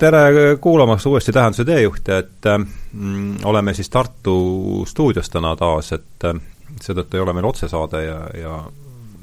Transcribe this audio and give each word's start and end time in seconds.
tere 0.00 0.56
kuulamast 0.60 1.06
uuesti 1.06 1.32
Tähenduse 1.32 1.64
teejuhte, 1.64 2.18
et 2.18 2.46
mm, 2.92 3.36
oleme 3.44 3.74
siis 3.74 3.90
Tartu 3.90 4.84
stuudios 4.88 5.30
täna 5.30 5.52
taas, 5.56 5.92
et 5.92 6.24
äh, 6.24 6.40
seetõttu 6.80 7.18
ei 7.18 7.24
ole 7.24 7.34
meil 7.36 7.48
otsesaade 7.50 8.00
ja, 8.04 8.20
ja 8.40 8.54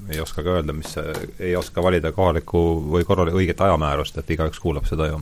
ei 0.10 0.22
oska 0.22 0.44
ka 0.46 0.60
öelda, 0.60 0.76
mis, 0.78 0.94
ei 1.40 1.56
oska 1.58 1.84
valida 1.84 2.12
kohalikku 2.14 2.62
või 2.94 3.08
korral-, 3.10 3.34
õiget 3.34 3.62
ajamäärust, 3.66 4.22
et 4.22 4.30
igaüks 4.38 4.62
kuulab 4.62 4.86
seda 4.86 5.10
ju 5.10 5.22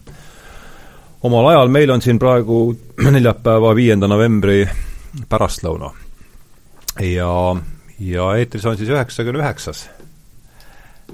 omal 1.24 1.48
ajal, 1.54 1.72
meil 1.72 1.96
on 1.96 2.04
siin 2.04 2.20
praegu 2.20 2.60
neljapäeva, 3.18 3.72
viienda 3.76 4.12
novembri 4.12 4.66
pärastlõuna. 5.30 5.94
ja, 7.00 7.32
ja 8.00 8.32
eetris 8.36 8.66
on 8.66 8.78
siis 8.78 8.92
üheksakümne 8.92 9.40
üheksas 9.40 9.88
Äh, 9.88 9.95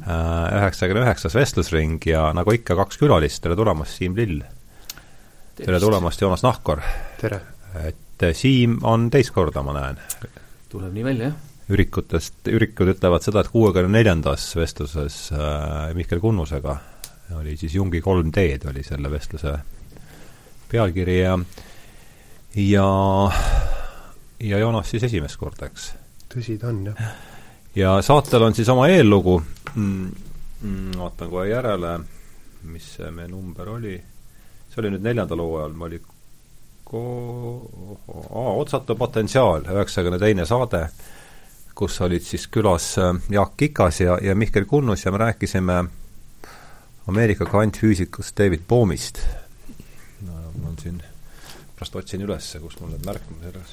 üheksakümne 0.05 1.04
üheksas 1.05 1.36
vestlusring 1.36 2.02
ja 2.05 2.32
nagu 2.34 2.54
ikka, 2.55 2.76
kaks 2.80 3.00
külalist, 3.02 3.42
tere 3.44 3.55
tulemast, 3.55 3.98
Siim 4.00 4.16
Lill! 4.18 4.42
tere 5.59 5.80
tulemast, 5.80 6.22
Joonas 6.22 6.44
Nahkor! 6.46 6.82
tere! 7.22 7.42
et 7.86 8.26
äh, 8.26 8.34
Siim 8.36 8.80
on 8.88 9.09
teist 9.14 9.34
korda, 9.36 9.64
ma 9.64 9.76
näen. 9.78 10.02
tuleb 10.72 10.94
nii 10.95 11.06
välja, 11.06 11.32
jah. 11.32 11.66
ürikutest, 11.72 12.42
ürikud 12.50 12.95
ütlevad 12.95 13.26
seda, 13.26 13.44
et 13.44 13.52
kuuekümne 13.54 14.00
neljandas 14.00 14.50
vestluses 14.58 15.23
äh, 15.36 15.92
Mihkel 15.98 16.23
Kunnusega 16.23 16.80
oli 17.38 17.56
siis 17.58 17.78
Jungi 17.78 18.02
kolm 18.04 18.31
D-d 18.34 18.68
oli 18.68 18.84
selle 18.84 19.12
vestluse 19.12 19.54
pealkiri 20.72 21.20
ja 21.22 21.38
ja 22.59 22.88
ja 24.42 24.58
Joonas 24.66 24.90
siis 24.92 25.06
esimest 25.08 25.40
korda, 25.40 25.70
eks? 25.70 25.94
tõsi 26.34 26.58
ta 26.59 26.73
on, 26.73 26.88
jah 26.90 27.30
ja 27.75 28.02
saatel 28.02 28.44
on 28.44 28.55
siis 28.55 28.69
oma 28.69 28.88
eellugu. 28.88 29.44
Mm,, 29.75 30.11
mm, 30.61 30.91
vaatan 30.97 31.30
kohe 31.30 31.47
järele, 31.47 32.00
mis 32.63 32.95
see 32.97 33.11
meie 33.11 33.28
number 33.31 33.69
oli, 33.69 33.95
see 34.69 34.81
oli 34.83 34.89
nüüd 34.95 35.05
neljandal 35.05 35.39
hooajal, 35.44 35.73
ma 35.78 35.86
oli 35.88 36.02
ko-, 36.91 37.95
aa, 38.30 38.53
Otsatu 38.59 38.95
potentsiaal, 39.00 39.61
üheksakümne 39.72 40.19
teine 40.19 40.45
saade, 40.45 40.81
kus 41.75 42.02
olid 42.03 42.23
siis 42.28 42.47
külas 42.52 42.97
äh, 43.00 43.16
Jaak 43.31 43.55
Kikas 43.58 44.02
ja, 44.03 44.17
ja 44.22 44.35
Mihkel 44.35 44.66
Kunnus 44.69 45.06
ja 45.06 45.11
me 45.11 45.17
rääkisime 45.23 45.83
Ameerika 47.08 47.45
kvantfüüsikust 47.45 48.38
David 48.38 48.61
Bohmist. 48.67 49.19
no 50.28 50.33
mul 50.58 50.67
on 50.69 50.78
siin, 50.83 51.02
pärast 51.80 51.95
otsin 51.95 52.22
üles, 52.28 52.58
kus 52.61 52.80
mul 52.81 52.89
need 52.94 53.06
märkmed 53.08 53.39
selles 53.47 53.72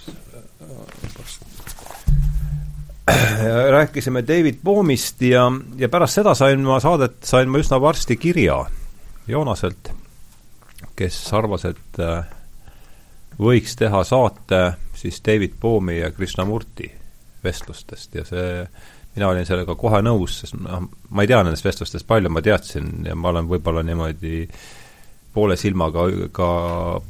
rääkisime 3.70 4.22
David 4.22 4.58
Boomist 4.64 5.22
ja, 5.22 5.52
ja 5.76 5.88
pärast 5.88 6.18
seda 6.20 6.34
sain 6.34 6.60
ma 6.66 6.80
saadet, 6.80 7.20
sain 7.24 7.50
ma 7.50 7.60
üsna 7.62 7.80
varsti 7.80 8.16
kirja 8.16 8.58
Joonaselt, 9.28 9.90
kes 10.96 11.16
arvas, 11.36 11.66
et 11.68 12.00
äh, 12.00 12.24
võiks 13.38 13.76
teha 13.76 14.02
saate 14.04 14.62
siis 14.96 15.20
David 15.26 15.58
Boomi 15.60 15.98
ja 15.98 16.10
Krishnamurti 16.10 16.90
vestlustest 17.44 18.14
ja 18.18 18.24
see, 18.26 18.64
mina 19.14 19.28
olin 19.28 19.46
sellega 19.46 19.76
kohe 19.78 20.00
nõus, 20.02 20.40
sest 20.42 20.56
noh, 20.58 20.88
ma 21.10 21.24
ei 21.24 21.30
tea 21.30 21.42
nendest 21.44 21.66
vestlustest 21.66 22.06
palju, 22.08 22.32
ma 22.32 22.42
teadsin 22.44 23.06
ja 23.06 23.16
ma 23.16 23.32
olen 23.32 23.48
võib-olla 23.50 23.84
niimoodi 23.86 24.46
poole 25.34 25.58
silmaga 25.60 26.08
ka 26.34 26.48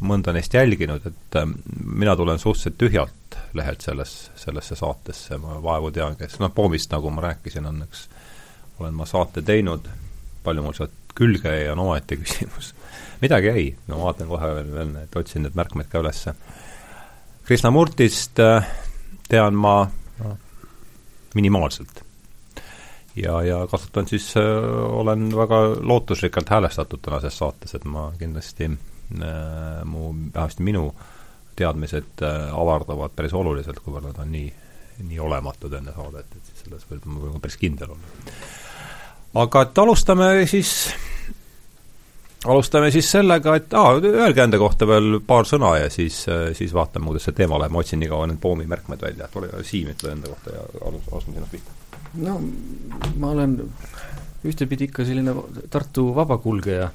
mõnda 0.04 0.34
neist 0.36 0.54
jälginud, 0.54 1.06
et 1.06 1.40
äh, 1.40 1.48
mina 1.84 2.16
tulen 2.16 2.38
suhteliselt 2.38 2.78
tühjalt 2.82 3.27
lehelt 3.58 3.84
selles, 3.84 4.30
sellesse 4.38 4.76
saatesse, 4.78 5.38
ma 5.42 5.58
vaevu 5.62 5.90
tean, 5.94 6.16
kes, 6.18 6.38
noh, 6.42 6.52
Poomist, 6.54 6.92
nagu 6.94 7.10
ma 7.14 7.24
rääkisin, 7.28 7.66
on 7.68 7.82
üks, 7.86 8.06
olen 8.78 8.96
ma 8.96 9.06
saate 9.08 9.42
teinud, 9.46 9.88
palju 10.44 10.64
mul 10.64 10.76
sealt 10.76 11.14
külge 11.18 11.52
jäi, 11.52 11.68
on 11.72 11.82
omaette 11.84 12.16
küsimus. 12.22 12.72
midagi 13.20 13.50
jäi, 13.50 13.68
ma 13.88 14.02
vaatan 14.04 14.30
kohe 14.30 14.50
veel, 14.58 14.74
veel 14.74 14.92
need, 14.94 15.16
otsin 15.20 15.46
need 15.46 15.56
märkmed 15.58 15.90
ka 15.90 16.02
ülesse. 16.02 16.34
Krishnamurtist 17.48 18.38
äh, 18.44 18.68
tean 19.28 19.56
ma 19.56 19.80
no, 20.20 20.36
minimaalselt. 21.34 22.04
ja, 23.16 23.42
ja 23.42 23.66
kasutan 23.66 24.06
siis 24.06 24.30
äh,, 24.36 24.44
olen 25.00 25.30
väga 25.36 25.62
lootusrikkalt 25.80 26.50
häälestatud 26.54 27.02
tänases 27.02 27.38
saates, 27.38 27.74
et 27.74 27.84
ma 27.84 28.12
kindlasti 28.18 28.70
äh, 28.70 29.84
mu, 29.84 30.12
vähemasti 30.34 30.62
minu 30.62 30.88
äh, 30.88 31.17
teadmised 31.58 32.22
äh, 32.22 32.48
avardavad 32.54 33.14
päris 33.16 33.34
oluliselt, 33.36 33.82
kuivõrd 33.84 34.10
nad 34.10 34.22
on 34.22 34.32
nii, 34.32 34.48
nii 35.08 35.20
olematud 35.22 35.74
enne 35.78 35.94
saadet, 35.96 36.30
et 36.36 36.50
siis 36.50 36.64
selles 36.64 36.86
võib 36.90 37.06
ma 37.10 37.22
võin 37.26 37.42
päris 37.42 37.58
kindel 37.60 37.94
olla. 37.94 38.34
aga 39.44 39.64
et 39.66 39.82
alustame 39.82 40.30
siis, 40.50 40.72
alustame 42.46 42.92
siis 42.94 43.10
sellega, 43.10 43.56
et 43.58 43.74
aa, 43.78 43.96
öelge 43.98 44.44
enda 44.44 44.60
kohta 44.60 44.88
veel 44.88 45.20
paar 45.26 45.48
sõna 45.48 45.74
ja 45.82 45.90
siis, 45.92 46.22
äh, 46.32 46.48
siis 46.58 46.74
vaatame, 46.74 47.10
kuidas 47.10 47.28
see 47.28 47.38
teema 47.42 47.60
läheb, 47.60 47.74
ma 47.74 47.84
otsin 47.84 48.02
nii 48.02 48.12
kaua 48.12 48.30
need 48.30 48.42
poomi 48.42 48.68
märkmed 48.70 49.02
välja, 49.08 49.28
et 49.28 49.40
ole, 49.40 49.52
Siim, 49.66 49.92
ütle 49.94 50.14
enda 50.14 50.30
kohta 50.34 50.56
ja 50.56 50.66
alus, 50.86 51.10
alustame 51.12 51.40
sinust 51.40 51.56
pihta. 51.56 52.02
no 52.24 52.40
ma 53.18 53.34
olen 53.36 53.60
ühtepidi 54.46 54.86
ikka 54.86 55.04
selline 55.06 55.34
Tartu 55.70 56.08
vabakulgeja 56.14 56.88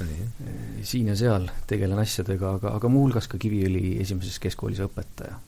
siin 0.90 1.10
ja 1.10 1.16
seal 1.16 1.48
tegelen 1.68 1.98
asjadega, 2.02 2.56
aga, 2.58 2.74
aga 2.76 2.90
muuhulgas 2.92 3.28
ka 3.32 3.40
Kiviõli 3.40 3.96
esimeses 4.02 4.38
keskkoolis 4.42 4.82
õpetaja. 4.84 5.38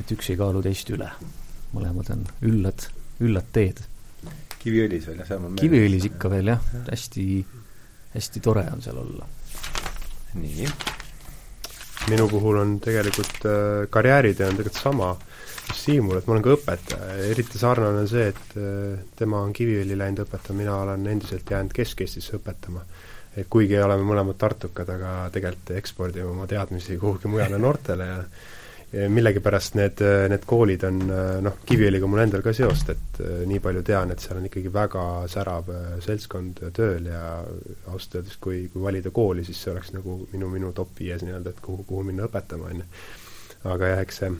et 0.00 0.12
üks 0.12 0.30
ei 0.30 0.38
kaalu 0.38 0.62
teist 0.62 0.90
üle. 0.94 1.10
mõlemad 1.76 2.10
on 2.14 2.26
üllad, 2.46 2.88
üllad 3.20 3.46
teed. 3.52 3.82
Kiviõlis 4.62 5.06
veel, 5.06 5.22
jah, 5.22 5.28
seal 5.28 5.46
on 5.46 5.56
Kiviõlis 5.60 6.10
ikka 6.10 6.30
veel, 6.32 6.50
jah, 6.54 6.68
hästi, 6.90 7.24
hästi 8.14 8.42
tore 8.42 8.66
on 8.72 8.82
seal 8.82 8.98
olla. 8.98 9.26
nii. 10.34 10.68
minu 12.10 12.28
puhul 12.30 12.58
on 12.58 12.78
tegelikult 12.82 13.46
äh, 13.46 13.86
karjääritee 13.90 14.50
on 14.50 14.58
tegelikult 14.58 14.82
sama 14.82 15.14
Siimul, 15.74 16.18
et 16.18 16.26
ma 16.26 16.36
olen 16.36 16.44
ka 16.44 16.54
õpetaja 16.54 17.16
ja 17.18 17.30
eriti 17.32 17.58
sarnane 17.58 18.04
on 18.04 18.10
see, 18.10 18.28
et 18.30 18.58
äh, 18.60 19.00
tema 19.18 19.40
on 19.42 19.54
Kiviõli 19.56 19.98
läinud 19.98 20.24
õpetama, 20.26 20.60
mina 20.62 20.76
olen 20.84 21.06
endiselt 21.10 21.50
jäänud 21.50 21.74
Kesk-Eestisse 21.74 22.38
õpetama. 22.38 22.84
et 23.36 23.48
kuigi 23.52 23.76
oleme 23.76 24.04
mõlemad 24.06 24.38
tartukad, 24.40 24.88
aga 24.88 25.30
tegelikult 25.32 25.74
ekspordime 25.76 26.30
oma 26.30 26.46
teadmisi 26.48 26.96
kuhugi 26.96 27.28
mujale 27.28 27.58
noortele 27.58 28.06
ja 28.06 28.22
ja 28.92 29.08
millegipärast 29.10 29.74
need, 29.74 30.00
need 30.30 30.44
koolid 30.46 30.84
on 30.86 31.00
noh, 31.44 31.56
Kiviõliga 31.66 32.08
mul 32.08 32.22
endal 32.22 32.44
ka 32.44 32.52
seost, 32.56 32.92
et 32.94 33.20
äh, 33.22 33.40
nii 33.50 33.60
palju 33.62 33.82
tean, 33.86 34.12
et 34.12 34.22
seal 34.22 34.38
on 34.38 34.46
ikkagi 34.48 34.70
väga 34.72 35.06
särav 35.30 35.70
äh, 35.74 35.88
seltskond 36.04 36.62
tööl 36.76 37.10
ja 37.10 37.22
ausalt 37.90 38.20
öeldes, 38.20 38.38
kui, 38.42 38.66
kui 38.72 38.84
valida 38.84 39.10
kooli, 39.14 39.44
siis 39.46 39.60
see 39.62 39.74
oleks 39.74 39.92
nagu 39.96 40.20
minu, 40.32 40.50
minu 40.52 40.72
top 40.76 40.94
viies 41.00 41.26
nii-öelda, 41.26 41.52
et 41.52 41.64
kuhu, 41.64 41.84
kuhu 41.88 42.06
minna 42.06 42.30
õpetama, 42.30 42.70
on 42.70 42.84
ju. 42.84 42.88
aga 43.74 43.92
jah, 43.92 44.04
eks 44.06 44.22
see 44.22 44.32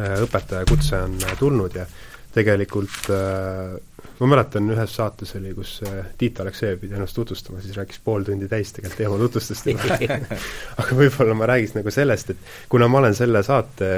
Äh, 0.00 0.20
õpetajakutse 0.24 0.96
on 1.04 1.16
äh, 1.26 1.32
tulnud 1.38 1.74
ja 1.76 1.84
tegelikult 2.32 3.08
äh, 3.12 3.72
ma 4.20 4.28
mäletan, 4.30 4.68
ühes 4.72 4.94
saates 4.96 5.34
oli, 5.36 5.50
kus 5.56 5.72
Tiit 6.20 6.38
Aleksejev 6.40 6.78
pidi 6.80 6.96
ennast 6.96 7.16
tutvustama, 7.18 7.60
siis 7.60 7.76
rääkis 7.76 8.00
pool 8.04 8.24
tundi 8.24 8.48
täis 8.48 8.72
tegelikult 8.76 9.00
teema 9.00 9.18
tutvustust 9.20 9.68
juba 9.68 9.98
aga 10.80 10.96
võib-olla 10.96 11.36
ma 11.36 11.50
räägiks 11.50 11.74
nagu 11.76 11.92
sellest, 11.92 12.32
et 12.32 12.50
kuna 12.72 12.88
ma 12.88 13.02
olen 13.02 13.16
selle 13.18 13.42
saate, 13.44 13.90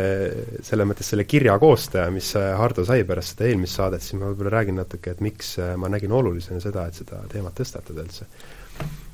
selles 0.65 0.89
mõttes 0.89 1.13
selle 1.13 1.27
kirja 1.29 1.59
koostaja, 1.63 2.09
mis 2.15 2.33
Hardo 2.59 2.87
sai 2.89 3.05
pärast 3.07 3.37
seda 3.37 3.51
eelmist 3.51 3.79
saadet, 3.79 4.07
siis 4.07 4.19
ma 4.19 4.31
võib-olla 4.31 4.57
räägin 4.57 4.81
natuke, 4.81 5.15
et 5.15 5.23
miks 5.23 5.57
ma 5.79 5.91
nägin 5.93 6.15
olulisena 6.19 6.63
seda, 6.65 6.89
et 6.89 7.03
seda 7.03 7.21
teemat 7.31 7.59
tõstatada 7.59 8.07
üldse. 8.07 8.31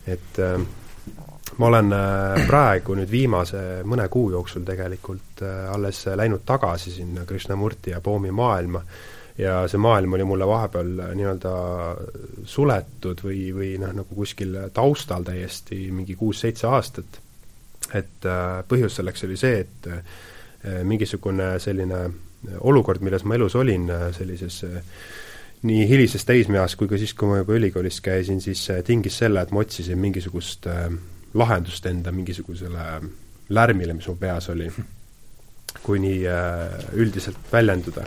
et 0.06 0.44
äh, 0.44 0.60
ma 1.56 1.66
olen 1.66 1.92
äh, 1.92 2.47
praegu 2.47 2.94
nüüd 2.98 3.10
viimase 3.10 3.60
mõne 3.88 4.09
kuu 4.12 4.31
jooksul 4.34 4.66
tegelikult 4.66 5.43
äh, 5.43 5.69
alles 5.73 6.05
läinud 6.17 6.44
tagasi 6.46 6.93
sinna 6.94 7.25
Krishnamurti 7.26 7.94
ja 7.94 8.00
Poomi 8.05 8.31
maailma 8.31 8.82
ja 9.38 9.62
see 9.70 9.81
maailm 9.82 10.17
oli 10.19 10.26
mulle 10.28 10.46
vahepeal 10.46 10.93
äh, 11.06 11.14
nii-öelda 11.19 11.55
suletud 12.44 13.25
või, 13.25 13.43
või 13.55 13.73
noh, 13.82 13.94
nagu 14.02 14.20
kuskil 14.20 14.56
taustal 14.75 15.26
täiesti 15.26 15.88
mingi 15.94 16.19
kuus-seitse 16.19 16.69
aastat. 16.69 17.20
et 17.94 18.26
põhjus 18.69 18.99
selleks 18.99 19.25
oli 19.25 19.37
see, 19.40 19.61
et 19.64 19.87
mingisugune 20.84 21.55
selline 21.62 22.00
olukord, 22.61 23.00
milles 23.00 23.25
ma 23.25 23.38
elus 23.38 23.55
olin, 23.56 23.87
sellises 24.12 24.58
nii 25.62 25.87
hilises 25.88 26.26
täismeas 26.28 26.76
kui 26.76 26.88
ka 26.90 26.99
siis, 27.00 27.14
kui 27.17 27.31
ma 27.31 27.38
juba 27.40 27.56
ülikoolis 27.56 28.02
käisin, 28.05 28.43
siis 28.44 28.67
tingis 28.84 29.17
selle, 29.23 29.40
et 29.40 29.55
ma 29.55 29.62
otsisin 29.64 29.99
mingisugust 29.99 30.69
äh, 30.69 30.90
lahendust 31.38 31.87
enda 31.87 32.12
mingisugusele 32.14 32.85
lärmile, 33.49 33.94
mis 33.96 34.08
mu 34.08 34.17
peas 34.20 34.50
oli, 34.52 34.69
kui 35.85 36.00
nii 36.02 36.19
äh, 36.29 36.90
üldiselt 37.00 37.52
väljenduda. 37.52 38.05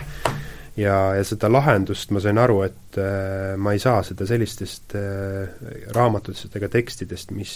ja, 0.77 0.97
ja 1.15 1.23
seda 1.27 1.49
lahendust 1.51 2.11
ma 2.11 2.21
sain 2.23 2.37
aru, 2.41 2.61
et 2.67 2.99
äh, 3.01 3.55
ma 3.57 3.73
ei 3.73 3.79
saa 3.79 4.03
seda 4.03 4.27
sellistest 4.27 4.95
äh, 4.97 5.49
raamatutest 5.95 6.55
ega 6.55 6.69
tekstidest, 6.71 7.33
mis 7.35 7.55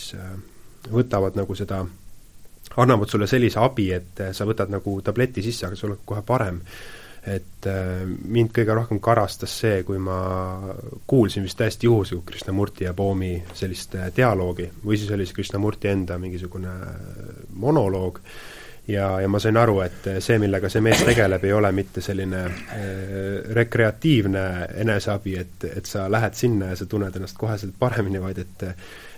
võtavad 0.92 1.38
nagu 1.38 1.56
seda, 1.56 1.83
annavad 2.75 3.10
sulle 3.10 3.27
sellise 3.27 3.60
abi, 3.62 3.89
et 3.94 4.22
sa 4.33 4.45
võtad 4.45 4.69
nagu 4.74 5.00
tableti 5.01 5.44
sisse, 5.45 5.66
aga 5.68 5.80
sul 5.80 5.95
on 5.95 6.04
kohe 6.06 6.22
parem 6.25 6.62
et 7.25 7.68
äh, 7.69 8.04
mind 8.06 8.51
kõige 8.54 8.75
rohkem 8.77 9.00
karastas 9.04 9.54
see, 9.63 9.80
kui 9.83 9.98
ma 10.01 10.18
kuulsin 11.07 11.45
vist 11.45 11.57
täiesti 11.57 11.89
juhuslikult 11.89 12.27
Krishnamurti 12.30 12.86
ja 12.86 12.94
Poomi 12.94 13.33
sellist 13.54 13.95
äh, 13.98 14.12
dialoogi. 14.16 14.69
või 14.86 15.00
siis 15.00 15.12
oli 15.12 15.25
see 15.25 15.39
Krishnamurti 15.39 15.89
enda 15.89 16.19
mingisugune 16.22 16.69
äh, 16.69 17.39
monoloog, 17.54 18.19
ja, 18.88 19.07
ja 19.22 19.27
ma 19.27 19.42
sain 19.42 19.57
aru, 19.57 19.80
et 19.81 20.10
see, 20.19 20.38
millega 20.42 20.69
see 20.69 20.83
mees 20.86 21.01
tegeleb, 21.06 21.44
ei 21.44 21.54
ole 21.54 21.72
mitte 21.74 22.01
selline 22.06 22.44
äh, 22.45 22.86
rekreatiivne 23.57 24.45
eneseabi, 24.86 25.36
et, 25.42 25.69
et 25.74 25.89
sa 25.89 26.06
lähed 26.12 26.38
sinna 26.38 26.74
ja 26.74 26.80
sa 26.80 26.86
tunned 26.86 27.18
ennast 27.18 27.38
koheselt 27.42 27.74
paremini, 27.80 28.22
vaid 28.22 28.45
et 28.45 28.69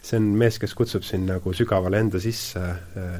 see 0.07 0.19
on 0.21 0.27
mees, 0.39 0.55
kes 0.61 0.71
kutsub 0.77 1.03
sind 1.03 1.27
nagu 1.27 1.51
sügavale 1.55 1.99
enda 1.99 2.19
sisse, 2.23 2.63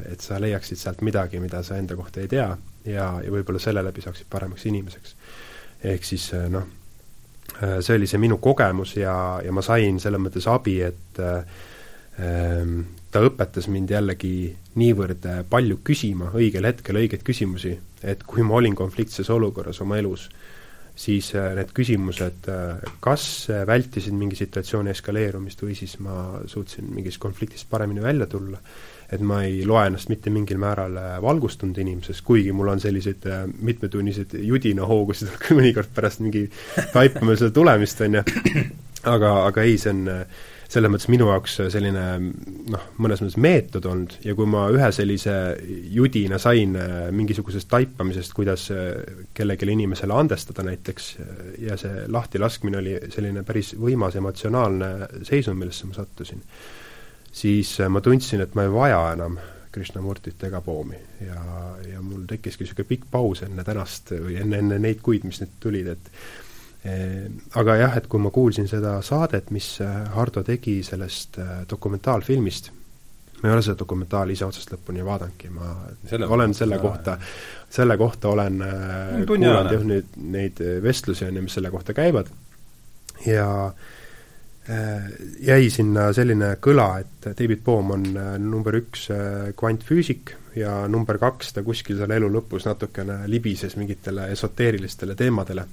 et 0.07 0.24
sa 0.24 0.39
leiaksid 0.39 0.80
sealt 0.80 1.01
midagi, 1.04 1.42
mida 1.44 1.60
sa 1.66 1.75
enda 1.75 1.98
kohta 2.00 2.22
ei 2.24 2.30
tea 2.31 2.48
ja, 2.88 3.07
ja 3.24 3.31
võib-olla 3.34 3.62
selle 3.62 3.84
läbi 3.86 4.04
saaksid 4.04 4.30
paremaks 4.31 4.66
inimeseks. 4.69 5.16
ehk 5.84 6.06
siis 6.06 6.30
äh, 6.34 6.48
noh, 6.51 6.68
äh, 7.62 7.80
see 7.81 7.98
oli 7.98 8.07
see 8.10 8.22
minu 8.22 8.39
kogemus 8.44 8.95
ja, 8.98 9.16
ja 9.44 9.51
ma 9.54 9.63
sain 9.66 10.00
selles 10.00 10.22
mõttes 10.22 10.48
abi, 10.51 10.80
et 10.81 11.22
äh, 11.24 11.66
ta 13.12 13.22
õpetas 13.22 13.68
mind 13.69 13.92
jällegi 13.94 14.50
niivõrd 14.81 15.25
palju 15.50 15.78
küsima 15.86 16.31
õigel 16.34 16.66
hetkel 16.66 16.98
õigeid 16.98 17.22
küsimusi, 17.25 17.75
et 18.01 18.24
kui 18.25 18.42
ma 18.42 18.57
olin 18.57 18.74
konfliktses 18.75 19.30
olukorras 19.30 19.84
oma 19.86 20.00
elus, 20.01 20.25
siis 20.98 21.30
need 21.34 21.70
küsimused 21.78 22.48
kas 23.04 23.24
vältisid 23.70 24.16
mingi 24.18 24.36
situatsiooni 24.40 24.90
eskaleerumist 24.90 25.62
või 25.62 25.76
siis 25.78 26.00
ma 26.02 26.40
suutsin 26.50 26.90
mingist 26.90 27.22
konfliktist 27.22 27.70
paremini 27.70 28.02
välja 28.02 28.26
tulla 28.32 28.58
et 29.12 29.24
ma 29.24 29.40
ei 29.48 29.62
loe 29.68 29.86
ennast 29.88 30.10
mitte 30.12 30.32
mingil 30.34 30.60
määral 30.60 30.98
äh, 31.00 31.16
valgustunud 31.24 31.78
inimeseks, 31.80 32.22
kuigi 32.28 32.52
mul 32.56 32.74
on 32.74 32.82
selliseid 32.84 33.28
äh, 33.30 33.46
mitmetunniseid 33.48 34.36
judinahoogusid 34.44 35.32
mõnikord 35.58 35.94
pärast 35.96 36.24
mingi 36.24 36.48
taipamisele 36.94 37.54
tulemist, 37.56 38.04
on 38.04 38.20
ju, 38.20 38.26
aga, 39.08 39.34
aga 39.48 39.64
ei, 39.64 39.78
see 39.80 39.94
on 39.96 40.04
äh, 40.12 40.46
selles 40.68 40.92
mõttes 40.92 41.08
minu 41.12 41.30
jaoks 41.31 41.60
selline 41.72 42.06
noh, 42.74 42.88
mõnes 43.00 43.22
mõttes 43.24 43.38
meetod 43.40 43.86
olnud. 43.88 44.18
Ja 44.28 44.36
kui 44.36 44.50
ma 44.50 44.66
ühe 44.74 44.90
sellise 44.96 45.36
judina 45.94 46.40
sain 46.42 46.75
mingisugusest 47.16 47.69
taipamisest, 47.72 48.34
kuidas 48.36 48.68
kellelegi 49.34 49.72
inimesele 49.72 50.16
andestada 50.16 50.66
näiteks, 50.68 51.14
ja 51.64 51.78
see 51.80 52.04
lahtilaskmine 52.12 52.81
oli 52.81 52.98
selline 53.14 53.46
päris 53.48 53.74
võimas 53.80 54.19
emotsionaalne 54.19 55.24
seisund, 55.24 55.60
millesse 55.62 55.88
ma 55.88 55.96
sattusin 55.96 56.44
siis 57.42 57.80
äh, 57.81 57.90
ma 57.90 58.02
tundsin, 58.02 58.42
et 58.42 58.56
ma 58.56 58.66
ei 58.66 58.74
vaja 58.74 59.00
enam 59.13 59.38
Krishnamurtit 59.72 60.44
ega 60.48 60.62
Poomi 60.62 60.98
ja, 61.22 61.42
ja 61.92 62.02
mul 62.02 62.25
tekkiski 62.30 62.66
niisugune 62.66 62.90
pikk 62.90 63.08
paus 63.12 63.44
enne 63.46 63.66
tänast 63.68 64.13
või 64.16 64.40
enne, 64.42 64.62
enne 64.63 64.80
neid 64.81 65.04
kuid, 65.06 65.28
mis 65.28 65.42
nüüd 65.44 65.58
tulid, 65.62 65.92
et 65.94 66.12
aga 67.57 67.75
jah, 67.80 67.98
et 67.98 68.07
kui 68.10 68.22
ma 68.22 68.31
kuulsin 68.34 68.68
seda 68.69 68.98
saadet, 69.06 69.51
mis 69.56 69.78
äh, 69.84 70.01
Hardo 70.13 70.44
tegi 70.45 70.80
sellest 70.86 71.39
eh, 71.42 71.54
dokumentaalfilmist, 71.69 72.72
ma 73.42 73.50
ei 73.50 73.54
ole 73.56 73.66
seda 73.66 73.78
dokumentaali 73.80 74.34
ise 74.38 74.48
otsast 74.48 74.74
lõpuni 74.74 75.06
vaadanudki, 75.06 75.51
ma 75.54 75.74
selle 76.10 76.30
olen 76.38 76.56
selle 76.57 76.80
kohta, 76.81 77.18
selle 77.69 77.98
kohta 77.98 78.31
olen 78.34 78.63
kuulanud 79.28 79.72
jah, 79.75 79.86
nüüd 79.86 80.18
neid 80.34 80.63
vestlusi, 80.84 81.28
on 81.28 81.38
ju, 81.38 81.45
mis 81.45 81.57
selle 81.60 81.72
kohta 81.74 81.94
käivad, 81.98 82.31
ja 83.25 83.48
äh, 83.68 85.07
jäi 85.50 85.69
sinna 85.74 86.10
selline 86.18 86.56
kõla, 86.62 86.89
et 87.04 87.31
David 87.38 87.63
Bohm 87.66 87.94
on 87.98 88.10
number 88.42 88.81
üks 88.81 89.10
kvantfüüsik 89.57 90.36
ja 90.57 90.88
number 90.89 91.19
kaks 91.22 91.54
ta 91.54 91.63
kuskil 91.66 92.00
seal 92.00 92.13
elu 92.16 92.30
lõpus 92.31 92.66
natukene 92.68 93.24
libises 93.30 93.78
mingitele 93.78 94.31
esoteerilistele 94.34 95.16
teemadele, 95.18 95.68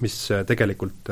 mis 0.00 0.16
tegelikult 0.46 1.10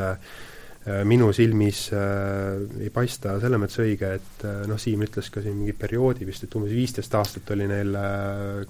minu 1.04 1.28
silmis 1.36 1.82
ei 1.92 2.88
paista 2.94 3.34
selles 3.42 3.60
mõttes 3.60 3.80
õige, 3.82 4.08
et 4.16 4.44
noh, 4.70 4.78
Siim 4.80 5.02
ütles 5.04 5.28
ka 5.34 5.42
siin 5.44 5.58
mingi 5.58 5.74
perioodi 5.76 6.24
vist, 6.24 6.46
et 6.46 6.54
umbes 6.56 6.72
viisteist 6.72 7.12
aastat 7.18 7.50
oli 7.52 7.66
neil 7.68 7.92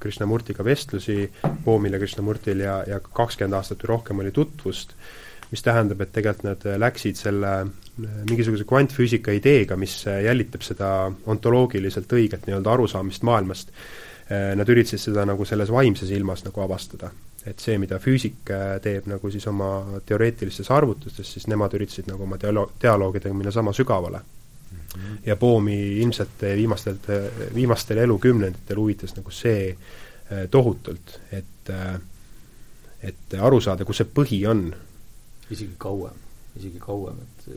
Krishnamurtiga 0.02 0.66
vestlusi, 0.66 1.28
Bohmil 1.64 1.94
ja 1.94 2.00
Krishnamurtil, 2.02 2.64
ja, 2.64 2.80
ja 2.88 2.98
kakskümmend 3.04 3.60
aastat 3.60 3.84
või 3.84 3.92
rohkem 3.92 4.24
oli 4.24 4.32
tutvust, 4.34 4.96
mis 5.52 5.62
tähendab, 5.64 6.02
et 6.02 6.10
tegelikult 6.16 6.48
nad 6.48 6.66
läksid 6.82 7.20
selle 7.20 7.52
mingisuguse 7.98 8.66
kvantfüüsika 8.68 9.32
ideega, 9.38 9.78
mis 9.80 10.00
jälitab 10.08 10.66
seda 10.66 10.90
ontoloogiliselt 11.30 12.10
õiget 12.18 12.48
nii-öelda 12.48 12.74
arusaamist 12.74 13.24
maailmast, 13.26 13.72
nad 14.28 14.68
üritasid 14.74 15.06
seda 15.06 15.24
nagu 15.28 15.46
selles 15.48 15.70
vaimses 15.72 16.10
ilmas 16.12 16.44
nagu 16.44 16.66
avastada. 16.66 17.12
Et 17.46 17.62
see, 17.62 17.78
mida 17.78 18.00
füüsik 18.02 18.50
teeb 18.82 19.06
nagu 19.08 19.30
siis 19.30 19.46
oma 19.46 20.00
teoreetilistes 20.06 20.70
arvutustes, 20.74 21.32
siis 21.32 21.46
nemad 21.46 21.74
üritasid 21.78 22.10
nagu 22.10 22.26
oma 22.26 22.36
dialoog, 22.40 22.74
dialoogidega 22.82 23.34
minna 23.34 23.52
sama 23.54 23.72
sügavale 23.72 24.18
mm. 24.18 24.78
-hmm. 24.78 25.18
ja 25.26 25.36
Poomi 25.36 25.78
ilmselt 26.02 26.42
viimastel, 26.56 26.96
viimastel 27.54 27.98
elukümnenditel 27.98 28.76
huvitas 28.76 29.16
nagu 29.16 29.30
see 29.30 29.68
eh, 29.70 30.48
tohutult, 30.50 31.20
et 31.32 31.70
eh, 31.70 32.00
et 33.02 33.34
aru 33.40 33.60
saada, 33.60 33.84
kus 33.84 33.96
see 33.96 34.08
põhi 34.14 34.46
on. 34.50 34.74
isegi 35.50 35.74
kauem 35.78 36.28
isegi 36.58 36.80
kauem, 36.82 37.18
et 37.22 37.48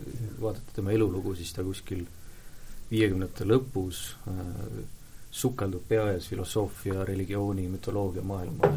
vaadata 0.42 0.76
tema 0.76 0.94
elulugu, 0.96 1.34
siis 1.38 1.54
ta 1.56 1.64
kuskil 1.66 2.04
viiekümnendate 2.92 3.48
lõpus 3.48 4.02
äh, 4.30 4.82
sukeldub 5.32 5.84
pea 5.88 6.10
ees 6.12 6.28
filosoofia, 6.28 7.06
religiooni, 7.08 7.68
mütoloogia 7.72 8.24
maailma, 8.28 8.68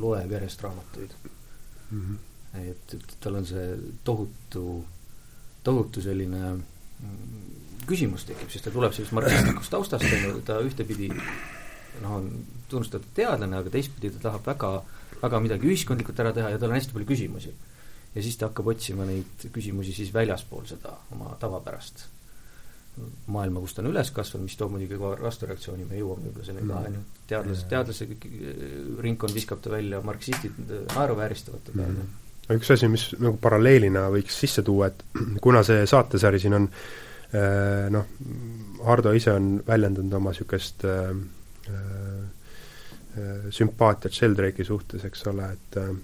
loeb 0.00 0.32
järjest 0.36 0.62
raamatuid 0.62 1.14
mm. 1.90 2.00
-hmm. 2.00 2.16
et, 2.60 2.94
et 2.94 3.16
tal 3.20 3.40
on 3.40 3.46
see 3.46 3.78
tohutu, 4.04 4.84
tohutu 5.64 6.02
selline 6.04 6.42
mm, 6.52 7.86
küsimus 7.86 8.24
tekib, 8.28 8.50
sest 8.50 8.68
ta 8.68 8.70
tuleb 8.70 8.92
sellisest 8.92 9.16
marksistlikust 9.16 9.70
taustast, 9.70 10.04
on 10.04 10.26
ju, 10.28 10.40
ta 10.44 10.60
ühtepidi 10.60 11.08
noh, 12.02 12.16
on 12.18 12.30
tunnustatud 12.68 13.14
teadlane, 13.14 13.56
aga 13.56 13.70
teistpidi 13.70 14.12
ta 14.16 14.28
tahab 14.28 14.46
väga, 14.46 14.72
väga 15.22 15.40
midagi 15.40 15.72
ühiskondlikult 15.72 16.20
ära 16.20 16.32
teha 16.36 16.52
ja 16.52 16.58
tal 16.58 16.72
on 16.72 16.78
hästi 16.78 16.96
palju 16.96 17.08
küsimusi 17.12 17.54
ja 18.14 18.22
siis 18.22 18.36
ta 18.36 18.50
hakkab 18.50 18.74
otsima 18.74 19.06
neid 19.08 19.48
küsimusi 19.52 19.96
siis 19.96 20.12
väljaspool 20.14 20.66
seda 20.68 20.96
oma 21.16 21.32
tavapärast 21.40 22.06
maailma, 23.26 23.62
kus 23.62 23.74
ta 23.74 23.82
on 23.82 23.90
üles 23.90 24.10
kasvanud, 24.14 24.46
mis 24.48 24.58
toob 24.58 24.74
muidugi 24.74 24.98
ka 25.00 25.14
vastureaktsiooni, 25.24 25.86
me 25.88 25.98
jõuame 25.98 26.28
võib-olla 26.28 26.46
selleni 26.46 26.68
ka, 26.70 26.82
on 26.88 26.98
ju, 26.98 27.02
teadlased, 27.30 27.70
teadlase 27.72 28.06
ringkond 29.06 29.34
viskab 29.34 29.62
ta 29.64 29.72
välja, 29.72 30.02
marksistid 30.06 30.60
naeruvääristavad 30.92 31.64
teda, 31.70 31.88
on 31.88 31.98
ju. 31.98 32.06
üks 32.58 32.70
asi, 32.76 32.90
mis 32.92 33.08
nagu 33.18 33.40
paralleelina 33.42 34.06
võiks 34.14 34.38
sisse 34.44 34.62
tuua, 34.66 34.92
et 34.92 35.02
kuna 35.44 35.64
see 35.66 35.82
saatesari 35.90 36.42
siin 36.42 36.58
on 36.60 36.70
eh, 36.70 37.90
noh, 37.94 38.14
Hardo 38.84 39.14
ise 39.16 39.32
on 39.32 39.56
väljendanud 39.66 40.14
oma 40.20 40.34
niisugust 40.34 40.84
äh, 40.86 41.10
äh, 41.74 43.46
sümpaatiat 43.54 44.14
Sheldrake'i 44.14 44.66
suhtes, 44.68 45.06
eks 45.08 45.26
ole, 45.32 45.50
et 45.56 45.78
äh, 45.80 45.94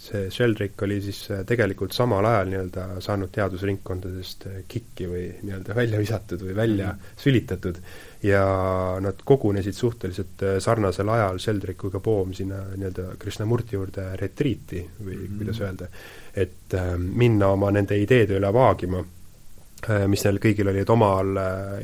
see 0.00 0.30
Sheldrake 0.30 0.84
oli 0.84 1.00
siis 1.04 1.18
äh, 1.30 1.42
tegelikult 1.46 1.92
samal 1.92 2.24
ajal 2.24 2.48
nii-öelda 2.48 2.84
saanud 3.04 3.32
teadusringkondadest 3.34 4.46
äh, 4.48 4.56
kikki 4.68 5.08
või 5.10 5.24
nii-öelda 5.42 5.76
välja 5.76 6.00
visatud 6.00 6.42
või 6.46 6.56
välja 6.56 6.86
mm 6.86 6.98
-hmm. 6.98 7.20
sülitatud 7.24 7.80
ja 8.24 8.44
nad 9.04 9.20
kogunesid 9.24 9.76
suhteliselt 9.76 10.42
äh, 10.42 10.58
sarnasel 10.58 11.08
ajal, 11.08 11.38
Sheldrake 11.38 11.78
kui 11.78 11.92
ka 11.92 12.00
Bohm, 12.00 12.32
sinna 12.32 12.62
nii-öelda 12.76 13.16
Krishnamurti 13.18 13.76
juurde 13.76 14.16
retriiti 14.16 14.80
või 15.04 15.16
mm 15.16 15.26
-hmm. 15.26 15.38
kuidas 15.38 15.60
öelda, 15.60 15.88
et 16.34 16.74
äh, 16.74 16.96
minna 16.96 17.48
oma 17.48 17.70
nende 17.70 17.98
ideede 17.98 18.38
üle 18.38 18.52
vaagima 18.52 19.04
mis 20.08 20.22
neil 20.24 20.38
kõigil 20.40 20.68
olid 20.68 20.88
omal 20.88 21.36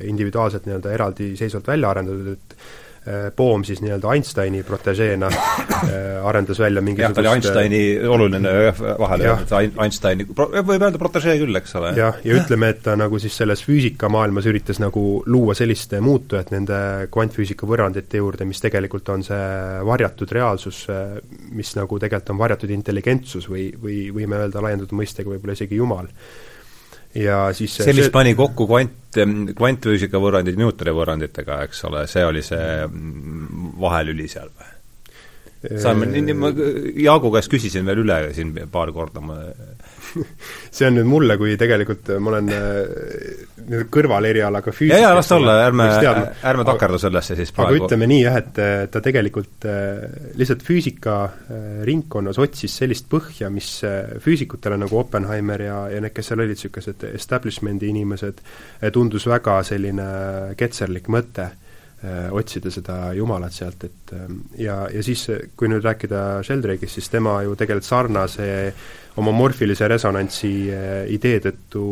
individuaalselt 0.08 0.64
nii-öelda 0.66 0.92
eraldiseisvalt 0.92 1.66
välja 1.66 1.90
arendatud, 1.90 2.28
et 2.32 2.54
Äh, 3.08 3.30
Bohm 3.36 3.62
siis 3.64 3.78
nii-öelda 3.80 4.10
Einsteini 4.12 4.58
protežeena 4.62 5.30
äh, 5.32 6.26
arendas 6.28 6.58
välja 6.60 6.82
mingisugust 6.84 7.16
jah, 7.16 7.16
ta 7.16 7.22
oli 7.22 7.30
Einsteini 7.32 8.08
oluline 8.12 8.50
vahele, 9.00 9.30
Einsteini, 9.80 10.26
võib 10.36 10.74
öelda 10.74 11.00
protežee 11.00 11.38
küll, 11.40 11.56
eks 11.56 11.72
ole. 11.80 11.94
jah, 11.96 12.18
ja 12.28 12.36
ütleme, 12.36 12.68
et 12.74 12.82
ta 12.84 12.98
nagu 13.00 13.16
siis 13.22 13.38
selles 13.40 13.64
füüsikamaailmas 13.64 14.50
üritas 14.52 14.82
nagu 14.84 15.04
luua 15.32 15.56
sellist 15.56 15.96
muutujat 15.96 16.52
nende 16.52 16.82
kvantfüüsika 17.14 17.64
võrrandite 17.72 18.20
juurde, 18.20 18.44
mis 18.44 18.60
tegelikult 18.60 19.08
on 19.16 19.24
see 19.24 19.48
varjatud 19.88 20.36
reaalsus, 20.36 20.84
mis 21.56 21.72
nagu 21.80 22.02
tegelikult 22.04 22.36
on 22.36 22.44
varjatud 22.44 22.76
intelligentsus 22.76 23.48
või, 23.48 23.70
või 23.80 24.10
võime 24.12 24.44
öelda 24.44 24.60
laiendatud 24.68 25.00
mõistega 25.00 25.32
võib-olla 25.32 25.56
isegi 25.56 25.80
Jumal 25.80 26.12
ja 27.14 27.38
siis 27.56 27.76
see, 27.80 27.94
mis 27.94 28.06
see... 28.06 28.14
pani 28.14 28.34
kokku 28.38 28.66
kvant, 28.70 29.18
kvantfüüsika 29.56 30.20
võrrandid 30.22 30.58
Newtoni 30.60 30.94
võrranditega, 30.94 31.62
eks 31.66 31.84
ole, 31.88 32.04
see 32.10 32.26
oli 32.26 32.42
see 32.46 32.84
vahelüli 33.80 34.28
seal 34.30 34.52
või? 34.52 34.76
saame, 35.80 36.06
ma 36.38 36.52
Jaagu 36.96 37.32
käest 37.34 37.50
küsisin 37.52 37.84
veel 37.88 38.04
üle 38.04 38.20
siin 38.36 38.54
paar 38.72 38.92
korda, 38.96 39.20
ma 39.20 39.40
see 40.74 40.88
on 40.88 40.96
nüüd 40.98 41.08
mulle, 41.08 41.36
kui 41.40 41.54
tegelikult 41.60 42.10
ma 42.22 42.32
olen 42.34 42.50
äh, 42.54 43.84
kõrvalerialaga 43.92 44.74
füüsik. 44.74 44.94
ja, 44.94 45.08
ja 45.08 45.12
las 45.16 45.30
ta 45.30 45.38
olla, 45.38 45.56
ärme, 45.66 45.86
ärme 46.50 46.66
takerdu 46.68 47.00
sellesse 47.02 47.36
siis 47.38 47.52
praegu. 47.54 47.76
aga 47.76 47.86
ütleme 47.86 48.08
nii 48.10 48.20
jah, 48.24 48.38
et 48.40 48.60
ta 48.92 49.02
tegelikult 49.04 49.68
äh, 49.70 50.02
lihtsalt 50.40 50.64
füüsika 50.66 51.16
äh, 51.28 51.70
ringkonnas 51.88 52.40
otsis 52.42 52.76
sellist 52.82 53.08
põhja, 53.12 53.50
mis 53.52 53.72
füüsikutele 54.24 54.80
nagu 54.80 55.00
Oppenheimer 55.00 55.66
ja, 55.66 55.80
ja 55.94 56.02
need, 56.02 56.14
kes 56.16 56.32
seal 56.32 56.42
olid, 56.42 56.56
niisugused 56.60 57.04
establishment'i 57.14 57.90
inimesed, 57.92 58.40
tundus 58.92 59.26
väga 59.30 59.60
selline 59.66 60.06
ketserlik 60.58 61.10
mõte 61.12 61.50
otsida 62.32 62.70
seda 62.72 62.94
jumalat 63.12 63.52
sealt, 63.52 63.84
et 63.84 64.12
ja, 64.56 64.86
ja 64.88 65.02
siis, 65.04 65.26
kui 65.56 65.68
nüüd 65.68 65.84
rääkida 65.84 66.40
Sheldrake'ist, 66.46 66.96
siis 66.96 67.10
tema 67.12 67.34
ju 67.44 67.52
tegelikult 67.60 67.84
sarnase 67.84 68.46
oma 69.16 69.32
morfilise 69.34 69.88
resonantsi 69.90 70.52
eh, 70.70 71.02
idee 71.14 71.40
tõttu 71.42 71.84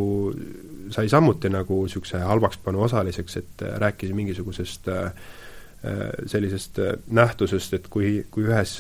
sai 0.94 1.08
samuti 1.10 1.50
nagu 1.52 1.82
niisuguse 1.84 2.22
halvakspanu 2.24 2.84
osaliseks, 2.86 3.36
et 3.40 3.66
eh, 3.66 3.74
rääkis 3.82 4.14
mingisugusest 4.16 4.88
eh, 4.94 5.10
sellisest 6.26 6.80
nähtusest, 7.14 7.74
et 7.76 7.84
kui, 7.86 8.24
kui 8.34 8.48
ühes 8.48 8.72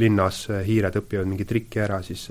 linnas 0.00 0.38
hiired 0.64 0.94
õpivad 1.02 1.28
mingi 1.28 1.44
trikki 1.44 1.82
ära, 1.84 1.98
siis 2.00 2.22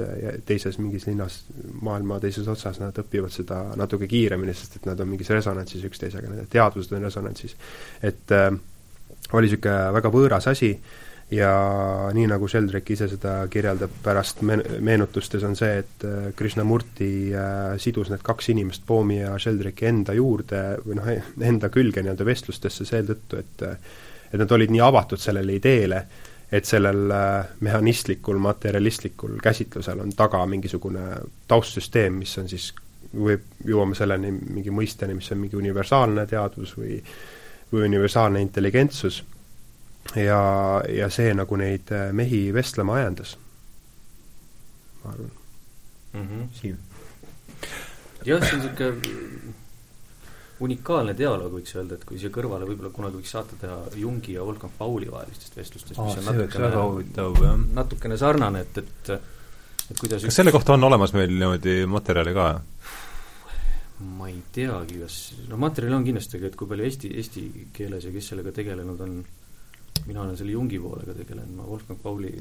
teises 0.49 0.79
mingis 0.81 1.05
linnas, 1.05 1.43
maailma 1.85 2.17
teises 2.23 2.49
otsas 2.49 2.79
nad 2.81 2.97
õpivad 2.97 3.29
seda 3.35 3.59
natuke 3.77 4.09
kiiremini, 4.09 4.55
sest 4.57 4.79
et 4.79 4.87
nad 4.89 4.97
on 4.97 5.11
mingis 5.11 5.29
resonantsis 5.29 5.85
üksteisega, 5.85 6.25
nende 6.25 6.47
teadvused 6.49 6.97
on 6.97 7.05
resonantsis. 7.05 7.53
et 8.01 8.33
äh, 8.33 8.49
oli 9.37 9.45
niisugune 9.45 9.77
väga 9.99 10.13
võõras 10.15 10.49
asi 10.49 10.73
äh,, 10.73 11.06
ja 11.31 11.51
nii, 12.15 12.27
nagu 12.29 12.47
Sheldrake 12.47 12.93
ise 12.95 13.09
seda 13.11 13.33
kirjeldab 13.51 13.97
pärast 14.03 14.41
men-, 14.47 14.63
meenutustes, 14.83 15.43
on 15.43 15.57
see, 15.59 15.81
et 15.83 16.05
äh, 16.07 16.29
Krishnamurti 16.35 17.09
äh, 17.35 17.73
sidus 17.81 18.11
need 18.13 18.23
kaks 18.25 18.53
inimest, 18.53 18.85
Poomi 18.87 19.19
ja 19.19 19.33
Sheldrake'i 19.41 19.89
enda 19.89 20.15
juurde 20.15 20.61
või 20.85 20.99
noh, 21.01 21.11
enda 21.49 21.71
külge 21.73 22.03
nii-öelda 22.03 22.27
vestlustesse 22.27 22.87
seetõttu, 22.87 23.43
et 23.43 23.67
äh, 23.67 23.95
et 24.27 24.41
nad 24.41 24.51
olid 24.51 24.73
nii 24.73 24.81
avatud 24.83 25.21
sellele 25.23 25.53
ideele, 25.55 26.01
et 26.51 26.67
sellel 26.67 27.13
mehhanistlikul, 27.63 28.35
materjalistlikul 28.43 29.37
käsitlusel 29.39 30.01
on 30.03 30.11
taga 30.19 30.41
mingisugune 30.51 31.05
taustsüsteem, 31.47 32.17
mis 32.19 32.33
on 32.41 32.49
siis, 32.51 32.65
võib, 33.15 33.45
jõuame 33.63 33.95
selleni 33.95 34.33
mingi 34.35 34.73
mõisteni, 34.75 35.15
mis 35.15 35.31
on 35.31 35.39
mingi 35.45 35.55
universaalne 35.55 36.27
teadvus 36.27 36.75
või 36.75 36.99
või 37.71 37.87
universaalne 37.87 38.39
intelligentsus 38.43 39.21
ja, 40.15 40.41
ja 40.89 41.09
see 41.13 41.33
nagu 41.33 41.59
neid 41.59 41.91
äh, 41.91 42.09
mehi 42.15 42.47
vestlema 42.53 42.97
ajendas, 43.01 43.37
ma 45.03 45.11
arvan 45.11 45.31
mm. 46.13 46.27
-hmm. 46.27 46.49
Siim? 46.61 46.77
jah, 48.25 48.43
see 48.43 48.55
on 48.55 48.61
niisugune 48.61 49.55
unikaalne 50.59 51.13
dialoog, 51.17 51.51
võiks 51.53 51.75
öelda, 51.77 51.95
et 51.95 52.05
kui 52.05 52.17
siia 52.17 52.33
kõrvale 52.33 52.65
võib-olla 52.65 52.89
kunagi 52.89 53.19
võiks 53.19 53.31
saate 53.35 53.59
teha 53.61 53.77
Jungi 53.95 54.33
ja 54.33 54.43
Wolfgang 54.43 54.73
Pauli 54.77 55.11
vahelistest 55.11 55.57
vestlustest, 55.57 55.99
mis 56.01 56.17
on 56.17 56.25
natukene, 56.25 57.57
natukene 57.77 58.17
sarnane, 58.17 58.63
et, 58.65 58.77
et 58.77 59.11
et 59.91 59.99
kuidas 59.99 60.21
kas 60.21 60.31
üks... 60.31 60.39
selle 60.41 60.53
kohta 60.55 60.75
on 60.75 60.83
olemas 60.89 61.13
meil 61.15 61.31
niimoodi 61.31 61.79
materjali 61.89 62.33
ka? 62.35 62.47
ma 64.17 64.27
ei 64.29 64.39
teagi, 64.53 64.99
kas, 65.01 65.17
no 65.49 65.57
materjali 65.61 65.97
on 65.97 66.05
kindlasti, 66.05 66.37
aga 66.37 66.51
et 66.51 66.57
kui 66.59 66.69
palju 66.69 66.85
eesti, 66.85 67.11
eesti 67.17 67.45
keeles 67.73 68.05
ja 68.05 68.11
kes 68.13 68.31
sellega 68.33 68.53
tegelenud 68.53 68.99
on, 69.01 69.15
mina 70.05 70.21
olen 70.21 70.37
selle 70.39 70.53
Jungi 70.53 70.79
poolega 70.79 71.15
tegelenud, 71.17 71.53
ma 71.57 71.65
Wolfgang 71.67 71.99
Pauli, 72.03 72.31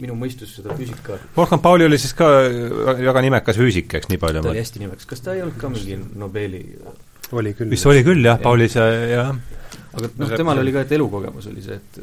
minu 0.00 0.16
mõistus 0.18 0.54
seda 0.58 0.74
füüsika 0.78 1.18
Wolfgang 1.36 1.62
Pauli 1.62 1.86
oli 1.86 1.98
siis 2.00 2.14
ka 2.16 2.28
väga 2.98 3.22
nimekas 3.26 3.60
füüsik, 3.60 3.98
eks, 3.98 4.10
nii 4.12 4.22
palju? 4.22 4.42
ta 4.46 4.52
oli 4.54 4.62
hästi 4.62 4.82
nimekas, 4.82 5.08
kas 5.10 5.24
ta 5.24 5.36
ei 5.36 5.44
olnud 5.44 5.58
ka 5.60 5.70
mingi 5.72 5.98
Nobeli 6.18 6.62
oli 7.36 7.54
küll. 7.58 7.70
vist 7.70 7.88
oli 7.90 8.04
küll 8.06 8.24
jah 8.24 8.38
ja., 8.38 8.42
Pauli 8.42 8.68
see, 8.72 8.90
jah. 9.12 9.32
aga 9.92 10.12
noh, 10.22 10.34
temal 10.34 10.62
oli 10.62 10.74
ka, 10.74 10.86
et 10.86 10.96
elukogemus 10.98 11.50
oli 11.52 11.64
see, 11.64 11.78
et 11.78 12.00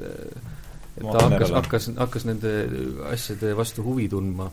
et 0.93 1.05
ta 1.09 1.25
hakkas, 1.25 1.53
hakkas, 1.57 1.89
hakkas 1.97 2.27
nende 2.29 2.51
asjade 3.09 3.53
vastu 3.57 3.85
huvi 3.85 4.05
tundma, 4.11 4.49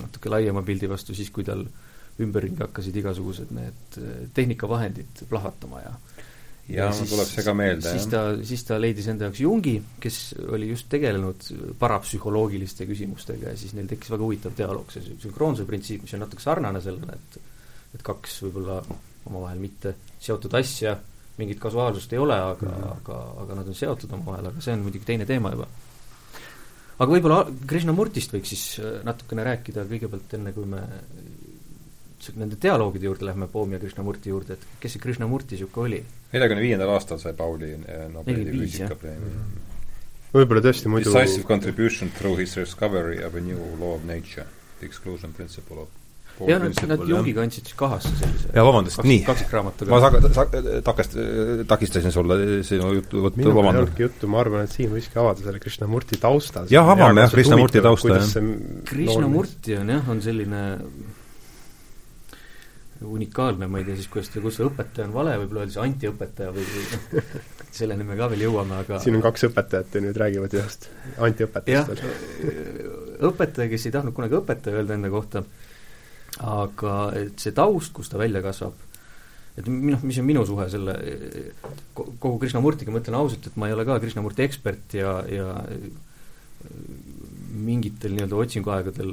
natuke 0.00 0.32
laiema 0.32 0.64
pildi 0.66 0.88
vastu 0.90 1.14
siis, 1.14 1.30
kui 1.34 1.46
tal 1.46 1.62
ümberringi 2.22 2.64
hakkasid 2.64 2.96
igasugused 2.96 3.52
need 3.54 3.98
tehnikavahendid 4.34 5.26
plahvatama 5.30 5.82
ja 5.84 5.92
ja 6.68 6.88
mul 6.90 7.08
tuleb 7.10 7.28
see 7.30 7.44
ka 7.46 7.54
meelde, 7.54 7.90
siis 7.94 8.06
ta, 8.10 8.22
siis 8.46 8.64
ta 8.66 8.78
leidis 8.80 9.06
enda 9.12 9.28
jaoks 9.28 9.42
Jungi, 9.44 9.74
kes 10.02 10.20
oli 10.50 10.70
just 10.72 10.88
tegelenud 10.90 11.46
parapsühholoogiliste 11.78 12.88
küsimustega 12.88 13.52
ja 13.52 13.58
siis 13.58 13.76
neil 13.76 13.86
tekkis 13.90 14.10
väga 14.14 14.26
huvitav 14.26 14.56
dialoog, 14.58 14.90
see 14.90 15.14
sünkroonsuse 15.22 15.68
printsiip, 15.68 16.02
mis 16.06 16.16
on 16.16 16.24
natuke 16.26 16.42
sarnane 16.42 16.82
sellele, 16.82 17.18
et 17.20 17.38
et 17.96 18.02
kaks 18.04 18.40
võib-olla 18.44 18.80
omavahel 19.26 19.60
mitte 19.62 19.94
seotud 20.20 20.52
asja, 20.58 20.96
mingit 21.38 21.60
kasuaalsust 21.60 22.12
ei 22.12 22.20
ole, 22.20 22.36
aga 22.36 22.66
mm, 22.66 22.76
-hmm. 22.82 22.96
aga, 22.98 23.18
aga 23.44 23.58
nad 23.60 23.68
on 23.68 23.78
seotud 23.78 24.12
omavahel, 24.12 24.50
aga 24.50 24.64
see 24.64 24.74
on 24.74 24.84
muidugi 24.84 25.08
teine 25.08 25.26
teema 25.28 25.52
juba. 25.54 25.68
aga 26.98 27.10
võib-olla 27.12 27.40
Krishnamurtist 27.66 28.34
võiks 28.34 28.52
siis 28.54 28.66
äh, 28.80 29.00
natukene 29.04 29.44
rääkida 29.44 29.84
kõigepealt, 29.86 30.34
enne 30.38 30.52
kui 30.56 30.66
me 30.66 30.82
nende 32.36 32.58
dialoogide 32.62 33.08
juurde 33.08 33.28
lähme, 33.28 33.48
Poom 33.52 33.72
ja 33.76 33.80
Krishnamurti 33.82 34.32
juurde, 34.32 34.56
et 34.56 34.80
kes 34.82 34.96
see 34.96 35.02
Krishnamurti 35.02 35.56
niisugune 35.56 35.86
oli? 35.86 36.00
neljakümne 36.32 36.64
viiendal 36.64 36.92
aastal 36.96 37.20
sai 37.22 37.34
Pauli 37.38 37.72
eh, 37.76 38.06
Nobeli 38.12 38.48
füüsikapreemia 38.50 39.30
mm. 39.30 39.44
-hmm. 39.44 40.32
võib-olla 40.38 40.64
tõesti 40.68 40.92
muidu 40.92 41.12
Decisive 41.14 41.46
contribution 41.48 42.10
through 42.18 42.40
his 42.40 42.56
discovery 42.58 43.22
of 43.24 43.34
a 43.34 43.40
new 43.40 43.62
law 43.80 43.94
of 43.94 44.04
nature, 44.04 44.46
the 44.80 44.86
exclusion 44.86 45.32
principle 45.32 45.86
of 45.86 45.88
jah, 46.44 46.60
nad, 46.60 46.88
nad 46.88 47.08
Jungiga 47.08 47.42
andsid 47.44 47.68
siis 47.68 47.76
kahasse 47.78 48.10
sellise 48.18 48.50
jaa, 48.52 48.64
vabandust, 48.66 49.00
nii. 49.06 49.22
kaksikraamatuga. 49.26 49.90
ma 49.92 50.00
sa-, 50.04 50.32
sa-, 50.36 50.62
takast-, 50.84 51.16
takistasin 51.68 52.12
sulle 52.12 52.38
sinu 52.66 52.92
juttu, 52.98 53.22
vabandust. 53.24 53.40
minul 53.40 53.60
ei 53.62 53.70
olnudki 53.72 54.06
juttu, 54.06 54.30
ma 54.32 54.42
arvan, 54.44 54.66
et 54.68 54.74
Siim 54.76 54.92
võikski 54.92 55.20
avada 55.22 55.44
selle 55.46 55.62
Krishnamurti 55.62 56.20
tausta. 56.20 56.66
jah, 56.72 56.88
avame 56.96 57.24
jah, 57.24 57.32
Krishnamurti 57.32 57.84
tausta, 57.84 58.18
jah. 58.20 58.50
Krishnamurti 58.90 59.78
on 59.80 59.94
jah, 59.96 60.10
on 60.12 60.22
selline 60.24 60.62
unikaalne, 63.04 63.68
ma 63.68 63.80
ei 63.80 63.86
tea 63.86 63.98
siis, 63.98 64.08
kuidas 64.12 64.30
ta, 64.32 64.40
kus 64.44 64.58
see 64.58 64.66
õpetaja 64.66 65.08
on 65.08 65.14
vale, 65.14 65.34
võib-olla 65.42 65.64
öeldakse 65.64 65.82
antiõpetaja 65.82 66.54
või, 66.54 66.64
või 66.72 67.22
selleni 67.78 68.06
me 68.08 68.16
ka 68.18 68.30
veel 68.32 68.46
jõuame, 68.46 68.80
aga 68.84 69.00
siin 69.02 69.18
on 69.18 69.24
kaks 69.26 69.46
õpetajat 69.50 69.98
ja 69.98 70.02
nüüd 70.06 70.20
räägivad 70.22 70.56
ühest 70.56 70.88
antiõpetajast 71.28 71.92
veel. 71.92 72.90
õpetaja, 73.30 73.68
kes 73.72 73.86
ei 73.88 73.94
tahtnud 73.98 74.16
kunagi 74.16 74.38
õpetaja 74.40 74.80
öelda 74.80 74.96
enda 74.96 75.12
kohta, 75.12 75.44
aga 76.46 76.96
et 77.20 77.44
see 77.44 77.54
taust, 77.56 77.92
kust 77.96 78.14
ta 78.14 78.20
välja 78.20 78.42
kasvab, 78.44 78.80
et 79.56 79.68
noh, 79.68 80.02
mis 80.04 80.20
on 80.20 80.28
minu 80.28 80.44
suhe 80.48 80.68
selle 80.72 80.96
kogu 81.94 82.36
Krishnamurtiga, 82.40 82.92
ma 82.92 83.04
ütlen 83.04 83.20
ausalt, 83.20 83.48
et 83.48 83.60
ma 83.60 83.68
ei 83.68 83.76
ole 83.76 83.86
ka 83.88 84.00
Krishnamurti 84.02 84.44
ekspert 84.44 84.96
ja, 84.98 85.18
ja 85.32 85.52
mingitel 87.56 88.14
nii-öelda 88.14 88.38
otsinguaegadel, 88.38 89.12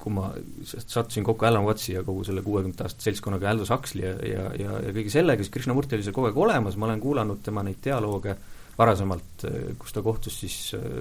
kui 0.00 0.12
ma 0.14 0.30
sattusin 0.68 1.24
kokku 1.26 1.46
Alan 1.48 1.66
Watsi 1.66 1.94
ja 1.94 2.02
kogu 2.06 2.24
selle 2.26 2.42
kuuekümnendate 2.44 2.86
aastate 2.86 3.08
seltskonnaga, 3.08 3.50
Aldous 3.50 3.72
Huxley 3.74 4.06
ja, 4.06 4.14
ja, 4.28 4.44
ja, 4.60 4.78
ja 4.86 4.94
kõige 4.96 5.12
sellega, 5.12 5.44
siis 5.44 5.52
Krishnamurti 5.54 5.98
oli 5.98 6.06
seal 6.06 6.16
kogu 6.16 6.30
aeg 6.30 6.40
olemas, 6.46 6.78
ma 6.80 6.88
olen 6.88 7.02
kuulanud 7.02 7.42
tema 7.44 7.64
neid 7.66 7.80
dialooge 7.84 8.36
varasemalt, 8.78 9.46
kus 9.78 9.94
ta 9.94 10.02
kohtus 10.02 10.40
siis 10.42 10.56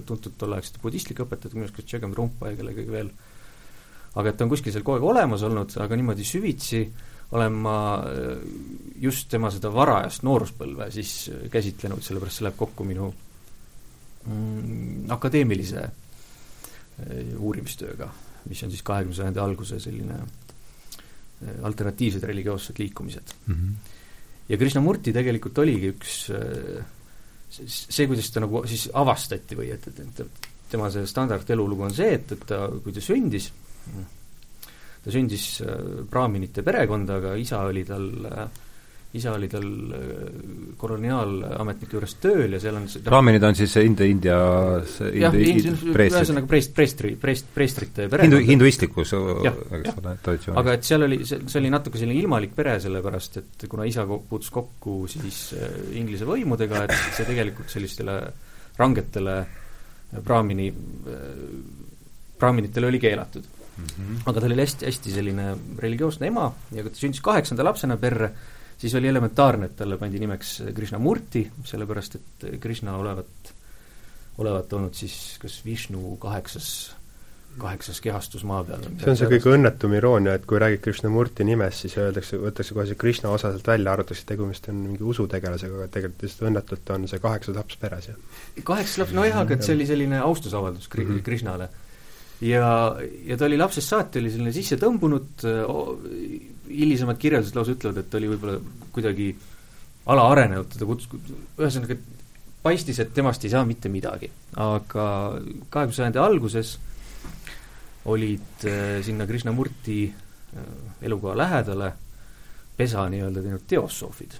tuntud 0.05 0.35
tolleaegsete 0.37 0.81
budistlike 0.83 1.25
õpetajatega, 1.25 1.57
minu 1.57 1.67
arust 1.67 1.79
kas 1.79 1.89
Tšegem 1.89 2.13
Rumpa 2.17 2.51
ja 2.51 2.59
kellegagi 2.59 2.93
veel, 2.93 3.09
aga 4.13 4.29
et 4.29 4.37
ta 4.37 4.45
on 4.45 4.53
kuskil 4.53 4.75
seal 4.75 4.85
kogu 4.85 4.99
aeg 4.99 5.09
olemas 5.09 5.45
olnud, 5.47 5.73
aga 5.81 5.97
niimoodi 5.97 6.27
süvitsi 6.27 6.83
olen 7.33 7.55
ma 7.65 7.77
just 9.01 9.25
tema 9.31 9.49
seda 9.49 9.71
varajast 9.73 10.21
nooruspõlve 10.27 10.91
siis 10.93 11.31
käsitlenud, 11.51 12.03
sellepärast 12.05 12.39
see 12.39 12.45
läheb 12.45 12.59
kokku 12.59 12.85
minu 12.85 13.09
mm, 14.27 15.09
akadeemilise 15.17 15.87
Äh, 15.87 16.02
uurimistööga, 17.39 18.09
mis 18.49 18.63
on 18.65 18.71
siis 18.73 18.83
kahekümne 18.85 19.17
sajandi 19.17 19.41
alguse 19.41 19.79
selline 19.81 20.19
äh, 20.19 21.59
alternatiivsed 21.65 22.23
religioossed 22.23 22.79
liikumised 22.79 23.35
mm. 23.47 23.53
-hmm. 23.53 23.93
ja 24.49 24.57
Krishnamurti 24.57 25.13
tegelikult 25.13 25.57
oligi 25.57 25.93
üks 25.95 26.17
äh, 26.29 26.83
see, 27.49 28.07
kuidas 28.07 28.31
ta 28.31 28.43
nagu 28.43 28.65
siis 28.67 28.89
avastati 28.93 29.57
või 29.57 29.71
et, 29.73 29.87
et, 29.87 30.19
et 30.19 30.49
tema 30.69 30.89
see 30.91 31.05
standardelulugu 31.07 31.83
on 31.85 31.93
see, 31.93 32.13
et, 32.17 32.31
et 32.31 32.45
ta, 32.49 32.65
kui 32.83 32.93
ta 32.93 33.01
sündis, 33.01 33.51
ta 35.03 35.11
sündis 35.13 35.61
braaminite 36.09 36.63
perekonda, 36.65 37.19
aga 37.21 37.35
isa 37.37 37.61
oli 37.69 37.83
tal 37.85 38.07
äh, 38.25 38.62
isa 39.13 39.33
oli 39.37 39.47
tal 39.49 39.65
äh, 39.93 40.21
koloniaalametnike 40.81 41.97
juures 41.97 42.15
tööl 42.21 42.55
ja 42.55 42.59
seal 42.61 42.79
on 42.79 42.87
raaminid 43.13 43.43
on 43.45 43.57
siis 43.57 43.75
India, 43.83 44.07
India 44.09 44.37
jah, 45.13 45.35
ühesõnaga 45.37 46.49
preest-, 46.49 46.73
preestri, 46.73 47.13
preest-, 47.21 47.51
preestrite 47.53 48.07
pere 48.09 48.25
hindu, 48.25 48.41
hinduistlikus, 48.47 49.13
ole, 49.19 49.53
traditsioonis. 50.25 50.57
aga 50.63 50.77
et 50.79 50.89
seal 50.89 51.05
oli, 51.05 51.21
see, 51.29 51.43
oli 51.61 51.73
natuke 51.73 52.01
selline 52.01 52.17
ilmalik 52.23 52.55
pere, 52.57 52.79
sellepärast 52.81 53.41
et 53.43 53.67
kuna 53.69 53.85
isa 53.89 54.07
puutus 54.09 54.49
kokku 54.53 55.03
siis 55.11 55.43
äh, 55.59 55.75
Inglise 56.01 56.25
võimudega, 56.29 56.87
et 56.87 56.97
see 57.13 57.29
tegelikult 57.29 57.69
sellistele 57.73 58.17
rangetele 58.79 59.41
Brahmini, 60.25 60.67
Brahminitele 62.41 62.89
oli 62.89 62.99
keelatud 63.01 63.45
mm. 63.77 63.85
-hmm. 63.85 64.21
aga 64.25 64.39
ta 64.39 64.45
oli 64.45 64.57
hästi, 64.57 64.85
hästi 64.85 65.11
selline 65.11 65.47
religioosne 65.77 66.27
ema 66.27 66.51
ja 66.71 66.83
kui 66.83 66.91
ta 66.91 66.97
sündis 66.99 67.21
kaheksanda 67.21 67.65
lapsena 67.65 67.97
perre, 67.97 68.31
siis 68.83 68.97
oli 68.99 69.07
elementaarne, 69.07 69.69
et 69.69 69.77
talle 69.79 69.95
pandi 69.99 70.19
nimeks 70.19 70.57
Krishnamurti, 70.75 71.45
sellepärast 71.69 72.17
et 72.19 72.49
Krishna 72.59 72.97
olevat, 72.99 73.53
olevat 74.43 74.75
olnud 74.75 74.97
siis 74.97 75.37
kas 75.39 75.61
Vishnu 75.63 76.17
kaheksas 76.19 76.73
kaheksas 77.57 77.99
kehastus 78.01 78.43
maa 78.49 78.63
peal. 78.65 78.81
see 78.97 79.11
on 79.11 79.17
see 79.19 79.29
kõige 79.29 79.51
õnnetum 79.53 79.93
iroonia, 79.93 80.33
et 80.39 80.45
kui 80.49 80.57
räägid 80.61 80.81
Krishnamurti 80.83 81.45
nimest, 81.45 81.83
siis 81.83 81.95
öeldakse, 82.01 82.39
võetakse 82.41 82.73
kohe 82.73 82.87
see 82.89 82.97
Krishna 82.99 83.29
osa 83.29 83.51
sealt 83.53 83.69
välja, 83.69 83.93
arvatakse, 83.93 84.23
et 84.25 84.31
tegemist 84.31 84.69
on 84.73 84.79
mingi 84.87 85.05
usutegelasega, 85.13 85.77
aga 85.77 85.91
tegelikult 85.93 86.25
lihtsalt 86.25 86.47
õnnetult 86.49 86.93
on 86.95 87.05
see 87.11 87.21
kaheksas 87.23 87.59
laps 87.59 87.77
peres, 87.83 88.09
jah. 88.09 88.41
kaheksas 88.71 89.03
laps, 89.03 89.15
nojah, 89.19 89.37
aga 89.43 89.57
et 89.57 89.67
see 89.67 89.77
oli 89.77 89.87
selline 89.89 90.21
austusavaldus 90.25 90.89
Kri- 90.89 91.05
mm 91.05 91.19
-hmm. 91.19 91.25
Krishnale. 91.29 91.69
ja, 92.41 92.65
ja 93.29 93.37
ta 93.37 93.45
oli 93.45 93.61
lapsest 93.61 93.93
saati, 93.93 94.19
oli 94.19 94.33
selline 94.33 94.55
sisse 94.57 94.79
tõmbunud, 94.81 95.45
hilisemad 96.67 97.19
kirjeldused 97.19 97.57
lausa 97.57 97.75
ütlevad, 97.75 97.99
et 97.99 98.09
ta 98.09 98.19
oli 98.19 98.29
võib-olla 98.31 98.57
kuidagi 98.95 99.29
alaarenenud, 100.13 100.69
teda 100.73 100.87
kutsus, 100.87 101.33
ühesõnaga 101.59 101.97
paistis, 102.63 102.99
et 103.03 103.13
temast 103.15 103.43
ei 103.43 103.51
saa 103.53 103.65
mitte 103.67 103.91
midagi. 103.91 104.31
aga 104.55 105.05
kahekümne 105.69 105.95
sajandi 105.95 106.19
alguses 106.21 106.77
olid 108.11 108.65
äh, 108.67 109.01
sinna 109.03 109.27
Krishnamurti 109.27 109.99
äh, 110.07 110.65
elukoha 111.01 111.37
lähedale 111.37 111.93
pesa 112.77 113.07
nii-öelda 113.09 113.43
teinud 113.43 113.67
teosoofid. 113.67 114.39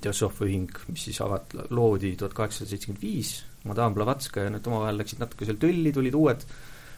teosoofi 0.00 0.44
ühing, 0.44 0.72
mis 0.90 1.04
siis 1.08 1.20
avat-, 1.22 1.54
loodi 1.70 2.16
tuhat 2.18 2.34
kaheksasada 2.34 2.70
seitsekümmend 2.70 3.02
viis, 3.02 3.44
Madame 3.64 3.94
Blavatskaja, 3.94 4.50
need 4.50 4.66
omavahel 4.66 4.98
läksid 4.98 5.20
natuke 5.22 5.46
seal 5.46 5.60
tülli, 5.62 5.92
tulid 5.94 6.14
uued 6.14 6.42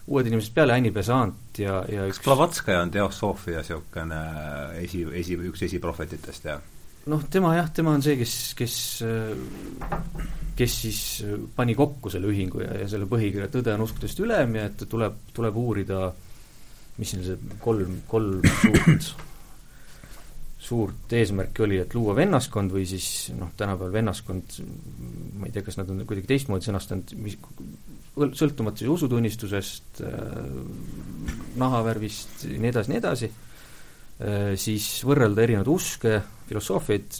uued 0.09 0.29
inimesed 0.29 0.55
peale, 0.57 0.75
Anni 0.77 0.91
Besant 0.95 1.61
ja, 1.61 1.83
ja 1.91 2.07
kas 2.09 2.21
Blavatskaja 2.25 2.83
on 2.87 2.93
teosoofia 2.95 3.61
niisugune 3.61 4.21
esi, 4.81 5.05
esi, 5.21 5.37
üks 5.51 5.65
esiprohvetitest, 5.69 6.49
jah? 6.49 6.65
noh, 7.09 7.25
tema 7.33 7.55
jah, 7.57 7.69
tema 7.75 7.95
on 7.97 8.05
see, 8.05 8.17
kes, 8.21 8.35
kes, 8.59 8.75
kes 10.59 10.75
siis 10.85 11.01
pani 11.57 11.77
kokku 11.79 12.13
selle 12.13 12.31
ühingu 12.33 12.65
ja, 12.65 12.75
ja 12.83 12.89
selle 12.91 13.09
põhikirja 13.11 13.51
Tõde 13.53 13.75
on 13.77 13.87
uskudest 13.87 14.21
ülem 14.25 14.59
ja 14.59 14.67
et 14.69 14.85
tuleb, 14.91 15.23
tuleb 15.37 15.57
uurida, 15.61 16.09
mis 16.99 17.15
siin 17.15 17.25
see 17.25 17.57
kolm, 17.63 18.01
kolm 18.11 18.45
suurt, 18.63 19.13
suurt 20.69 21.17
eesmärki 21.21 21.65
oli, 21.65 21.81
et 21.85 21.95
luua 21.97 22.17
vennaskond 22.19 22.75
või 22.75 22.85
siis 22.89 23.31
noh, 23.39 23.53
tänapäeval 23.57 24.01
vennaskond, 24.01 24.59
ma 25.39 25.49
ei 25.49 25.55
tea, 25.55 25.65
kas 25.65 25.81
nad 25.81 25.93
on 25.93 26.05
kuidagi 26.05 26.29
teistmoodi 26.33 26.69
sõnastanud, 26.69 27.17
mis 27.25 27.39
sõltumata 28.37 28.83
siis 28.83 28.91
usutunnistusest, 28.91 30.01
nahavärvist, 31.59 32.47
nii 32.51 32.71
edasi, 32.73 32.93
nii 32.93 33.01
edasi 33.01 33.31
Äh, 34.19 34.57
siis 34.59 35.05
võrrelda 35.07 35.45
erinevaid 35.45 35.69
uske, 35.71 36.17
filosoofiaid, 36.49 37.19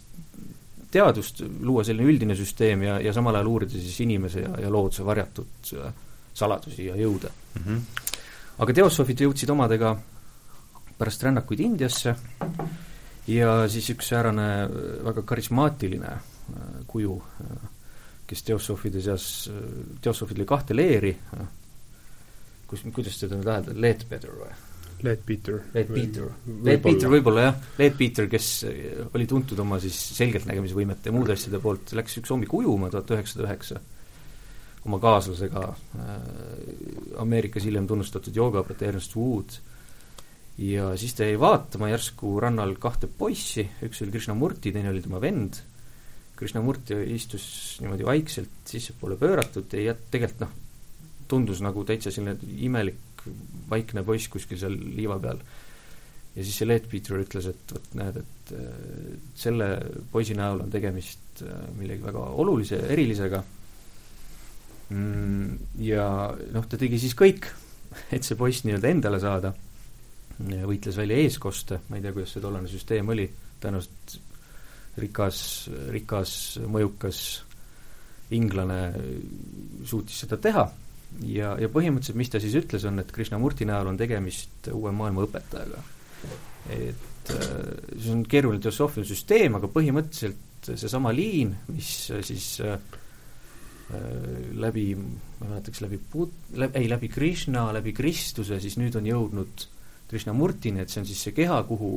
teadust, 0.91 1.45
luua 1.63 1.85
selline 1.87 2.11
üldine 2.11 2.35
süsteem 2.35 2.83
ja, 2.89 2.97
ja 2.99 3.13
samal 3.15 3.39
ajal 3.39 3.51
uurida 3.53 3.77
siis 3.77 4.01
inimese 4.03 4.43
ja, 4.43 4.51
ja 4.65 4.71
looduse 4.73 5.07
varjatud 5.07 5.71
äh, 5.79 5.93
saladusi 6.35 6.89
ja 6.89 6.97
jõude 6.99 7.31
mm. 7.31 7.63
-hmm. 7.63 8.17
aga 8.65 8.77
teosoofid 8.81 9.23
jõudsid 9.23 9.53
omadega 9.55 9.93
pärast 10.99 11.23
rännakuid 11.23 11.61
Indiasse 11.61 12.17
ja 13.31 13.53
siis 13.69 13.93
üks 13.95 14.11
säärane 14.11 14.49
äh, 14.65 14.75
väga 15.07 15.23
karismaatiline 15.23 16.19
kuju, 16.89 17.15
kes 18.29 18.45
teosoofide 18.45 19.03
seas, 19.03 19.27
teosoofidel 20.05 20.45
oli 20.45 20.49
kahte 20.49 20.77
leeri, 20.77 21.15
kus, 22.69 22.85
kuidas 22.95 23.17
seda 23.17 23.39
nüüd 23.39 23.49
hääldada, 23.49 23.81
Leadbetter 23.81 24.35
või? 24.37 24.57
Leadbeater. 24.99 25.61
Leadbeater, 25.77 26.25
Leadbeater 26.67 27.13
võib-olla. 27.13 27.45
jah, 27.45 27.61
Leadbeater, 27.79 28.27
kes 28.31 28.49
oli 29.15 29.29
tuntud 29.31 29.61
oma 29.63 29.79
siis 29.83 29.95
selgeltnägemisvõimete 30.17 31.13
ja 31.13 31.15
muude 31.15 31.37
asjade 31.37 31.61
poolt, 31.63 31.93
läks 31.95 32.19
üks 32.19 32.33
hommik 32.35 32.55
ujuma 32.59 32.91
tuhat 32.91 33.13
üheksasada 33.15 33.47
üheksa 33.47 33.79
oma 34.89 34.99
kaaslasega 35.03 35.65
äh, 35.69 36.13
Ameerikas 37.23 37.67
hiljem 37.69 37.89
tunnustatud 37.89 38.37
joogaõpetaja 38.37 38.93
Ernest 38.93 39.17
Wood. 39.19 39.59
Ja 40.59 40.91
siis 40.99 41.15
ta 41.15 41.27
jäi 41.27 41.39
vaatama 41.39 41.91
järsku 41.93 42.33
rannal 42.43 42.75
kahte 42.83 43.07
poissi, 43.07 43.69
üks 43.87 44.03
oli 44.03 44.15
Krishnamurti, 44.15 44.73
teine 44.75 44.91
oli 44.91 45.03
tema 45.05 45.21
vend, 45.23 45.61
Krishnamurti 46.39 46.97
istus 47.15 47.45
niimoodi 47.83 48.07
vaikselt 48.07 48.71
sissepoole 48.71 49.19
pööratud 49.19 49.73
ja 49.75 49.95
tegelikult 49.99 50.45
noh, 50.45 50.57
tundus 51.29 51.63
nagu 51.65 51.83
täitsa 51.87 52.13
selline 52.15 52.39
imelik 52.65 53.25
vaikne 53.69 54.05
poiss 54.07 54.31
kuskil 54.33 54.61
seal 54.61 54.77
liiva 54.97 55.19
peal. 55.23 55.41
ja 56.37 56.45
siis 56.45 56.61
see 56.61 56.69
Leadbeater 56.69 57.19
ütles, 57.19 57.49
et 57.51 57.75
vot 57.75 57.95
näed, 57.99 58.21
et 58.23 58.53
selle 59.37 59.69
poisi 60.13 60.37
näol 60.39 60.63
on 60.65 60.71
tegemist 60.71 61.43
äh, 61.43 61.65
millegi 61.77 62.05
väga 62.05 62.23
olulise, 62.43 62.79
erilisega 62.95 63.43
mm,. 64.95 65.59
ja 65.83 66.07
noh, 66.55 66.69
ta 66.69 66.81
tegi 66.81 67.01
siis 67.03 67.17
kõik, 67.19 67.51
et 68.15 68.25
see 68.25 68.39
poiss 68.39 68.65
nii-öelda 68.65 68.95
endale 68.95 69.21
saada, 69.23 69.53
võitles 70.39 70.97
välja 70.97 71.19
eeskoste, 71.19 71.83
ma 71.89 71.99
ei 71.99 72.05
tea, 72.05 72.15
kuidas 72.15 72.37
see 72.37 72.45
tollane 72.45 72.71
süsteem 72.71 73.11
oli, 73.11 73.27
tõenäoliselt 73.59 74.19
rikas, 75.01 75.41
rikas, 75.95 76.33
mõjukas 76.67 77.23
inglane 78.37 78.83
suutis 79.89 80.25
seda 80.25 80.37
teha 80.43 80.67
ja, 81.25 81.55
ja 81.61 81.69
põhimõtteliselt 81.73 82.19
mis 82.19 82.33
ta 82.33 82.41
siis 82.43 82.57
ütles, 82.59 82.85
on, 82.89 83.01
et 83.03 83.13
Krishnamurti 83.15 83.67
näol 83.69 83.93
on 83.93 83.99
tegemist 84.01 84.71
uue 84.75 84.93
maailma 84.95 85.25
õpetajaga. 85.27 85.83
et 86.75 87.33
äh, 87.33 87.49
see 87.97 88.13
on 88.13 88.25
keeruline 88.29 88.63
teosoofiline 88.63 89.09
süsteem, 89.09 89.57
aga 89.59 89.71
põhimõtteliselt 89.73 90.73
seesama 90.75 91.13
liin, 91.15 91.55
mis 91.73 91.93
siis 92.27 92.49
äh, 92.65 92.77
äh, 93.95 94.07
läbi, 94.59 94.91
ma 94.99 95.47
ei 95.47 95.53
mäletaks, 95.55 95.83
läbi 95.85 96.01
Bud-, 96.13 96.37
läbi, 96.59 96.83
ei, 96.83 96.91
läbi 96.91 97.11
Krishna, 97.13 97.69
läbi 97.77 97.95
Kristuse, 97.97 98.61
siis 98.61 98.77
nüüd 98.81 98.99
on 98.99 99.09
jõudnud 99.09 99.69
Krishnamurtini, 100.09 100.83
et 100.83 100.93
see 100.93 101.03
on 101.03 101.09
siis 101.09 101.23
see 101.29 101.37
keha, 101.37 101.63
kuhu 101.69 101.93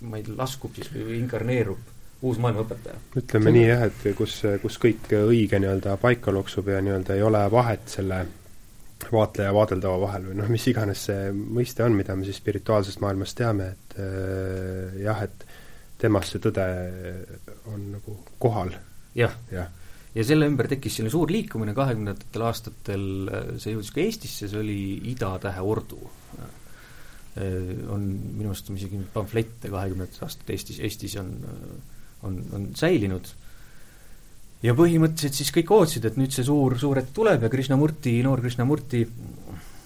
ma 0.00 0.18
ei 0.18 0.26
tea, 0.26 0.38
laskub 0.38 0.74
siis 0.76 0.90
või 0.94 1.20
inkarneerub 1.20 1.92
uus 2.26 2.40
maailmaõpetaja. 2.42 2.96
ütleme 3.20 3.52
nii 3.52 3.66
jah, 3.68 3.86
et 3.90 4.08
kus, 4.16 4.40
kus 4.62 4.80
kõik 4.82 5.10
õige 5.18 5.60
nii-öelda 5.62 5.96
paika 6.00 6.34
loksub 6.34 6.68
ja 6.72 6.80
nii-öelda 6.84 7.16
ei 7.16 7.24
ole 7.26 7.44
vahet 7.52 7.88
selle 7.92 8.24
vaatleja 9.12 9.50
ja 9.50 9.54
vaadeldava 9.54 10.00
vahel 10.00 10.30
või 10.30 10.38
noh, 10.40 10.48
mis 10.50 10.64
iganes 10.70 11.04
see 11.10 11.30
mõiste 11.32 11.84
on, 11.84 11.94
mida 11.98 12.16
me 12.16 12.24
siis 12.24 12.40
spirituaalsest 12.40 13.02
maailmast 13.04 13.36
teame, 13.38 13.68
et 13.76 13.98
äh, 14.00 14.96
jah, 15.04 15.20
et 15.28 15.46
temas 16.00 16.32
see 16.32 16.42
tõde 16.42 16.64
on 17.72 17.90
nagu 17.96 18.16
kohal 18.42 18.72
ja.. 19.16 19.30
jah. 19.52 19.68
ja 20.14 20.26
selle 20.26 20.48
ümber 20.50 20.68
tekkis 20.70 20.98
selline 20.98 21.12
suur 21.12 21.32
liikumine, 21.32 21.74
kahekümnendatel 21.76 22.46
aastatel 22.48 23.06
see 23.60 23.74
jõudis 23.76 23.92
ka 23.94 24.02
Eestisse, 24.04 24.50
see 24.50 24.60
oli 24.60 24.78
Ida-tähe 25.12 25.64
ordu. 25.64 26.00
Äh, 27.36 27.74
on 27.92 28.06
minu 28.38 28.48
arust 28.48 28.70
on 28.70 28.78
isegi 28.80 29.02
pamflette 29.12 29.68
kahekümnendatel 29.68 30.24
aastatel 30.24 30.56
Eestis, 30.56 30.80
Eestis 30.80 31.18
on 31.20 31.34
äh, 31.44 31.76
on, 32.26 32.38
on 32.56 32.68
säilinud. 32.76 33.32
ja 34.64 34.74
põhimõtteliselt 34.74 35.36
siis 35.36 35.52
kõik 35.54 35.70
ootasid, 35.76 36.06
et 36.08 36.16
nüüd 36.18 36.32
see 36.34 36.46
suur, 36.46 36.78
suur 36.80 36.98
hetk 36.98 37.12
tuleb 37.14 37.44
ja 37.44 37.50
Krishnamurti, 37.52 38.14
noor 38.24 38.40
Krishnamurti, 38.42 39.02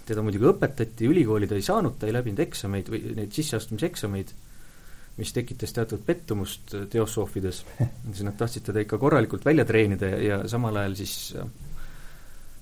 teda 0.09 0.23
muidugi 0.25 0.47
õpetati, 0.51 1.09
ülikooli 1.11 1.49
ta 1.51 1.59
ei 1.59 1.67
saanud, 1.67 1.99
ta 1.99 2.09
ei 2.09 2.15
läbinud 2.15 2.41
eksameid 2.47 2.89
või 2.93 3.03
neid 3.19 3.35
sisseastumiseksameid, 3.35 4.31
mis 5.19 5.35
tekitas 5.37 5.75
teatud 5.77 6.05
pettumust 6.07 6.77
teosoofides, 6.93 7.65
siis 8.15 8.23
nad 8.27 8.39
tahtsid 8.39 8.71
teda 8.71 8.87
ikka 8.87 9.01
korralikult 9.03 9.45
välja 9.45 9.67
treenida 9.69 10.15
ja, 10.15 10.23
ja 10.31 10.39
samal 10.49 10.79
ajal 10.81 10.97
siis 11.03 11.17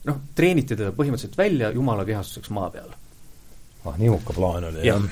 noh, 0.09 0.25
treeniti 0.35 0.75
teda 0.75 0.95
põhimõtteliselt 0.97 1.39
välja 1.39 1.71
jumala 1.77 2.09
kehastuseks 2.09 2.51
maa 2.57 2.73
peal. 2.73 2.97
Ah, 3.85 3.99
niisugune 3.99 4.37
plaan 4.37 4.69
oli, 4.71 4.87
jah? 4.87 5.03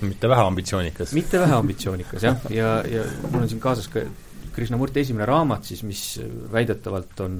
mitte 0.00 0.28
vähe 0.28 0.46
ambitsioonikas. 0.46 1.12
mitte 1.16 1.40
vähe 1.40 1.56
ambitsioonikas, 1.56 2.22
jah, 2.22 2.46
ja, 2.50 2.70
ja, 2.94 3.02
ja 3.02 3.30
mul 3.30 3.44
on 3.44 3.50
siin 3.50 3.60
kaasas 3.62 3.88
ka 3.92 4.04
Krishnamurti 4.56 5.02
esimene 5.02 5.26
raamat 5.28 5.68
siis, 5.68 5.82
mis 5.84 6.02
väidetavalt 6.52 7.20
on, 7.20 7.34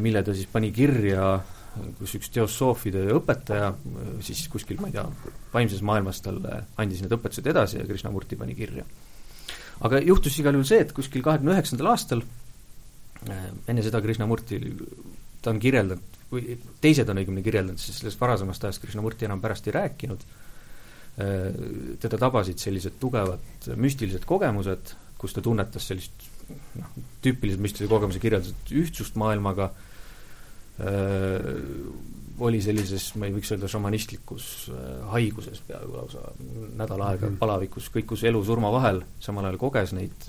mille 0.00 0.22
ta 0.24 0.34
siis 0.34 0.48
pani 0.48 0.70
kirja, 0.72 1.34
kus 1.98 2.14
üks 2.16 2.30
teosoofide 2.32 3.02
õpetaja 3.12 3.74
siis 4.24 4.46
kuskil, 4.52 4.80
ma 4.80 4.88
ei 4.88 4.96
tea, 4.96 5.04
vaimses 5.52 5.82
maailmas 5.84 6.22
talle 6.24 6.62
andis 6.80 7.02
need 7.04 7.12
õpetused 7.12 7.50
edasi 7.52 7.82
ja 7.82 7.84
Krishnamurti 7.88 8.38
pani 8.40 8.56
kirja. 8.56 8.86
aga 9.84 10.00
juhtus 10.00 10.38
igal 10.40 10.56
juhul 10.56 10.68
see, 10.68 10.80
et 10.86 10.96
kuskil 10.96 11.24
kahekümne 11.26 11.52
üheksandal 11.52 11.92
aastal, 11.92 12.24
enne 13.28 13.84
seda 13.84 14.00
Krishnamurti, 14.00 14.62
ta 15.44 15.52
on 15.52 15.60
kirjeldanud, 15.60 16.15
või 16.32 16.58
teised 16.80 17.08
on 17.08 17.18
õigemini 17.22 17.42
kirjeldanud, 17.46 17.78
siis 17.78 18.00
sellest 18.00 18.20
varasemast 18.20 18.64
ajast 18.64 18.82
Krishnamurti 18.82 19.24
enam 19.28 19.40
pärast 19.40 19.66
ei 19.66 19.72
rääkinud 19.78 20.26
Äh, 21.16 21.54
teda 21.96 22.18
tabasid 22.20 22.60
sellised 22.60 22.98
tugevad 23.00 23.70
müstilised 23.80 24.26
kogemused, 24.28 24.90
kus 25.16 25.32
ta 25.32 25.40
tunnetas 25.40 25.86
sellist 25.88 26.26
noh, 26.76 26.90
tüüpilised 27.24 27.62
müstilise 27.64 27.88
kogemuse 27.88 28.20
kirjeldused 28.20 28.72
ühtsust 28.76 29.16
maailmaga, 29.16 29.70
oli 32.44 32.58
sellises, 32.60 33.06
ma 33.16 33.30
ei 33.30 33.32
võiks 33.32 33.48
öelda, 33.54 33.70
šamanistlikus 33.72 34.48
haiguses 35.08 35.62
peaaegu 35.64 35.96
lausa 35.96 36.20
nädal 36.76 37.00
aega 37.06 37.30
Mhm. 37.30 37.38
palavikus, 37.40 37.88
kõikus 37.94 38.26
elu-surma 38.28 38.68
vahel, 38.74 39.00
samal 39.18 39.48
ajal 39.48 39.56
koges 39.56 39.96
neid 39.96 40.28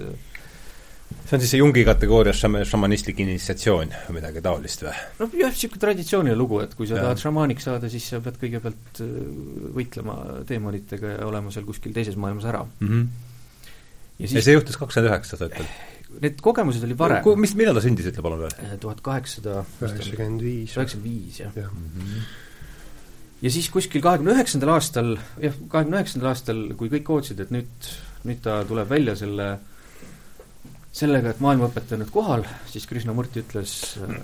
see 1.07 1.35
on 1.35 1.43
siis 1.43 1.51
see 1.53 1.59
Jungi 1.61 1.83
kategoorias 1.87 2.39
šama-, 2.43 2.63
šamanistlik 2.67 3.19
initsiatsioon 3.23 3.93
või 4.07 4.17
midagi 4.19 4.43
taolist 4.43 4.85
või? 4.85 4.95
noh 5.21 5.35
jah, 5.41 5.53
niisugune 5.53 5.83
traditsiooniline 5.83 6.39
lugu, 6.39 6.61
et 6.63 6.75
kui 6.77 6.87
sa 6.89 6.97
Jaa. 6.97 7.07
tahad 7.07 7.23
šamaaniks 7.23 7.67
saada, 7.69 7.91
siis 7.91 8.07
sa 8.13 8.21
pead 8.23 8.39
kõigepealt 8.41 9.03
äh, 9.03 9.13
võitlema 9.75 10.17
teemonitega 10.47 11.17
ja 11.17 11.27
olema 11.27 11.53
seal 11.55 11.67
kuskil 11.67 11.95
teises 11.95 12.19
maailmas 12.19 12.47
ära. 12.49 12.63
mm. 12.63 12.87
-hmm. 12.87 13.05
ja 14.17 14.25
ja 14.25 14.33
siis 14.33 14.49
see 14.49 14.57
juhtus 14.57 14.79
kakskümmend 14.79 15.11
üheksa, 15.11 15.39
sa 15.39 15.51
ütled? 15.51 15.77
need 16.23 16.41
kogemused 16.41 16.83
oli 16.87 16.95
varem, 16.97 17.23
mis, 17.41 17.53
millal 17.59 17.77
ta 17.77 17.83
sündis, 17.83 18.07
ütle 18.09 18.23
palun 18.25 18.43
veel? 18.45 18.75
tuhat 18.81 19.01
kaheksasada 19.05 19.63
üheksakümmend 19.83 20.43
viis. 20.43 20.75
üheksakümmend 20.77 21.07
viis, 21.09 21.39
jah. 21.43 21.57
jah. 21.57 21.71
ja 23.43 23.53
siis 23.53 23.69
kuskil 23.73 24.03
kahekümne 24.05 24.35
üheksandal 24.37 24.75
aastal, 24.77 25.15
jah, 25.43 25.57
kahekümne 25.71 25.99
üheksandal 26.01 26.31
aastal, 26.31 26.63
kui 26.79 26.91
kõik 26.93 27.11
ootasid, 27.13 27.43
et 27.43 27.53
nüüd, 27.53 27.89
nüüd 28.27 28.41
ta 28.45 28.61
tuleb 28.69 28.89
välja 28.89 29.17
selle, 29.19 29.57
sellega, 30.97 31.31
et 31.31 31.41
maailmaõpetaja 31.43 31.97
on 31.97 32.03
nüüd 32.05 32.13
kohal, 32.13 32.45
siis 32.69 32.87
Krishnamurti 32.89 33.43
ütles 33.43 33.73
äh, 34.01 34.15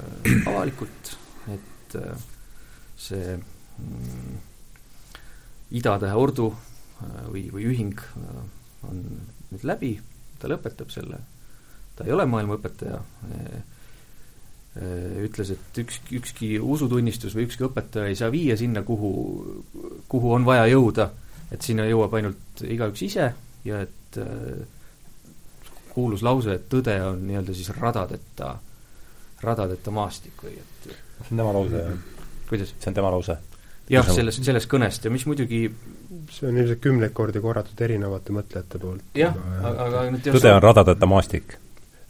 avalikult, 0.50 1.14
et 1.54 1.98
äh, 2.00 2.26
see 3.00 3.36
mm, 3.38 4.40
idatähe 5.80 6.18
ordu 6.18 6.50
äh, 6.54 7.20
või, 7.30 7.46
või 7.54 7.68
ühing 7.74 8.02
äh, 8.02 8.42
on 8.90 9.04
nüüd 9.52 9.68
läbi, 9.68 9.94
ta 10.42 10.50
lõpetab 10.52 10.92
selle, 10.94 11.22
ta 11.98 12.08
ei 12.08 12.16
ole 12.16 12.26
maailmaõpetaja 12.30 12.98
äh,, 12.98 13.62
ütles, 15.22 15.52
et 15.54 15.78
üks, 15.84 16.00
ükski 16.18 16.56
usutunnistus 16.58 17.36
või 17.38 17.46
ükski 17.46 17.68
õpetaja 17.68 18.10
ei 18.10 18.16
saa 18.18 18.32
viia 18.34 18.56
sinna, 18.58 18.82
kuhu, 18.82 19.12
kuhu 20.10 20.32
on 20.34 20.48
vaja 20.48 20.66
jõuda. 20.72 21.12
et 21.54 21.62
sinna 21.62 21.84
jõuab 21.86 22.16
ainult 22.18 22.64
igaüks 22.66 23.04
ise 23.06 23.28
ja 23.64 23.82
et 23.86 24.18
äh, 24.18 24.64
kuulus 25.94 26.24
lause, 26.26 26.58
et 26.58 26.70
tõde 26.72 26.96
on 27.06 27.24
nii-öelda 27.28 27.56
siis 27.56 27.72
radadeta, 27.78 28.54
radadeta 29.44 29.94
maastik 29.94 30.46
või 30.46 30.58
et 30.60 30.88
see 30.90 31.32
on 31.32 31.42
tema 31.42 31.56
lause, 31.56 31.82
jah? 31.88 32.30
kuidas? 32.50 32.76
see 32.80 32.92
on 32.92 33.00
tema 33.00 33.12
lause? 33.14 33.38
jah, 33.92 34.14
selles, 34.16 34.40
sellest 34.44 34.70
kõnest 34.72 35.06
ja 35.06 35.12
mis 35.14 35.26
muidugi 35.30 35.66
see 36.32 36.48
on 36.50 36.58
ilmselt 36.58 36.82
kümneid 36.84 37.14
kordi 37.16 37.42
korratud 37.44 37.82
erinevate 37.86 38.36
mõtlejate 38.36 38.80
poolt. 38.82 39.06
jah, 39.18 39.36
aga, 39.62 39.88
aga 39.88 40.04
nüüd 40.14 40.30
tõde 40.30 40.54
on 40.56 40.64
radadeta 40.64 41.10
maastik? 41.10 41.58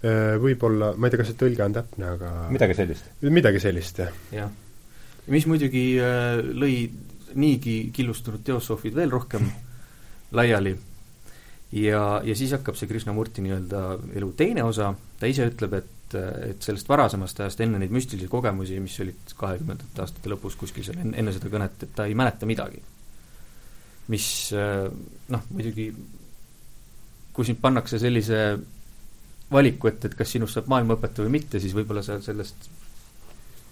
Äh, 0.04 0.36
võib-olla, 0.43 0.91
ma 1.00 1.08
ei 1.08 1.13
tea, 1.13 1.22
kas 1.22 1.32
see 1.32 1.39
tõlge 1.39 1.63
on 1.63 1.76
täpne, 1.78 2.10
aga 2.17 2.32
midagi 2.52 2.76
sellist? 2.78 3.10
midagi 3.24 3.62
sellist, 3.63 4.04
jah. 4.04 4.15
jah. 4.36 4.50
mis 5.32 5.48
muidugi 5.50 5.86
äh, 6.04 6.41
lõi 6.43 6.76
niigi 7.39 7.78
killustunud 7.96 8.43
teosoofid 8.46 8.96
veel 8.98 9.13
rohkem 9.13 9.48
laiali 10.38 10.76
ja, 11.74 12.04
ja 12.26 12.36
siis 12.38 12.54
hakkab 12.56 12.78
see 12.78 12.90
Krishnamurti 12.90 13.44
nii-öelda 13.46 13.84
elu 14.20 14.32
teine 14.38 14.66
osa, 14.68 14.92
ta 15.20 15.30
ise 15.30 15.48
ütleb, 15.50 15.78
et, 15.80 16.18
et 16.50 16.66
sellest 16.66 16.90
varasemast 16.90 17.40
ajast, 17.42 17.64
enne 17.66 17.82
neid 17.82 17.94
müstilisi 17.94 18.30
kogemusi, 18.32 18.80
mis 18.84 19.00
olid 19.04 19.36
kahekümnendate 19.40 20.04
aastate 20.04 20.34
lõpus 20.34 20.58
kuskil 20.60 20.86
seal 20.86 21.00
enne, 21.02 21.18
enne 21.20 21.34
seda 21.36 21.52
kõnet, 21.54 21.86
et 21.86 21.96
ta 21.96 22.08
ei 22.10 22.18
mäleta 22.18 22.50
midagi. 22.50 22.84
mis 24.12 24.26
noh, 24.54 25.44
muidugi 25.50 25.88
kui 27.34 27.48
sind 27.48 27.60
pannakse 27.62 27.98
sellise 28.02 28.40
valiku 29.54 29.90
ette, 29.90 30.10
et 30.10 30.18
kas 30.18 30.34
sinust 30.36 30.58
saab 30.58 30.70
maailmaõpetaja 30.72 31.26
või 31.26 31.40
mitte, 31.40 31.62
siis 31.62 31.74
võib-olla 31.76 32.04
sa 32.06 32.20
sellest 32.22 32.70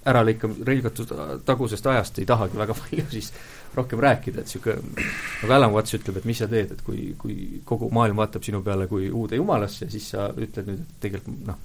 äralõikam-, 0.10 0.56
lõigatud 0.66 1.12
tagusest 1.46 1.88
ajast 1.88 2.20
ei 2.22 2.28
tahagi 2.30 2.58
väga 2.58 2.76
palju 2.82 3.08
siis 3.12 3.32
rohkem 3.76 4.02
rääkida, 4.04 4.42
et 4.42 4.50
niisugune 4.50 5.06
nagu 5.42 5.54
Alan 5.56 5.72
Watts 5.72 5.96
ütleb, 5.96 6.18
et 6.20 6.28
mis 6.28 6.42
sa 6.42 6.48
teed, 6.52 6.74
et 6.76 6.82
kui, 6.84 7.12
kui 7.20 7.36
kogu 7.68 7.88
maailm 7.94 8.20
vaatab 8.20 8.44
sinu 8.44 8.60
peale 8.66 8.88
kui 8.92 9.08
uude 9.08 9.40
jumalasse, 9.40 9.88
siis 9.92 10.10
sa 10.12 10.28
ütled 10.34 10.68
nüüd, 10.68 10.82
et 10.84 10.98
tegelikult 11.06 11.46
noh, 11.48 11.60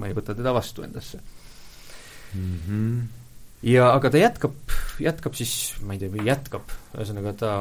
ma 0.00 0.08
ei 0.08 0.16
võta 0.16 0.36
teda 0.38 0.54
vastu 0.56 0.86
endasse 0.86 1.18
mm. 1.18 2.58
-hmm. 2.66 3.00
ja 3.72 3.90
aga 3.92 4.10
ta 4.10 4.22
jätkab, 4.22 4.54
jätkab 5.02 5.36
siis, 5.36 5.74
ma 5.84 5.96
ei 5.96 6.00
tea, 6.00 6.12
või 6.14 6.24
jätkab, 6.28 6.72
ühesõnaga 6.94 7.34
ta, 7.42 7.56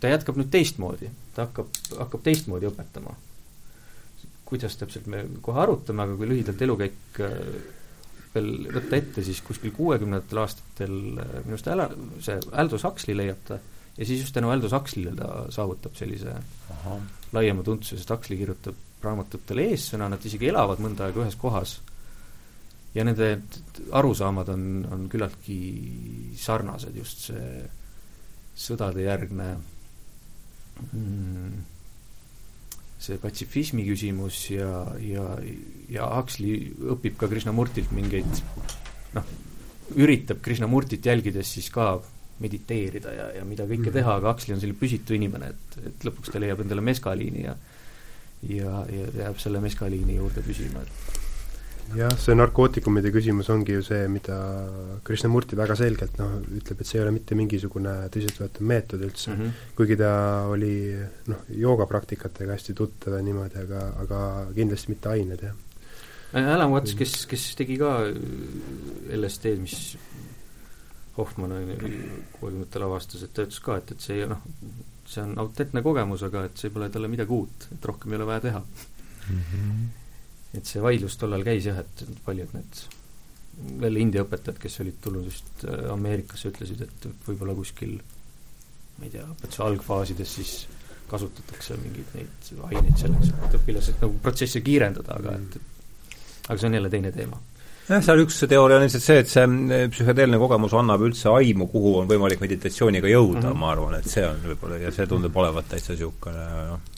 ta 0.00 0.14
jätkab 0.16 0.40
nüüd 0.40 0.50
teistmoodi, 0.50 1.12
ta 1.36 1.46
hakkab, 1.46 1.70
hakkab 1.98 2.24
teistmoodi 2.26 2.72
õpetama. 2.72 3.14
kuidas 4.44 4.76
täpselt, 4.76 5.06
me 5.06 5.24
kohe 5.40 5.60
arutame, 5.60 6.02
aga 6.02 6.16
kui 6.16 6.28
lühidalt 6.28 6.62
elukäik 6.62 7.20
äh, 7.20 7.38
veel 8.34 8.50
võtta 8.72 8.96
ette, 8.96 9.24
siis 9.26 9.42
kuskil 9.44 9.74
kuuekümnendatel 9.76 10.42
aastatel 10.42 10.96
äh, 11.20 11.36
minu 11.44 11.56
arust 11.56 11.70
Äla-, 11.72 11.90
see 12.24 12.38
Aldous 12.62 12.86
Huxley 12.88 13.16
leiab 13.18 13.44
ta 13.48 13.58
ja 13.98 14.06
siis 14.06 14.20
just 14.20 14.34
tänu 14.34 14.50
Aldous 14.50 14.72
Huxley'le 14.72 15.14
ta 15.16 15.44
saavutab 15.52 15.96
sellise 15.96 16.32
Ahah. 16.70 17.00
laiema 17.32 17.62
tundsuse, 17.62 18.00
sest 18.00 18.10
Huxley 18.10 18.38
kirjutab 18.40 18.76
raamatutele 19.02 19.66
eessõna, 19.72 20.08
nad 20.08 20.24
isegi 20.24 20.48
elavad 20.48 20.80
mõnda 20.82 21.08
aega 21.08 21.24
ühes 21.24 21.36
kohas. 21.36 21.80
ja 22.94 23.04
nende 23.04 23.28
arusaamad 23.92 24.48
on, 24.52 24.64
on 24.92 25.04
küllaltki 25.08 25.58
sarnased, 26.36 26.96
just 26.96 27.28
see 27.28 27.62
sõdade 28.52 29.00
järgne 29.06 29.46
mm, 30.92 31.54
see 33.02 33.18
patsifismi 33.18 33.84
küsimus 33.86 34.44
ja, 34.52 34.70
ja, 35.02 35.26
ja 35.90 36.08
Huxley 36.16 36.70
õpib 36.94 37.16
ka 37.18 37.28
Krishnamurtilt 37.30 37.90
mingeid 37.96 38.42
noh, 39.16 39.32
üritab 39.98 40.40
Krishnamurtit 40.44 41.04
jälgides 41.06 41.50
siis 41.56 41.68
ka 41.74 41.96
mediteerida 42.42 43.12
ja, 43.14 43.26
ja 43.38 43.44
mida 43.46 43.66
kõike 43.68 43.90
Mhm. 43.90 43.96
teha, 43.98 44.14
aga 44.18 44.32
Huxley 44.32 44.54
on 44.54 44.62
selline 44.62 44.78
püsitu 44.78 45.14
inimene, 45.14 45.52
et, 45.52 45.76
et 45.90 46.06
lõpuks 46.06 46.32
ta 46.32 46.40
leiab 46.42 46.62
endale 46.64 46.84
meskaliini 46.84 47.44
ja 47.48 47.56
ja, 48.42 48.84
ja 48.90 49.10
jääb 49.20 49.38
selle 49.38 49.60
meskaliini 49.62 50.16
juurde 50.16 50.42
püsima, 50.42 50.82
et 50.82 51.20
jah, 51.96 52.12
see 52.20 52.36
narkootikumide 52.36 53.12
küsimus 53.14 53.50
ongi 53.52 53.76
ju 53.76 53.82
see, 53.86 54.06
mida 54.12 54.36
Krishnamurti 55.06 55.58
väga 55.58 55.76
selgelt 55.78 56.16
noh, 56.20 56.38
ütleb, 56.58 56.80
et 56.82 56.88
see 56.88 56.98
ei 56.98 57.04
ole 57.04 57.14
mitte 57.16 57.36
mingisugune 57.38 57.94
tõsiseltvõetav 58.12 58.68
meetod 58.72 59.04
üldse 59.06 59.32
mm. 59.32 59.40
-hmm. 59.40 59.74
kuigi 59.78 59.98
ta 60.00 60.12
oli 60.52 60.74
noh, 61.32 61.44
joogapraktikatega 61.64 62.56
hästi 62.56 62.76
tuttav 62.78 63.18
ja 63.18 63.22
niimoodi, 63.26 63.66
aga, 63.66 63.84
aga 64.04 64.22
kindlasti 64.54 64.94
mitte 64.94 65.12
ained, 65.12 65.46
jah. 65.48 65.60
Alan 66.32 66.72
Watts, 66.72 66.94
kes, 66.96 67.26
kes 67.28 67.50
tegi 67.58 67.76
ka 67.76 67.98
LSD-d, 69.12 69.58
mis 69.60 69.76
Hoffmann 71.18 71.52
kuuekümnendatel 72.38 72.86
avastas, 72.86 73.26
et 73.26 73.34
ta 73.36 73.44
ütles 73.44 73.60
ka, 73.60 73.76
et, 73.82 73.92
et 73.92 74.00
see 74.00 74.24
noh, 74.30 74.40
see 75.04 75.24
on 75.24 75.34
autentne 75.42 75.82
kogemus, 75.84 76.24
aga 76.24 76.46
et 76.48 76.56
see 76.56 76.72
pole 76.72 76.88
talle 76.92 77.10
midagi 77.12 77.36
uut, 77.36 77.66
et 77.74 77.90
rohkem 77.90 78.14
ei 78.14 78.20
ole 78.20 78.30
vaja 78.30 78.46
teha. 78.46 78.62
Mm 78.62 79.42
-hmm. 79.50 80.01
Et 80.56 80.68
see 80.68 80.82
vaidlus 80.84 81.16
tollal 81.20 81.44
käis 81.46 81.68
jah, 81.68 81.78
et 81.80 82.04
paljud 82.26 82.52
need 82.56 82.82
veel 83.82 83.98
India 84.00 84.24
õpetajad, 84.24 84.58
kes 84.60 84.80
olid 84.84 84.98
tulnud 85.04 85.28
just 85.28 85.64
äh, 85.68 85.86
Ameerikasse, 85.92 86.50
ütlesid, 86.52 86.86
et 86.86 87.08
võib-olla 87.26 87.54
kuskil 87.56 87.98
ma 88.98 89.08
ei 89.08 89.12
tea, 89.12 89.26
õpetuse 89.28 89.64
algfaasides 89.66 90.34
siis 90.38 90.54
kasutatakse 91.10 91.76
mingeid 91.82 92.16
neid 92.16 92.50
aineid 92.70 92.98
selleks, 93.00 93.32
et 93.32 93.56
õpilased 93.58 93.98
nagu 94.00 94.20
protsessi 94.24 94.62
kiirendada, 94.64 95.18
aga 95.18 95.36
et 95.36 95.58
aga 96.48 96.58
see 96.58 96.68
on 96.68 96.76
jälle 96.78 96.90
teine 96.92 97.12
teema. 97.12 97.40
jah, 97.88 98.00
seal 98.04 98.22
üks 98.22 98.40
teooria 98.48 98.78
on 98.78 98.86
lihtsalt 98.86 99.04
see, 99.04 99.18
et 99.24 99.30
see 99.30 99.44
mm, 99.44 99.92
psühhedeelne 99.92 100.40
kogemus 100.40 100.74
annab 100.78 101.04
üldse 101.08 101.28
aimu, 101.32 101.68
kuhu 101.72 101.96
on 102.00 102.08
võimalik 102.10 102.40
meditatsiooniga 102.42 103.10
jõuda 103.10 103.42
mm. 103.42 103.48
-hmm. 103.50 103.60
ma 103.64 103.70
arvan, 103.74 103.98
et 103.98 104.08
see 104.08 104.24
on 104.26 104.40
võib-olla, 104.46 104.80
ja 104.86 104.94
see 104.94 105.06
tundub 105.10 105.36
olevat 105.42 105.68
täitsa 105.74 105.92
niisugune 105.92 106.46
noh, 106.70 106.90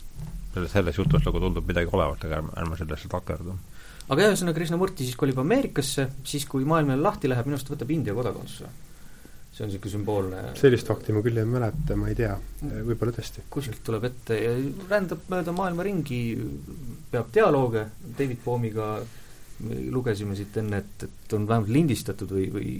selles, 0.55 0.71
selles 0.73 0.97
jutus 0.99 1.25
nagu 1.27 1.41
tundub 1.43 1.67
midagi 1.67 1.91
olevat, 1.91 2.25
aga 2.27 2.39
ärme, 2.39 2.55
ärme 2.61 2.79
sellesse 2.79 3.11
takerdu. 3.11 3.57
aga 4.07 4.25
jah, 4.25 4.33
ühesõnaga 4.33 4.59
Krishnamurti 4.59 5.07
siis 5.07 5.19
kolib 5.19 5.39
Ameerikasse, 5.41 6.09
siis 6.27 6.47
kui 6.49 6.65
maailm 6.67 6.93
jälle 6.93 7.05
lahti 7.05 7.31
läheb, 7.31 7.47
minu 7.49 7.59
arust 7.59 7.71
võtab 7.73 7.91
India 7.95 8.15
kodakondsuse. 8.17 8.71
see 9.55 9.63
on 9.63 9.69
niisugune 9.71 9.91
sümboolne 9.91 10.39
sellist 10.59 10.89
fakti 10.91 11.13
ma 11.15 11.21
küll 11.23 11.39
ei 11.39 11.47
mäleta, 11.47 11.95
ma 11.95 12.09
ei 12.11 12.15
tea, 12.15 12.33
võib-olla 12.61 13.13
tõesti. 13.15 13.45
kuskilt 13.49 13.83
tuleb 13.87 14.09
ette 14.11 14.39
ja 14.39 14.55
rändab 14.89 15.29
mööda 15.31 15.53
maailma 15.55 15.85
ringi, 15.87 16.21
peab 17.11 17.31
dialoog 17.35 17.79
David 18.17 18.43
Bohmiga, 18.43 18.89
me 19.65 19.83
lugesime 19.95 20.35
siit 20.35 20.57
enne, 20.59 20.83
et, 20.83 21.07
et 21.07 21.35
on 21.37 21.47
vähemalt 21.47 21.71
lindistatud 21.71 22.31
või, 22.35 22.49
või 22.51 22.73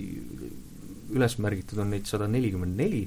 üles 1.16 1.38
märgitud 1.40 1.80
on 1.80 1.94
neid 1.94 2.10
sada 2.10 2.28
nelikümmend 2.32 2.76
neli. 2.80 3.06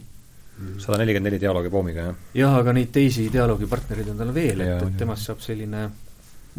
Sada 0.83 0.99
nelikümmend 1.01 1.31
neli 1.31 1.41
dialoogi 1.43 1.71
Poomiga, 1.73 2.09
jah? 2.09 2.27
jah, 2.41 2.59
aga 2.61 2.75
neid 2.77 2.93
teisi 2.95 3.29
dialoogipartnereid 3.33 4.13
on 4.13 4.21
tal 4.23 4.35
veel, 4.35 4.65
et, 4.65 4.85
et 4.89 5.01
temast 5.01 5.29
saab 5.29 5.43
selline 5.45 5.87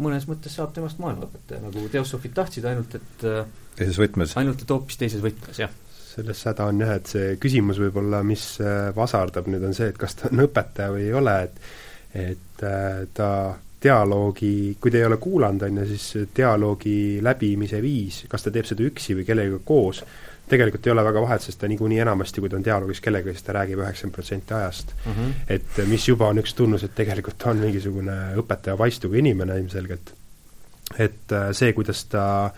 mõnes 0.00 0.26
mõttes 0.28 0.54
saab 0.56 0.72
temast 0.76 1.00
maailmaõpetaja, 1.02 1.60
nagu 1.66 1.84
teosoofid 1.92 2.34
tahtsid, 2.36 2.66
ainult 2.70 2.96
et 2.96 3.24
teises 3.76 4.00
võtmes. 4.00 4.34
ainult 4.40 4.64
et 4.64 4.74
hoopis 4.74 5.00
teises 5.00 5.22
võtmes, 5.24 5.60
jah. 5.60 5.72
selles 6.14 6.44
häda 6.48 6.68
on 6.70 6.84
jah, 6.84 6.94
et 7.00 7.12
see 7.12 7.32
küsimus 7.42 7.80
võib-olla, 7.82 8.22
mis 8.26 8.44
äh, 8.64 8.90
vasardab 8.96 9.50
nüüd, 9.50 9.64
on 9.68 9.76
see, 9.76 9.90
et 9.92 10.00
kas 10.00 10.16
ta 10.18 10.30
on 10.30 10.46
õpetaja 10.46 10.94
või 10.96 11.08
ei 11.08 11.16
ole, 11.16 11.36
et 11.48 11.64
et 12.10 12.62
äh, 12.66 13.04
ta 13.14 13.30
dialoogi, 13.80 14.76
kui 14.80 14.90
te 14.92 14.98
ei 14.98 15.06
ole 15.06 15.16
kuulanud, 15.22 15.62
on 15.62 15.78
ju, 15.80 15.84
siis 15.92 16.26
dialoogi 16.36 17.20
läbimise 17.24 17.78
viis, 17.80 18.24
kas 18.28 18.44
ta 18.44 18.52
teeb 18.52 18.66
seda 18.68 18.84
üksi 18.84 19.16
või 19.16 19.24
kellegagi 19.28 19.62
koos, 19.64 20.02
tegelikult 20.50 20.86
ei 20.86 20.92
ole 20.94 21.04
väga 21.06 21.22
vahet, 21.24 21.44
sest 21.44 21.60
ta 21.60 21.68
niikuinii 21.70 22.00
enamasti, 22.04 22.42
kui 22.42 22.50
ta 22.50 22.58
on 22.58 22.64
dialoogis 22.66 23.02
kellegagi, 23.04 23.36
siis 23.36 23.46
ta 23.46 23.56
räägib 23.56 23.82
üheksakümmend 23.82 24.16
protsenti 24.16 24.54
ajast 24.56 24.94
mm. 24.96 25.12
-hmm. 25.12 25.32
et 25.56 25.82
mis 25.88 26.08
juba 26.08 26.28
on 26.28 26.42
üks 26.42 26.54
tunnus, 26.54 26.84
et 26.84 26.94
tegelikult 26.94 27.38
ta 27.38 27.50
on 27.50 27.62
mingisugune 27.62 28.16
õpetaja 28.42 28.76
paistuga 28.76 29.18
inimene 29.18 29.58
ilmselgelt. 29.58 30.14
et 30.98 31.32
äh, 31.32 31.52
see, 31.52 31.72
kuidas 31.72 32.04
ta 32.04 32.50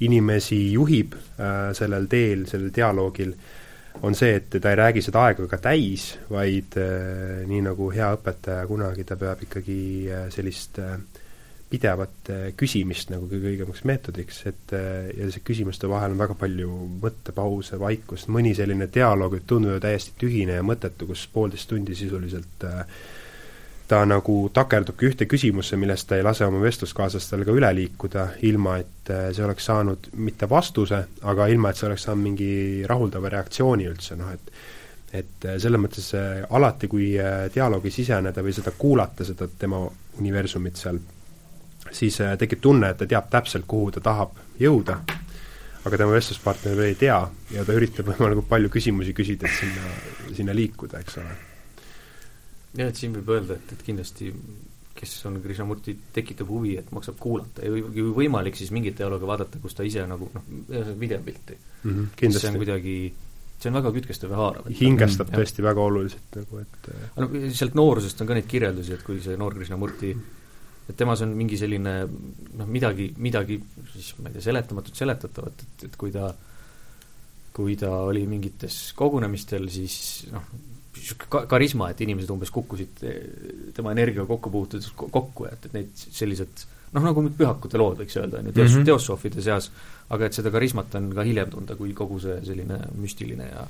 inimesi 0.00 0.72
juhib 0.72 1.14
äh, 1.14 1.72
sellel 1.72 2.06
teel, 2.06 2.46
sellel 2.46 2.70
dialoogil, 2.76 3.34
on 4.02 4.14
see, 4.14 4.34
et 4.36 4.60
ta 4.62 4.70
ei 4.70 4.76
räägi 4.76 5.02
seda 5.02 5.24
aega 5.26 5.46
ka 5.50 5.58
täis, 5.58 6.18
vaid 6.30 6.76
nii 7.46 7.60
nagu 7.60 7.90
hea 7.90 8.12
õpetaja 8.14 8.66
kunagi, 8.66 9.04
ta 9.04 9.16
peab 9.16 9.42
ikkagi 9.42 9.80
sellist 10.30 10.78
äh, 10.78 10.94
pidevat 11.70 12.30
äh, 12.32 12.48
küsimist 12.58 13.12
nagu 13.12 13.28
kõige 13.30 13.52
õigemaks 13.52 13.84
meetodiks, 13.86 14.42
et 14.50 14.74
äh, 14.74 15.10
ja 15.14 15.28
see 15.30 15.44
küsimuste 15.46 15.88
vahel 15.90 16.16
on 16.16 16.20
väga 16.20 16.34
palju 16.38 16.74
mõttepause, 17.02 17.78
vaikust, 17.80 18.30
mõni 18.32 18.52
selline 18.58 18.90
dialoog 18.90 19.36
võib 19.36 19.46
tunduda 19.48 19.78
täiesti 19.84 20.16
tühine 20.18 20.58
ja 20.58 20.66
mõttetu, 20.66 21.06
kus 21.10 21.28
poolteist 21.30 21.70
tundi 21.70 21.94
sisuliselt 21.98 22.66
äh, 22.66 22.82
ta 23.90 24.00
nagu 24.06 24.34
takerdubki 24.54 25.10
ühte 25.10 25.28
küsimusse, 25.30 25.78
millest 25.78 26.08
ta 26.10 26.18
ei 26.18 26.26
lase 26.26 26.46
oma 26.46 26.60
vestluskaaslastel 26.62 27.46
ka 27.46 27.54
üle 27.54 27.70
liikuda, 27.74 28.26
ilma 28.46 28.76
et 28.82 29.10
see 29.34 29.46
oleks 29.46 29.66
saanud 29.66 30.10
mitte 30.26 30.46
vastuse, 30.50 31.00
aga 31.26 31.48
ilma, 31.50 31.70
et 31.70 31.78
see 31.78 31.88
oleks 31.88 32.06
saanud 32.06 32.22
mingi 32.22 32.52
rahuldava 32.86 33.32
reaktsiooni 33.34 33.90
üldse, 33.90 34.18
noh 34.18 34.34
et 34.34 34.54
et 35.10 35.42
selles 35.58 35.80
mõttes 35.82 36.04
alati, 36.54 36.86
kui 36.86 37.08
dialoogi 37.50 37.90
siseneda 37.90 38.44
või 38.46 38.52
seda 38.54 38.70
kuulata, 38.78 39.24
seda 39.26 39.48
tema 39.58 39.80
universumit 40.22 40.78
seal, 40.78 41.00
siis 41.92 42.20
tekib 42.38 42.60
tunne, 42.62 42.92
et 42.92 42.98
ta 43.00 43.06
teab 43.06 43.30
täpselt, 43.30 43.66
kuhu 43.66 43.90
ta 43.96 44.00
tahab 44.04 44.38
jõuda, 44.60 45.00
aga 45.84 45.96
tema 45.96 46.12
vestluspartner 46.12 46.76
veel 46.76 46.92
ei 46.92 46.98
tea 47.00 47.20
ja 47.54 47.64
ta 47.64 47.76
üritab 47.76 48.08
võimalikult 48.12 48.48
palju 48.48 48.72
küsimusi 48.72 49.14
küsida, 49.16 49.48
et 49.48 49.60
sinna, 49.62 49.94
sinna 50.36 50.56
liikuda, 50.56 51.00
eks 51.00 51.22
ole 51.22 51.38
jah, 52.78 52.90
et 52.90 52.98
siin 52.98 53.14
võib 53.16 53.32
öelda, 53.36 53.56
et, 53.58 53.72
et 53.74 53.86
kindlasti 53.86 54.30
kes 55.00 55.14
on 55.30 55.38
Krishnamurti, 55.40 55.94
tekitab 56.12 56.50
huvi, 56.52 56.74
et 56.80 56.90
maksab 56.92 57.16
kuulata 57.20 57.64
ja 57.64 57.72
kui 57.72 58.04
võimalik, 58.16 58.58
siis 58.58 58.72
mingit 58.74 58.98
dialoogi 58.98 59.28
vaadata, 59.28 59.60
kus 59.62 59.76
ta 59.78 59.86
ise 59.86 60.04
nagu 60.08 60.28
noh, 60.34 60.50
videopilti 61.00 61.56
mm. 61.56 61.90
-hmm, 61.90 62.10
kindlasti. 62.20 62.46
see 62.46 62.52
on 62.52 62.60
kuidagi, 62.60 62.96
see 63.62 63.70
on 63.70 63.78
väga 63.78 63.92
kütkestav 63.96 64.34
ja 64.34 64.40
haarav. 64.42 64.68
hingestab 64.80 65.30
mm, 65.30 65.38
tõesti 65.40 65.62
jah. 65.62 65.68
väga 65.70 65.86
oluliselt 65.86 66.36
nagu, 66.36 66.60
et 66.60 66.90
no 67.16 67.30
sealt 67.62 67.78
noorusest 67.80 68.20
on 68.20 68.28
ka 68.28 68.36
neid 68.36 68.50
kirjeldusi, 68.50 68.98
et 68.98 69.06
kui 69.06 69.22
see 69.24 69.38
noor 69.40 69.56
Krishnamurti 69.56 70.12
et 70.90 70.96
temas 70.98 71.22
on 71.24 71.32
mingi 71.36 71.58
selline 71.60 71.94
noh, 72.06 72.66
midagi, 72.68 73.10
midagi 73.22 73.60
siis 73.94 74.12
ma 74.18 74.30
ei 74.30 74.36
tea, 74.36 74.48
seletamatut, 74.50 74.96
seletatavat, 74.98 75.66
et, 75.66 75.86
et 75.88 75.98
kui 76.00 76.14
ta 76.14 76.32
kui 77.54 77.76
ta 77.76 77.90
oli 78.06 78.24
mingites 78.30 78.92
kogunemistel, 78.98 79.66
siis 79.72 79.96
noh, 80.30 80.44
niisugune 80.94 81.46
karisma, 81.50 81.90
et 81.90 82.02
inimesed 82.04 82.30
umbes 82.32 82.52
kukkusid 82.54 83.02
tema 83.76 83.94
energiaga 83.94 84.28
kokku 84.28 84.52
puutudes 84.52 84.90
kokku 84.96 85.46
ja 85.48 85.54
et, 85.56 85.66
et 85.68 85.76
neid 85.76 86.02
sellised 86.02 86.66
noh, 86.94 87.04
nagu 87.04 87.24
pühakute 87.36 87.78
lood, 87.80 88.02
võiks 88.02 88.18
öelda, 88.18 88.40
on 88.40 88.50
ju, 88.50 88.56
teos- 88.56 88.70
mm, 88.70 88.80
-hmm. 88.80 88.88
teossoofide 88.90 89.44
seas, 89.44 89.70
aga 90.10 90.26
et 90.26 90.36
seda 90.36 90.50
karismat 90.50 90.94
on 90.98 91.10
ka 91.14 91.26
hiljem 91.26 91.50
tunda, 91.50 91.76
kui 91.78 91.94
kogu 91.94 92.18
see 92.22 92.40
selline 92.46 92.80
müstiline 92.98 93.46
ja 93.50 93.66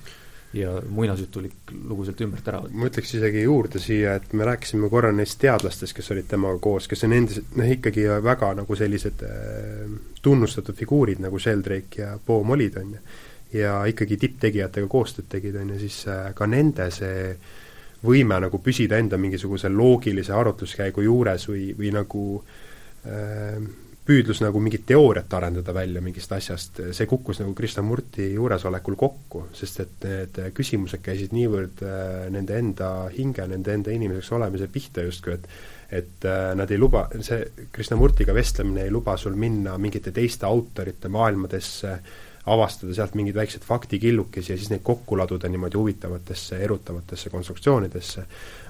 ja 0.53 0.73
muinasjutulik 0.89 1.71
lugu 1.87 2.05
sealt 2.05 2.21
ümbert 2.25 2.49
ära 2.51 2.61
võtta. 2.65 2.75
ma 2.75 2.89
ütleks 2.91 3.15
isegi 3.15 3.45
juurde 3.45 3.79
siia, 3.83 4.17
et 4.19 4.33
me 4.35 4.47
rääkisime 4.49 4.91
korra 4.91 5.13
neist 5.15 5.39
teadlastest, 5.43 5.95
kes 5.95 6.11
olid 6.11 6.27
temaga 6.31 6.59
koos, 6.63 6.89
kes 6.91 7.07
on 7.07 7.15
endiselt 7.15 7.57
noh, 7.57 7.71
ikkagi 7.77 8.09
väga 8.25 8.53
nagu 8.59 8.79
sellised 8.79 9.23
äh, 9.27 9.85
tunnustatud 10.23 10.79
figuurid, 10.79 11.23
nagu 11.23 11.39
Sheldrake 11.39 12.03
ja 12.03 12.17
Poom 12.27 12.57
olid, 12.57 12.81
on 12.83 12.97
ju 12.97 13.05
ja 13.53 13.81
ikkagi 13.91 14.19
tipptegijatega 14.21 14.87
koostööd 14.91 15.27
tegid, 15.31 15.57
on 15.59 15.75
ju, 15.75 15.81
siis 15.83 16.03
äh, 16.11 16.31
ka 16.35 16.47
nende 16.51 16.87
see 16.95 17.35
võime 18.07 18.39
nagu 18.41 18.61
püsida 18.65 18.99
enda 19.01 19.19
mingisuguse 19.21 19.69
loogilise 19.73 20.33
arutluskäigu 20.33 21.05
juures 21.05 21.47
või, 21.51 21.71
või 21.79 21.93
nagu 21.95 22.25
äh, 23.07 23.59
püüdlus 24.11 24.41
nagu 24.43 24.59
mingit 24.63 24.83
teooriat 24.89 25.35
arendada 25.39 25.75
välja 25.75 26.03
mingist 26.03 26.33
asjast, 26.35 26.81
see 26.97 27.07
kukkus 27.11 27.39
nagu 27.43 27.55
Krishnamurti 27.57 28.33
juuresolekul 28.35 28.97
kokku, 28.99 29.45
sest 29.55 29.85
et 29.85 30.07
need 30.07 30.41
küsimused 30.57 31.03
käisid 31.05 31.35
niivõrd 31.37 31.85
äh, 31.87 32.25
nende 32.35 32.59
enda 32.59 32.91
hinge, 33.15 33.47
nende 33.51 33.77
enda 33.77 33.95
inimeseks 33.95 34.33
olemise 34.39 34.71
pihta 34.73 35.07
justkui, 35.07 35.39
et 35.39 35.79
et 35.91 36.23
äh, 36.23 36.53
nad 36.55 36.71
ei 36.71 36.79
luba, 36.79 37.09
see 37.19 37.67
Krishnamurtiga 37.75 38.35
vestlemine 38.35 38.85
ei 38.87 38.93
luba 38.95 39.17
sul 39.19 39.35
minna 39.35 39.73
mingite 39.79 40.13
teiste 40.15 40.47
autorite 40.47 41.11
maailmadesse 41.11 41.91
äh,, 41.91 42.13
avastada 42.49 42.95
sealt 42.97 43.15
mingeid 43.19 43.37
väikseid 43.37 43.65
faktikillukesi 43.67 44.53
ja 44.53 44.57
siis 44.59 44.71
neid 44.73 44.81
kokku 44.85 45.19
laduda 45.19 45.49
niimoodi 45.49 45.77
huvitavatesse, 45.77 46.57
erutavatesse 46.65 47.31
konstruktsioonidesse, 47.31 48.25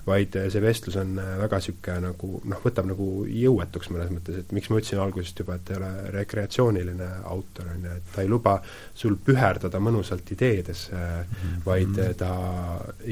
vaid 0.06 0.34
eh, 0.40 0.48
see 0.50 0.62
vestlus 0.62 0.96
on 0.98 1.12
eh, 1.22 1.28
väga 1.38 1.60
niisugune 1.60 2.00
nagu 2.08 2.30
noh, 2.50 2.62
võtab 2.64 2.88
nagu 2.90 3.06
jõuetuks 3.30 3.92
mõnes 3.94 4.10
mõttes, 4.14 4.40
et 4.42 4.54
miks 4.56 4.72
ma 4.72 4.80
ütlesin 4.80 5.02
algusest 5.04 5.44
juba, 5.44 5.56
et 5.56 5.64
ta 5.68 5.76
ei 5.76 5.80
ole 5.80 5.92
rekreatsiooniline 6.16 7.10
autor, 7.30 7.70
on 7.76 7.86
ju, 7.86 7.94
et 8.00 8.10
ta 8.16 8.24
ei 8.24 8.32
luba 8.32 8.56
sul 9.04 9.14
püherdada 9.26 9.82
mõnusalt 9.82 10.34
ideedes 10.34 10.88
mm, 10.90 11.22
-hmm. 11.30 11.62
vaid 11.66 12.02
eh, 12.02 12.12
ta 12.18 12.32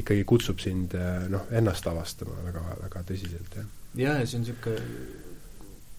ikkagi 0.02 0.26
kutsub 0.26 0.58
sind 0.64 0.98
noh, 1.30 1.46
ennast 1.54 1.86
avastama 1.86 2.34
väga, 2.50 2.66
väga 2.82 3.06
tõsiselt, 3.12 3.56
jah. 3.62 3.72
jaa, 3.94 4.18
ja 4.18 4.26
see 4.26 4.40
on 4.40 4.46
niisugune 4.48 5.26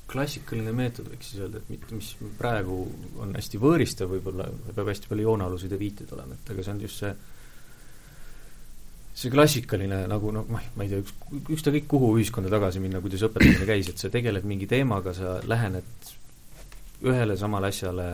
klassikaline 0.10 0.72
meetod, 0.76 1.10
võiks 1.12 1.32
siis 1.32 1.44
öelda, 1.44 1.62
et 1.62 1.74
mitte, 1.74 1.96
mis 1.96 2.14
praegu 2.40 2.80
on 3.22 3.36
hästi 3.38 3.62
võõristav 3.62 4.10
võib-olla, 4.12 4.48
peab 4.74 4.90
hästi 4.92 5.12
palju 5.12 5.28
joonealuseid 5.28 5.76
ja 5.76 5.82
viiteid 5.82 6.16
olema, 6.18 6.38
et 6.38 6.54
aga 6.54 6.66
see 6.66 6.74
on 6.76 6.82
just 6.86 7.04
see 7.04 7.14
see 9.20 9.32
klassikaline 9.34 10.06
nagu 10.08 10.32
noh, 10.32 10.48
ma, 10.48 10.62
ei 10.84 10.92
tea, 10.92 11.04
üks, 11.04 11.16
ükskõik 11.58 11.88
kuhu 11.92 12.14
ühiskonda 12.18 12.52
tagasi 12.54 12.82
minna, 12.84 13.02
kuidas 13.04 13.26
õpetamine 13.28 13.68
käis, 13.68 13.90
et 13.92 14.02
sa 14.02 14.12
tegeled 14.14 14.48
mingi 14.48 14.68
teemaga, 14.70 15.14
sa 15.18 15.40
lähened 15.50 16.12
ühele 17.04 17.36
samale 17.40 17.72
asjale 17.74 18.10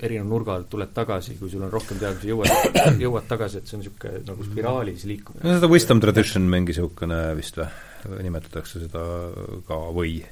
erineva 0.00 0.24
nurga 0.24 0.54
alt, 0.56 0.70
tuled 0.72 0.92
tagasi, 0.96 1.34
kui 1.36 1.50
sul 1.52 1.64
on 1.66 1.72
rohkem 1.72 1.98
teadmisi, 2.00 2.30
jõuad, 2.30 2.78
jõuad 3.02 3.26
tagasi, 3.28 3.60
et 3.60 3.68
see 3.68 3.76
on 3.76 3.82
niisugune 3.84 4.22
nagu 4.30 4.46
spiraalis 4.46 5.04
liikumine. 5.08 5.44
no 5.44 5.56
seda 5.58 5.68
wisdom 5.68 6.00
tradition 6.00 6.46
mingi 6.48 6.72
niisugune 6.72 7.18
vist 7.36 7.60
või, 7.60 8.22
nimetatakse 8.24 8.86
seda 8.86 9.04
ka 9.68 9.82
või? 9.92 10.22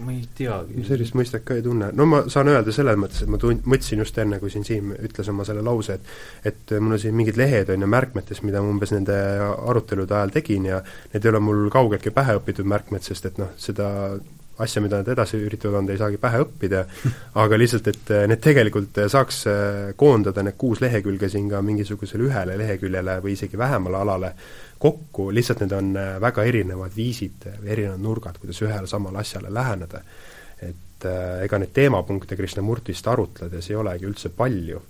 Ma 0.00 0.14
ei 0.14 0.24
teagi. 0.36 0.84
sellist 0.88 1.16
mõistet 1.18 1.44
ka 1.46 1.56
ei 1.58 1.64
tunne. 1.64 1.90
no 1.96 2.06
ma 2.08 2.22
saan 2.32 2.50
öelda 2.52 2.72
selles 2.74 2.98
mõttes, 3.00 3.22
et 3.24 3.32
ma 3.32 3.40
tun-, 3.40 3.62
mõtlesin 3.64 4.02
just 4.04 4.18
enne, 4.18 4.40
kui 4.42 4.52
siin 4.52 4.66
Siim 4.66 4.92
ütles 4.96 5.30
oma 5.32 5.46
selle 5.48 5.64
lause, 5.66 5.98
et 5.98 6.52
et 6.52 6.74
mul 6.80 6.96
on 6.96 7.02
siin 7.02 7.16
mingid 7.16 7.38
lehed, 7.40 7.70
on 7.72 7.86
ju, 7.86 7.90
märkmetes, 7.90 8.42
mida 8.46 8.62
ma 8.62 8.72
umbes 8.72 8.94
nende 8.94 9.16
arutelude 9.70 10.16
ajal 10.16 10.34
tegin 10.34 10.68
ja 10.70 10.82
need 11.14 11.24
ei 11.24 11.32
ole 11.32 11.42
mul 11.44 11.64
kaugeltki 11.72 12.12
pähe 12.14 12.36
õpitud 12.40 12.68
märkmed, 12.68 13.04
sest 13.06 13.30
et 13.30 13.40
noh, 13.40 13.52
seda 13.60 13.90
asja, 14.60 14.82
mida 14.84 15.00
nad 15.00 15.08
edasi 15.12 15.40
üritavad 15.40 15.80
anda, 15.80 15.94
ei 15.94 16.00
saagi 16.00 16.20
pähe 16.20 16.42
õppida, 16.44 16.82
aga 17.42 17.58
lihtsalt, 17.58 17.90
et 17.92 18.12
need 18.30 18.42
tegelikult 18.44 19.00
saaks 19.12 19.42
koondada, 20.00 20.44
need 20.46 20.58
kuus 20.60 20.82
lehekülge 20.84 21.30
siin 21.32 21.48
ka 21.50 21.62
mingisugusele 21.64 22.28
ühele 22.28 22.58
leheküljele 22.60 23.18
või 23.24 23.36
isegi 23.36 23.58
vähemale 23.58 24.00
alale 24.00 24.34
kokku, 24.80 25.30
lihtsalt 25.34 25.64
need 25.64 25.74
on 25.76 25.90
väga 26.22 26.44
erinevad 26.48 26.94
viisid 26.96 27.48
erinevad 27.64 28.00
nurgad, 28.04 28.38
kuidas 28.40 28.60
ühele 28.64 28.88
samale 28.90 29.20
asjale 29.24 29.52
läheneda. 29.52 30.04
et 30.60 31.04
ega 31.44 31.58
neid 31.58 31.70
teemapunkte 31.72 32.36
Krishnamurtist 32.36 33.06
arutledes 33.08 33.70
ei 33.70 33.76
olegi 33.76 34.04
üldse 34.04 34.28
palju 34.36 34.82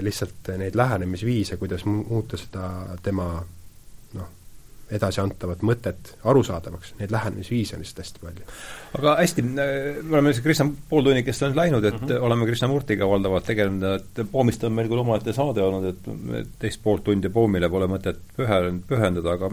lihtsalt 0.00 0.52
neid 0.58 0.76
lähenemisviise, 0.78 1.56
kuidas 1.56 1.84
muuta 1.84 2.38
seda 2.38 2.68
tema 3.02 3.42
edasiantavat 4.90 5.62
mõtet 5.66 6.12
arusaadavaks, 6.24 6.94
neid 6.98 7.12
lähenemisviise 7.12 7.76
on 7.76 7.82
lihtsalt 7.82 8.04
hästi 8.04 8.22
palju. 8.22 8.46
aga 8.98 9.14
hästi, 9.20 9.42
me 9.42 9.66
oleme 10.10 10.32
see 10.32 10.44
Krishna 10.44 10.68
pooltunnikest 10.90 11.46
on 11.46 11.56
läinud, 11.56 11.84
et 11.84 12.00
mm 12.00 12.06
-hmm. 12.08 12.26
oleme 12.28 12.46
Krishnamurtiga 12.46 13.08
valdavalt 13.08 13.44
tegelenud, 13.44 13.82
et 14.00 14.30
Poomist 14.32 14.64
on 14.64 14.72
meil 14.72 14.88
küll 14.88 15.04
omaette 15.04 15.32
saade 15.32 15.62
olnud, 15.62 15.84
et 16.40 16.48
teist 16.58 16.82
poolt 16.82 17.04
tundi 17.04 17.28
Poomile 17.28 17.68
pole 17.68 17.86
mõtet 17.86 18.20
pühe, 18.36 18.60
pühendada, 18.88 19.32
aga 19.32 19.50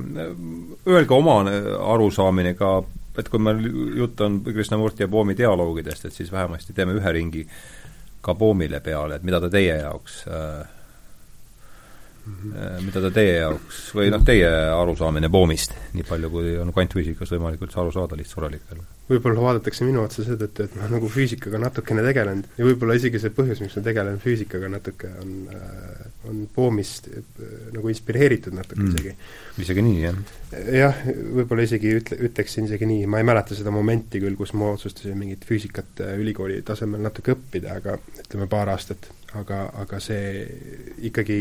öelge 0.88 1.14
oma 1.14 1.42
arusaamine 1.94 2.54
ka, 2.54 2.84
et 3.18 3.30
kui 3.30 3.40
meil 3.40 3.60
jutt 3.98 4.22
on 4.22 4.42
Krishnamurti 4.44 5.04
ja 5.04 5.08
Poomi 5.08 5.38
dialoogidest, 5.38 6.06
et 6.06 6.14
siis 6.14 6.32
vähemasti 6.32 6.74
teeme 6.74 6.94
ühe 6.94 7.12
ringi 7.12 7.48
ka 8.22 8.36
Poomile 8.36 8.80
peale, 8.80 9.16
et 9.16 9.24
mida 9.24 9.42
ta 9.42 9.50
teie 9.50 9.78
jaoks 9.82 10.24
äh. 10.28 10.75
Mida 12.26 13.02
ta 13.04 13.12
teie 13.14 13.38
jaoks 13.38 13.88
või 13.98 14.10
noh, 14.14 14.24
teie 14.26 14.50
arusaamine 14.74 15.30
poomist, 15.30 15.76
nii 15.94 16.06
palju 16.08 16.34
kui 16.34 16.58
on 16.62 16.74
kvantfüüsikas 16.74 17.36
võimalik 17.36 17.66
üldse 17.66 17.82
aru 17.82 17.94
saada 17.94 18.18
lihtsurelikult 18.20 18.94
võib-olla 19.06 19.42
vaadatakse 19.44 19.86
minu 19.86 20.02
otsa 20.02 20.24
seetõttu, 20.26 20.66
et 20.66 20.76
ma 20.80 20.88
nagu 20.90 21.10
füüsikaga 21.12 21.60
natukene 21.62 22.02
tegelen 22.08 22.42
ja 22.58 22.66
võib-olla 22.66 22.96
isegi 22.98 23.22
see 23.22 23.34
põhjus, 23.36 23.62
miks 23.62 23.78
ma 23.78 23.84
tegelen 23.86 24.18
füüsikaga 24.24 24.70
natuke, 24.74 25.12
on 25.22 25.36
äh, 25.54 26.06
on 26.30 26.48
Poomist 26.54 27.10
äh, 27.14 27.22
nagu 27.76 27.90
inspireeritud 27.92 28.56
natuke 28.58 28.82
mm. 28.82 28.96
isegi. 28.96 29.14
isegi 29.62 29.84
nii, 29.86 30.00
jah? 30.02 30.18
jah, 30.74 31.04
võib-olla 31.38 31.68
isegi 31.68 31.94
ütle, 32.00 32.18
ütleksin 32.30 32.70
isegi 32.70 32.90
nii, 32.90 33.06
ma 33.12 33.22
ei 33.22 33.28
mäleta 33.30 33.58
seda 33.58 33.74
momenti 33.74 34.22
küll, 34.24 34.38
kus 34.40 34.56
ma 34.58 34.72
otsustasin 34.74 35.18
mingit 35.20 35.46
füüsikat 35.46 36.02
äh, 36.06 36.16
ülikooli 36.22 36.62
tasemel 36.66 37.06
natuke 37.06 37.36
õppida, 37.36 37.78
aga 37.82 38.00
ütleme, 38.24 38.50
paar 38.50 38.74
aastat, 38.74 39.12
aga, 39.36 39.60
aga 39.82 40.00
see 40.00 40.46
ikkagi 41.10 41.38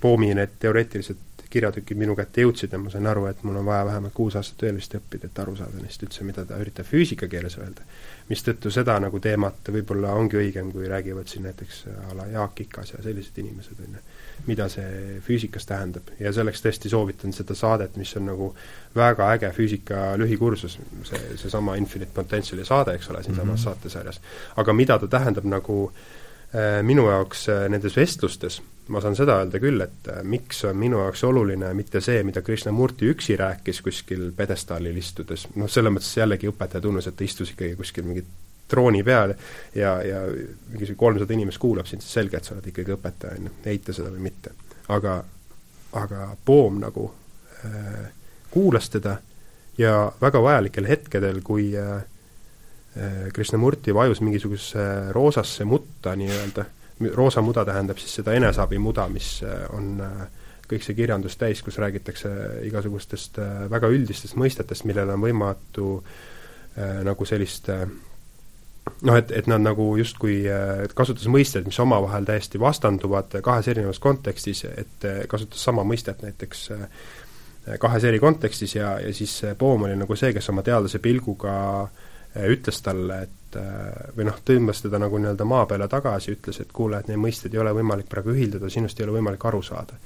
Poomi 0.00 0.34
need 0.34 0.58
teoreetilised 0.60 1.26
kirjatükid 1.50 1.96
minu 1.96 2.12
kätte 2.16 2.42
jõudsid 2.44 2.72
ja 2.72 2.78
ma 2.80 2.90
sain 2.92 3.06
aru, 3.08 3.24
et 3.30 3.40
mul 3.46 3.56
on 3.56 3.66
vaja 3.66 3.86
vähemalt 3.88 4.12
kuus 4.16 4.36
aastat 4.36 4.66
veel 4.66 4.76
vist 4.76 4.94
õppida, 4.98 5.30
et 5.30 5.38
aru 5.40 5.54
saada 5.56 5.80
neist 5.80 6.02
üldse, 6.04 6.24
mida 6.28 6.44
ta 6.44 6.58
üritab 6.60 6.86
füüsika 6.88 7.28
keeles 7.28 7.56
öelda. 7.58 7.86
mistõttu 8.28 8.70
seda 8.70 8.98
nagu 9.00 9.20
teemat 9.24 9.70
võib-olla 9.72 10.12
ongi 10.12 10.36
õigem, 10.36 10.68
kui 10.72 10.88
räägivad 10.88 11.30
siin 11.32 11.46
näiteks 11.48 11.78
a 12.10 12.16
la 12.18 12.26
Jaak 12.28 12.60
Ikas 12.60 12.92
ja 12.92 13.02
sellised 13.02 13.38
inimesed, 13.40 13.80
on 13.86 13.96
ju, 13.96 14.02
mida 14.46 14.68
see 14.68 15.20
füüsikas 15.24 15.66
tähendab. 15.66 16.12
ja 16.20 16.32
selleks 16.32 16.60
tõesti 16.64 16.92
soovitan 16.92 17.32
seda 17.32 17.54
saadet, 17.54 17.96
mis 17.96 18.12
on 18.20 18.28
nagu 18.28 18.52
väga 18.96 19.32
äge 19.32 19.52
füüsika 19.56 20.18
lühikursus, 20.20 20.78
see, 21.04 21.24
seesama 21.36 21.76
Infinite 21.80 22.12
Potentiali 22.14 22.64
saade, 22.64 22.94
eks 22.94 23.10
ole, 23.10 23.22
siinsamas 23.22 23.46
mm 23.46 23.54
-hmm. 23.54 23.64
saatesarjas. 23.64 24.20
aga 24.56 24.72
mida 24.72 24.98
ta 24.98 25.08
tähendab 25.08 25.44
nagu 25.44 25.92
äh, 25.94 26.27
minu 26.82 27.08
jaoks 27.10 27.48
äh, 27.52 27.68
nendes 27.68 27.96
vestlustes 27.96 28.60
ma 28.88 29.00
saan 29.00 29.16
seda 29.16 29.38
öelda 29.42 29.60
küll, 29.60 29.80
et 29.84 30.08
äh, 30.12 30.22
miks 30.24 30.62
on 30.68 30.76
minu 30.80 31.00
jaoks 31.02 31.22
oluline 31.28 31.70
mitte 31.76 32.00
see, 32.04 32.22
mida 32.26 32.42
Krishnamurti 32.42 33.10
üksi 33.12 33.36
rääkis 33.36 33.82
kuskil 33.84 34.30
pjedestaalil 34.36 34.96
istudes, 34.96 35.46
noh, 35.56 35.70
selles 35.70 35.94
mõttes 35.94 36.14
jällegi 36.16 36.50
õpetaja 36.50 36.84
tunnus, 36.84 37.08
et 37.08 37.16
ta 37.18 37.26
istus 37.26 37.52
ikkagi 37.52 37.76
kuskil 37.78 38.06
mingi 38.08 38.24
trooni 38.68 39.02
peal 39.04 39.32
ja, 39.76 39.94
ja 40.04 40.22
mingisugune 40.28 41.00
kolmsada 41.04 41.36
inimest 41.36 41.60
kuulab 41.60 41.88
sind, 41.88 42.04
siis 42.04 42.18
selge, 42.20 42.40
et 42.40 42.48
sa 42.48 42.54
oled 42.56 42.68
ikkagi 42.72 42.94
õpetaja, 42.96 43.38
on 43.38 43.48
ju, 43.48 43.54
eita 43.72 43.96
seda 43.96 44.12
või 44.12 44.28
mitte. 44.28 44.54
aga, 44.88 45.16
aga 46.00 46.28
Poom 46.44 46.80
nagu 46.84 47.08
äh, 47.64 48.06
kuulas 48.50 48.88
teda 48.92 49.18
ja 49.78 50.12
väga 50.20 50.42
vajalikel 50.42 50.88
hetkedel, 50.88 51.42
kui 51.44 51.74
äh, 51.76 51.96
äh 51.98 52.06
Krishnamurti 53.32 53.92
vajus 53.94 54.20
mingisugusesse 54.24 55.12
roosasse 55.14 55.64
mutta 55.64 56.14
nii-öelda, 56.16 56.64
roosa 57.14 57.42
muda 57.42 57.64
tähendab 57.64 57.98
siis 57.98 58.18
seda 58.18 58.34
eneseabimuda, 58.34 59.06
mis 59.12 59.38
äh, 59.46 59.62
on 59.74 60.00
äh, 60.02 60.26
kõik 60.68 60.84
see 60.84 60.96
kirjandus 60.98 61.38
täis, 61.40 61.62
kus 61.64 61.78
räägitakse 61.80 62.30
igasugustest 62.68 63.38
äh, 63.42 63.64
väga 63.70 63.90
üldistest 63.92 64.36
mõistetest, 64.40 64.86
millele 64.88 65.16
on 65.16 65.24
võimatu 65.24 65.88
nagu 66.78 67.26
sellist 67.26 67.66
noh, 67.72 69.16
et, 69.16 69.32
et 69.34 69.48
nad 69.50 69.58
nagu 69.58 69.86
justkui 69.98 70.44
kasutas 70.94 71.24
mõisteid, 71.26 71.64
mis 71.66 71.78
omavahel 71.82 72.28
täiesti 72.28 72.60
vastanduvad 72.62 73.34
kahes 73.42 73.66
erinevas 73.72 73.98
kontekstis, 73.98 74.60
et 74.68 75.06
kasutas 75.26 75.64
sama 75.64 75.82
mõistet 75.82 76.22
näiteks 76.22 76.60
kahes 77.82 78.06
eri 78.06 78.20
kontekstis 78.22 78.76
ja, 78.76 78.92
ja 79.02 79.10
siis 79.16 79.34
Poom 79.58 79.88
oli 79.88 79.96
nagu 79.98 80.14
see, 80.20 80.30
kes 80.36 80.52
oma 80.52 80.62
teadlase 80.62 81.02
pilguga 81.02 81.56
ütles 82.46 82.82
talle, 82.84 83.22
et 83.22 83.38
et 83.48 83.56
äh, 83.56 84.10
või 84.16 84.26
noh, 84.28 84.38
tõmbas 84.44 84.82
teda 84.84 85.00
nagu 85.00 85.18
nii-öelda 85.20 85.46
maa 85.48 85.66
peale 85.68 85.88
tagasi, 85.88 86.34
ütles, 86.36 86.60
et 86.60 86.72
kuule, 86.72 87.00
et 87.00 87.08
neid 87.08 87.20
mõisteid 87.22 87.54
ei 87.54 87.62
ole 87.62 87.72
võimalik 87.76 88.08
praegu 88.10 88.34
ühildada, 88.34 88.68
sinust 88.70 89.00
ei 89.00 89.06
ole 89.06 89.18
võimalik 89.18 89.44
aru 89.48 89.62
saada. 89.62 89.96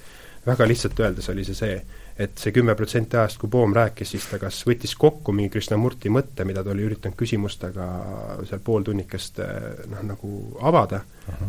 väga 0.46 0.66
lihtsalt 0.66 1.00
öeldes 1.00 1.28
oli 1.28 1.44
see 1.44 1.54
see, 1.54 1.82
et 2.18 2.38
see 2.38 2.52
kümme 2.52 2.74
protsenti 2.78 3.16
ajast, 3.16 3.38
kui 3.40 3.50
Poom 3.52 3.74
rääkis, 3.76 4.12
siis 4.14 4.26
ta 4.30 4.38
kas 4.42 4.62
võttis 4.68 4.94
kokku 4.98 5.32
mingi 5.36 5.52
Krishnamurti 5.54 6.12
mõtte, 6.12 6.44
mida 6.48 6.64
ta 6.64 6.72
oli 6.74 6.86
üritanud 6.86 7.16
küsimustega 7.18 7.88
seal 8.48 8.62
pool 8.64 8.84
tunnikest 8.86 9.40
äh, 9.44 9.56
noh, 9.92 10.04
nagu 10.12 10.34
avada, 10.60 11.02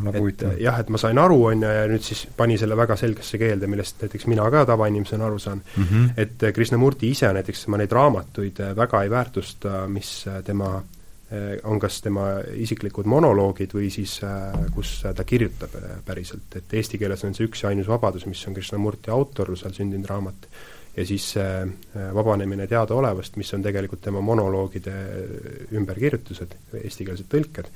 nagu 0.04 0.28
et 0.32 0.46
jah, 0.62 0.80
et 0.80 0.90
ma 0.94 1.02
sain 1.02 1.20
aru, 1.20 1.40
on 1.52 1.66
ju, 1.66 1.76
ja 1.78 1.86
nüüd 1.92 2.06
siis 2.06 2.26
pani 2.38 2.58
selle 2.62 2.78
väga 2.80 2.98
selgesse 3.00 3.40
keelde, 3.42 3.70
millest 3.72 4.02
näiteks 4.06 4.28
mina 4.32 4.48
ka 4.54 4.66
tavainimesena 4.70 5.28
aru 5.28 5.40
saan. 5.40 5.62
Mm, 5.78 5.84
-hmm. 5.84 6.10
et 6.18 6.50
Krishnamurti 6.56 7.12
ise 7.12 7.34
näiteks, 7.34 7.68
ma 7.68 7.78
neid 7.78 7.92
raamatuid 7.92 8.60
väga 8.76 9.04
ei 9.04 9.10
väärtusta, 9.10 9.88
mis 9.88 10.26
tema 10.46 10.76
Äh, 10.78 11.03
on 11.64 11.80
kas 11.80 12.02
tema 12.04 12.28
isiklikud 12.60 13.08
monoloogid 13.10 13.74
või 13.74 13.90
siis 13.94 14.18
äh, 14.26 14.54
kus 14.76 15.00
ta 15.04 15.26
kirjutab 15.28 15.76
äh, 15.80 15.98
päriselt, 16.06 16.52
et 16.60 16.78
eesti 16.78 17.00
keeles 17.02 17.24
on 17.26 17.34
see 17.34 17.48
Üks 17.48 17.64
ja 17.64 17.72
ainus 17.72 17.90
vabadus, 17.90 18.28
mis 18.30 18.44
on 18.48 18.56
Krishnamurti 18.58 19.12
autorlusel 19.14 19.74
sündinud 19.76 20.10
raamat, 20.10 20.48
ja 20.94 21.06
siis 21.10 21.32
Vabanemine 22.14 22.68
teadaolevast, 22.70 23.40
mis 23.42 23.50
on 23.58 23.64
tegelikult 23.66 24.04
tema 24.06 24.22
monoloogide 24.22 24.94
ümberkirjutused, 25.74 26.54
eestikeelsed 26.84 27.26
tõlked, 27.32 27.72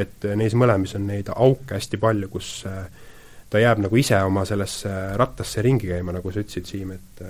et 0.00 0.24
neis 0.40 0.56
mõlemis 0.56 0.96
on 0.96 1.04
neid 1.10 1.28
auke 1.34 1.76
hästi 1.76 2.00
palju, 2.00 2.30
kus 2.32 2.62
ta 3.52 3.60
jääb 3.60 3.82
nagu 3.84 4.00
ise 4.00 4.16
oma 4.24 4.46
sellesse 4.48 4.94
rattasse 5.20 5.60
ringi 5.60 5.90
käima, 5.90 6.16
nagu 6.16 6.32
sa 6.32 6.40
ütlesid, 6.40 6.70
Siim, 6.70 6.96
et 6.96 7.20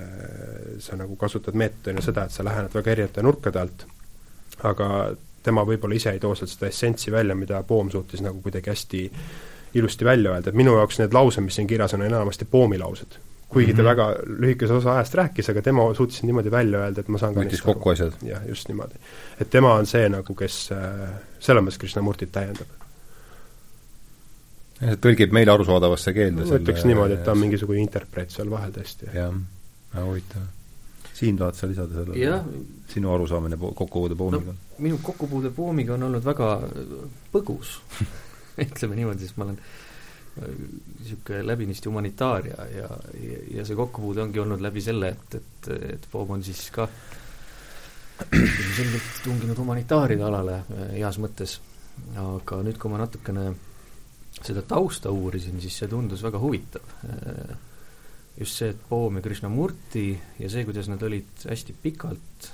sa 0.79 0.95
nagu 0.95 1.19
kasutad 1.19 1.59
meetodina 1.59 2.05
seda, 2.05 2.23
et 2.23 2.31
sa 2.31 2.47
lähened 2.47 2.71
väga 2.79 2.95
erinevate 2.95 3.27
nurkade 3.27 3.63
alt, 3.65 3.85
aga 4.63 4.89
tema 5.43 5.65
võib-olla 5.67 5.97
ise 5.97 6.13
ei 6.15 6.21
too 6.23 6.35
sealt 6.35 6.51
seda 6.53 6.69
essentsi 6.71 7.11
välja, 7.11 7.35
mida 7.35 7.63
Poom 7.67 7.91
suutis 7.91 8.21
nagu 8.23 8.41
kuidagi 8.41 8.71
hästi 8.71 9.03
ilusti 9.73 10.05
välja 10.05 10.31
öelda, 10.31 10.49
et 10.49 10.57
minu 10.57 10.75
jaoks 10.77 10.99
need 11.01 11.13
laused, 11.15 11.43
mis 11.43 11.55
siin 11.57 11.67
kirjas 11.67 11.95
on, 11.97 12.03
on 12.05 12.11
enamasti 12.11 12.45
Poomi 12.45 12.77
laused. 12.79 13.19
kuigi 13.53 13.73
mm 13.73 13.79
-hmm. 13.79 13.83
ta 13.83 13.83
mhm. 13.83 13.89
väga 13.89 14.15
lühikese 14.41 14.73
osa 14.73 14.93
ajast 14.93 15.13
rääkis, 15.13 15.49
aga 15.49 15.61
tema 15.61 15.93
suutis 15.93 16.23
niimoodi 16.23 16.51
välja 16.51 16.79
öelda, 16.79 17.01
et 17.01 17.07
ma 17.07 17.17
saan 17.17 17.35
võttis 17.35 17.61
kokku 17.61 17.89
asjad? 17.89 18.13
jah, 18.21 18.47
just 18.47 18.67
niimoodi. 18.67 18.93
et 19.41 19.49
tema 19.49 19.73
on 19.73 19.85
see 19.85 20.09
nagu, 20.09 20.35
kes 20.35 20.71
äh, 20.71 21.09
selles 21.39 21.63
mõttes 21.63 21.77
Krishnamurtit 21.77 22.31
täiendab. 22.31 22.67
tõlgib 24.81 25.31
meile 25.31 25.51
arusaadavasse 25.51 26.13
keelde 26.13 26.45
ma 26.45 26.55
ütleks 26.55 26.85
niimoodi, 26.85 27.13
et 27.13 27.23
ta 27.23 27.31
on 27.31 27.37
mingisugune 27.37 27.79
interpreet 27.79 28.29
seal 28.29 28.49
vahel 28.49 28.71
tõesti. 28.71 29.13
jah, 29.13 29.33
väga 29.93 30.05
huvitav 30.05 30.62
Siim, 31.13 31.37
tahad 31.37 31.55
sa 31.55 31.69
lisada 31.69 31.93
sellele? 31.93 32.43
sinu 32.89 33.13
arusaamine 33.13 33.57
kokkupuude 33.57 34.15
poomiga 34.15 34.51
no,? 34.51 34.59
minu 34.83 34.99
kokkupuude 35.01 35.49
poomiga 35.53 35.93
on 35.93 36.09
olnud 36.09 36.25
väga 36.25 36.49
põgus 37.33 37.77
ütleme 38.65 38.97
niimoodi, 38.97 39.25
sest 39.25 39.37
ma 39.37 39.47
olen 39.47 39.59
niisugune 40.35 41.39
äh, 41.39 41.45
läbinisti 41.45 41.89
humanitaar 41.89 42.47
ja, 42.47 42.65
ja, 42.75 42.89
ja, 43.53 43.65
see 43.65 43.77
kokkupuude 43.77 44.23
ongi 44.23 44.41
olnud 44.41 44.61
läbi 44.65 44.81
selle, 44.81 45.13
et, 45.13 45.35
et, 45.37 45.69
et 45.93 46.07
Poom 46.11 46.33
on 46.37 46.45
siis 46.45 46.63
ka 46.73 46.87
selgelt 48.77 49.21
tunginud 49.23 49.57
humanitaaride 49.57 50.25
alale 50.25 50.57
äh, 50.63 50.87
heas 50.97 51.21
mõttes. 51.21 51.59
aga 52.17 52.63
nüüd, 52.65 52.79
kui 52.81 52.89
ma 52.89 52.97
natukene 53.03 53.51
seda 54.41 54.63
tausta 54.65 55.11
uurisin, 55.13 55.59
siis 55.61 55.77
see 55.77 55.89
tundus 55.91 56.23
väga 56.25 56.41
huvitav 56.41 56.95
äh, 57.05 57.53
just 58.37 58.57
see, 58.57 58.71
et 58.73 58.85
Poom 58.89 59.19
ja 59.19 59.25
Krishnamurti 59.25 60.07
ja 60.39 60.49
see, 60.49 60.65
kuidas 60.65 60.89
nad 60.89 61.03
olid 61.05 61.45
hästi 61.49 61.75
pikalt, 61.83 62.47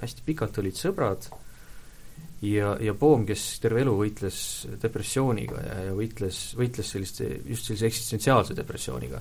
hästi 0.00 0.26
pikalt 0.26 0.60
olid 0.62 0.78
sõbrad 0.78 1.26
ja, 2.44 2.74
ja 2.80 2.94
Poom, 2.98 3.26
kes 3.28 3.44
terve 3.62 3.82
elu 3.84 3.96
võitles 3.98 4.38
depressiooniga 4.82 5.60
ja, 5.64 5.80
ja 5.88 5.96
võitles, 5.96 6.40
võitles 6.58 6.94
selliste, 6.96 7.28
just 7.50 7.70
sellise 7.70 7.90
eksistentsiaalse 7.90 8.56
depressiooniga. 8.58 9.20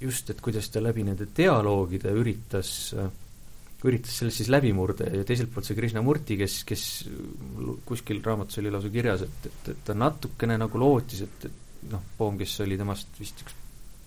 Just, 0.00 0.30
et 0.30 0.40
kuidas 0.44 0.68
ta 0.70 0.82
läbi 0.84 1.02
nende 1.06 1.26
dialoogide 1.34 2.12
üritas, 2.14 2.70
üritas 3.86 4.18
sellest 4.20 4.42
siis 4.42 4.50
läbi 4.52 4.70
murda 4.76 5.08
ja 5.08 5.24
teiselt 5.26 5.50
poolt 5.54 5.66
see 5.66 5.78
Krishnamurti, 5.78 6.36
kes, 6.38 6.60
kes 6.68 6.82
kuskil 7.88 8.20
raamatus 8.22 8.60
oli 8.62 8.70
lausa 8.74 8.92
kirjas, 8.92 9.24
et, 9.26 9.48
et, 9.48 9.70
et 9.72 9.86
ta 9.88 9.96
natukene 9.96 10.58
nagu 10.60 10.82
lootis, 10.82 11.24
et, 11.24 11.48
et 11.48 11.65
noh, 11.90 12.02
Poom, 12.18 12.38
kes 12.40 12.60
oli 12.64 12.78
temast 12.78 13.20
vist 13.20 13.42
üks 13.44 13.56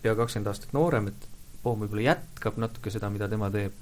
pea 0.02 0.16
kakskümmend 0.16 0.52
aastat 0.52 0.74
noorem, 0.76 1.12
et 1.12 1.28
Poom 1.64 1.84
võib-olla 1.84 2.14
jätkab 2.14 2.60
natuke 2.62 2.92
seda, 2.94 3.10
mida 3.12 3.28
tema 3.32 3.50
teeb. 3.52 3.74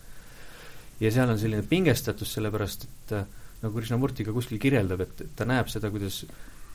ja 1.00 1.12
seal 1.14 1.30
on 1.30 1.38
selline 1.40 1.66
pingestatus, 1.70 2.32
sellepärast 2.34 2.88
et 2.88 3.14
äh, 3.14 3.28
nagu 3.62 3.78
Krishnamurti 3.78 4.26
ka 4.26 4.34
kuskil 4.34 4.60
kirjeldab, 4.62 5.04
et, 5.06 5.22
et 5.22 5.36
ta 5.38 5.46
näeb 5.46 5.70
seda, 5.70 5.92
kuidas, 5.94 6.24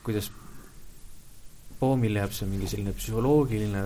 kuidas 0.03 0.31
Poomil 1.79 2.15
jääb 2.15 2.31
see 2.31 2.47
mingi 2.47 2.69
selline 2.71 2.93
psühholoogiline 2.95 3.81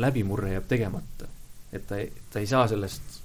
läbimurre 0.00 0.54
jääb 0.54 0.68
tegemata. 0.70 1.28
et 1.72 1.84
ta 1.88 1.98
ta 2.32 2.40
ei 2.40 2.46
saa 2.46 2.66
sellest 2.68 3.20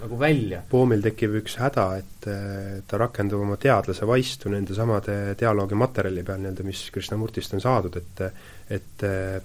nagu 0.00 0.18
välja. 0.20 0.62
Poomil 0.70 1.02
tekib 1.02 1.34
üks 1.40 1.56
häda, 1.60 1.86
et 2.00 2.28
äh, 2.30 2.80
ta 2.86 3.00
rakendub 3.00 3.42
oma 3.44 3.56
teadlase 3.60 4.06
vaistu 4.08 4.52
nende 4.52 4.76
samade 4.76 5.34
dialoogimaterjali 5.40 6.24
peal 6.24 6.40
nii-öelda, 6.40 6.64
mis 6.64 6.86
Krishnamurtist 6.94 7.56
on 7.56 7.64
saadud, 7.64 7.96
et 8.00 8.22
et 8.70 9.04
äh, 9.06 9.40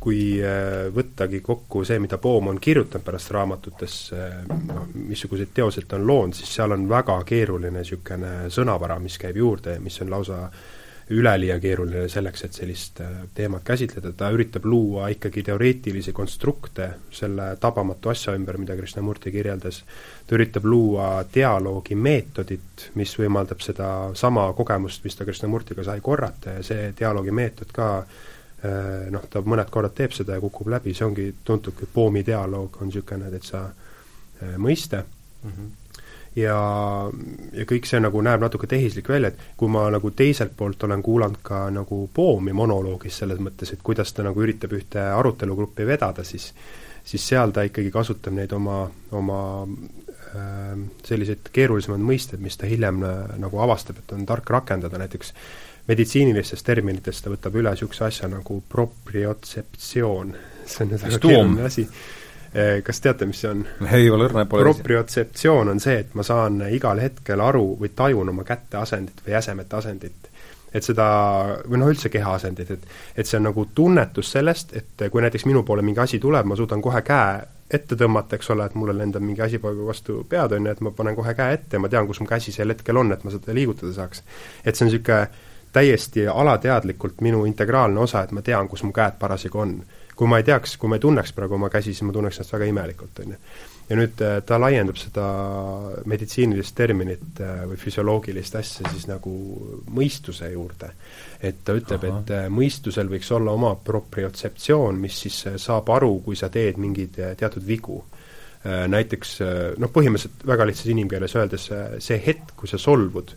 kui 0.00 0.38
äh, 0.42 0.86
võttagi 0.94 1.40
kokku 1.42 1.84
see, 1.84 1.98
mida 2.02 2.18
Poom 2.22 2.52
on 2.52 2.60
kirjutanud 2.62 3.04
pärast 3.04 3.32
raamatutes, 3.34 3.98
noh, 4.68 4.88
missuguseid 4.94 5.54
teoseid 5.54 5.88
ta 5.90 6.00
on 6.00 6.06
loonud, 6.06 6.38
siis 6.38 6.54
seal 6.58 6.76
on 6.76 6.88
väga 6.90 7.20
keeruline 7.26 7.78
niisugune 7.80 8.50
sõnavara, 8.52 8.98
mis 9.02 9.18
käib 9.18 9.38
juurde 9.42 9.78
ja 9.78 9.82
mis 9.82 10.00
on 10.04 10.12
lausa 10.14 10.44
üleliia 11.10 11.60
keeruline 11.62 12.08
selleks, 12.10 12.44
et 12.44 12.56
sellist 12.56 13.00
äh, 13.00 13.10
teemat 13.34 13.62
käsitleda, 13.64 14.10
ta 14.16 14.30
üritab 14.34 14.64
luua 14.66 15.06
ikkagi 15.14 15.44
teoreetilisi 15.46 16.12
konstrukte 16.12 16.88
selle 17.14 17.52
tabamatu 17.62 18.10
asja 18.10 18.34
ümber, 18.34 18.58
mida 18.58 18.74
Krishnamurti 18.76 19.30
kirjeldas, 19.34 19.82
ta 20.26 20.34
üritab 20.34 20.66
luua 20.66 21.10
dialoogi 21.34 21.94
meetodit, 21.94 22.88
mis 22.98 23.14
võimaldab 23.20 23.62
seda 23.62 23.90
sama 24.18 24.48
kogemust, 24.58 25.04
mis 25.06 25.14
ta 25.14 25.24
Krishnamurtiga 25.28 25.86
sai 25.86 26.02
korrata 26.02 26.58
ja 26.58 26.66
see 26.66 26.90
dialoogi 26.98 27.34
meetod 27.38 27.70
ka 27.74 27.90
äh, 28.00 28.24
noh, 29.12 29.24
ta 29.30 29.42
mõned 29.44 29.70
korrad 29.72 29.94
teeb 29.96 30.14
seda 30.16 30.36
ja 30.36 30.42
kukub 30.42 30.70
läbi, 30.72 30.94
see 30.94 31.06
ongi 31.06 31.26
tuntud 31.44 31.86
Poomi 31.92 32.24
dialoog, 32.26 32.80
on 32.80 32.90
niisugune 32.90 33.30
täitsa 33.32 33.66
äh, 33.66 34.54
mõiste. 34.56 35.04
Mm, 35.42 35.50
-hmm 35.50 35.74
ja, 36.36 36.56
ja 37.52 37.64
kõik 37.64 37.86
see 37.88 38.00
nagu 38.00 38.20
näeb 38.20 38.42
natuke 38.44 38.68
tehislik 38.68 39.08
välja, 39.08 39.30
et 39.32 39.56
kui 39.56 39.70
ma 39.72 39.86
nagu 39.92 40.10
teiselt 40.10 40.52
poolt 40.56 40.82
olen 40.84 41.02
kuulanud 41.02 41.40
ka 41.42 41.70
nagu 41.72 42.02
Poomi 42.14 42.52
monoloogis 42.52 43.22
selles 43.22 43.40
mõttes, 43.40 43.72
et 43.72 43.82
kuidas 43.82 44.12
ta 44.12 44.26
nagu 44.26 44.42
üritab 44.44 44.74
ühte 44.76 45.00
arutelugruppi 45.00 45.86
vedada, 45.88 46.24
siis 46.24 46.52
siis 47.06 47.28
seal 47.28 47.54
ta 47.54 47.62
ikkagi 47.66 47.90
kasutab 47.94 48.34
neid 48.34 48.52
oma, 48.56 48.80
oma 49.14 49.40
äh, 49.62 50.72
selliseid 51.06 51.52
keerulisemaid 51.54 52.02
mõisteid, 52.02 52.42
mis 52.42 52.58
ta 52.58 52.66
hiljem 52.66 53.02
äh, 53.06 53.36
nagu 53.42 53.62
avastab, 53.62 54.02
et 54.02 54.14
on 54.16 54.26
tark 54.26 54.50
rakendada, 54.50 54.98
näiteks 54.98 55.32
meditsiinilistest 55.86 56.66
terminitest 56.66 57.24
ta 57.24 57.30
võtab 57.30 57.58
üle 57.60 57.72
niisuguse 57.74 58.04
asja 58.08 58.28
nagu 58.28 58.60
propriotseptsioon, 58.68 60.36
see 60.66 60.84
on 60.84 60.94
nüüd 60.94 61.04
väga 61.06 61.20
keeruline 61.22 61.68
asi 61.70 61.88
Eh, 62.56 62.82
kas 62.82 63.02
teate, 63.04 63.26
mis 63.28 63.40
see 63.42 63.50
on? 63.50 63.64
ei 63.92 64.06
ole 64.10 64.30
õrna 64.30 64.46
pole 64.48 64.64
propriotseptsioon 64.64 65.68
on 65.74 65.80
see, 65.82 65.98
et 66.04 66.14
ma 66.16 66.24
saan 66.24 66.62
igal 66.72 67.02
hetkel 67.02 67.42
aru 67.44 67.74
või 67.82 67.90
tajun 67.92 68.30
oma 68.32 68.46
käte 68.48 68.78
asendit 68.80 69.20
või 69.26 69.34
jäsemete 69.34 69.76
asendit. 69.76 70.30
et 70.76 70.84
seda, 70.84 71.04
või 71.68 71.80
noh, 71.80 71.90
üldse 71.92 72.08
keha 72.12 72.32
asendit, 72.38 72.70
et 72.70 72.86
et 73.16 73.28
see 73.28 73.36
on 73.38 73.46
nagu 73.48 73.66
tunnetus 73.74 74.30
sellest, 74.32 74.72
et 74.76 75.04
kui 75.12 75.22
näiteks 75.24 75.44
minu 75.46 75.62
poole 75.68 75.82
mingi 75.82 76.00
asi 76.00 76.18
tuleb, 76.22 76.46
ma 76.46 76.56
suudan 76.56 76.80
kohe 76.84 77.02
käe 77.04 77.42
ette 77.70 77.98
tõmmata, 77.98 78.38
eks 78.38 78.50
ole, 78.54 78.66
et 78.70 78.74
mulle 78.78 78.94
lendab 78.96 79.24
mingi 79.26 79.42
asi 79.42 79.60
vastu 79.60 80.22
pead, 80.28 80.52
on 80.56 80.66
ju, 80.66 80.72
et 80.72 80.80
ma 80.80 80.94
panen 80.96 81.16
kohe 81.16 81.34
käe 81.34 81.58
ette 81.58 81.76
ja 81.76 81.82
ma 81.82 81.92
tean, 81.92 82.06
kus 82.06 82.22
mu 82.22 82.28
käsi 82.30 82.56
sel 82.56 82.72
hetkel 82.72 82.96
on, 82.96 83.12
et 83.12 83.24
ma 83.24 83.34
seda 83.34 83.52
liigutada 83.56 83.92
saaks. 83.96 84.22
et 84.64 84.76
see 84.76 84.86
on 84.86 84.92
niisugune 84.92 85.28
täiesti 85.76 86.26
alateadlikult 86.32 87.20
minu 87.24 87.44
integraalne 87.44 88.00
osa, 88.00 88.24
et 88.24 88.32
ma 88.32 88.42
tean, 88.42 88.68
kus 88.68 88.82
mu 88.86 88.94
käed 88.96 89.20
parasjagu 89.20 89.60
on 89.60 89.76
kui 90.16 90.28
ma 90.28 90.40
ei 90.40 90.46
teaks, 90.48 90.76
kui 90.80 90.88
ma 90.90 90.96
ei 90.96 91.04
tunneks 91.04 91.34
praegu 91.36 91.58
oma 91.58 91.68
käsi, 91.72 91.92
siis 91.92 92.06
ma 92.08 92.14
tunneks 92.16 92.40
ennast 92.40 92.54
väga 92.56 92.68
imelikult, 92.70 93.18
on 93.24 93.34
ju. 93.34 93.40
ja 93.86 93.96
nüüd 94.00 94.22
äh, 94.24 94.38
ta 94.42 94.56
laiendab 94.58 94.96
seda 94.98 95.26
meditsiinilist 96.10 96.74
terminit 96.74 97.40
äh, 97.44 97.60
või 97.70 97.76
füsioloogilist 97.78 98.56
asja 98.58 98.88
siis 98.90 99.04
nagu 99.10 99.34
mõistuse 99.94 100.48
juurde. 100.50 100.90
et 101.40 101.60
ta 101.64 101.76
ütleb, 101.76 102.08
et 102.08 102.32
äh, 102.34 102.48
mõistusel 102.50 103.12
võiks 103.12 103.30
olla 103.36 103.52
oma 103.52 103.74
propriotseptsioon, 103.76 104.98
mis 105.00 105.20
siis 105.26 105.44
saab 105.62 105.92
aru, 105.92 106.18
kui 106.24 106.36
sa 106.36 106.48
teed 106.48 106.80
mingeid 106.80 107.20
teatud 107.36 107.66
vigu 107.66 108.02
näiteks 108.66 109.36
noh, 109.78 109.90
põhimõtteliselt 109.94 110.40
väga 110.48 110.64
lihtsas 110.66 110.88
inimkeeles 110.90 111.34
öeldes 111.36 111.66
see 112.02 112.16
hetk, 112.24 112.56
kui 112.58 112.66
sa 112.66 112.80
solvud, 112.82 113.30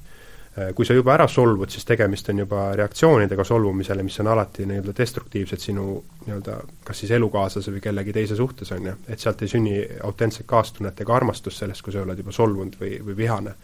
kui 0.75 0.85
sa 0.85 0.95
juba 0.97 1.13
ära 1.13 1.27
solvud, 1.29 1.69
siis 1.71 1.85
tegemist 1.85 2.29
on 2.31 2.41
juba 2.43 2.69
reaktsioonidega 2.77 3.43
solvumisele, 3.45 4.03
mis 4.03 4.19
on 4.23 4.31
alati 4.33 4.65
nii-öelda 4.69 4.95
destruktiivsed 4.97 5.61
sinu 5.61 5.85
nii-öelda 6.25 6.57
kas 6.85 7.03
siis 7.03 7.13
elukaaslase 7.17 7.73
või 7.75 7.83
kellegi 7.83 8.15
teise 8.15 8.37
suhtes, 8.39 8.71
on 8.75 8.89
ju, 8.89 8.95
et 9.07 9.21
sealt 9.21 9.41
ei 9.45 9.51
sünni 9.51 9.77
autentset 10.03 10.47
kaastunnet 10.49 11.01
ega 11.05 11.15
armastust 11.15 11.63
sellest, 11.63 11.85
kui 11.85 11.95
sa 11.95 12.03
oled 12.03 12.19
juba 12.19 12.35
solvunud 12.35 12.77
või, 12.81 12.97
või 13.05 13.17
vihane. 13.23 13.55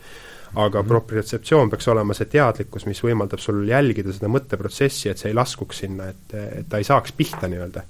aga 0.55 0.79
mm 0.79 0.83
-hmm. 0.83 0.87
propriotseptsioon 0.87 1.69
peaks 1.69 1.87
olema 1.87 2.13
see 2.13 2.25
teadlikkus, 2.25 2.85
mis 2.85 3.03
võimaldab 3.03 3.39
sul 3.39 3.67
jälgida 3.67 4.13
seda 4.13 4.27
mõtteprotsessi, 4.27 5.09
et 5.09 5.17
see 5.17 5.29
ei 5.29 5.35
laskuks 5.35 5.79
sinna, 5.79 6.07
et, 6.07 6.33
et 6.33 6.69
ta 6.69 6.77
ei 6.77 6.83
saaks 6.83 7.11
pihta 7.11 7.47
nii-öelda 7.47 7.83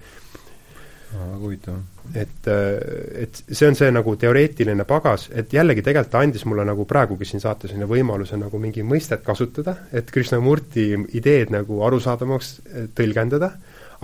väga 1.14 1.38
huvitav. 1.41 1.78
et, 2.14 2.47
äh, 2.47 3.24
et 3.24 3.43
see 3.51 3.68
on 3.68 3.76
see 3.76 3.91
nagu 3.91 4.16
teoreetiline 4.16 4.86
pagas, 4.86 5.30
et 5.34 5.53
jällegi 5.53 5.84
tegelikult 5.86 6.12
ta 6.12 6.24
andis 6.26 6.45
mulle 6.45 6.66
nagu 6.66 6.86
praegugi 6.86 7.26
siin 7.30 7.43
saates 7.43 7.72
selline 7.72 7.88
võimaluse 7.89 8.38
nagu 8.38 8.60
mingi 8.62 8.84
mõistet 8.84 9.24
kasutada, 9.26 9.78
et 9.91 10.12
Krishnamurti 10.12 10.91
ideed 11.18 11.53
nagu 11.56 11.82
arusaadavamaks 11.88 12.51
äh, 12.60 12.88
tõlgendada, 12.95 13.51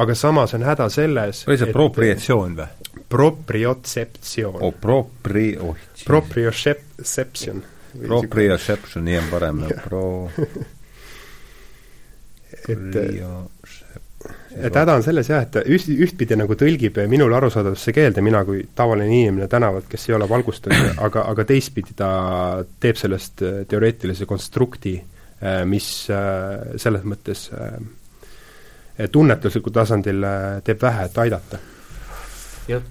aga 0.01 0.15
samas 0.15 0.55
on 0.57 0.65
häda 0.65 0.89
selles 0.89 1.45
oli 1.47 1.59
see 1.61 1.73
propriatsioon 1.73 2.57
või? 2.57 2.69
Propriotseptsioon 3.11 4.61
oh,. 4.63 4.73
Propri-, 4.81 5.57
oh 5.59 5.77
Proprioception. 6.05 7.63
Proprioception, 7.91 9.03
nii 9.05 9.17
on 9.19 9.27
parem, 9.31 9.65
pro 9.85 10.05
et 12.69 12.95
et 14.59 14.75
häda 14.75 14.95
on 14.97 15.03
selles 15.05 15.29
jah, 15.29 15.45
et 15.45 15.57
üht, 15.71 15.87
ühtpidi 15.91 16.35
nagu 16.39 16.55
tõlgib 16.59 16.97
minule 17.11 17.35
arusaadavasse 17.37 17.93
keelde, 17.95 18.23
mina 18.25 18.43
kui 18.47 18.63
tavaline 18.75 19.07
inimene 19.11 19.47
tänavalt, 19.51 19.87
kes 19.91 20.09
ei 20.09 20.17
ole 20.17 20.27
valgustatud, 20.29 20.97
aga, 21.05 21.25
aga 21.31 21.45
teistpidi 21.47 21.95
ta 21.97 22.11
teeb 22.83 22.99
sellest 22.99 23.43
äh, 23.47 23.61
teoreetilise 23.69 24.27
konstrukti, 24.29 24.97
äh, 25.39 25.61
mis 25.69 25.87
äh, 26.11 26.75
selles 26.81 27.07
mõttes 27.07 27.49
tunnetuslikul 29.11 29.73
tasandil 29.73 30.25
teeb 30.67 30.81
vähe, 30.83 31.05
et 31.07 31.15
aidata. 31.23 31.57
jah, 32.69 32.83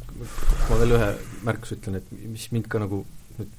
ma 0.71 0.79
veel 0.81 0.97
ühe 0.97 1.11
märkuse 1.47 1.77
ütlen, 1.77 2.01
et 2.01 2.09
mis 2.11 2.49
mind 2.55 2.67
ka 2.73 2.81
nagu 2.83 3.05
nüüd 3.37 3.53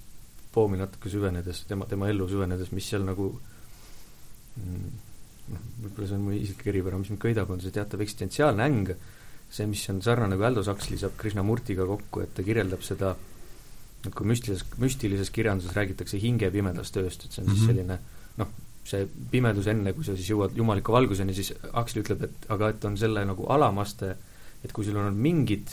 Poomi 0.51 0.81
natuke 0.81 1.07
süvenedes, 1.13 1.63
tema, 1.69 1.87
tema 1.87 2.09
ellu 2.11 2.27
süvenedes, 2.27 2.73
mis 2.75 2.89
seal 2.91 3.05
nagu 3.07 3.29
mm, 4.57 4.89
noh, 5.51 5.65
võib-olla 5.83 6.07
see 6.07 6.17
on 6.17 6.23
mu 6.27 6.35
isiklik 6.37 6.71
eripära, 6.73 6.99
mis 7.01 7.11
mind 7.11 7.21
köidab, 7.21 7.51
on 7.53 7.61
see 7.63 7.73
teatav 7.75 8.01
eksistentsiaalne 8.05 8.67
äng, 8.67 8.93
see, 9.51 9.67
mis 9.67 9.83
on 9.91 10.01
sarnane, 10.05 10.37
kui 10.39 10.47
Aldous 10.47 10.69
Huxley 10.71 10.99
saab 11.01 11.17
Krishnamurtiga 11.19 11.85
kokku, 11.89 12.23
et 12.23 12.33
ta 12.37 12.45
kirjeldab 12.45 12.83
seda 12.87 13.15
et 14.01 14.13
kui 14.17 14.25
müstilises, 14.25 14.65
müstilises 14.81 15.29
kirjanduses 15.33 15.75
räägitakse 15.77 16.19
hinge 16.21 16.49
pimedast 16.53 16.97
ööst, 16.97 17.25
et 17.25 17.35
see 17.35 17.43
on 17.43 17.47
mm 17.47 17.53
-hmm. 17.53 17.57
siis 17.57 17.67
mhm. 17.67 17.71
selline 17.71 17.99
noh, 18.37 18.47
see 18.83 19.07
pimedus 19.31 19.67
enne, 19.67 19.93
kui 19.93 20.03
sa 20.03 20.15
siis 20.15 20.29
jõuad 20.29 20.57
jumaliku 20.57 20.91
valguseni, 20.91 21.33
siis 21.33 21.53
Huxley 21.73 22.03
ütleb, 22.03 22.23
et 22.23 22.49
aga 22.49 22.69
et 22.69 22.85
on 22.85 22.97
selle 22.97 23.25
nagu 23.25 23.45
alamaste, 23.45 24.15
et 24.63 24.71
kui 24.71 24.85
sul 24.85 24.97
on 24.97 25.13
mingid 25.13 25.69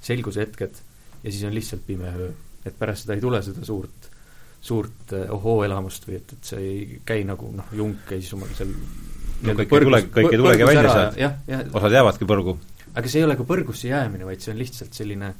selguse 0.00 0.40
hetked 0.40 0.82
ja 1.22 1.30
siis 1.30 1.44
on 1.44 1.54
lihtsalt 1.54 1.86
pime 1.86 2.10
öö, 2.10 2.32
et 2.64 2.78
pärast 2.78 3.02
seda 3.02 3.14
ei 3.14 3.20
tule 3.20 3.42
seda 3.42 3.64
suurt 3.64 4.09
suurt 4.60 5.14
eh, 5.16 5.28
ohoo-elamust 5.32 6.08
või 6.08 6.18
et, 6.20 6.32
et 6.36 6.50
see 6.52 6.64
ei 6.64 6.98
käi 7.06 7.24
nagu 7.28 7.48
noh, 7.56 7.68
junk 7.76 8.04
käis 8.10 8.28
omal 8.36 8.50
seal 8.56 8.72
no 9.40 9.54
kõik 9.56 9.76
ei 9.76 9.86
tule, 9.86 10.00
kõik 10.16 10.34
ei 10.34 10.40
tulegi 10.40 10.66
välja 10.68 10.96
sealt, 10.96 11.76
osad 11.80 11.96
jäävadki 11.96 12.28
põrgu. 12.28 12.56
aga 12.92 13.12
see 13.12 13.22
ei 13.22 13.28
ole 13.28 13.36
ka 13.38 13.46
põrgusse 13.48 13.88
jäämine, 13.88 14.26
vaid 14.28 14.44
see 14.44 14.52
on 14.52 14.60
lihtsalt 14.60 14.96
selline 14.96 15.30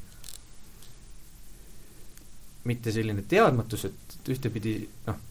mitte 2.69 2.93
selline 2.93 3.25
teadmatus, 3.29 3.85
et 3.89 4.31
ühtepidi 4.33 4.75
noh, 5.07 5.21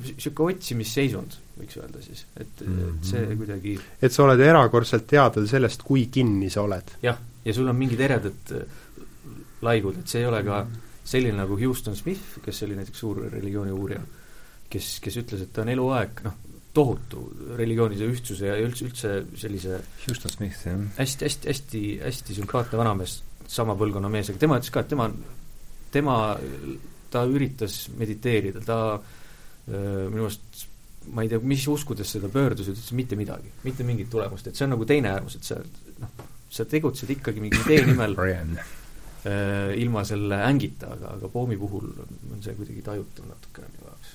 niisugune 0.00 0.54
otsimisseisund, 0.54 1.34
võiks 1.58 1.80
öelda 1.80 2.04
siis, 2.04 2.22
et 2.36 2.62
mm, 2.64 2.76
-hmm. 2.76 2.92
et 3.00 3.08
see 3.08 3.24
mhm. 3.24 3.40
kuidagi 3.40 3.74
et 4.00 4.12
sa 4.12 4.26
oled 4.26 4.44
erakordselt 4.44 5.08
teadel 5.08 5.48
sellest, 5.48 5.82
kui 5.82 6.06
kinni 6.12 6.52
sa 6.52 6.68
oled. 6.68 6.94
jah, 7.02 7.18
ja 7.44 7.56
sul 7.56 7.72
on 7.72 7.76
mingid 7.76 8.00
eredad 8.04 8.54
laigud, 9.64 9.98
et 10.00 10.08
see 10.08 10.20
ei 10.20 10.28
ole 10.28 10.44
ka 10.44 10.62
mm 10.62 10.70
-hmm 10.70 10.89
selline 11.10 11.36
nagu 11.40 11.58
Houston 11.58 11.96
Smith, 11.98 12.38
kes 12.44 12.62
oli 12.66 12.78
näiteks 12.78 13.02
suur 13.02 13.24
religiooni 13.26 13.74
uurija, 13.74 14.00
kes, 14.70 14.92
kes 15.02 15.18
ütles, 15.22 15.44
et 15.44 15.52
ta 15.54 15.64
on 15.64 15.72
eluaeg 15.72 16.22
noh, 16.26 16.38
tohutu 16.74 17.24
religioonide 17.58 18.06
ühtsuse 18.06 18.46
ja 18.46 18.58
üldse, 18.62 18.86
üldse 18.86 19.14
sellise 19.40 19.80
Houston 20.04 20.30
Smith, 20.30 20.62
jah. 20.68 20.84
hästi, 21.00 21.26
hästi, 21.26 21.50
hästi, 21.50 21.84
hästi 22.04 22.38
sümpaatne 22.38 22.78
vanamees, 22.78 23.18
sama 23.50 23.74
põlvkonna 23.78 24.10
mees, 24.12 24.30
aga 24.30 24.42
tema 24.44 24.60
ütles 24.60 24.70
ka, 24.74 24.84
et 24.84 24.92
tema, 24.92 25.08
tema, 25.90 26.16
ta 27.10 27.24
üritas 27.26 27.82
mediteerida, 27.98 28.62
ta 28.62 28.78
minu 29.70 30.28
arust 30.28 30.68
ma 31.10 31.24
ei 31.24 31.30
tea, 31.32 31.40
mis 31.42 31.64
uskudesse 31.70 32.20
ta 32.22 32.28
pöördus, 32.30 32.68
ütles 32.70 32.90
mitte 32.94 33.16
midagi, 33.18 33.50
mitte 33.64 33.86
mingit 33.86 34.10
tulemust, 34.12 34.46
et 34.46 34.58
see 34.58 34.66
on 34.66 34.74
nagu 34.76 34.86
teine 34.86 35.10
äärmus, 35.14 35.38
et 35.38 35.48
sa 35.48 35.58
noh, 36.02 36.28
sa 36.50 36.66
tegutsed 36.68 37.10
ikkagi 37.14 37.42
mingi 37.42 37.58
idee 37.64 37.86
nimel 37.88 38.14
ilma 39.76 40.04
selle 40.08 40.38
ängita, 40.46 40.94
aga, 40.94 41.14
aga 41.18 41.28
Poomi 41.28 41.58
puhul 41.60 41.90
on, 42.00 42.38
see 42.40 42.54
kuidagi 42.56 42.84
tajutav 42.86 43.26
natukene 43.28 43.68
minu 43.74 43.90
jaoks. 43.90 44.14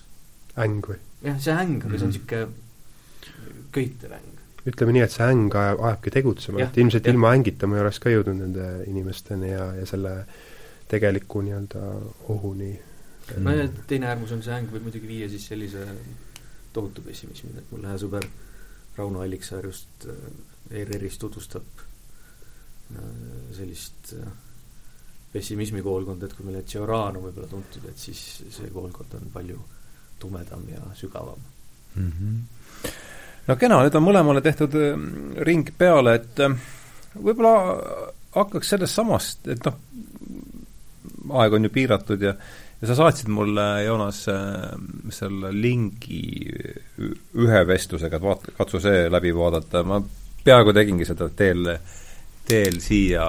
äng 0.64 0.88
või? 0.88 0.98
jah, 1.28 1.38
see 1.42 1.54
äng, 1.54 1.76
aga 1.78 1.90
mm 1.90 1.92
-hmm. 1.92 1.98
see 1.98 2.06
on 2.06 2.14
niisugune 2.14 2.48
köitev 3.76 4.16
äng. 4.18 4.32
ütleme 4.66 4.96
nii, 4.96 5.04
et 5.06 5.14
see 5.14 5.28
äng 5.30 5.56
ajab, 5.62 5.84
ajabki 5.90 6.16
tegutsema, 6.18 6.64
et 6.66 6.78
ilmselt 6.78 7.06
ja. 7.06 7.14
ilma 7.14 7.34
ängita 7.38 7.68
ma 7.68 7.78
ei 7.78 7.86
oleks 7.86 8.00
ka 8.00 8.10
jõudnud 8.10 8.42
nende 8.42 8.68
inimesteni 8.90 9.52
ja, 9.52 9.74
ja 9.76 9.86
selle 9.86 10.16
tegeliku 10.88 11.42
nii-öelda 11.42 11.84
ohuni. 12.34 12.80
no 13.38 13.54
ja 13.54 13.68
teine 13.88 14.10
äärmus 14.10 14.32
on 14.32 14.42
see 14.44 14.58
äng 14.58 14.72
võib 14.74 14.90
muidugi 14.90 15.08
viia 15.08 15.30
siis 15.30 15.46
sellise 15.48 15.86
tohutu 16.74 17.02
pessimismini, 17.02 17.62
et 17.62 17.72
mul 17.72 17.86
hea 17.88 17.98
sõber 18.02 18.26
Rauno 18.98 19.22
Alliksaar 19.22 19.66
just 19.66 20.08
äh, 20.08 20.82
ERR-is 20.82 21.18
tutvustab 21.20 21.84
äh, 22.96 23.00
sellist 23.56 24.14
äh, 24.18 24.28
pessimismi 25.36 25.84
koolkond, 25.84 26.24
et 26.24 26.34
kui 26.36 26.48
meile 26.48 26.64
Giorano 26.68 27.24
võib-olla 27.24 27.50
tuntud, 27.52 27.88
et 27.90 28.00
siis 28.00 28.22
see 28.56 28.72
koolkond 28.74 29.18
on 29.20 29.32
palju 29.34 29.60
tumedam 30.20 30.64
ja 30.72 30.82
sügavam 30.96 31.42
mm. 31.96 32.12
-hmm. 32.12 32.92
no 33.48 33.56
kena, 33.60 33.82
nüüd 33.84 34.00
on 34.00 34.08
mõlemale 34.08 34.44
tehtud 34.46 34.78
äh, 34.80 35.08
ring 35.48 35.72
peale, 35.78 36.16
et 36.22 36.44
äh, 36.44 36.56
võib-olla 37.16 37.56
hakkaks 38.36 38.76
sellest 38.76 39.02
samast, 39.02 39.48
et 39.48 39.66
noh, 39.68 39.80
aeg 41.42 41.54
on 41.54 41.68
ju 41.68 41.74
piiratud 41.80 42.22
ja 42.22 42.36
ja 42.82 42.88
sa 42.88 42.96
saatsid 42.96 43.30
mulle, 43.32 43.84
Joonas, 43.86 44.28
äh, 44.30 44.72
selle 45.10 45.52
lingi 45.52 46.22
ühe 47.34 47.62
vestlusega, 47.68 48.20
et 48.20 48.24
vaata, 48.24 48.56
katsu 48.58 48.82
see 48.84 49.06
läbi 49.10 49.32
vaadata, 49.36 49.84
ma 49.88 50.02
peaaegu 50.46 50.74
tegingi 50.76 51.08
seda 51.08 51.30
teel, 51.30 51.72
teel 52.46 52.80
siia 52.84 53.26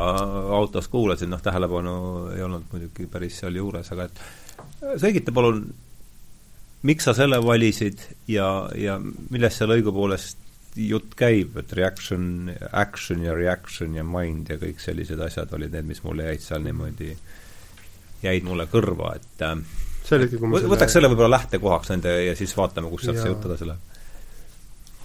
autos 0.57 0.89
kuulasin, 0.93 1.31
noh, 1.33 1.43
tähelepanu 1.43 1.97
ei 2.35 2.43
olnud 2.45 2.67
muidugi 2.73 3.09
päris 3.11 3.41
sealjuures, 3.43 3.93
aga 3.95 4.09
et 4.09 5.01
selgita 5.01 5.33
palun, 5.37 5.63
miks 6.87 7.09
sa 7.09 7.15
selle 7.17 7.39
valisid 7.45 8.03
ja, 8.31 8.49
ja 8.77 8.99
millest 9.01 9.63
seal 9.63 9.75
õigupoolest 9.79 10.45
jutt 10.77 11.15
käib, 11.17 11.57
et 11.57 11.73
reaction, 11.73 12.51
action 12.77 13.25
ja 13.25 13.35
reaction 13.35 13.97
ja 13.97 14.05
mind 14.05 14.53
ja 14.53 14.59
kõik 14.61 14.83
sellised 14.83 15.21
asjad 15.25 15.53
olid 15.57 15.73
need, 15.73 15.89
mis 15.89 16.03
mulle 16.05 16.29
jäid 16.29 16.45
seal 16.45 16.65
niimoodi, 16.67 17.15
jäid 18.23 18.45
mulle 18.45 18.69
kõrva, 18.69 19.15
et 19.17 19.45
äh, 19.47 19.57
see 20.05 20.19
oligi, 20.19 20.41
kui 20.41 20.51
ma 20.51 20.61
selle 20.61 20.75
võtaks 20.75 20.97
selle 20.99 21.11
võib-olla 21.13 21.39
lähtekohaks 21.39 21.93
nende 21.95 22.13
ja 22.27 22.35
siis 22.39 22.53
vaatame, 22.59 22.91
kus 22.93 23.07
sealt 23.09 23.23
see 23.23 23.33
jutt 23.33 23.49
edasi 23.49 23.71
läheb. 23.71 23.95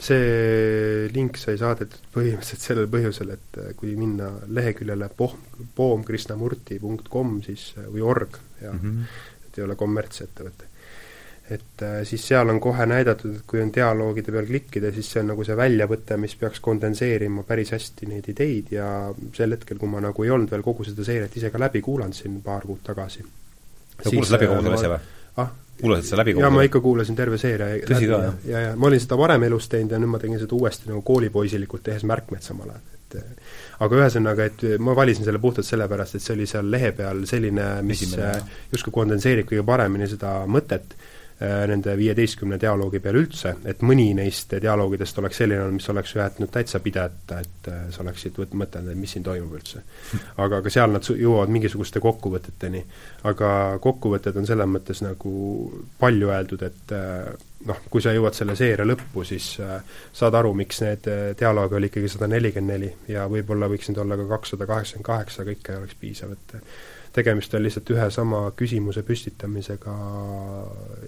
See 0.02 1.10
link 1.14 1.38
sai 1.38 1.60
saadetud 1.62 2.10
põhimõtteliselt 2.16 2.66
sellel 2.66 2.90
põhjusel, 2.90 3.36
et 3.36 3.62
äh, 3.62 3.72
kui 3.78 3.94
minna 4.00 4.32
leheküljele 4.50 5.12
pohm, 5.18 5.46
poomkrishnamurti.com 5.78 7.38
siis, 7.46 7.72
äh, 7.78 7.88
või 7.92 8.02
org, 8.02 8.42
ja 8.62 8.74
mm 8.74 8.80
-hmm. 8.82 9.24
et 9.48 9.62
ei 9.62 9.68
ole 9.68 9.78
kommertsettevõte 9.78 10.72
et 11.52 11.84
äh, 11.84 12.02
siis 12.08 12.24
seal 12.28 12.50
on 12.50 12.60
kohe 12.64 12.86
näidatud, 12.88 13.36
et 13.36 13.48
kui 13.48 13.62
on 13.62 13.72
dialoogide 13.76 14.32
peal 14.32 14.48
klikkida, 14.48 14.92
siis 14.96 15.10
see 15.12 15.24
on 15.24 15.32
nagu 15.34 15.46
see 15.48 15.58
väljavõte, 15.58 16.18
mis 16.22 16.36
peaks 16.40 16.62
kondenseerima 16.64 17.44
päris 17.48 17.74
hästi 17.76 18.08
neid 18.08 18.30
ideid 18.32 18.72
ja 18.76 18.88
sel 19.36 19.58
hetkel, 19.58 19.80
kui 19.82 19.92
ma 19.92 20.04
nagu 20.04 20.26
ei 20.26 20.32
olnud 20.32 20.52
veel 20.52 20.64
kogu 20.66 20.88
seda 20.88 21.06
seiret 21.08 21.36
ise 21.38 21.52
ka 21.52 21.60
läbi 21.62 21.82
kuulanud 21.84 22.16
siin 22.16 22.40
paar 22.46 22.64
kuud 22.68 22.84
tagasi. 22.88 23.26
sa 23.98 24.10
kuulasid 24.10 24.38
läbi 24.38 24.52
kogu 24.52 24.64
selle 24.64 24.80
asja 24.80 24.94
või? 24.94 25.12
ah? 25.44 25.52
Kuulasid 25.82 26.10
sa 26.12 26.20
läbi 26.22 26.36
kogu 26.36 26.46
jaa, 26.46 26.54
ma 26.54 26.66
ikka 26.68 26.82
kuulasin 26.84 27.18
terve 27.18 27.40
seeria. 27.42 27.70
Tõsi 27.88 28.10
ka, 28.10 28.24
jah? 28.28 28.40
ja, 28.48 28.64
ja 28.68 28.74
ma 28.78 28.90
olin 28.90 29.04
seda 29.04 29.20
varem 29.20 29.48
elus 29.50 29.70
teinud 29.72 29.96
ja 29.96 30.02
nüüd 30.02 30.14
ma 30.14 30.22
tegin 30.22 30.42
seda 30.42 30.58
uuesti 30.58 30.92
nagu 30.92 31.04
koolipoisilikult, 31.08 31.86
tehes 31.88 32.06
märkmed 32.08 32.46
samal 32.46 32.74
ajal, 32.74 32.84
et 33.00 33.80
aga 33.82 34.02
ühesõnaga, 34.04 34.50
et 34.52 34.68
ma 34.80 34.96
valisin 34.98 35.28
selle 35.28 35.42
puhtalt 35.44 35.68
sellepärast, 35.68 36.18
et 36.18 36.26
see 36.26 36.36
oli 36.38 36.50
seal 36.50 36.70
lehe 36.72 36.94
peal 36.98 37.26
selline, 37.30 37.72
mis 37.88 38.06
justkui 38.08 38.94
kondenseerib 39.02 39.50
kõige 39.50 39.66
paremini 39.68 40.10
seda 40.12 40.40
mõtet 40.48 40.96
Äh, 40.96 41.11
nende 41.42 41.96
viieteistkümne 41.98 42.60
dialoogi 42.62 43.00
peale 43.02 43.22
üldse, 43.24 43.56
et 43.66 43.82
mõni 43.86 44.12
neist 44.18 44.54
dialoogidest 44.62 45.18
oleks 45.22 45.40
selline 45.42 45.64
mis 45.74 45.90
oleks 45.90 46.14
jätnud 46.16 46.52
täitsa 46.54 46.80
pidata, 46.84 47.40
et 47.42 47.70
äh, 47.72 47.84
sa 47.94 48.04
oleksid 48.04 48.38
mõtelnud, 48.38 48.92
et 48.92 49.00
mis 49.00 49.16
siin 49.16 49.26
toimub 49.26 49.56
üldse. 49.58 49.82
aga, 50.38 50.62
aga 50.62 50.74
seal 50.74 50.94
nad 50.94 51.08
jõuavad 51.08 51.54
mingisuguste 51.54 52.00
kokkuvõteteni. 52.04 52.84
aga 53.30 53.80
kokkuvõtted 53.82 54.38
on 54.38 54.50
selles 54.50 54.70
mõttes 54.70 55.02
nagu 55.02 55.34
palju 56.00 56.30
öeldud, 56.30 56.68
et 56.68 56.96
äh, 56.98 57.34
noh, 57.66 57.82
kui 57.90 58.02
sa 58.02 58.14
jõuad 58.14 58.38
selle 58.38 58.56
seeria 58.56 58.86
lõppu, 58.86 59.26
siis 59.26 59.54
saad 59.58 60.38
aru, 60.38 60.54
miks 60.58 60.82
need 60.82 61.10
dialoog 61.40 61.74
oli 61.78 61.92
ikkagi 61.92 62.10
sada 62.10 62.30
nelikümmend 62.30 62.74
neli 62.74 62.94
ja 63.10 63.28
võib-olla 63.30 63.70
võiks 63.70 63.90
neid 63.90 64.02
olla 64.02 64.18
ka 64.18 64.30
kakssada 64.36 64.70
kaheksakümmend 64.70 65.10
kaheksa, 65.10 65.46
kõik 65.46 65.70
ei 65.70 65.78
oleks 65.82 66.02
piisav, 66.02 66.34
et 66.38 66.58
tegemist 67.14 67.54
on 67.54 67.64
lihtsalt 67.64 67.90
ühe 67.92 68.08
sama 68.14 68.40
küsimuse 68.58 69.04
püstitamisega 69.04 69.96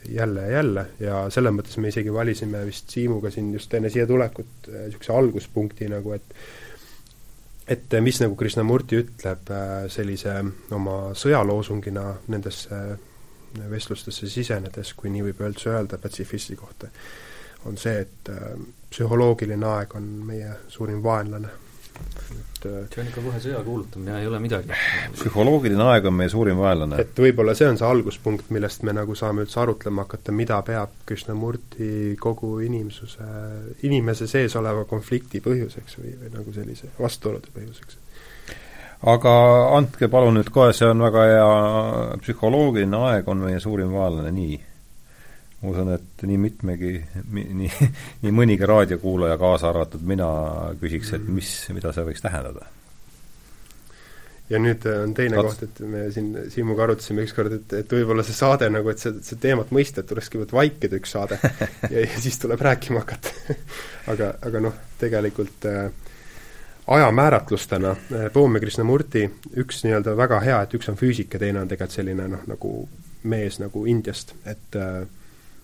jälle 0.10 0.42
ja 0.42 0.58
jälle 0.58 0.86
ja 1.00 1.22
selles 1.32 1.56
mõttes 1.56 1.80
me 1.80 1.92
isegi 1.94 2.14
valisime 2.14 2.66
vist 2.68 2.92
Siimuga 2.92 3.32
siin 3.32 3.54
just 3.54 3.74
enne 3.74 3.92
siia 3.94 4.08
tulekut 4.08 4.70
äh, 4.70 4.86
niisuguse 4.88 5.16
alguspunkti 5.16 5.90
nagu, 5.92 6.14
et 6.18 6.36
et 7.68 7.96
mis 8.04 8.20
nagu 8.20 8.36
Krishnamurti 8.36 9.00
ütleb 9.00 9.52
äh, 9.56 9.74
sellise 9.92 10.36
oma 10.76 10.98
sõjaloosungina 11.16 12.06
nendesse 12.28 12.84
vestlustesse 13.70 14.28
sisenedes, 14.28 14.96
kui 14.98 15.12
nii 15.14 15.28
võib 15.30 15.44
üldse 15.46 15.70
öelda 15.70 16.00
patsifisti 16.02 16.56
kohta, 16.58 16.88
on 17.70 17.78
see, 17.78 18.00
et 18.02 18.32
psühholoogiline 18.90 19.68
aeg 19.70 19.94
on 19.96 20.08
meie 20.26 20.56
suurim 20.74 21.04
vaenlane 21.06 21.52
et 22.64 22.72
äh, 22.72 22.88
see 22.92 23.02
on 23.04 23.10
ikka 23.10 23.24
kohe 23.24 23.40
sõja 23.44 23.62
kuulutamine, 23.66 24.18
ei 24.22 24.28
ole 24.28 24.40
midagi. 24.44 24.72
psühholoogiline 25.18 25.88
aeg 25.94 26.08
on 26.10 26.18
meie 26.18 26.32
suurim 26.32 26.60
vaenlane. 26.62 27.00
et 27.04 27.24
võib-olla 27.26 27.56
see 27.58 27.70
on 27.70 27.80
see 27.80 27.88
alguspunkt, 27.88 28.50
millest 28.56 28.86
me 28.88 28.96
nagu 28.96 29.16
saame 29.20 29.46
üldse 29.46 29.60
arutlema 29.64 30.08
hakata, 30.08 30.36
mida 30.36 30.62
peab 30.66 30.96
Krishnamurti 31.10 32.16
kogu 32.22 32.56
inimsuse, 32.66 33.28
inimese 33.88 34.28
sees 34.32 34.56
oleva 34.60 34.86
konflikti 34.90 35.44
põhjuseks 35.44 36.00
või, 36.00 36.16
või 36.22 36.34
nagu 36.38 36.56
sellise 36.56 36.94
vastuolude 37.00 37.54
põhjuseks 37.56 38.00
aga 39.14 39.32
andke 39.76 40.08
palun 40.08 40.38
nüüd 40.40 40.50
kohe, 40.54 40.72
see 40.76 40.88
on 40.88 41.04
väga 41.04 41.24
hea, 41.28 41.48
psühholoogiline 42.24 43.02
aeg 43.10 43.28
on 43.28 43.44
meie 43.44 43.60
suurim 43.60 43.92
vaenlane, 43.92 44.32
nii 44.32 44.62
ma 45.64 45.72
usun, 45.72 45.90
et 45.96 46.24
nii 46.28 46.38
mitmegi, 46.40 46.94
nii, 47.32 47.72
nii 48.24 48.36
mõnigi 48.36 48.68
raadiokuulaja, 48.68 49.40
kaasa 49.40 49.70
arvatud 49.72 50.04
mina, 50.08 50.30
küsiks, 50.82 51.14
et 51.16 51.28
mis, 51.32 51.52
mida 51.76 51.94
see 51.96 52.04
võiks 52.10 52.24
tähendada. 52.24 52.68
ja 54.52 54.60
nüüd 54.60 54.84
on 54.92 55.14
teine 55.16 55.40
Kats... 55.40 55.48
koht, 55.48 55.64
et 55.70 55.80
me 55.88 56.04
siin 56.12 56.34
Siimuga 56.52 56.84
arutasime 56.84 57.24
ükskord, 57.24 57.56
et, 57.56 57.78
et 57.80 57.96
võib-olla 57.96 58.26
see 58.28 58.36
saade 58.36 58.68
nagu, 58.70 58.92
et 58.92 59.00
see, 59.00 59.16
see 59.24 59.40
teemat 59.42 59.72
mõista, 59.74 60.04
et 60.04 60.12
tuleks 60.12 60.28
kõigepealt 60.34 60.58
vaikida 60.60 61.00
üks 61.00 61.16
saade 61.16 61.40
ja, 61.94 62.04
ja 62.04 62.20
siis 62.20 62.42
tuleb 62.44 62.62
rääkima 62.68 63.06
hakata 63.06 63.58
aga, 64.14 64.34
aga 64.44 64.66
noh, 64.68 64.78
tegelikult 65.00 65.72
äh, 65.72 65.88
ajamääratlustena 66.92 67.96
äh, 67.96 68.28
Poom 68.36 68.60
ja 68.60 68.66
Krishnamurti 68.68 69.26
üks 69.64 69.86
nii-öelda 69.88 70.20
väga 70.20 70.44
hea, 70.44 70.62
et 70.68 70.76
üks 70.76 70.92
on 70.92 71.00
füüsik 71.00 71.34
ja 71.34 71.46
teine 71.48 71.64
on 71.64 71.72
tegelikult 71.72 72.02
selline 72.02 72.28
noh, 72.36 72.44
nagu 72.52 72.76
mees 73.32 73.64
nagu 73.64 73.88
Indiast, 73.88 74.36
et 74.44 74.76
äh, 74.76 75.06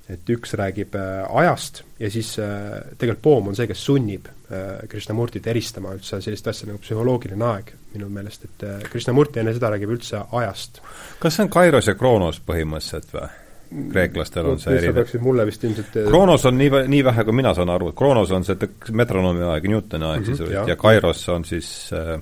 et 0.10 0.30
üks 0.34 0.56
räägib 0.58 0.96
äh, 0.98 1.26
ajast 1.42 1.84
ja 2.00 2.10
siis 2.12 2.32
äh, 2.42 2.80
tegelikult 2.98 3.22
Poom 3.24 3.52
on 3.52 3.58
see, 3.58 3.68
kes 3.70 3.82
sunnib 3.86 4.30
äh, 4.50 4.88
Krishnamurtit 4.90 5.48
eristama 5.52 5.94
üldse 5.94 6.22
sellist 6.24 6.48
asja 6.50 6.70
nagu 6.70 6.82
psühholoogiline 6.82 7.46
aeg, 7.46 7.74
minu 7.94 8.10
meelest, 8.14 8.48
et 8.48 8.66
Krishnamurti 8.90 9.44
enne 9.44 9.54
seda 9.58 9.70
räägib 9.74 9.94
üldse 9.94 10.24
ajast. 10.42 10.82
kas 11.22 11.38
see 11.38 11.46
on 11.46 11.54
Kairos 11.54 11.92
ja 11.92 11.96
Kroonos 12.00 12.42
põhimõtteliselt 12.46 13.14
või? 13.14 13.30
kreeklastel 13.70 14.48
on 14.50 14.58
see 14.58 14.80
erinev. 14.80 15.12
mulle 15.22 15.46
vist 15.46 15.64
ilmselt 15.68 16.00
Kroonos 16.08 16.48
on 16.50 16.58
nii, 16.58 16.72
nii 16.90 17.04
vähe, 17.06 17.26
kui 17.28 17.36
mina 17.38 17.54
saan 17.54 17.70
aru, 17.70 17.92
et 17.92 17.98
Kroonos 18.00 18.34
on 18.34 18.48
see 18.48 18.72
metronoomi 18.98 19.46
aeg, 19.46 19.68
Newtoni 19.70 20.08
aeg 20.08 20.24
mm 20.24 20.26
-hmm, 20.26 20.40
sisuliselt 20.40 20.74
ja 20.74 20.76
Kairos 20.76 21.22
on 21.30 21.46
siis 21.46 21.70
äh, 21.94 22.16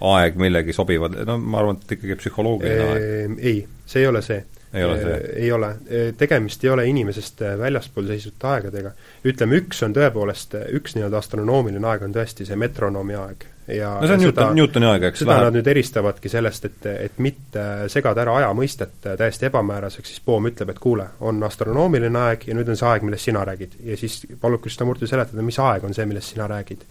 aeg 0.00 0.40
millegi 0.40 0.72
sobivad, 0.72 1.18
no 1.28 1.36
ma 1.38 1.60
arvan, 1.60 1.76
et 1.76 1.92
ikkagi 1.98 2.16
psühholoogiline 2.22 2.88
aeg. 2.88 3.36
Ei, 3.52 3.68
see 3.84 4.00
ei 4.00 4.08
ole 4.08 4.24
see 4.24 4.40
ei 4.74 4.84
ole 4.84 4.98
see? 5.02 5.20
ei 5.44 5.52
ole, 5.52 5.70
tegemist 6.18 6.64
ei 6.64 6.70
ole 6.70 6.86
inimesest 6.90 7.42
väljaspool 7.58 8.10
seisvate 8.10 8.52
aegadega. 8.54 8.92
ütleme, 9.26 9.62
üks 9.64 9.82
on 9.86 9.96
tõepoolest, 9.96 10.58
üks 10.78 10.96
nii-öelda 10.96 11.18
astronoomiline 11.18 11.90
aeg 11.92 12.04
on 12.06 12.14
tõesti 12.14 12.46
see 12.48 12.58
metronoomi 12.60 13.18
aeg 13.18 13.48
ja 13.74 13.90
no 14.00 14.06
see 14.06 14.14
on 14.14 14.22
Newton, 14.24 14.54
Newtoni 14.56 14.88
aeg, 14.90 15.06
eks? 15.10 15.22
seda 15.22 15.34
läheb. 15.34 15.48
nad 15.48 15.58
nüüd 15.58 15.70
eristavadki 15.72 16.32
sellest, 16.32 16.66
et, 16.70 16.88
et 17.08 17.18
mitte 17.22 17.66
segada 17.92 18.24
ära 18.24 18.36
aja 18.40 18.52
mõistet 18.56 18.96
täiesti 19.04 19.48
ebamääraseks, 19.50 20.14
siis 20.14 20.24
Bohm 20.26 20.50
ütleb, 20.50 20.72
et 20.72 20.80
kuule, 20.82 21.06
on 21.26 21.42
astronoomiline 21.46 22.24
aeg 22.24 22.48
ja 22.50 22.56
nüüd 22.58 22.70
on 22.70 22.80
see 22.80 22.88
aeg, 22.90 23.06
millest 23.06 23.30
sina 23.30 23.44
räägid. 23.46 23.76
ja 23.86 23.98
siis 24.00 24.22
palub 24.40 24.62
Krishnamurti 24.64 25.10
seletada, 25.10 25.44
mis 25.46 25.58
aeg 25.62 25.86
on 25.86 25.94
see, 25.96 26.08
millest 26.10 26.34
sina 26.34 26.48
räägid. 26.50 26.86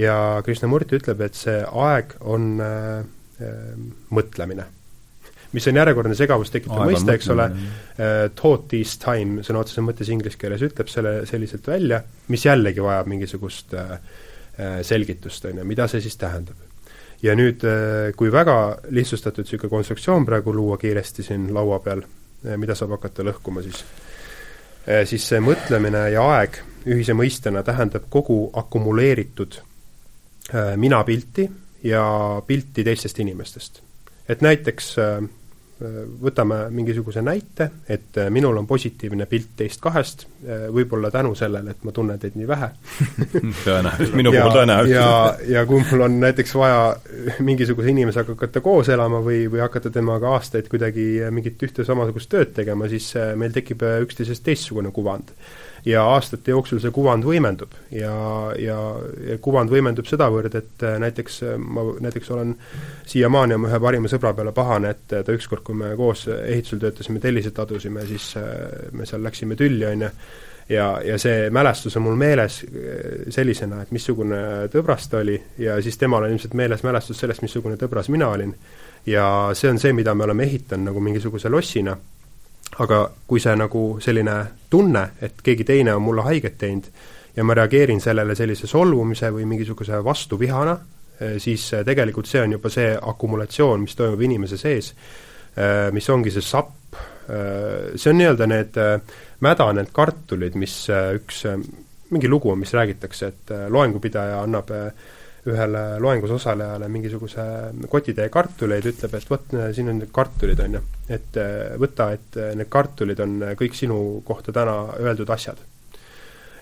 ja 0.00 0.16
Krishnamurti 0.44 1.00
ütleb, 1.00 1.26
et 1.26 1.38
see 1.38 1.58
aeg 1.62 2.16
on 2.20 2.54
äh, 2.62 3.02
mõtlemine 4.10 4.68
mis 5.52 5.68
on 5.68 5.78
järjekordne 5.80 6.16
segavust 6.18 6.54
tekitav 6.54 6.84
mõiste, 6.88 7.14
eks 7.16 7.30
ole, 7.34 7.46
uh, 7.52 8.10
thought 8.38 8.74
is 8.78 8.96
time 9.02 9.44
sõna 9.46 9.62
otseses 9.62 9.84
mõttes 9.84 10.10
inglise 10.12 10.40
keeles 10.40 10.64
ütleb 10.64 10.90
selle 10.92 11.22
selliselt 11.28 11.66
välja, 11.68 12.02
mis 12.32 12.46
jällegi 12.46 12.84
vajab 12.84 13.10
mingisugust 13.12 13.76
uh, 13.78 13.96
selgitust, 14.84 15.46
on 15.48 15.62
ju, 15.62 15.64
mida 15.68 15.88
see 15.88 16.02
siis 16.04 16.18
tähendab. 16.20 16.58
ja 17.22 17.32
nüüd, 17.38 17.62
kui 18.18 18.32
väga 18.34 18.56
lihtsustatud 18.90 19.46
niisugune 19.46 19.70
konstruktsioon 19.70 20.26
praegu 20.26 20.52
luua 20.52 20.76
kiiresti 20.76 21.22
siin 21.22 21.46
laua 21.54 21.78
peal, 21.80 22.02
mida 22.58 22.74
saab 22.74 22.96
hakata 22.98 23.24
lõhkuma 23.24 23.62
siis, 23.62 23.80
siis 25.08 25.28
see 25.30 25.40
mõtlemine 25.40 26.02
ja 26.12 26.26
aeg 26.34 26.58
ühise 26.84 27.14
mõistena 27.14 27.62
tähendab 27.64 28.10
kogu 28.10 28.50
akumuleeritud 28.58 29.60
minapilti 30.76 31.46
ja 31.82 32.42
pilti 32.46 32.84
teistest 32.84 33.18
inimestest. 33.18 33.82
et 34.28 34.40
näiteks 34.40 34.98
äh, 34.98 35.28
võtame 36.22 36.58
mingisuguse 36.70 37.22
näite, 37.24 37.68
et 37.88 38.18
äh, 38.20 38.28
minul 38.30 38.56
on 38.60 38.66
positiivne 38.66 39.26
pilt 39.30 39.54
teist 39.56 39.80
kahest, 39.82 40.26
äh, 40.44 40.66
võib-olla 40.74 41.10
tänu 41.14 41.34
sellele, 41.38 41.74
et 41.74 41.84
ma 41.86 41.94
tunnen 41.94 42.20
teid 42.22 42.36
nii 42.38 42.48
vähe. 42.48 42.68
Tõenäoliselt, 43.66 44.16
minu 44.18 44.34
puhul 44.34 44.54
tõenäoliselt. 44.56 44.94
ja, 44.96 45.56
ja 45.58 45.64
kui 45.68 45.82
mul 45.84 46.06
on 46.06 46.20
näiteks 46.22 46.54
vaja 46.58 46.84
mingisuguse 47.44 47.92
inimesega 47.92 48.36
hakata 48.36 48.62
koos 48.64 48.92
elama 48.92 49.22
või, 49.24 49.44
või 49.52 49.64
hakata 49.64 49.90
temaga 49.94 50.36
aastaid 50.36 50.70
kuidagi 50.72 51.08
mingit 51.34 51.62
ühte 51.66 51.86
samasugust 51.88 52.30
tööd 52.32 52.54
tegema, 52.56 52.88
siis 52.92 53.12
meil 53.38 53.54
tekib 53.54 53.84
üksteisest 54.06 54.44
teistsugune 54.46 54.94
kuvand 54.94 55.34
ja 55.84 56.04
aastate 56.04 56.54
jooksul 56.54 56.78
see 56.82 56.92
kuvand 56.94 57.26
võimendub. 57.26 57.74
Ja, 57.90 58.14
ja, 58.58 58.78
ja 59.26 59.38
kuvand 59.42 59.72
võimendub 59.72 60.06
sedavõrd, 60.06 60.54
et 60.58 60.86
äh, 60.86 60.98
näiteks 61.02 61.42
äh, 61.48 61.56
ma 61.58 61.86
näiteks 62.04 62.30
olen 62.30 62.54
siiamaani 63.08 63.58
oma 63.58 63.70
ühe 63.70 63.82
parima 63.82 64.12
sõbra 64.12 64.34
peale 64.36 64.54
pahane, 64.54 64.94
et 64.94 65.18
ta 65.26 65.34
ükskord, 65.34 65.64
kui 65.66 65.78
me 65.78 65.92
koos 65.98 66.28
ehitusel 66.30 66.82
töötasime, 66.82 67.20
telliseid 67.22 67.58
adusime, 67.58 68.06
siis 68.06 68.32
me 68.92 69.06
seal 69.08 69.22
läksime 69.26 69.58
tülli, 69.58 69.86
on 69.88 70.06
ju, 70.06 70.12
ja, 70.68 70.86
ja 71.04 71.18
see 71.18 71.50
mälestus 71.50 71.96
on 71.98 72.06
mul 72.06 72.16
meeles 72.18 72.62
sellisena, 73.34 73.82
et 73.82 73.92
missugune 73.94 74.68
tõbras 74.72 75.08
ta 75.10 75.20
oli 75.22 75.36
ja 75.58 75.80
siis 75.82 75.98
temal 75.98 76.26
on 76.26 76.34
ilmselt 76.34 76.54
meeles 76.58 76.84
mälestus 76.86 77.20
sellest, 77.22 77.42
missugune 77.42 77.76
tõbras 77.80 78.10
mina 78.12 78.30
olin. 78.30 78.54
ja 79.06 79.50
see 79.58 79.70
on 79.70 79.78
see, 79.82 79.92
mida 79.92 80.14
me 80.14 80.24
oleme 80.24 80.46
ehitanud 80.46 80.92
nagu 80.92 81.00
mingisuguse 81.00 81.50
lossina 81.50 81.96
aga 82.80 83.02
kui 83.28 83.40
see 83.40 83.54
nagu 83.56 83.82
selline 84.00 84.36
tunne, 84.70 85.02
et 85.20 85.42
keegi 85.44 85.64
teine 85.68 85.94
on 85.94 86.02
mulle 86.02 86.24
haiget 86.24 86.56
teinud 86.58 86.88
ja 87.36 87.44
ma 87.44 87.56
reageerin 87.56 88.00
sellele 88.00 88.34
sellise 88.36 88.68
solvumise 88.68 89.30
või 89.32 89.44
mingisuguse 89.48 90.00
vastuvihana, 90.04 90.76
eh, 91.20 91.36
siis 91.40 91.66
eh, 91.72 91.84
tegelikult 91.84 92.28
see 92.28 92.42
on 92.44 92.56
juba 92.56 92.72
see 92.72 92.92
akumulatsioon, 92.96 93.84
mis 93.84 93.96
toimub 93.96 94.20
inimese 94.20 94.60
sees, 94.60 94.92
eh, 95.56 95.90
mis 95.92 96.08
ongi 96.10 96.32
see 96.32 96.44
sapp, 96.44 96.78
see 97.22 98.10
on 98.10 98.18
nii-öelda 98.18 98.46
need 98.50 98.76
mädanenud 99.40 99.92
kartulid, 99.94 100.56
mis 100.58 100.74
üks, 100.90 101.44
mingi 102.12 102.28
lugu 102.28 102.50
on, 102.50 102.58
mis 102.60 102.74
räägitakse, 102.74 103.28
et 103.30 103.52
loengupidaja 103.72 104.40
annab 104.42 104.72
äh, 104.74 104.88
ühele 105.50 105.82
loengus 105.98 106.30
osalejale 106.36 106.86
mingisuguse 106.88 107.44
kotitäie 107.90 108.30
kartuleid, 108.30 108.86
ütleb, 108.92 109.16
et 109.18 109.30
vot, 109.30 109.56
siin 109.74 109.90
on 109.90 109.98
need 109.98 110.12
kartulid, 110.14 110.60
on 110.62 110.78
ju. 110.78 110.82
et 111.16 111.38
äh, 111.42 111.74
võta, 111.82 112.12
et 112.14 112.38
äh, 112.38 112.52
need 112.58 112.70
kartulid 112.70 113.20
on 113.24 113.40
kõik 113.58 113.74
sinu 113.74 113.98
kohta 114.26 114.54
täna 114.54 114.76
öeldud 115.00 115.30
asjad. 115.34 115.58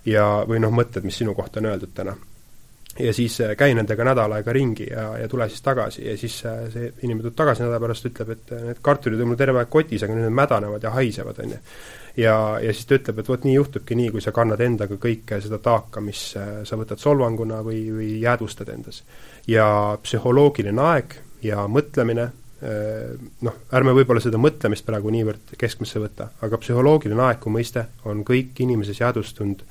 ja, 0.08 0.24
või 0.48 0.62
noh, 0.64 0.72
mõtted, 0.72 1.04
mis 1.04 1.20
sinu 1.20 1.34
kohta 1.36 1.60
on 1.60 1.68
öeldud 1.74 1.92
täna. 1.94 2.16
ja 2.98 3.12
siis 3.12 3.36
käi 3.56 3.74
nendega 3.76 4.04
nädal 4.04 4.32
aega 4.38 4.52
ringi 4.52 4.88
ja, 4.88 5.10
ja 5.20 5.28
tule 5.28 5.48
siis 5.48 5.62
tagasi 5.62 6.06
ja 6.08 6.16
siis 6.18 6.40
see 6.40 6.92
inimene 7.02 7.28
tuleb 7.28 7.36
tagasi 7.36 7.66
nädala 7.66 7.84
pärast, 7.84 8.08
ütleb, 8.08 8.32
et 8.36 8.54
need 8.64 8.80
kartulid 8.82 9.20
on 9.20 9.34
mul 9.34 9.40
terve 9.40 9.60
aeg 9.60 9.68
kotis, 9.68 10.02
aga 10.04 10.16
nüüd 10.16 10.30
need 10.30 10.40
mädanevad 10.40 10.88
ja 10.88 10.96
haisevad, 10.96 11.44
on 11.44 11.58
ju 11.58 11.60
ja, 12.16 12.58
ja 12.62 12.72
siis 12.72 12.86
ta 12.86 12.96
ütleb, 12.98 13.20
et 13.20 13.28
vot 13.28 13.44
nii 13.46 13.54
juhtubki 13.54 13.96
nii, 13.98 14.10
kui 14.14 14.22
sa 14.24 14.32
kannad 14.34 14.60
endaga 14.64 14.98
kõike 15.00 15.40
seda 15.42 15.60
taaka, 15.62 16.02
mis 16.04 16.30
äh, 16.38 16.60
sa 16.68 16.78
võtad 16.80 17.00
solvanguna 17.02 17.60
või, 17.66 17.82
või 17.94 18.10
jäädvustad 18.22 18.68
endas. 18.72 19.02
ja 19.46 19.98
psühholoogiline 20.02 20.82
aeg 20.82 21.16
ja 21.42 21.66
mõtlemine, 21.68 22.30
äh, 22.62 23.12
noh, 23.46 23.60
ärme 23.72 23.94
võib-olla 23.96 24.22
seda 24.22 24.38
mõtlemist 24.38 24.86
praegu 24.86 25.10
niivõrd 25.10 25.54
keskmesse 25.58 26.02
võta, 26.02 26.30
aga 26.40 26.58
psühholoogiline 26.58 27.22
aeg 27.28 27.40
kui 27.42 27.54
mõiste 27.54 27.86
on 28.04 28.24
kõik 28.24 28.58
inimeses 28.58 29.00
jäädvustunud, 29.00 29.62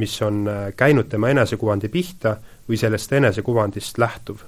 mis 0.00 0.16
on 0.26 0.42
äh, 0.48 0.66
käinud 0.76 1.08
tema 1.08 1.30
enesekuvandi 1.30 1.88
pihta 1.88 2.36
või 2.68 2.80
sellest 2.80 3.12
enesekuvandist 3.12 3.98
lähtuv. 3.98 4.42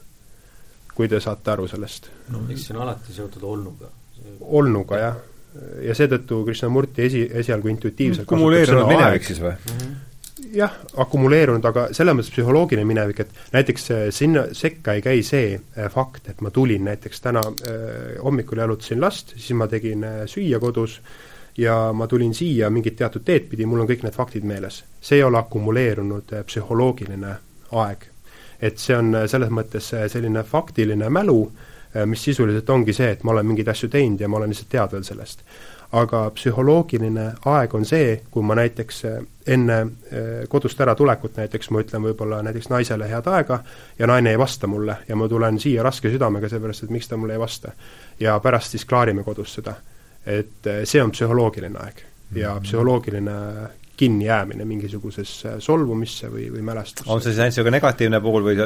kui 0.96 1.08
te 1.08 1.20
saate 1.20 1.50
aru 1.50 1.66
sellest? 1.68 2.10
no 2.32 2.46
eks 2.50 2.66
see 2.66 2.76
on 2.76 2.82
alati 2.82 3.12
seotud 3.12 3.42
olnuga. 3.42 3.90
olnuga, 4.40 4.98
jah 4.98 5.16
ja 5.86 5.94
seetõttu 5.94 6.42
Krishnamurti 6.44 7.06
esi, 7.06 7.22
esialgu 7.44 7.68
intuitiivselt 7.72 8.28
kumuleerunud 8.28 8.88
minevik 8.90 9.24
siis 9.28 9.40
või 9.42 9.54
mm? 9.54 9.78
-hmm 9.78 10.04
jah, 10.56 10.72
akumuleerunud, 10.96 11.64
aga 11.64 11.86
selles 11.96 12.16
mõttes 12.16 12.32
psühholoogiline 12.34 12.86
minevik, 12.88 13.22
et 13.24 13.52
näiteks 13.54 13.90
äh, 13.90 14.02
sinna 14.14 14.46
sekka 14.56 14.96
ei 14.96 15.04
käi 15.04 15.22
see 15.26 15.54
äh, 15.56 15.88
fakt, 15.92 16.30
et 16.30 16.40
ma 16.44 16.50
tulin 16.54 16.84
näiteks 16.86 17.20
täna 17.24 17.42
äh, 17.42 18.16
hommikul 18.22 18.62
jalutasin 18.62 19.00
last, 19.00 19.34
siis 19.36 19.56
ma 19.58 19.68
tegin 19.70 20.04
äh, 20.04 20.18
süüa 20.30 20.60
kodus 20.62 21.00
ja 21.58 21.92
ma 21.96 22.06
tulin 22.06 22.34
siia 22.34 22.70
mingit 22.70 22.96
teatud 22.96 23.24
teed 23.24 23.48
pidi, 23.50 23.66
mul 23.66 23.84
on 23.84 23.88
kõik 23.90 24.04
need 24.04 24.16
faktid 24.16 24.44
meeles. 24.44 24.84
see 25.00 25.20
ei 25.20 25.24
ole 25.24 25.38
akumuleerunud 25.38 26.32
äh, 26.32 26.44
psühholoogiline 26.44 27.36
aeg. 27.72 28.10
et 28.60 28.78
see 28.78 28.96
on 28.96 29.14
äh, 29.14 29.26
selles 29.30 29.50
mõttes 29.50 29.92
selline 30.12 30.44
faktiline 30.44 31.10
mälu 31.10 31.40
Äh, 31.46 31.72
mis 32.06 32.24
sisuliselt 32.24 32.70
ongi 32.70 32.92
see, 32.92 33.10
et 33.14 33.24
ma 33.24 33.32
olen 33.32 33.46
mingeid 33.46 33.68
asju 33.68 33.88
teinud 33.88 34.20
ja 34.20 34.28
ma 34.28 34.36
olen 34.40 34.52
lihtsalt 34.52 34.70
teadvel 34.72 35.04
sellest. 35.06 35.42
aga 35.96 36.24
psühholoogiline 36.34 37.24
aeg 37.46 37.74
on 37.74 37.84
see, 37.86 38.16
kui 38.30 38.42
ma 38.42 38.56
näiteks 38.58 39.04
äh, 39.06 39.20
enne 39.46 39.76
äh, 39.80 40.48
kodust 40.48 40.80
äratulekut 40.80 41.36
näiteks 41.38 41.70
ma 41.70 41.80
ütlen 41.84 42.02
võib-olla 42.02 42.40
näiteks 42.42 42.68
naisele 42.68 43.06
head 43.08 43.28
aega 43.30 43.60
ja 43.98 44.06
naine 44.06 44.34
ei 44.34 44.38
vasta 44.38 44.66
mulle 44.66 44.96
ja 45.08 45.16
ma 45.16 45.28
tulen 45.28 45.60
siia 45.62 45.82
raske 45.86 46.10
südamega, 46.10 46.48
seepärast 46.48 46.84
et 46.84 46.90
miks 46.90 47.08
ta 47.08 47.16
mulle 47.16 47.38
ei 47.38 47.40
vasta. 47.40 47.72
ja 48.20 48.40
pärast 48.40 48.74
siis 48.74 48.84
klaarime 48.84 49.22
kodus 49.22 49.54
seda. 49.54 49.74
et 50.26 50.70
see 50.84 51.02
on 51.02 51.10
psühholoogiline 51.10 51.78
aeg 51.78 52.02
ja 52.34 52.54
mhm. 52.54 52.62
psühholoogiline 52.62 53.40
kinnijäämine 53.96 54.64
mingisugusesse 54.64 55.54
solvumisse 55.64 56.28
või, 56.28 56.46
või 56.52 56.62
mälestusse. 56.64 57.10
on 57.10 57.20
see 57.22 57.32
siis 57.32 57.40
ainult 57.40 57.54
niisugune 57.54 57.76
negatiivne 57.76 58.20
pool 58.20 58.44
või 58.44 58.56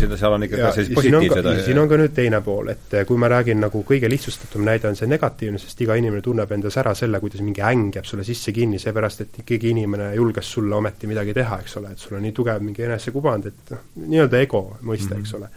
seda, 0.00 0.16
seal 0.16 0.36
on 0.36 0.46
ikka 0.46 0.60
ka 0.62 0.70
sellised 0.76 0.96
positiivsed 0.96 1.48
asjad? 1.50 1.64
siin 1.66 1.80
on 1.82 1.90
ka 1.90 1.98
nüüd 2.00 2.14
teine 2.16 2.40
pool, 2.44 2.70
et 2.72 2.96
eh, 2.96 3.04
kui 3.08 3.20
ma 3.20 3.28
räägin 3.32 3.60
nagu 3.60 3.82
kõige 3.88 4.08
lihtsustatum 4.10 4.64
näide 4.64 4.88
on 4.88 4.96
see 4.96 5.10
negatiivne, 5.10 5.60
sest 5.60 5.82
iga 5.84 5.96
inimene 6.00 6.24
tunneb 6.24 6.52
endas 6.56 6.78
ära 6.80 6.94
selle, 6.98 7.20
kuidas 7.20 7.44
mingi 7.44 7.64
äng 7.68 7.98
jääb 7.98 8.08
sulle 8.08 8.24
sisse 8.24 8.54
kinni, 8.56 8.80
seepärast 8.82 9.26
et 9.26 9.40
keegi 9.44 9.74
inimene 9.74 10.12
julges 10.16 10.52
sulle 10.56 10.76
ometi 10.78 11.10
midagi 11.10 11.36
teha, 11.36 11.60
eks 11.64 11.76
ole, 11.82 11.92
et 11.92 12.04
sul 12.04 12.16
on 12.16 12.24
nii 12.24 12.36
tugev 12.36 12.64
mingi 12.64 12.86
enesekuvand, 12.88 13.50
et 13.52 13.74
noh, 13.74 13.84
nii-öelda 14.06 14.40
ego 14.46 14.62
mõiste 14.80 15.12
mm, 15.12 15.18
-hmm. 15.18 15.26
eks 15.26 15.34
ole. 15.34 15.50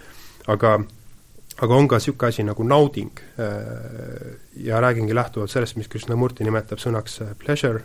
aga 0.52 0.76
aga 1.62 1.76
on 1.76 1.88
ka 1.88 2.02
niisugune 2.02 2.30
asi 2.30 2.44
nagu 2.44 2.64
nauding 2.68 3.24
eh, 3.40 4.38
ja 4.68 4.82
räägingi 4.82 5.16
lähtuvalt 5.16 5.52
sellest, 5.52 5.78
mis 5.78 5.88
Krishnamurti 5.88 6.44
nimetab 6.44 6.80
sõnaks 6.80 7.22
eh, 7.22 7.34
pleasure 7.40 7.84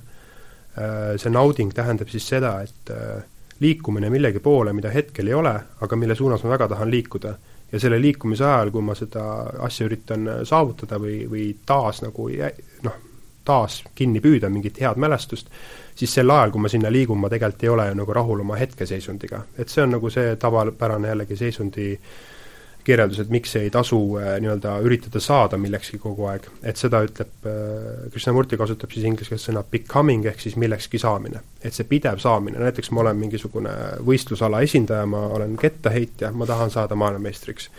see 1.16 1.33
nauding 1.33 1.72
tähendab 1.74 2.11
siis 2.12 2.29
seda, 2.29 2.61
et 2.62 2.93
äh, 2.93 3.24
liikumine 3.61 4.11
millegi 4.12 4.43
poole, 4.45 4.72
mida 4.77 4.93
hetkel 4.93 5.31
ei 5.31 5.35
ole, 5.35 5.55
aga 5.81 5.97
mille 5.97 6.14
suunas 6.14 6.45
ma 6.45 6.53
väga 6.57 6.68
tahan 6.74 6.91
liikuda. 6.91 7.35
ja 7.72 7.81
selle 7.81 7.99
liikumise 8.01 8.45
ajal, 8.45 8.70
kui 8.70 8.83
ma 8.83 8.95
seda 8.95 9.22
asja 9.66 9.89
üritan 9.89 10.29
äh, 10.29 10.45
saavutada 10.45 11.01
või, 11.03 11.24
või 11.31 11.49
taas 11.66 12.03
nagu 12.03 12.29
noh, 12.83 13.01
taas 13.45 13.83
kinni 13.95 14.20
püüda 14.20 14.49
mingit 14.51 14.81
head 14.81 14.97
mälestust, 14.97 15.51
siis 15.95 16.14
sel 16.14 16.31
ajal, 16.31 16.51
kui 16.51 16.61
ma 16.61 16.68
sinna 16.68 16.93
liigun, 16.93 17.18
ma 17.18 17.29
tegelikult 17.31 17.64
ei 17.64 17.68
ole 17.68 17.89
ju 17.89 17.99
nagu 17.99 18.12
rahul 18.12 18.41
oma 18.41 18.57
hetkeseisundiga. 18.57 19.43
et 19.59 19.68
see 19.68 19.83
on 19.83 19.97
nagu 19.97 20.11
see 20.11 20.37
tavapärane 20.37 21.09
jällegi 21.09 21.37
seisundi 21.37 21.93
äh, 21.93 22.36
kirjeldus, 22.87 23.20
et 23.22 23.32
miks 23.32 23.57
ei 23.59 23.70
tasu 23.72 23.99
äh, 24.20 24.37
nii-öelda 24.43 24.76
üritada 24.87 25.20
saada 25.22 25.59
millekski 25.61 25.99
kogu 26.03 26.28
aeg, 26.30 26.47
et 26.66 26.78
seda 26.80 27.03
ütleb 27.07 27.49
äh,, 27.49 28.07
Krishnamurti 28.14 28.59
kasutab 28.61 28.95
siis 28.95 29.07
inglise 29.09 29.32
keeles 29.32 29.47
sõna 29.49 29.64
becoming 29.70 30.26
ehk 30.30 30.43
siis 30.43 30.57
millekski 30.61 31.01
saamine. 31.03 31.43
et 31.66 31.74
see 31.74 31.87
pidev 31.89 32.20
saamine, 32.22 32.61
näiteks 32.62 32.93
ma 32.95 33.03
olen 33.03 33.18
mingisugune 33.18 33.72
võistlusala 34.07 34.62
esindaja, 34.62 35.07
ma 35.11 35.24
olen 35.39 35.57
kettaheitja, 35.59 36.30
ma 36.32 36.47
tahan 36.47 36.70
saada 36.70 36.99
maailmameistriks. 36.99 37.70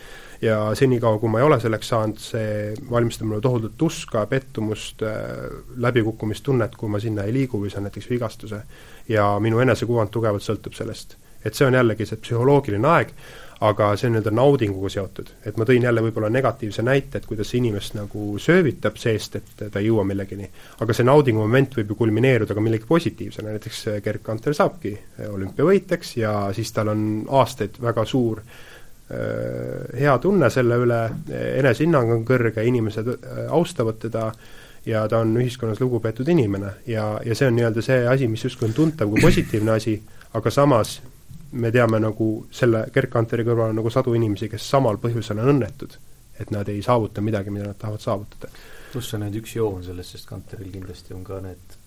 ja 0.41 0.59
senikaua, 0.77 1.19
kui 1.21 1.31
ma 1.33 1.39
ei 1.39 1.47
ole 1.47 1.59
selleks 1.63 1.93
saanud, 1.93 2.19
see 2.21 2.73
valmistab 2.91 3.29
mulle 3.29 3.41
tohutut 3.41 3.77
tuska, 3.77 4.25
pettumust 4.27 5.03
äh,, 5.07 5.47
läbikukkumistunnet, 5.87 6.75
kui 6.75 6.91
ma 6.91 6.99
sinna 6.99 7.23
ei 7.23 7.33
liigu 7.33 7.63
või 7.63 7.71
saan 7.73 7.87
näiteks 7.87 8.09
vigastuse. 8.11 8.61
ja 9.07 9.31
minu 9.39 9.63
enesekuvand 9.63 10.11
tugevalt 10.11 10.43
sõltub 10.43 10.75
sellest. 10.75 11.15
et 11.45 11.55
see 11.55 11.67
on 11.67 11.79
jällegi 11.79 12.05
see 12.05 12.19
psühholoogiline 12.19 12.87
aeg, 12.91 13.13
aga 13.65 13.89
see 13.97 14.09
on 14.09 14.13
nii-öelda 14.15 14.33
naudinguga 14.37 14.89
seotud. 14.93 15.31
et 15.45 15.57
ma 15.57 15.65
tõin 15.65 15.83
jälle 15.87 16.01
võib-olla 16.05 16.29
negatiivse 16.29 16.83
näite, 16.85 17.17
et 17.17 17.25
kuidas 17.25 17.49
see 17.49 17.57
inimest 17.61 17.95
nagu 17.97 18.37
söövitab 18.41 18.99
seest, 19.01 19.35
et 19.39 19.65
ta 19.71 19.79
ei 19.79 19.87
jõua 19.87 20.05
millegini. 20.05 20.49
aga 20.79 20.93
see 20.93 21.07
naudingu 21.07 21.41
moment 21.41 21.77
võib 21.79 21.93
ju 21.93 21.99
kulmineeruda 22.03 22.53
ka 22.53 22.61
millegi 22.61 22.85
positiivsena, 22.89 23.55
näiteks 23.55 23.83
Gerd 24.03 24.21
Kanter 24.23 24.53
saabki 24.53 24.93
olümpiavõitjaks 25.29 26.17
ja 26.21 26.37
siis 26.53 26.71
tal 26.71 26.93
on 26.93 27.01
aastaid 27.27 27.81
väga 27.81 28.05
suur 28.05 28.43
äh, 28.43 29.97
hea 29.97 30.17
tunne 30.21 30.49
selle 30.53 30.77
üle, 30.83 31.01
enesehinnang 31.57 32.13
on 32.13 32.23
kõrge, 32.29 32.61
inimesed 32.61 33.13
äh, 33.15 33.43
austavad 33.49 33.97
teda 34.05 34.31
ja 34.87 35.07
ta 35.09 35.19
on 35.25 35.33
ühiskonnas 35.41 35.81
lugupeetud 35.81 36.29
inimene 36.29 36.77
ja, 36.85 37.15
ja 37.25 37.35
see 37.35 37.49
on 37.49 37.57
nii-öelda 37.57 37.81
see 37.83 38.05
asi, 38.07 38.29
mis 38.31 38.45
justkui 38.45 38.69
on 38.69 38.77
tuntav 38.77 39.09
kui 39.09 39.21
positiivne 39.21 39.73
asi, 39.73 39.97
aga 40.37 40.53
samas 40.53 40.99
me 41.51 41.71
teame 41.71 41.99
nagu 41.99 42.29
selle 42.51 42.85
Gerd 42.93 43.11
Kanteri 43.13 43.45
kõrval 43.47 43.71
on 43.71 43.79
nagu 43.81 43.91
sadu 43.93 44.13
inimesi, 44.17 44.49
kes 44.51 44.69
samal 44.69 44.99
põhjusel 45.01 45.39
on 45.43 45.53
õnnetud. 45.55 45.97
et 46.39 46.51
nad 46.53 46.67
ei 46.69 46.83
saavuta 46.85 47.21
midagi, 47.21 47.49
mida 47.49 47.65
nad 47.65 47.77
tahavad 47.77 48.01
saavutada. 48.01 48.49
pluss 48.91 49.13
on 49.13 49.23
ainult 49.23 49.41
üks 49.41 49.55
joon 49.55 49.83
sellest, 49.83 50.11
sest 50.11 50.27
Kanteril 50.29 50.71
kindlasti 50.71 51.13
on 51.13 51.23
ka 51.23 51.39
need 51.41 51.77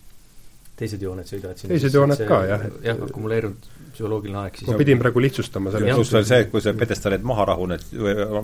teised 0.76 1.02
jooned 1.02 1.28
sõidavad 1.28 1.60
siin 1.60 1.72
teised 1.74 1.94
jooned 1.94 2.24
ka, 2.26 2.40
jah. 2.48 2.66
jah, 2.82 3.02
akumuleerunud 3.08 3.68
psühholoogiline 3.94 4.42
aeg 4.44 4.60
siis 4.60 4.70
ma 4.70 4.78
pidin 4.80 5.00
praegu 5.00 5.22
lihtsustama 5.24 5.74
selle 5.74 5.94
pluss 5.96 6.14
veel 6.14 6.28
see, 6.28 6.40
et 6.46 6.52
kui 6.52 6.64
sa 6.64 6.74
pjedestaalid 6.76 7.26
maha 7.26 7.48
rahuned, 7.52 7.86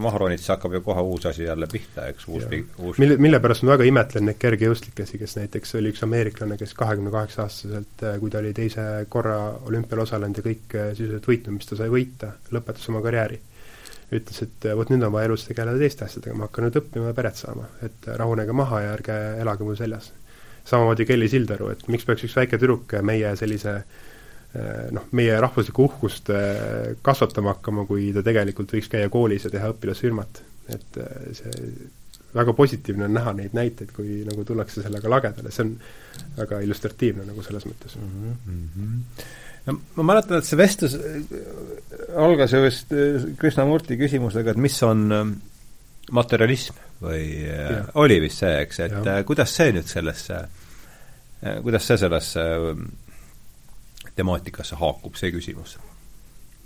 maha 0.06 0.22
ronid, 0.24 0.42
siis 0.42 0.54
hakkab 0.54 0.78
ju 0.78 0.82
kohe 0.86 1.04
uus 1.06 1.26
asi 1.30 1.46
jälle 1.46 1.68
pihta, 1.70 2.08
eks, 2.12 2.28
uus 2.28 2.46
uus 2.78 2.98
mille, 3.02 3.16
mille 3.22 3.40
pärast 3.42 3.64
ma 3.66 3.74
väga 3.74 3.86
imetlen 3.88 4.28
neid 4.28 4.38
kergejõustikesi, 4.42 5.20
kes 5.20 5.36
näiteks 5.38 5.76
oli 5.80 5.92
üks 5.94 6.04
ameeriklane, 6.06 6.58
kes 6.60 6.74
kahekümne 6.78 7.12
kaheksa 7.14 7.44
aastaselt, 7.46 8.04
äh, 8.04 8.18
kui 8.22 8.32
ta 8.32 8.40
oli 8.42 8.52
teise 8.56 8.86
korra 9.12 9.38
olümpial 9.68 10.04
osalenud 10.04 10.40
ja 10.40 10.46
kõik 10.46 10.76
äh, 10.78 10.90
sisuliselt 10.94 11.28
võitnud, 11.30 11.58
mis 11.58 11.70
ta 11.70 11.78
sai 11.78 11.92
võita, 11.92 12.32
lõpetas 12.54 12.88
oma 12.92 13.02
karjääri. 13.04 13.40
ütles, 14.16 14.42
et 14.42 14.68
äh, 14.68 14.76
vot 14.78 14.90
nüüd 14.92 15.02
on 15.02 15.14
vaja 15.14 15.30
elus 15.30 15.46
tegeleda 15.48 15.82
teiste 15.82 16.06
asjadega, 16.06 16.36
ma 16.38 16.46
hakkan 16.46 16.68
nüüd 16.68 16.80
õppima 16.82 17.10
ja 17.10 17.16
peret 17.16 17.40
saama, 17.40 17.66
et 17.82 18.06
rahunege 18.06 18.54
maha 18.54 18.82
ja 18.84 18.92
ärge 18.94 19.16
elage 19.42 19.66
mul 19.66 19.78
seljas. 19.78 20.12
Samamoodi 20.66 21.06
Kelly 21.06 21.28
Sildaru, 21.30 21.70
et 21.74 21.82
miks 21.90 22.06
peaks 22.06 22.26
üks 22.26 22.36
väike 22.36 22.58
tüdruk 22.58 22.94
meie 23.06 23.34
sellise 23.38 23.80
noh, 24.96 25.08
meie 25.18 25.34
rahvuslikku 25.42 25.84
uhkust 25.84 26.30
kasvatama 27.04 27.54
hakkama, 27.54 27.84
kui 27.88 28.08
ta 28.14 28.22
tegelikult 28.24 28.72
võiks 28.72 28.88
käia 28.92 29.10
koolis 29.12 29.44
ja 29.44 29.50
teha 29.52 29.72
õpilasfirmat. 29.74 30.42
et 30.72 30.98
see 31.36 31.50
väga 32.36 32.52
positiivne 32.52 33.06
on 33.06 33.16
näha 33.16 33.32
neid 33.36 33.56
näiteid, 33.56 33.92
kui 33.96 34.20
nagu 34.26 34.44
tullakse 34.46 34.84
sellega 34.84 35.10
lagedale, 35.10 35.52
see 35.54 35.64
on 35.64 35.74
väga 36.36 36.60
illustratiivne 36.66 37.26
nagu 37.28 37.44
selles 37.44 37.66
mõttes 37.68 37.96
mm. 38.00 38.32
-hmm. 38.46 39.26
no 39.66 39.76
ma 39.96 40.08
mäletan, 40.12 40.40
et 40.40 40.48
see 40.48 40.58
vestlus 40.60 40.96
äh, 40.98 41.14
algas 42.26 42.52
ju 42.52 42.62
vist 42.64 42.92
äh, 42.92 43.30
Krishnamurti 43.40 43.98
küsimusega, 44.00 44.52
et 44.52 44.62
mis 44.68 44.76
on 44.82 45.06
ähm, 45.12 45.32
materialism 46.10 46.82
või 47.02 47.24
äh, 47.46 47.72
ja. 47.72 47.82
oli 47.94 48.20
vist 48.20 48.44
see, 48.44 48.54
eks, 48.66 48.80
et 48.88 49.00
ja. 49.04 49.18
kuidas 49.24 49.56
see 49.56 49.72
nüüd 49.76 49.88
sellesse, 49.90 50.44
kuidas 51.62 51.88
see 51.88 51.98
sellesse 52.00 52.44
temaatikasse 54.16 54.78
haakub, 54.80 55.14
see 55.18 55.32
küsimus? 55.34 55.76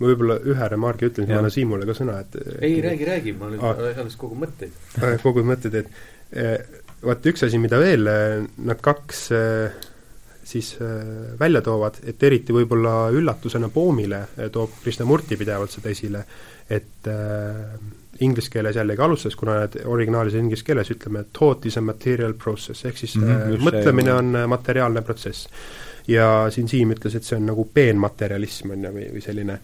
ma 0.01 0.09
võib-olla 0.09 0.39
ühe 0.49 0.67
remargi 0.73 1.11
ütlen, 1.11 1.27
siis 1.27 1.35
ma 1.35 1.43
annan 1.43 1.53
Siimule 1.53 1.85
ka 1.85 1.93
sõna, 1.93 2.17
et 2.23 2.37
ei, 2.65 2.79
räägi, 2.81 3.05
räägi, 3.05 3.35
ma 3.37 3.51
nüüd 3.51 3.61
ah. 3.61 3.83
alles 4.01 4.17
kogun 4.17 4.41
mõtteid. 4.41 4.79
kogun 5.21 5.45
mõtteid, 5.51 5.77
et 5.77 5.91
eh, 6.33 6.81
vaat 7.05 7.29
üks 7.29 7.45
asi, 7.45 7.61
mida 7.61 7.77
veel 7.81 8.09
eh, 8.09 8.39
nad 8.65 8.81
kaks 8.81 9.21
eh, 9.37 9.87
siis 10.51 10.73
välja 11.39 11.61
toovad, 11.63 12.01
et 12.09 12.23
eriti 12.25 12.51
võib-olla 12.55 13.11
üllatusena 13.13 13.69
Poomile 13.71 14.23
toob 14.51 14.79
Krishnamurti 14.81 15.37
pidevalt 15.37 15.71
seda 15.71 15.91
esile, 15.93 16.23
et 16.65 17.07
äh, 17.07 17.75
inglise 18.25 18.51
keeles 18.51 18.75
jällegi 18.75 19.01
alustas, 19.01 19.35
kuna 19.35 19.59
need 19.61 19.77
originaalis 19.85 20.35
inglise 20.39 20.65
keeles 20.65 20.91
ütleme, 20.93 21.23
et 21.23 21.31
thought 21.37 21.65
is 21.69 21.77
a 21.77 21.83
material 21.85 22.33
process, 22.39 22.85
ehk 22.85 22.97
siis 22.97 23.15
mm 23.17 23.31
-hmm, 23.31 23.63
mõtlemine 23.69 24.13
on 24.13 24.37
materiaalne 24.49 25.01
protsess. 25.01 25.47
Ja 26.07 26.27
siin 26.51 26.67
Siim 26.71 26.91
ütles, 26.95 27.15
et 27.15 27.27
see 27.27 27.37
on 27.37 27.49
nagu 27.51 27.67
peenmaterjalism, 27.73 28.75
on 28.75 28.85
ju, 28.87 28.93
või, 28.95 29.09
või 29.15 29.25
selline 29.25 29.59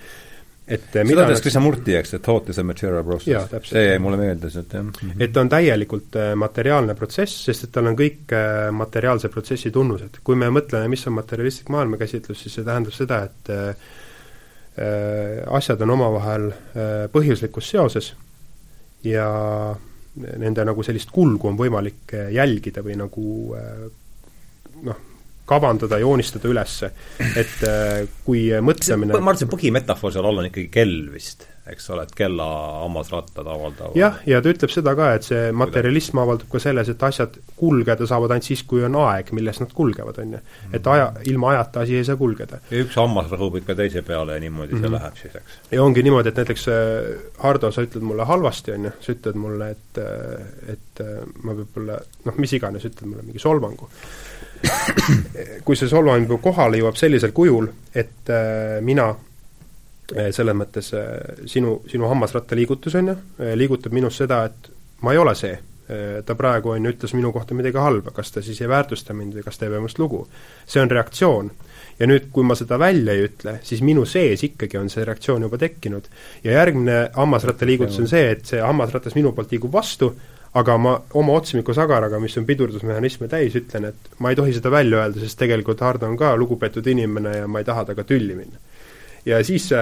et 0.68 0.90
seda 0.92 1.24
ütles 1.24 1.42
Krishnamurti, 1.44 1.96
eks, 1.96 2.18
et 2.18 2.24
thought 2.24 2.52
is 2.52 2.60
a 2.60 2.66
material 2.68 3.06
process. 3.08 3.70
see 3.70 3.86
jäi 3.86 4.00
mulle 4.04 4.20
meelde 4.20 4.50
sealt, 4.52 4.74
jah. 4.76 4.84
-hmm. 4.84 5.22
et 5.24 5.34
ta 5.34 5.42
on 5.42 5.50
täielikult 5.50 6.18
äh, 6.20 6.34
materiaalne 6.36 6.96
protsess, 6.96 7.46
sest 7.46 7.68
et 7.68 7.72
tal 7.72 7.88
on 7.88 7.96
kõik 7.96 8.36
äh, 8.36 8.68
materiaalse 8.72 9.30
protsessi 9.30 9.72
tunnused. 9.72 10.20
kui 10.24 10.36
me 10.36 10.50
mõtleme, 10.52 10.92
mis 10.92 11.08
on 11.08 11.14
materialistlik 11.14 11.70
maailmakäsitlus, 11.70 12.44
siis 12.44 12.60
see 12.60 12.68
tähendab 12.68 12.94
seda, 12.94 13.24
et 13.24 13.50
äh, 13.50 13.68
äh 14.78 15.56
asjad 15.60 15.82
on 15.82 15.96
omavahel 15.96 16.50
äh, 16.52 17.08
põhjuslikus 17.12 17.70
seoses 17.70 18.14
ja 19.04 19.76
nende 20.18 20.66
nagu 20.66 20.84
sellist 20.84 21.12
kulgu 21.14 21.48
on 21.48 21.58
võimalik 21.58 22.12
jälgida 22.34 22.82
või 22.82 22.96
nagu 22.98 23.26
noh, 24.84 24.98
kavandada, 25.48 26.00
joonistada 26.04 26.50
üles, 26.52 26.80
et 27.40 27.62
äh, 27.68 28.02
kui 28.26 28.48
mõtlemine 28.64 29.16
ma 29.16 29.22
arvan, 29.22 29.40
see 29.40 29.52
põhimetafoor 29.52 30.16
seal 30.16 30.28
all 30.28 30.42
on 30.42 30.50
ikkagi 30.50 30.68
kell 30.74 30.98
vist, 31.14 31.48
eks 31.68 31.90
ole, 31.92 32.04
et 32.08 32.14
kella 32.16 32.46
hammasrattad 32.84 33.48
avaldavad 33.48 33.96
jah, 34.00 34.20
ja 34.28 34.42
ta 34.44 34.52
ütleb 34.52 34.72
seda 34.72 34.94
ka, 35.00 35.10
et 35.18 35.28
see 35.28 35.50
materjalism 35.56 36.22
avaldub 36.24 36.52
ka 36.52 36.62
selles, 36.64 36.92
et 36.92 37.06
asjad 37.08 37.40
kulgeda 37.60 38.08
saavad 38.10 38.36
ainult 38.36 38.50
siis, 38.50 38.64
kui 38.68 38.84
on 38.88 39.00
aeg, 39.06 39.32
milles 39.36 39.62
nad 39.64 39.72
kulgevad, 39.76 40.20
on 40.24 40.38
ju. 40.38 40.44
et 40.80 40.92
aja, 40.94 41.10
ilma 41.32 41.54
ajata 41.56 41.84
asi 41.88 42.00
ei 42.00 42.08
saa 42.08 42.20
kulgeda. 42.20 42.62
ja 42.72 42.84
üks 42.84 43.00
hammas 43.00 43.32
rõhub 43.32 43.60
ikka 43.62 43.76
teise 43.80 44.04
peale 44.08 44.36
ja 44.36 44.44
niimoodi 44.44 44.76
mm 44.76 44.78
-hmm. 44.78 44.84
see 44.84 44.90
mhm. 44.90 45.00
läheb 45.00 45.22
siis, 45.22 45.36
eks. 45.42 45.60
ja 45.72 45.84
ongi 45.84 46.04
niimoodi, 46.04 46.34
et 46.34 46.44
näiteks 46.44 46.68
äh, 46.68 47.12
Hardo, 47.44 47.72
sa 47.72 47.88
ütled 47.88 48.04
mulle 48.04 48.28
halvasti, 48.28 48.76
on 48.76 48.90
ju, 48.90 48.96
sa 49.00 49.16
ütled 49.16 49.40
mulle, 49.40 49.72
et 49.76 50.04
äh, 50.04 50.76
et 50.76 51.06
ma 51.44 51.54
võib-olla 51.54 52.00
noh, 52.26 52.38
mis 52.42 52.54
iganes, 52.54 52.86
ütled 52.86 53.06
mulle 53.06 53.24
mingi 53.24 53.40
solvangu 53.40 53.88
kui 55.66 55.78
see 55.78 55.90
solvang 55.90 56.30
kohale 56.42 56.82
jõuab 56.82 56.98
sellisel 57.00 57.34
kujul, 57.36 57.70
et 57.96 58.32
äh, 58.34 58.78
mina 58.86 59.10
äh, 59.12 60.30
selles 60.36 60.58
mõttes 60.58 60.92
äh, 60.98 61.46
sinu, 61.50 61.80
sinu 61.90 62.10
hammasratta 62.12 62.58
liigutus, 62.58 62.98
on 63.00 63.14
ju, 63.14 63.18
liigutab 63.60 63.96
minus 63.96 64.20
seda, 64.22 64.44
et 64.50 64.72
ma 65.06 65.16
ei 65.16 65.24
ole 65.24 65.36
see. 65.38 65.58
ta 66.28 66.36
praegu, 66.36 66.74
on 66.74 66.84
ju, 66.84 66.92
ütles 66.92 67.14
minu 67.16 67.30
kohta 67.32 67.56
midagi 67.56 67.80
halba, 67.80 68.12
kas 68.12 68.34
ta 68.36 68.42
siis 68.44 68.58
ei 68.60 68.68
väärtusta 68.68 69.14
mind 69.16 69.38
või 69.38 69.44
kas 69.46 69.56
ta 69.56 69.64
ei 69.64 69.70
pea 69.72 69.80
minust 69.80 70.02
lugu. 70.02 70.26
see 70.68 70.82
on 70.82 70.90
reaktsioon. 70.92 71.52
ja 72.00 72.10
nüüd, 72.10 72.26
kui 72.36 72.44
ma 72.44 72.58
seda 72.60 72.76
välja 72.80 73.14
ei 73.16 73.24
ütle, 73.30 73.54
siis 73.64 73.80
minu 73.80 74.04
sees 74.06 74.44
ikkagi 74.44 74.78
on 74.78 74.90
see 74.92 75.06
reaktsioon 75.08 75.48
juba 75.48 75.58
tekkinud. 75.58 76.10
ja 76.44 76.58
järgmine 76.60 76.98
hammasratta 77.16 77.66
liigutus 77.66 78.02
on 78.04 78.12
see, 78.12 78.32
et 78.32 78.44
see 78.46 78.60
hammasratas 78.60 79.16
minu 79.16 79.32
poolt 79.32 79.56
liigub 79.56 79.72
vastu, 79.72 80.12
aga 80.58 80.78
ma 80.82 80.94
oma 81.20 81.36
otsimiku 81.38 81.76
sagaraga, 81.76 82.20
mis 82.24 82.38
on 82.40 82.46
pidurdusmehhanisme 82.48 83.30
täis, 83.32 83.56
ütlen, 83.60 83.92
et 83.92 84.16
ma 84.24 84.32
ei 84.32 84.40
tohi 84.40 84.56
seda 84.56 84.72
välja 84.74 85.04
öelda, 85.04 85.22
sest 85.22 85.40
tegelikult 85.42 85.84
Hardo 85.86 86.10
on 86.10 86.18
ka 86.20 86.34
lugupeetud 86.40 86.88
inimene 86.88 87.42
ja 87.42 87.52
ma 87.52 87.62
ei 87.62 87.68
taha 87.68 87.86
temaga 87.86 88.08
tülli 88.08 88.38
minna. 88.38 88.64
ja 89.28 89.42
siis 89.44 89.66
äh, 89.76 89.82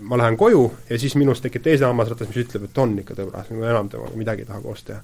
ma 0.00 0.16
lähen 0.18 0.36
koju 0.36 0.64
ja 0.90 0.98
siis 0.98 1.14
minus 1.14 1.38
tekib 1.40 1.62
teise 1.62 1.84
hammasratas, 1.86 2.26
mis 2.28 2.40
ütleb, 2.42 2.64
et 2.66 2.78
on 2.82 2.96
ikka 2.98 3.14
tõbras, 3.14 3.52
ma 3.54 3.68
enam 3.70 3.88
temaga 3.88 4.18
midagi 4.18 4.42
ei 4.42 4.48
taha 4.48 4.60
koos 4.64 4.82
teha. 4.82 4.98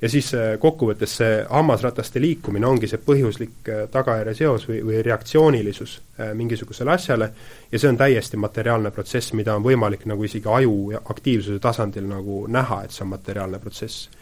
ja 0.00 0.10
siis 0.12 0.30
äh, 0.38 0.52
kokkuvõttes 0.62 1.16
see 1.18 1.40
hammasrataste 1.50 2.22
liikumine 2.22 2.70
ongi 2.70 2.86
see 2.86 3.02
põhjuslik 3.02 3.72
äh, 3.72 3.82
tagajärje 3.90 4.36
seos 4.44 4.68
või, 4.70 4.78
või 4.86 5.02
reaktsioonilisus 5.08 5.96
äh, 6.20 6.32
mingisugusele 6.38 6.94
asjale 6.94 7.32
ja 7.72 7.82
see 7.82 7.90
on 7.90 7.98
täiesti 7.98 8.38
materiaalne 8.38 8.94
protsess, 8.94 9.34
mida 9.34 9.58
on 9.58 9.66
võimalik 9.66 10.06
nagu 10.06 10.24
isegi 10.24 10.48
aju 10.48 11.02
aktiivsuse 11.02 11.58
tasandil 11.58 12.06
nagu 12.06 12.44
näha, 12.46 12.84
et 12.84 12.94
see 12.94 13.04
on 13.08 13.14
materiaalne 13.16 13.58
protsess 13.58 14.19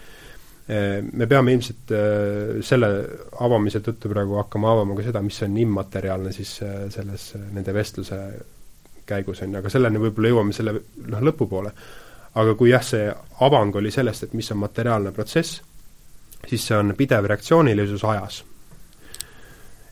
me 0.68 1.26
peame 1.26 1.54
ilmselt 1.54 1.92
selle 2.66 2.88
avamise 3.40 3.80
tõttu 3.80 4.10
praegu 4.12 4.36
hakkama 4.36 4.68
avama 4.74 4.98
ka 4.98 5.06
seda, 5.06 5.22
mis 5.24 5.38
on 5.46 5.56
immateriaalne 5.62 6.32
siis 6.36 6.50
selles, 6.92 7.24
nende 7.54 7.72
vestluse 7.72 8.18
käigus, 9.08 9.40
on 9.42 9.54
ju, 9.54 9.62
aga 9.62 9.72
selleni 9.72 10.02
võib-olla 10.02 10.32
jõuame 10.34 10.56
selle 10.56 10.74
noh, 11.06 11.24
lõpupoole. 11.30 11.72
aga 12.38 12.54
kui 12.54 12.70
jah, 12.70 12.84
see 12.84 13.08
avang 13.46 13.80
oli 13.80 13.90
sellest, 13.90 14.28
et 14.28 14.34
mis 14.36 14.50
on 14.52 14.60
materiaalne 14.60 15.12
protsess, 15.16 15.62
siis 16.46 16.66
see 16.68 16.76
on 16.76 16.92
pidev 16.96 17.26
reaktsioonilisus 17.32 18.04
ajas. 18.04 18.42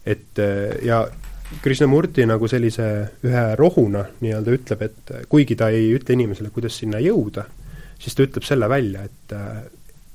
et 0.05 0.43
ja 0.85 1.07
Krishnamurti 1.63 2.27
nagu 2.27 2.49
sellise 2.51 2.87
ühe 3.25 3.45
rohuna 3.59 4.03
nii-öelda 4.21 4.55
ütleb, 4.55 4.83
et 4.83 5.13
kuigi 5.31 5.57
ta 5.57 5.71
ei 5.71 5.93
ütle 5.95 6.15
inimesele, 6.15 6.51
kuidas 6.55 6.79
sinna 6.81 6.99
jõuda, 7.03 7.47
siis 7.99 8.15
ta 8.15 8.27
ütleb 8.27 8.47
selle 8.47 8.69
välja, 8.69 9.05
et 9.07 9.35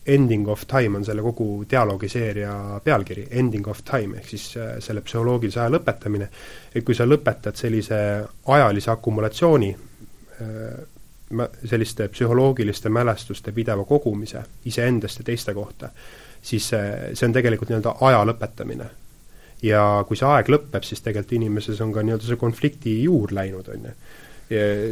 Ending 0.05 0.47
of 0.49 0.65
time 0.67 0.97
on 0.97 1.05
selle 1.05 1.21
kogu 1.21 1.65
dialoogiseeria 1.69 2.79
pealkiri, 2.83 3.27
Ending 3.37 3.67
of 3.69 3.83
time, 3.85 4.17
ehk 4.17 4.31
siis 4.31 4.47
äh, 4.57 4.71
selle 4.81 5.03
psühholoogilise 5.05 5.61
aja 5.61 5.73
lõpetamine, 5.75 6.29
et 6.73 6.85
kui 6.85 6.97
sa 6.97 7.05
lõpetad 7.05 7.59
sellise 7.59 7.99
ajalise 8.55 8.91
akumulatsiooni, 8.95 9.69
äh, 10.41 11.45
selliste 11.69 12.09
psühholoogiliste 12.11 12.89
mälestuste 12.89 13.53
pideva 13.53 13.85
kogumise 13.85 14.41
iseendast 14.65 15.21
ja 15.21 15.27
teiste 15.29 15.53
kohta, 15.53 15.91
siis 16.41 16.71
see, 16.73 17.13
see 17.13 17.29
on 17.29 17.37
tegelikult 17.37 17.69
nii-öelda 17.69 17.95
aja 18.09 18.25
lõpetamine. 18.25 18.89
ja 19.61 19.85
kui 20.07 20.17
see 20.17 20.25
aeg 20.25 20.49
lõpeb, 20.49 20.81
siis 20.81 21.05
tegelikult 21.05 21.37
inimeses 21.37 21.81
on 21.85 21.93
ka 21.93 22.01
nii-öelda 22.01 22.25
see 22.25 22.41
konflikti 22.41 22.97
juur 23.03 23.29
läinud, 23.37 23.69
on 23.69 23.85
ju. 23.85 23.95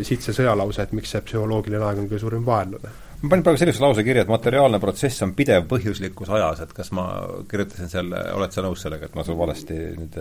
siit 0.06 0.22
see 0.22 0.38
sõjalause, 0.38 0.86
et 0.86 0.94
miks 0.94 1.12
see 1.12 1.26
psühholoogiline 1.26 1.84
aeg 1.84 1.98
on 1.98 2.08
kõige 2.08 2.22
suurem 2.22 2.46
vaenlane 2.46 3.09
ma 3.22 3.30
panin 3.30 3.44
praegu 3.44 3.60
sellise 3.60 3.84
lause 3.84 4.04
kirja, 4.08 4.24
et 4.24 4.32
materiaalne 4.32 4.80
protsess 4.80 5.26
on 5.26 5.34
pidev 5.36 5.66
põhjuslikus 5.72 6.32
ajas, 6.38 6.64
et 6.64 6.76
kas 6.76 6.94
ma 6.96 7.08
kirjutasin 7.50 7.92
selle, 7.92 8.22
oled 8.36 8.56
sa 8.56 8.64
nõus 8.64 8.86
sellega, 8.86 9.10
et 9.10 9.18
ma 9.18 9.26
sul 9.28 9.40
valesti 9.40 9.80
nüüd 10.00 10.20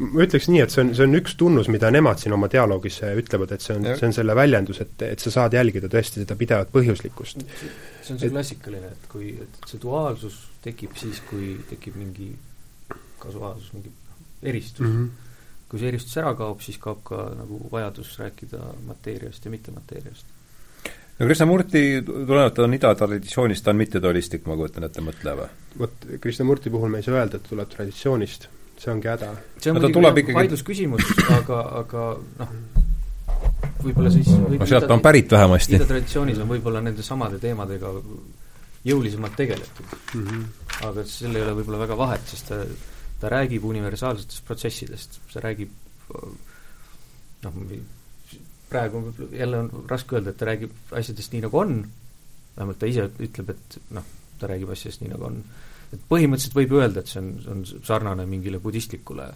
ma 0.00 0.24
ütleks 0.24 0.48
nii, 0.48 0.60
et 0.64 0.72
see 0.72 0.82
on, 0.82 0.92
see 0.96 1.04
on 1.04 1.16
üks 1.18 1.34
tunnus, 1.40 1.68
mida 1.72 1.90
nemad 1.92 2.20
siin 2.20 2.34
oma 2.36 2.48
dialoogis 2.52 3.00
ütlevad, 3.10 3.52
et 3.56 3.64
see 3.64 3.76
on, 3.76 3.88
see 3.98 4.08
on 4.08 4.16
selle 4.16 4.36
väljendus, 4.36 4.80
et, 4.84 4.94
et 5.04 5.22
sa 5.22 5.32
saad 5.34 5.56
jälgida 5.56 5.90
tõesti 5.92 6.22
seda 6.22 6.36
pidevat 6.40 6.72
põhjuslikkust. 6.72 7.44
see 7.44 8.14
on 8.14 8.20
see 8.20 8.30
et, 8.30 8.34
klassikaline, 8.34 8.92
et 8.96 9.08
kui, 9.12 9.34
et 9.44 9.68
see 9.68 9.80
duaalsus 9.82 10.38
tekib 10.64 10.96
siis, 11.00 11.20
kui 11.28 11.52
tekib 11.68 11.98
mingi 12.00 12.30
kasuaalsus, 13.20 13.74
mingi 13.76 13.92
eristus 14.42 14.86
mm. 14.86 14.96
-hmm. 14.96 15.64
kui 15.68 15.80
see 15.80 15.92
eristus 15.92 16.16
ära 16.22 16.32
kaob, 16.34 16.60
siis 16.64 16.80
kaob 16.80 17.04
ka 17.04 17.22
nagu 17.36 17.60
vajadus 17.72 18.16
rääkida 18.18 18.60
mateeriast 18.88 19.44
ja 19.44 19.50
mittemateeriast 19.52 20.29
no 21.20 21.28
Krishnamurti 21.28 21.82
tulenevalt 22.06 22.58
on 22.64 22.74
ida 22.74 22.94
traditsioonist, 22.96 23.64
ta 23.64 23.74
on 23.74 23.80
mittedualistlik, 23.80 24.46
ma 24.48 24.56
kujutan 24.58 24.88
ette, 24.88 25.04
mõtleja 25.04 25.36
või? 25.42 25.48
vot 25.84 26.08
Krishnamurti 26.22 26.72
puhul 26.72 26.92
me 26.92 27.00
ei 27.02 27.06
saa 27.06 27.20
öelda, 27.20 27.40
et 27.40 27.48
tuleb 27.48 27.70
traditsioonist, 27.70 28.48
see 28.80 28.92
ongi 28.92 29.10
häda. 29.12 29.32
see 29.58 29.72
on 29.72 29.80
no, 29.80 29.88
muidugi 29.88 30.24
ikkagi... 30.24 30.38
vaidlusküsimus, 30.38 31.12
aga, 31.36 31.60
aga 31.82 32.06
noh, 32.40 32.54
võib-olla 33.84 34.12
siis 34.14 34.30
võib 34.32 34.64
no 34.64 34.68
sealt 34.68 34.96
on 34.96 35.04
pärit 35.04 35.32
vähemasti. 35.36 35.76
ida 35.76 35.88
traditsioonis 35.88 36.40
on 36.42 36.50
võib-olla 36.50 36.82
nende 36.84 37.04
samade 37.06 37.40
teemadega 37.42 37.92
jõulisemalt 38.84 39.36
tegeletud 39.36 39.92
mm. 40.14 40.24
-hmm. 40.24 40.44
aga 40.88 41.04
seal 41.08 41.36
ei 41.36 41.44
ole 41.44 41.54
võib-olla 41.60 41.84
väga 41.84 42.00
vahet, 42.00 42.26
sest 42.32 42.48
ta, 42.48 42.62
ta 43.20 43.32
räägib 43.32 43.64
universaalsetest 43.68 44.44
protsessidest, 44.48 45.20
see 45.28 45.44
räägib 45.44 45.72
noh, 47.44 47.64
praegu 48.70 49.02
jälle 49.32 49.58
on 49.64 49.70
raske 49.90 50.16
öelda, 50.16 50.32
et 50.32 50.38
ta 50.40 50.48
räägib 50.48 50.94
asjadest 50.96 51.34
nii, 51.34 51.42
nagu 51.46 51.58
on, 51.58 51.76
vähemalt 52.56 52.78
ta 52.80 52.88
ise 52.90 53.08
ütleb, 53.26 53.52
et 53.54 53.78
noh, 53.96 54.06
ta 54.40 54.50
räägib 54.50 54.72
asjadest 54.74 55.04
nii, 55.04 55.12
nagu 55.14 55.28
on, 55.28 55.40
et 55.90 56.02
põhimõtteliselt 56.10 56.58
võib 56.58 56.76
öelda, 56.78 57.02
et 57.02 57.12
see 57.12 57.22
on, 57.22 57.32
on 57.50 57.64
sarnane 57.66 58.26
mingile 58.30 58.62
budistlikule 58.62 59.28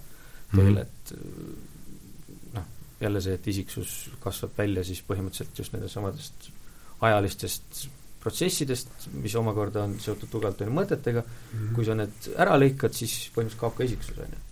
teele 0.55 0.71
mm, 0.71 0.77
-hmm. 0.77 0.81
et 0.81 2.55
noh, 2.55 2.67
jälle 3.01 3.21
see, 3.21 3.35
et 3.35 3.49
isiksus 3.55 3.95
kasvab 4.23 4.59
välja 4.59 4.85
siis 4.85 5.03
põhimõtteliselt 5.09 5.59
just 5.59 5.75
nendest 5.75 5.99
samadest 5.99 6.51
ajalistest 7.05 7.87
protsessidest, 8.25 9.09
mis 9.21 9.35
omakorda 9.37 9.83
on 9.85 9.99
seotud 10.01 10.31
tugevalt 10.33 10.61
on 10.65 10.73
mõtetega 10.73 11.21
mm, 11.21 11.59
-hmm. 11.59 11.75
kui 11.77 11.85
sa 11.85 11.95
need 11.95 12.29
ära 12.37 12.57
lõikad, 12.61 12.95
siis 12.97 13.31
põhimõtteliselt 13.35 13.61
kaob 13.61 13.77
ka 13.77 13.85
isiksus, 13.85 14.19
on 14.19 14.37
ju. 14.37 14.45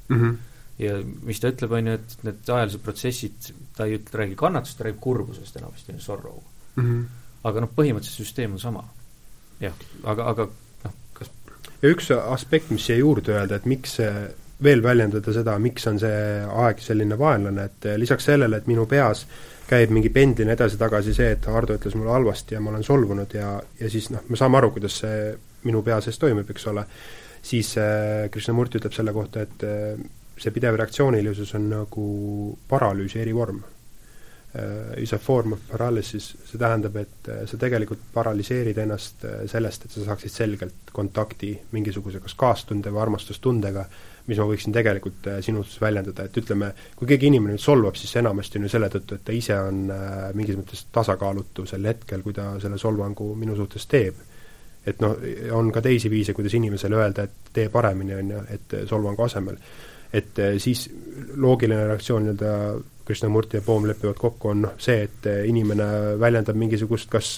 Ja 0.83 0.97
mis 1.23 1.39
ta 1.39 1.53
ütleb, 1.53 1.75
on 1.79 1.91
ju, 1.91 1.99
et 2.01 2.25
need 2.27 2.49
ajalised 2.49 2.83
protsessid, 2.83 3.53
ta 3.77 3.87
ei 3.87 3.99
ütle, 4.01 4.19
räägi 4.23 4.39
kannatust, 4.41 4.79
ta 4.79 4.89
räägib 4.89 5.01
kurbusest 5.05 5.61
enamasti, 5.61 5.93
on 5.93 6.01
ju, 6.01 6.05
sorrow 6.05 6.39
mm. 6.75 6.83
-hmm. 6.83 7.05
aga 7.51 7.65
noh, 7.65 7.73
põhimõtteliselt 7.77 8.25
süsteem 8.25 8.57
on 8.57 8.63
sama. 8.63 8.85
jah, 9.61 9.77
aga, 10.03 10.27
aga 10.33 10.49
noh, 10.85 10.97
kas 11.15 11.31
ja 11.83 11.93
üks 11.93 12.11
aspekt, 12.17 12.71
mis 12.71 12.87
siia 12.87 12.99
juurde 12.99 13.37
öelda, 13.37 13.61
et 13.61 13.67
miks 13.67 13.99
veel 14.63 14.83
väljendada 14.83 15.33
seda, 15.35 15.59
miks 15.59 15.87
on 15.91 15.99
see 16.03 16.43
aeg 16.65 16.83
selline 16.83 17.19
vaenlane, 17.19 17.65
et 17.65 17.89
lisaks 17.99 18.25
sellele, 18.31 18.57
et 18.57 18.67
minu 18.71 18.87
peas 18.87 19.27
käib 19.73 19.93
mingi 19.95 20.11
pendlina 20.13 20.57
edasi-tagasi 20.57 21.15
see, 21.17 21.31
et 21.37 21.47
Hardo 21.51 21.77
ütles 21.79 21.95
mulle 21.97 22.13
halvasti 22.13 22.57
ja 22.57 22.61
ma 22.61 22.73
olen 22.73 22.85
solvunud 22.87 23.35
ja, 23.37 23.55
ja 23.81 23.91
siis 23.91 24.11
noh, 24.13 24.25
me 24.29 24.39
saame 24.39 24.59
aru, 24.59 24.73
kuidas 24.77 24.99
see 25.03 25.33
minu 25.67 25.83
pea 25.87 26.01
sees 26.03 26.19
toimub, 26.21 26.49
eks 26.51 26.67
ole, 26.73 26.85
siis 27.43 27.73
äh, 27.81 28.27
Krishnamurti 28.33 28.81
ütleb 28.81 28.95
selle 28.97 29.15
kohta, 29.15 29.47
et 29.47 29.65
äh, 29.67 30.03
see 30.43 30.55
pidev 30.55 30.77
reaktsioonilisus 30.81 31.55
on 31.59 31.71
nagu 31.71 32.07
paralüüsi 32.69 33.23
erivorm 33.23 33.63
äh,. 33.63 35.01
Is 35.01 35.15
a 35.15 35.19
form 35.19 35.55
of 35.57 35.61
paralysis, 35.71 36.35
see 36.45 36.59
tähendab, 36.61 36.97
et 37.01 37.29
äh, 37.33 37.45
sa 37.49 37.57
tegelikult 37.57 38.03
paralüseerid 38.13 38.79
ennast 38.85 39.25
äh, 39.25 39.45
sellest, 39.49 39.87
et 39.87 39.95
sa 39.95 40.05
saaksid 40.11 40.35
selgelt 40.35 40.93
kontakti 40.93 41.55
mingisuguse 41.73 42.21
kas 42.21 42.35
kaastunde 42.37 42.93
või 42.93 43.07
armastustundega 43.07 43.87
mis 44.27 44.39
ma 44.39 44.47
võiksin 44.47 44.75
tegelikult 44.75 45.27
sinu 45.43 45.63
suhtes 45.65 45.81
väljendada, 45.83 46.27
et 46.27 46.37
ütleme, 46.39 46.71
kui 46.99 47.09
keegi 47.11 47.29
inimene 47.31 47.57
nüüd 47.57 47.63
solvab, 47.63 47.97
siis 47.99 48.15
enamasti 48.21 48.61
on 48.61 48.67
ju 48.67 48.73
selle 48.73 48.91
tõttu, 48.93 49.19
et 49.19 49.25
ta 49.27 49.35
ise 49.35 49.57
on 49.59 49.81
mingis 50.39 50.59
mõttes 50.59 50.85
tasakaalutu 50.95 51.67
sel 51.67 51.89
hetkel, 51.91 52.23
kui 52.23 52.37
ta 52.37 52.53
selle 52.63 52.79
solvangu 52.79 53.33
minu 53.39 53.57
suhtes 53.59 53.89
teeb. 53.91 54.29
et 54.87 54.99
noh, 54.99 55.13
on 55.55 55.69
ka 55.71 55.79
teisi 55.81 56.11
viise, 56.11 56.33
kuidas 56.35 56.55
inimesele 56.59 56.97
öelda, 56.99 57.23
et 57.23 57.51
tee 57.55 57.69
paremini, 57.71 58.15
on 58.19 58.31
ju, 58.31 58.41
et 58.51 58.73
solvangu 58.91 59.23
asemel. 59.23 59.57
Et 60.13 60.39
äh, 60.39 60.57
siis 60.63 60.89
loogiline 61.37 61.87
reaktsioon 61.93 62.29
nii-öelda 62.29 62.55
Krishnamurti 63.05 63.59
ja 63.59 63.63
Poom 63.67 63.89
lepivad 63.89 64.21
kokku, 64.21 64.53
on 64.53 64.63
noh, 64.67 64.77
see, 64.79 65.03
et 65.09 65.27
inimene 65.49 65.87
väljendab 66.21 66.57
mingisugust 66.57 67.11
kas 67.11 67.35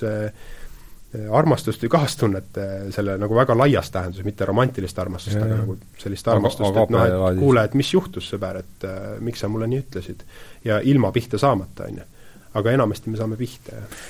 Äh, 1.14 1.29
armastust 1.31 1.83
või 1.85 1.93
kaastunnet 1.95 2.59
selle 2.95 3.14
nagu 3.20 3.37
väga 3.37 3.55
laias 3.55 3.91
tähenduses, 3.95 4.25
mitte 4.27 4.47
romantilist 4.49 4.99
armastust, 4.99 5.37
aga 5.39 5.61
nagu 5.61 5.77
sellist 6.01 6.29
armastust, 6.33 6.79
et 6.83 6.91
noh, 6.91 7.05
et 7.07 7.39
kuule, 7.39 7.62
et 7.68 7.77
mis 7.79 7.91
juhtus, 7.93 8.27
sõber, 8.33 8.59
et 8.64 8.87
äh, 8.89 9.05
miks 9.22 9.45
sa 9.45 9.51
mulle 9.53 9.68
nii 9.70 9.83
ütlesid. 9.85 10.25
ja 10.64 10.81
ilma 10.83 11.12
pihta 11.14 11.39
saamata, 11.39 11.87
on 11.87 12.01
ju. 12.01 12.07
aga 12.59 12.75
enamasti 12.75 13.12
me 13.12 13.20
saame 13.20 13.39
pihta, 13.39 13.79
jah 13.79 14.03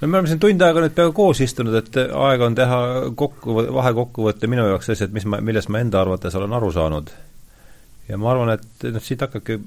no 0.00 0.08
me 0.08 0.18
oleme 0.18 0.32
siin 0.32 0.42
tund 0.42 0.62
aega 0.62 0.82
nüüd 0.82 0.96
peaaegu 0.96 1.14
koos 1.14 1.40
istunud, 1.44 1.74
et 1.78 2.00
aeg 2.02 2.42
on 2.48 2.58
teha 2.58 2.80
kokku, 3.18 3.54
vahekokkuvõte 3.78 4.50
minu 4.50 4.66
jaoks 4.72 4.90
asjad, 4.96 5.14
mis 5.14 5.26
ma, 5.26 5.38
millest 5.42 5.70
ma 5.70 5.84
enda 5.84 6.02
arvates 6.02 6.34
olen 6.38 6.58
aru 6.58 6.72
saanud. 6.74 7.14
Ja 8.08 8.18
ma 8.20 8.32
arvan, 8.32 8.54
et 8.56 8.88
noh, 8.92 9.04
siit 9.04 9.22
hakkabki 9.24 9.58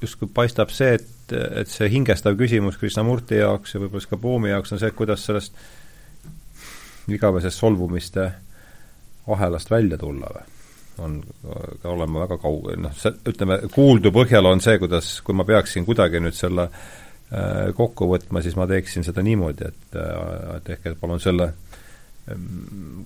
justkui 0.00 0.30
paistab 0.34 0.72
see, 0.72 0.94
et, 0.96 1.34
et 1.62 1.68
see 1.68 1.88
hingestav 1.92 2.36
küsimus 2.40 2.78
Krishnamurti 2.80 3.40
jaoks 3.40 3.74
ja 3.74 3.82
võib-olla 3.82 4.04
siis 4.04 4.12
ka 4.12 4.20
Poomi 4.20 4.52
jaoks 4.52 4.72
on 4.74 4.80
see, 4.82 4.92
kuidas 4.96 5.26
sellest 5.28 5.60
igavesest 7.10 7.60
solvumiste 7.60 8.30
ahelast 9.30 9.70
välja 9.70 9.98
tulla 10.00 10.32
või? 10.36 10.48
on 11.00 11.20
ka 11.80 11.88
olema 11.88 12.26
väga 12.26 12.36
kaugel, 12.42 12.76
noh, 12.84 12.92
see, 12.98 13.14
ütleme, 13.30 13.56
kuuldu 13.72 14.10
põhjal 14.12 14.44
on 14.50 14.60
see, 14.60 14.76
kuidas, 14.82 15.14
kui 15.24 15.32
ma 15.36 15.46
peaksin 15.48 15.86
kuidagi 15.86 16.20
nüüd 16.20 16.36
selle 16.36 16.66
äh, 16.66 17.70
kokku 17.76 18.10
võtma, 18.10 18.42
siis 18.44 18.56
ma 18.58 18.66
teeksin 18.68 19.06
seda 19.06 19.24
niimoodi, 19.24 19.70
et 19.70 19.96
äh, 19.96 20.58
et 20.58 20.68
ehk, 20.74 20.90
et 20.90 21.00
palun 21.00 21.22
selle 21.22 21.46
äh, 21.48 22.36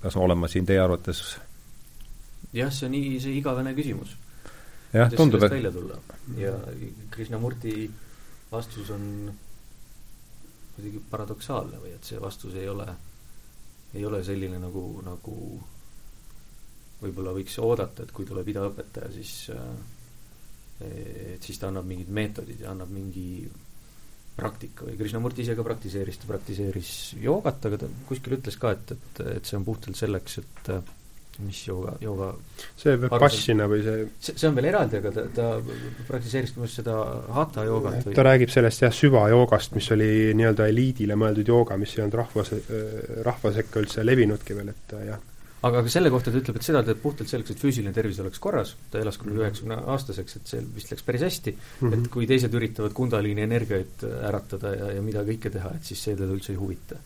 kas 0.03 0.17
olen 0.19 0.41
ma 0.41 0.51
siin 0.51 0.67
teie 0.67 0.81
arvates 0.83 1.23
jah, 2.53 2.73
see 2.73 2.87
on 2.89 2.95
nii, 2.97 3.17
see 3.23 3.39
igavene 3.39 3.75
küsimus 3.77 4.17
jah, 4.95 5.11
tundub, 5.15 5.43
et 5.43 5.57
välja 5.57 5.73
tulla. 5.75 5.99
ja 6.39 6.55
Krishnamurti 7.11 7.91
vastus 8.53 8.91
on 8.95 9.33
kuidagi 10.75 11.03
paradoksaalne 11.11 11.81
või 11.83 11.95
et 11.95 12.07
see 12.07 12.21
vastus 12.21 12.55
ei 12.59 12.69
ole, 12.69 12.87
ei 13.95 14.05
ole 14.07 14.23
selline, 14.27 14.59
nagu, 14.63 14.85
nagu 15.07 15.37
võib-olla 17.03 17.35
võiks 17.37 17.59
oodata, 17.63 18.05
et 18.05 18.15
kui 18.15 18.27
tuleb 18.27 18.49
idaõpetaja, 18.51 19.13
siis 19.15 19.35
et 20.85 21.45
siis 21.45 21.61
ta 21.61 21.69
annab 21.71 21.87
mingid 21.87 22.11
meetodid 22.11 22.65
ja 22.65 22.73
annab 22.73 22.91
mingi 22.91 23.47
praktika 24.35 24.89
või 24.89 24.97
Krishnamurti 24.99 25.45
ise 25.45 25.55
ka 25.55 25.63
praktiseeris, 25.67 26.19
ta 26.19 26.27
praktiseeris 26.27 26.91
joogat, 27.23 27.69
aga 27.69 27.79
ta 27.85 27.91
kuskil 28.09 28.35
ütles 28.39 28.59
ka, 28.59 28.73
et, 28.75 28.95
et, 28.97 29.21
et 29.37 29.47
see 29.47 29.59
on 29.59 29.67
puhtalt 29.67 29.99
selleks, 29.99 30.41
et 30.43 30.71
mis 31.43 31.65
jooga, 31.67 31.97
jooga 32.03 32.31
see 32.79 32.95
Vipassina 33.01 33.67
või 33.71 33.83
see 33.83 34.07
see, 34.23 34.37
see 34.39 34.49
on 34.49 34.57
veel 34.59 34.69
eraldi, 34.71 35.01
aga 35.01 35.13
ta, 35.15 35.27
ta 35.35 35.49
praktiseeris 36.09 36.55
minu 36.55 36.67
arust 36.67 36.81
seda 36.81 36.97
hatha 37.35 37.67
joogat 37.67 38.09
või 38.09 38.17
ta 38.17 38.27
räägib 38.27 38.53
sellest 38.55 38.85
jah, 38.85 38.95
süvajoogast, 38.95 39.75
mis 39.79 39.91
oli 39.97 40.09
nii-öelda 40.39 40.69
eliidile 40.71 41.19
mõeldud 41.19 41.51
jooga, 41.51 41.79
mis 41.81 41.95
ei 41.97 42.05
olnud 42.05 42.19
rahva, 42.21 42.45
rahva 43.27 43.55
sekka 43.57 43.83
üldse 43.83 44.05
levinudki 44.07 44.59
veel, 44.59 44.71
et 44.75 44.95
jah. 45.09 45.27
aga, 45.67 45.83
aga 45.83 45.95
selle 45.97 46.13
kohta 46.15 46.31
ta 46.31 46.41
ütleb, 46.43 46.61
et 46.61 46.69
seda 46.69 46.85
teeb 46.87 47.03
puhtalt 47.03 47.33
selleks, 47.33 47.57
et 47.57 47.67
füüsiline 47.67 47.95
tervis 47.97 48.23
oleks 48.23 48.43
korras, 48.43 48.77
ta 48.93 49.03
elas 49.03 49.19
kuni 49.19 49.35
üheksakümne 49.41 49.81
aastaseks, 49.97 50.39
et 50.39 50.55
see 50.55 50.63
vist 50.77 50.95
läks 50.95 51.09
päris 51.09 51.27
hästi 51.27 51.57
mm, 51.57 51.89
-hmm. 51.89 51.99
et 51.99 52.13
kui 52.15 52.31
teised 52.31 52.55
üritavad 52.55 52.95
kundaliini 52.95 53.47
energiaid 53.49 54.07
äratada 54.31 54.77
ja, 54.79 54.95
ja 55.01 55.03
mida 55.03 55.27
kõike 55.27 55.51
teha, 55.51 55.75
et 55.75 55.91
siis 55.91 56.07
see 56.07 56.15
teda 56.15 56.31
üldse 56.31 56.55
ei 56.55 56.63
huvita 56.63 57.01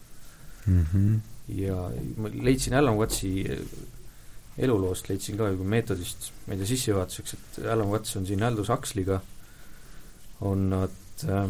mm. 0.66 0.86
-hmm. 0.92 1.20
ja 1.64 1.80
ma 2.20 2.28
leidsin 2.34 2.76
Alan 2.76 3.00
Watsi 3.00 3.32
eluloost 4.58 5.08
leidsin 5.10 5.38
ka 5.38 5.50
juba 5.52 5.66
meetodist, 5.76 6.30
ma 6.46 6.54
ei 6.54 6.60
tea, 6.60 6.70
sissejuhatuseks, 6.72 7.34
et 7.34 7.58
Alan 7.70 7.90
Watts 7.92 8.16
on 8.18 8.26
siin 8.26 8.42
Aldous 8.42 8.70
Huxley'ga, 8.72 9.20
on 10.48 10.68
nad 10.72 11.24
äh, 11.28 11.48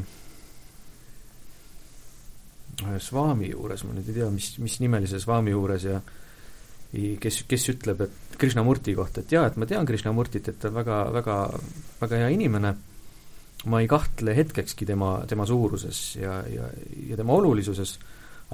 Swami 3.02 3.50
juures, 3.50 3.84
ma 3.84 3.96
nüüd 3.96 4.10
ei 4.12 4.20
tea, 4.20 4.28
mis, 4.32 4.52
mis 4.62 4.78
nimelise 4.82 5.20
Swami 5.22 5.54
juures 5.54 5.88
ja 5.88 6.00
kes, 7.20 7.42
kes 7.48 7.66
ütleb, 7.74 8.04
et 8.06 8.36
Krishnamurti 8.38 8.94
kohta, 8.96 9.24
et 9.24 9.32
jaa, 9.34 9.48
et 9.48 9.56
ma 9.60 9.66
tean 9.68 9.88
Krishnamurtit, 9.88 10.52
et 10.52 10.60
ta 10.60 10.70
on 10.70 10.78
väga, 10.78 11.00
väga, 11.16 11.40
väga 12.00 12.22
hea 12.22 12.30
inimene, 12.36 12.76
ma 13.68 13.82
ei 13.82 13.90
kahtle 13.90 14.36
hetkekski 14.36 14.86
tema, 14.86 15.16
tema 15.28 15.48
suuruses 15.48 16.02
ja, 16.20 16.38
ja, 16.48 16.68
ja 17.08 17.18
tema 17.18 17.34
olulisuses, 17.40 17.96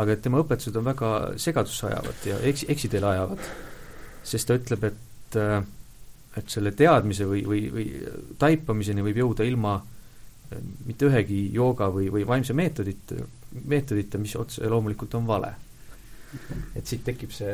aga 0.00 0.14
et 0.14 0.24
tema 0.24 0.40
õpetused 0.42 0.74
on 0.80 0.88
väga 0.88 1.10
segadusse 1.42 1.86
ajavad 1.90 2.26
ja 2.26 2.40
eks-, 2.48 2.64
eksiteele 2.72 3.12
ajavad 3.12 3.44
sest 4.24 4.48
ta 4.48 4.58
ütleb, 4.58 4.86
et 4.90 5.38
äh, 5.40 5.58
et 6.34 6.50
selle 6.50 6.72
teadmise 6.74 7.26
või, 7.30 7.44
või, 7.46 7.66
või 7.70 7.84
taipamiseni 8.42 9.04
võib 9.06 9.20
jõuda 9.22 9.46
ilma 9.46 9.76
äh, 9.78 10.58
mitte 10.86 11.06
ühegi 11.10 11.44
jooga 11.54 11.90
või, 11.94 12.08
või 12.12 12.26
vaimse 12.26 12.56
meetodit, 12.56 13.14
meetodita, 13.64 14.18
mis 14.18 14.34
otse 14.38 14.66
loomulikult 14.70 15.14
on 15.20 15.28
vale. 15.28 15.54
et 16.74 16.86
siit 16.86 17.04
tekib 17.06 17.30
see 17.30 17.52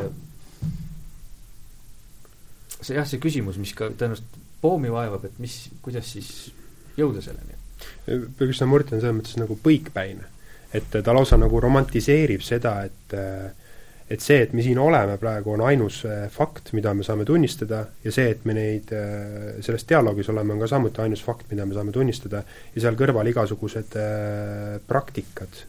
see 2.80 2.96
jah, 2.96 3.06
see 3.08 3.20
küsimus, 3.20 3.58
mis 3.60 3.74
ka 3.76 3.90
tõenäoliselt 3.92 4.38
Poomi 4.60 4.90
vaevab, 4.92 5.24
et 5.24 5.38
mis, 5.40 5.54
kuidas 5.80 6.10
siis 6.12 6.50
jõuda 6.98 7.22
selleni? 7.24 7.56
Krishnamurti 8.36 8.92
on 8.92 9.00
selles 9.00 9.16
mõttes 9.16 9.38
nagu 9.40 9.56
põikpäine. 9.56 10.26
et 10.72 10.86
ta 10.92 11.14
lausa 11.16 11.36
nagu 11.40 11.60
romantiseerib 11.60 12.44
seda, 12.46 12.74
et 12.86 13.14
äh, 13.16 13.50
et 14.10 14.22
see, 14.24 14.40
et 14.42 14.54
me 14.58 14.62
siin 14.64 14.78
oleme 14.82 15.14
praegu, 15.22 15.52
on 15.54 15.60
ainus 15.62 16.00
äh, 16.08 16.24
fakt, 16.34 16.72
mida 16.74 16.90
me 16.98 17.04
saame 17.06 17.22
tunnistada, 17.26 17.84
ja 18.02 18.12
see, 18.14 18.32
et 18.34 18.42
me 18.48 18.56
neid, 18.56 18.90
äh, 18.90 19.60
selles 19.62 19.86
dialoogis 19.86 20.32
oleme, 20.32 20.56
on 20.56 20.64
ka 20.64 20.68
samuti 20.72 21.04
ainus 21.04 21.22
fakt, 21.22 21.46
mida 21.52 21.66
me 21.68 21.76
saame 21.76 21.94
tunnistada, 21.94 22.42
ja 22.74 22.82
seal 22.82 22.98
kõrval 22.98 23.30
igasugused 23.30 23.94
äh, 24.00 24.80
praktikad, 24.90 25.62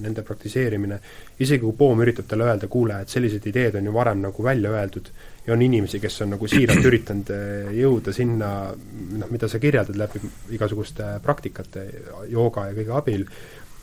nende 0.00 0.24
praktiseerimine, 0.24 0.98
isegi 1.44 1.60
kui 1.66 1.76
Poom 1.76 2.00
üritab 2.04 2.30
talle 2.30 2.48
öelda, 2.48 2.70
kuule, 2.72 3.02
et 3.04 3.12
sellised 3.12 3.44
ideed 3.50 3.76
on 3.76 3.90
ju 3.90 3.94
varem 3.94 4.24
nagu 4.24 4.44
välja 4.46 4.72
öeldud, 4.72 5.12
ja 5.44 5.52
on 5.52 5.62
inimesi, 5.64 6.00
kes 6.00 6.22
on 6.24 6.32
nagu 6.32 6.48
siiralt 6.48 6.84
üritanud 6.88 7.32
jõuda 7.76 8.14
sinna, 8.14 8.52
noh, 9.18 9.32
mida 9.32 9.50
sa 9.50 9.60
kirjeldad 9.60 9.98
läbi 9.98 10.22
igasuguste 10.56 11.16
praktikate, 11.24 11.88
jooga 12.30 12.70
ja 12.70 12.76
kõige 12.78 12.94
abil, 13.02 13.26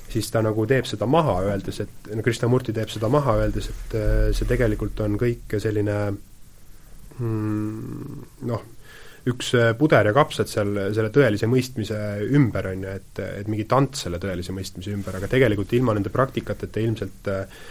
siis 0.09 0.31
ta 0.33 0.41
nagu 0.45 0.65
teeb 0.69 0.87
seda 0.89 1.07
maha, 1.09 1.39
öeldes, 1.51 1.83
et 1.85 2.09
no 2.15 2.25
Krishnamurti 2.25 2.73
teeb 2.75 2.91
seda 2.91 3.09
maha, 3.11 3.37
öeldes, 3.43 3.69
et 3.73 3.95
äh, 3.99 4.25
see 4.35 4.49
tegelikult 4.49 4.99
on 5.05 5.17
kõik 5.21 5.57
selline 5.61 5.97
mm, 7.19 8.27
noh, 8.49 8.65
üks 9.29 9.51
äh, 9.57 9.71
puder 9.77 10.09
ja 10.09 10.15
kapsad 10.15 10.49
seal 10.51 10.71
selle 10.95 11.11
tõelise 11.13 11.49
mõistmise 11.51 11.99
ümber, 12.37 12.71
on 12.71 12.87
ju, 12.87 12.95
et, 13.01 13.23
et 13.41 13.51
mingi 13.51 13.67
tants 13.69 14.05
selle 14.05 14.21
tõelise 14.21 14.55
mõistmise 14.55 14.93
ümber, 14.95 15.19
aga 15.19 15.29
tegelikult 15.31 15.73
ilma 15.77 15.95
nende 15.97 16.13
praktikateta 16.13 16.83
ilmselt 16.83 17.31
äh, 17.33 17.61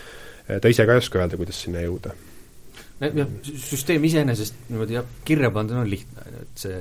ta 0.48 0.72
ise 0.72 0.86
ka 0.86 0.96
ei 0.96 1.02
oska 1.02 1.20
öelda, 1.20 1.40
kuidas 1.40 1.58
sinna 1.64 1.82
jõuda. 1.84 2.14
jah, 3.02 3.34
süsteem 3.46 4.04
iseenesest 4.08 4.68
niimoodi 4.68 4.98
jah, 4.98 5.10
kirja 5.24 5.50
panduna 5.54 5.84
on 5.84 5.90
lihtne, 5.90 6.24
on 6.24 6.38
ju, 6.38 6.46
et 6.46 6.64
see 6.64 6.78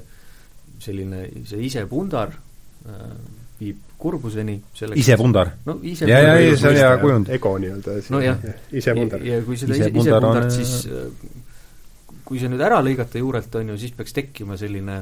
selline, 0.84 1.26
see 1.50 1.66
isepundar 1.68 2.34
äh, 2.88 3.12
viib 3.60 3.87
kurbuseni 3.98 4.60
selleks 4.78 5.02
isepundar? 5.02 5.52
no 5.66 5.80
ise 5.82 6.06
ja, 6.10 6.20
ja, 6.22 6.36
ja 6.40 6.58
see 6.58 6.70
on 6.70 6.80
hea 6.82 6.98
kujund. 7.02 7.30
ego 7.34 7.54
nii-öelda, 7.62 7.98
nojah. 8.14 8.48
isepundar. 8.72 9.24
ja 9.26 9.42
kui 9.46 9.58
seda 9.58 9.78
ise, 9.78 9.90
isepundarat 9.90 10.54
siis 10.54 10.74
äh, 10.92 11.08
kui 12.28 12.42
see 12.42 12.52
nüüd 12.52 12.64
ära 12.64 12.82
lõigata 12.84 13.22
juurelt, 13.22 13.56
on 13.56 13.74
ju, 13.74 13.80
siis 13.82 13.96
peaks 13.96 14.16
tekkima 14.16 14.58
selline 14.60 15.00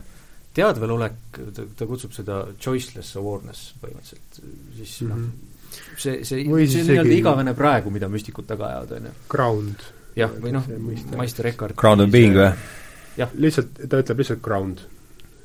teadvelolek, 0.55 1.41
ta, 1.55 1.65
ta 1.75 1.89
kutsub 1.89 2.13
seda 2.15 2.39
choiceless 2.61 3.17
awareness 3.19 3.73
põhimõtteliselt, 3.81 4.39
siis 4.77 4.95
mm 5.03 5.11
-hmm. 5.11 5.25
noh, 5.25 5.91
see, 5.97 6.23
see, 6.23 6.45
see 6.45 6.81
on 6.85 6.89
nii-öelda 6.91 7.15
igavene 7.17 7.53
praegu, 7.57 7.91
mida 7.91 8.09
müstikud 8.11 8.47
taga 8.47 8.69
ajavad, 8.71 8.97
on 8.99 9.09
ju. 9.09 9.13
Ground. 9.29 9.87
jah, 10.15 10.31
või 10.41 10.55
noh, 10.55 10.67
meister 11.17 11.51
Eckhart 11.51 11.75
Ground 11.75 12.05
on 12.05 12.11
being 12.11 12.37
või? 12.37 12.51
lihtsalt, 13.35 13.87
ta 13.89 13.99
ütleb 14.03 14.21
lihtsalt 14.21 14.41
ground 14.43 14.83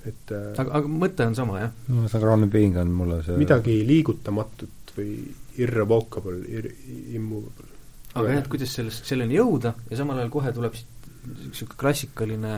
et 0.09 0.33
äh, 0.33 0.51
aga, 0.57 0.71
aga 0.81 0.91
mõte 1.03 1.27
on 1.29 1.37
sama, 1.37 1.61
jah? 1.65 1.73
no 1.93 2.09
see 2.09 2.23
ground 2.23 2.49
being 2.53 2.79
on 2.81 2.93
mulle 2.97 3.21
see 3.27 3.37
midagi 3.41 3.81
liigutamatut 3.87 4.95
või 4.97 5.15
irrevocable 5.61 6.41
ir,, 6.49 6.71
immovable. 7.17 7.69
aga 8.15 8.35
jah, 8.35 8.43
et 8.43 8.51
kuidas 8.53 8.77
sellest, 8.79 9.09
selleni 9.09 9.37
jõuda 9.37 9.75
ja 9.91 10.01
samal 10.01 10.23
ajal 10.23 10.33
kohe 10.33 10.53
tuleb 10.57 10.79
siit 10.79 11.11
niisugune 11.21 11.81
klassikaline 11.81 12.55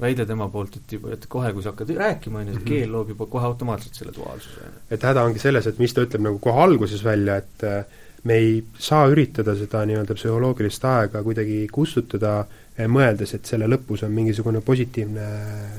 väide 0.00 0.26
tema 0.28 0.48
poolt, 0.52 0.74
et 0.76 0.92
juba, 0.92 1.14
et 1.14 1.22
kohe, 1.30 1.52
kui 1.56 1.64
sa 1.64 1.70
hakkad 1.72 1.94
rääkima, 1.96 2.42
on 2.42 2.50
ju, 2.50 2.56
et 2.56 2.58
mhm. 2.58 2.66
keel 2.68 2.90
loob 2.92 3.14
juba 3.14 3.28
kohe 3.32 3.46
automaatselt 3.48 3.96
selle 3.96 4.12
duaalsuse, 4.16 4.72
et 4.92 5.06
häda 5.08 5.22
ongi 5.24 5.40
selles, 5.40 5.70
et 5.70 5.78
mis 5.80 5.94
ta 5.96 6.04
ütleb 6.04 6.26
nagu 6.26 6.42
kohe 6.42 6.66
alguses 6.66 7.04
välja, 7.06 7.38
et 7.40 7.64
äh, 7.64 8.02
me 8.26 8.36
ei 8.42 8.58
saa 8.82 9.06
üritada 9.08 9.54
seda 9.56 9.84
nii-öelda 9.88 10.18
psühholoogilist 10.18 10.84
aega 10.90 11.22
kuidagi 11.24 11.62
kustutada 11.72 12.40
äh, 12.42 12.65
mõeldes, 12.84 13.32
et 13.36 13.48
selle 13.48 13.68
lõpus 13.70 14.04
on 14.04 14.12
mingisugune 14.12 14.60
positiivne 14.64 15.26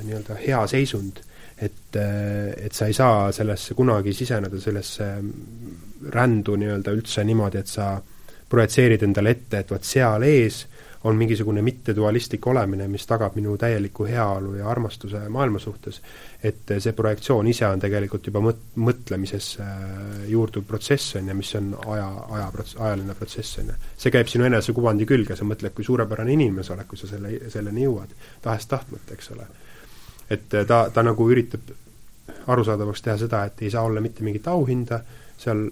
nii-öelda 0.05 0.37
hea 0.41 0.61
seisund, 0.71 1.19
et, 1.61 1.97
et 1.97 2.73
sa 2.73 2.87
ei 2.89 2.95
saa 2.97 3.31
sellesse 3.33 3.77
kunagi 3.77 4.13
siseneda, 4.17 4.59
sellesse 4.61 5.09
rändu 6.13 6.57
nii-öelda 6.57 6.93
üldse 6.97 7.25
niimoodi, 7.25 7.61
et 7.61 7.69
sa 7.69 7.91
projitseerid 8.49 9.03
endale 9.05 9.35
ette, 9.35 9.61
et 9.61 9.71
vot 9.71 9.85
seal 9.85 10.25
ees 10.25 10.63
on 11.03 11.15
mingisugune 11.15 11.61
mittedualistlik 11.61 12.47
olemine, 12.47 12.87
mis 12.87 13.05
tagab 13.07 13.35
minu 13.35 13.57
täieliku 13.57 14.05
heaolu 14.05 14.55
ja 14.55 14.69
armastuse 14.69 15.21
maailma 15.29 15.59
suhtes, 15.59 16.01
et 16.43 16.73
see 16.79 16.93
projektsioon 16.93 17.47
ise 17.47 17.67
on 17.67 17.79
tegelikult 17.79 18.27
juba 18.27 18.41
mõt-, 18.43 18.65
mõtlemises 18.81 19.51
juurduv 20.27 20.65
protsess, 20.67 21.15
on 21.19 21.29
ju, 21.29 21.37
mis 21.37 21.53
on 21.59 21.71
aja, 21.85 22.07
aja 22.39 22.49
prots-, 22.53 22.75
ajaline 22.79 23.15
protsess, 23.15 23.59
on 23.61 23.71
ju. 23.71 23.77
see 23.97 24.13
käib 24.13 24.31
sinu 24.31 24.47
enesekuvandi 24.49 25.07
külge, 25.09 25.37
sa 25.37 25.47
mõtled, 25.47 25.75
kui 25.77 25.85
suurepärane 25.85 26.33
inimene 26.33 26.65
sa 26.65 26.75
oled, 26.75 26.89
kui 26.89 26.99
sa 26.99 27.09
selle, 27.11 27.37
selleni 27.53 27.85
jõuad, 27.85 28.15
tahes-tahtmata, 28.45 29.13
eks 29.13 29.33
ole. 29.37 29.49
et 30.29 30.49
ta, 30.67 30.87
ta 30.93 31.03
nagu 31.05 31.29
üritab 31.31 31.73
arusaadavaks 32.47 33.01
teha 33.01 33.17
seda, 33.17 33.45
et 33.45 33.61
ei 33.61 33.71
saa 33.71 33.83
olla 33.87 34.01
mitte 34.01 34.23
mingit 34.23 34.47
auhinda 34.47 34.99
seal 35.37 35.67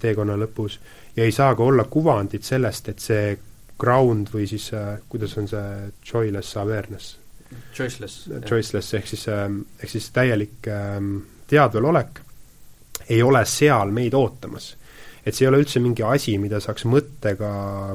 teekonna 0.00 0.36
lõpus 0.40 0.78
ja 1.16 1.24
ei 1.24 1.32
saa 1.32 1.54
ka 1.54 1.64
olla 1.64 1.84
kuvandit 1.84 2.44
sellest, 2.44 2.88
et 2.88 3.02
see 3.02 3.36
ground 3.78 4.30
või 4.32 4.46
siis 4.48 4.70
äh, 4.74 4.96
kuidas 5.08 5.36
on 5.38 5.48
see 5.48 5.92
joyless 6.12 6.56
awareness? 6.56 7.16
Choiceless. 7.74 8.28
Choiceless 8.48 8.94
ehk 8.98 9.10
siis 9.10 9.26
äh,, 9.28 9.48
ehk 9.82 9.90
siis 9.90 10.10
täielik 10.14 10.68
äh, 10.72 11.00
teadvelolek 11.46 12.22
ei 13.08 13.22
ole 13.22 13.44
seal 13.44 13.90
meid 13.90 14.14
ootamas. 14.14 14.76
et 15.26 15.34
see 15.34 15.42
ei 15.44 15.48
ole 15.48 15.58
üldse 15.58 15.80
mingi 15.82 16.04
asi, 16.06 16.36
mida 16.38 16.60
saaks 16.62 16.84
mõttega 16.86 17.48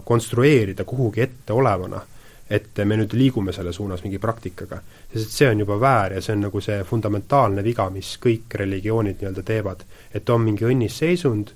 konstrueerida 0.03 0.83
kuhugi 0.83 1.21
etteolevana, 1.23 2.01
et 2.51 2.81
me 2.83 2.97
nüüd 2.99 3.13
liigume 3.15 3.53
selle 3.55 3.71
suunas 3.73 4.03
mingi 4.03 4.19
praktikaga. 4.19 4.81
sest 5.13 5.31
see 5.31 5.49
on 5.49 5.63
juba 5.63 5.79
väär 5.79 6.17
ja 6.17 6.21
see 6.21 6.35
on 6.35 6.45
nagu 6.47 6.61
see 6.61 6.83
fundamentaalne 6.83 7.63
viga, 7.63 7.89
mis 7.89 8.17
kõik 8.19 8.57
religioonid 8.63 9.21
nii-öelda 9.21 9.43
teevad. 9.43 9.83
et 10.13 10.29
on 10.29 10.41
mingi 10.41 10.67
õnnis 10.67 10.97
seisund, 11.03 11.53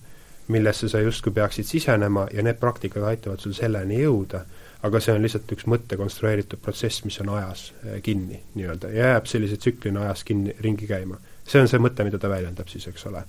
millesse 0.47 0.89
sa 0.89 0.99
justkui 1.01 1.33
peaksid 1.33 1.65
sisenema 1.65 2.27
ja 2.33 2.43
need 2.45 2.59
praktikad 2.61 3.03
aitavad 3.09 3.41
sul 3.41 3.55
selleni 3.57 4.01
jõuda, 4.01 4.43
aga 4.85 5.01
see 5.01 5.15
on 5.15 5.23
lihtsalt 5.25 5.51
üks 5.55 5.65
mõtte 5.71 5.97
konstrueeritud 5.97 6.61
protsess, 6.61 7.03
mis 7.05 7.17
on 7.23 7.33
ajas 7.37 7.71
eh, 7.83 7.97
kinni 8.05 8.41
nii-öelda 8.53 8.91
ja 8.93 9.11
jääb 9.15 9.29
sellise 9.29 9.57
tsüklina 9.57 10.05
ajas 10.05 10.23
kinni, 10.27 10.53
ringi 10.61 10.87
käima. 10.89 11.17
see 11.47 11.61
on 11.61 11.71
see 11.71 11.81
mõte, 11.81 12.05
mida 12.05 12.21
ta 12.21 12.29
väljendab 12.29 12.69
siis, 12.69 12.87
eks 12.91 13.05
ole. 13.09 13.23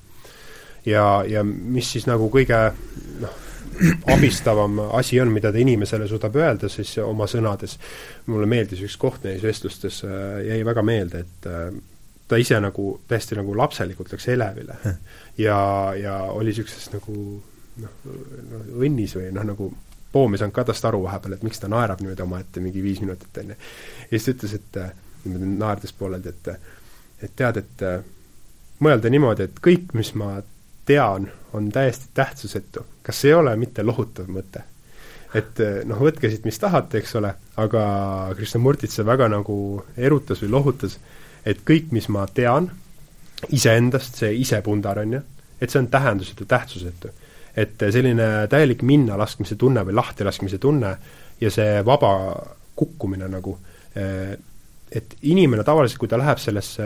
ja, 0.86 1.24
ja 1.28 1.44
mis 1.44 1.92
siis 1.92 2.06
nagu 2.06 2.28
kõige 2.32 2.60
noh, 3.20 3.42
abistavam 4.12 4.78
asi 4.96 5.20
on, 5.20 5.32
mida 5.32 5.52
ta 5.52 5.58
inimesele 5.58 6.08
suudab 6.08 6.36
öelda 6.36 6.68
siis 6.72 6.96
oma 7.04 7.28
sõnades, 7.30 7.78
mulle 8.26 8.48
meeldis 8.48 8.82
üks 8.84 8.96
koht 9.00 9.24
neis 9.24 9.42
vestlustes, 9.44 10.02
äh, 10.04 10.40
jäi 10.50 10.64
väga 10.64 10.84
meelde, 10.84 11.24
et 11.24 11.48
äh, 11.50 11.68
ta 12.28 12.38
ise 12.40 12.58
nagu 12.60 12.96
täiesti 13.08 13.38
nagu 13.38 13.54
lapselikult 13.56 14.12
läks 14.12 14.28
elevile 14.34 14.76
ja, 15.38 15.58
ja 15.98 16.16
oli 16.32 16.52
niisuguses 16.52 16.90
nagu 16.94 17.16
noh, 17.82 17.98
noh, 18.06 18.70
õnnis 18.80 19.16
või 19.18 19.32
noh, 19.34 19.46
nagu 19.54 19.72
Poom 20.12 20.32
ei 20.32 20.38
saanud 20.40 20.54
ka 20.54 20.62
tast 20.64 20.84
aru 20.88 21.02
vahepeal, 21.02 21.34
et 21.34 21.42
miks 21.44 21.58
ta 21.60 21.68
naerab 21.68 22.00
niimoodi 22.00 22.22
omaette 22.24 22.60
mingi 22.64 22.80
viis 22.80 23.02
minutit, 23.02 23.36
on 23.42 23.50
ju. 23.52 23.56
ja 23.56 24.10
siis 24.12 24.24
ta 24.24 24.32
ütles, 24.32 24.54
et 24.54 24.78
niimoodi 25.24 25.48
naerdes 25.58 25.92
pooleldi, 25.98 26.32
et 26.32 27.26
et 27.26 27.34
tead, 27.36 27.58
et 27.60 27.84
mõelda 28.80 29.10
niimoodi, 29.12 29.48
et 29.48 29.58
kõik, 29.66 29.92
mis 29.98 30.14
ma 30.16 30.30
tean, 30.86 31.26
on 31.52 31.68
täiesti 31.72 32.08
tähtsusetu. 32.14 32.86
kas 33.02 33.24
ei 33.24 33.34
ole 33.34 33.56
mitte 33.56 33.82
lohutav 33.82 34.30
mõte? 34.30 34.62
et 35.34 35.60
noh, 35.84 36.00
võtke 36.00 36.30
siit, 36.30 36.46
mis 36.48 36.58
tahate, 36.58 37.02
eks 37.02 37.14
ole, 37.18 37.34
aga 37.60 37.82
Krishnamurtit 38.38 38.94
see 38.94 39.04
väga 39.04 39.28
nagu 39.28 39.82
erutas 39.96 40.40
või 40.42 40.52
lohutas, 40.54 40.98
et 41.44 41.60
kõik, 41.66 41.90
mis 41.92 42.08
ma 42.08 42.24
tean 42.26 42.70
iseendast, 43.52 44.20
see 44.22 44.34
isepundar, 44.40 45.02
on 45.02 45.16
ju, 45.18 45.22
et 45.60 45.72
see 45.72 45.80
on 45.80 45.88
tähendusetu, 45.92 46.48
tähtsusetu. 46.48 47.12
et 47.56 47.80
selline 47.80 48.24
täielik 48.52 48.82
minnalaskmise 48.84 49.56
tunne 49.56 49.80
või 49.88 49.94
lahtilaskmise 49.96 50.58
tunne 50.60 50.90
ja 51.40 51.50
see 51.50 51.78
vaba 51.84 52.10
kukkumine 52.76 53.28
nagu, 53.32 53.54
et 54.92 55.14
inimene 55.22 55.64
tavaliselt, 55.64 55.98
kui 56.02 56.10
ta 56.10 56.18
läheb 56.20 56.36
sellesse 56.40 56.84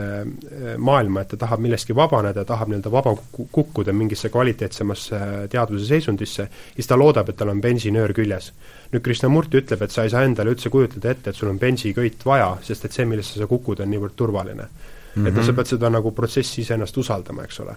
maailma, 0.79 1.25
et 1.25 1.33
ta 1.33 1.41
tahab 1.43 1.65
millestki 1.65 1.97
vabaneda, 1.97 2.45
tahab 2.47 2.71
nii-öelda 2.71 2.93
vaba 2.95 3.17
kukkuda 3.35 3.93
mingisse 3.93 4.31
kvaliteetsemasse 4.31 5.19
teadvuse 5.51 5.91
seisundisse, 5.91 6.47
siis 6.77 6.87
ta 6.87 6.99
loodab, 6.99 7.29
et 7.33 7.41
tal 7.43 7.51
on 7.51 7.61
bensinöör 7.61 8.15
küljes. 8.15 8.53
Nüüd 8.95 9.03
Krishnamurti 9.05 9.65
ütleb, 9.65 9.83
et 9.83 9.91
sa 9.91 10.07
ei 10.07 10.15
saa 10.15 10.23
endale 10.27 10.55
üldse 10.55 10.71
kujutleda 10.71 11.11
ette, 11.13 11.35
et 11.35 11.43
sul 11.43 11.51
on 11.51 11.59
bensiköit 11.59 12.23
vaja, 12.27 12.55
sest 12.63 12.87
et 12.87 12.95
see, 12.95 13.11
millesse 13.11 13.43
sa 13.43 13.51
kukud, 13.51 13.83
on 13.83 13.91
niivõrd 13.91 14.15
turvaline 14.17 14.71
mm. 15.15 15.23
-hmm. 15.23 15.29
et 15.29 15.35
noh, 15.35 15.47
sa 15.47 15.53
pead 15.53 15.67
seda 15.67 15.91
nagu 15.91 16.13
protsessi 16.13 16.61
iseennast 16.61 16.97
usaldama, 16.97 17.45
eks 17.45 17.61
ole. 17.61 17.77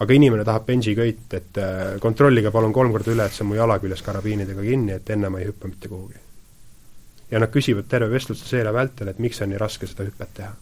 aga 0.00 0.14
inimene 0.14 0.44
tahab 0.44 0.66
bensiköit, 0.66 1.34
et 1.34 1.58
äh, 1.58 2.00
kontrollige 2.00 2.50
palun 2.50 2.72
kolm 2.72 2.92
korda 2.92 3.12
üle, 3.12 3.26
et 3.26 3.32
see 3.32 3.44
on 3.44 3.48
mu 3.48 3.54
jala 3.54 3.78
küljes 3.78 4.02
karabiinidega 4.02 4.62
kinni, 4.62 4.92
et 4.92 5.10
enne 5.10 5.28
ma 5.28 5.38
ei 5.40 5.46
hüppa 5.46 5.68
mitte 5.68 5.88
kuhugi. 5.88 6.18
ja 7.30 7.38
nad 7.38 7.50
küsivad 7.50 7.84
terve 7.88 8.10
vestluse 8.10 8.48
seele 8.48 8.72
vältel, 8.72 9.08
et 9.08 9.18
miks 9.18 9.42
on 9.42 9.48
nii 9.48 9.58
raske 9.58 9.86
seda 9.86 10.04
hüpet 10.04 10.34
teha 10.34 10.54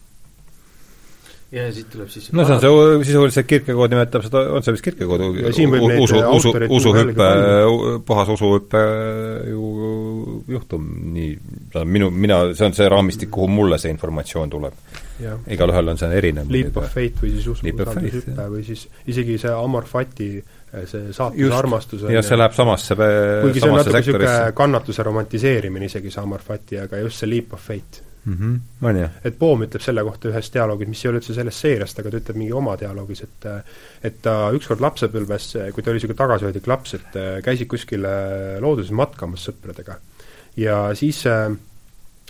ja 1.51 1.65
siit 1.73 1.87
tuleb 1.89 2.09
siis 2.13 2.27
no 2.35 2.43
see 2.45 2.55
on 2.55 2.61
see, 2.61 3.05
sisuliselt 3.09 3.47
Kirkekood 3.49 3.93
nimetab 3.93 4.25
seda, 4.25 4.43
on 4.53 4.65
see 4.65 4.75
vist 4.75 4.85
Kirkekood, 4.85 5.23
usu, 5.49 6.19
usu, 6.37 6.51
usuhüppe, 6.77 7.29
puhas 8.05 8.29
usuhüppe 8.35 8.81
ju 9.49 9.69
juhtum, 10.53 10.85
nii, 11.15 11.31
minu, 11.89 12.11
mina, 12.13 12.41
see 12.53 12.67
on 12.67 12.77
see 12.77 12.89
raamistik, 12.91 13.31
kuhu 13.33 13.49
mulle 13.49 13.79
see 13.81 13.93
informatsioon 13.95 14.53
tuleb. 14.53 14.77
igalühel 15.51 15.91
on 15.91 15.97
see 15.99 16.11
erinev. 16.15 16.51
Leap 16.53 16.77
of 16.79 16.93
faith 16.93 17.23
või 17.23 17.33
siis 17.33 17.47
uskumusaldusehüpe 17.51 18.45
või 18.53 18.61
siis 18.67 18.85
isegi 19.09 19.39
see 19.41 19.51
Amor 19.51 19.89
Fati 19.89 20.29
see 20.69 21.15
saatuse 21.15 21.55
armastus 21.57 22.05
jah, 22.05 22.21
see 22.25 22.37
läheb 22.37 22.53
samasse 22.53 22.95
kuigi 22.95 23.63
see 23.63 23.71
on 23.71 23.79
natuke 23.81 24.03
niisugune 24.03 24.35
kannatuse 24.55 25.07
romantiseerimine 25.07 25.89
isegi, 25.89 26.13
see 26.13 26.21
Amor 26.21 26.45
Fati, 26.45 26.77
aga 26.85 27.01
just 27.01 27.25
see 27.25 27.31
Leap 27.33 27.57
of 27.57 27.65
faith 27.65 28.03
mm. 28.29 28.59
-hmm. 28.81 29.09
et 29.23 29.39
Poom 29.39 29.63
ütleb 29.65 29.83
selle 29.83 30.03
kohta 30.07 30.29
ühes 30.31 30.51
dialoogis, 30.53 30.87
mis 30.87 31.05
ei 31.05 31.11
ole 31.11 31.21
üldse 31.21 31.37
sellest 31.37 31.65
seeriast, 31.65 31.99
aga 31.99 32.11
ta 32.11 32.21
ütleb 32.23 32.41
mingi 32.41 32.53
oma 32.53 32.75
dialoogis, 32.79 33.23
et 33.27 33.49
et 34.03 34.21
ta 34.21 34.35
ükskord 34.55 34.83
lapsepõlves, 34.85 35.49
kui 35.73 35.83
ta 35.83 35.91
oli 35.91 35.99
niisugune 35.99 36.17
tagasihoidlik 36.19 36.67
laps, 36.67 36.93
et 36.99 37.17
käisid 37.43 37.67
kuskil 37.67 38.05
looduses 38.59 38.91
matkamas 38.91 39.49
sõpradega. 39.49 39.99
ja 40.57 40.95
siis 40.95 41.25
äh, 41.27 41.51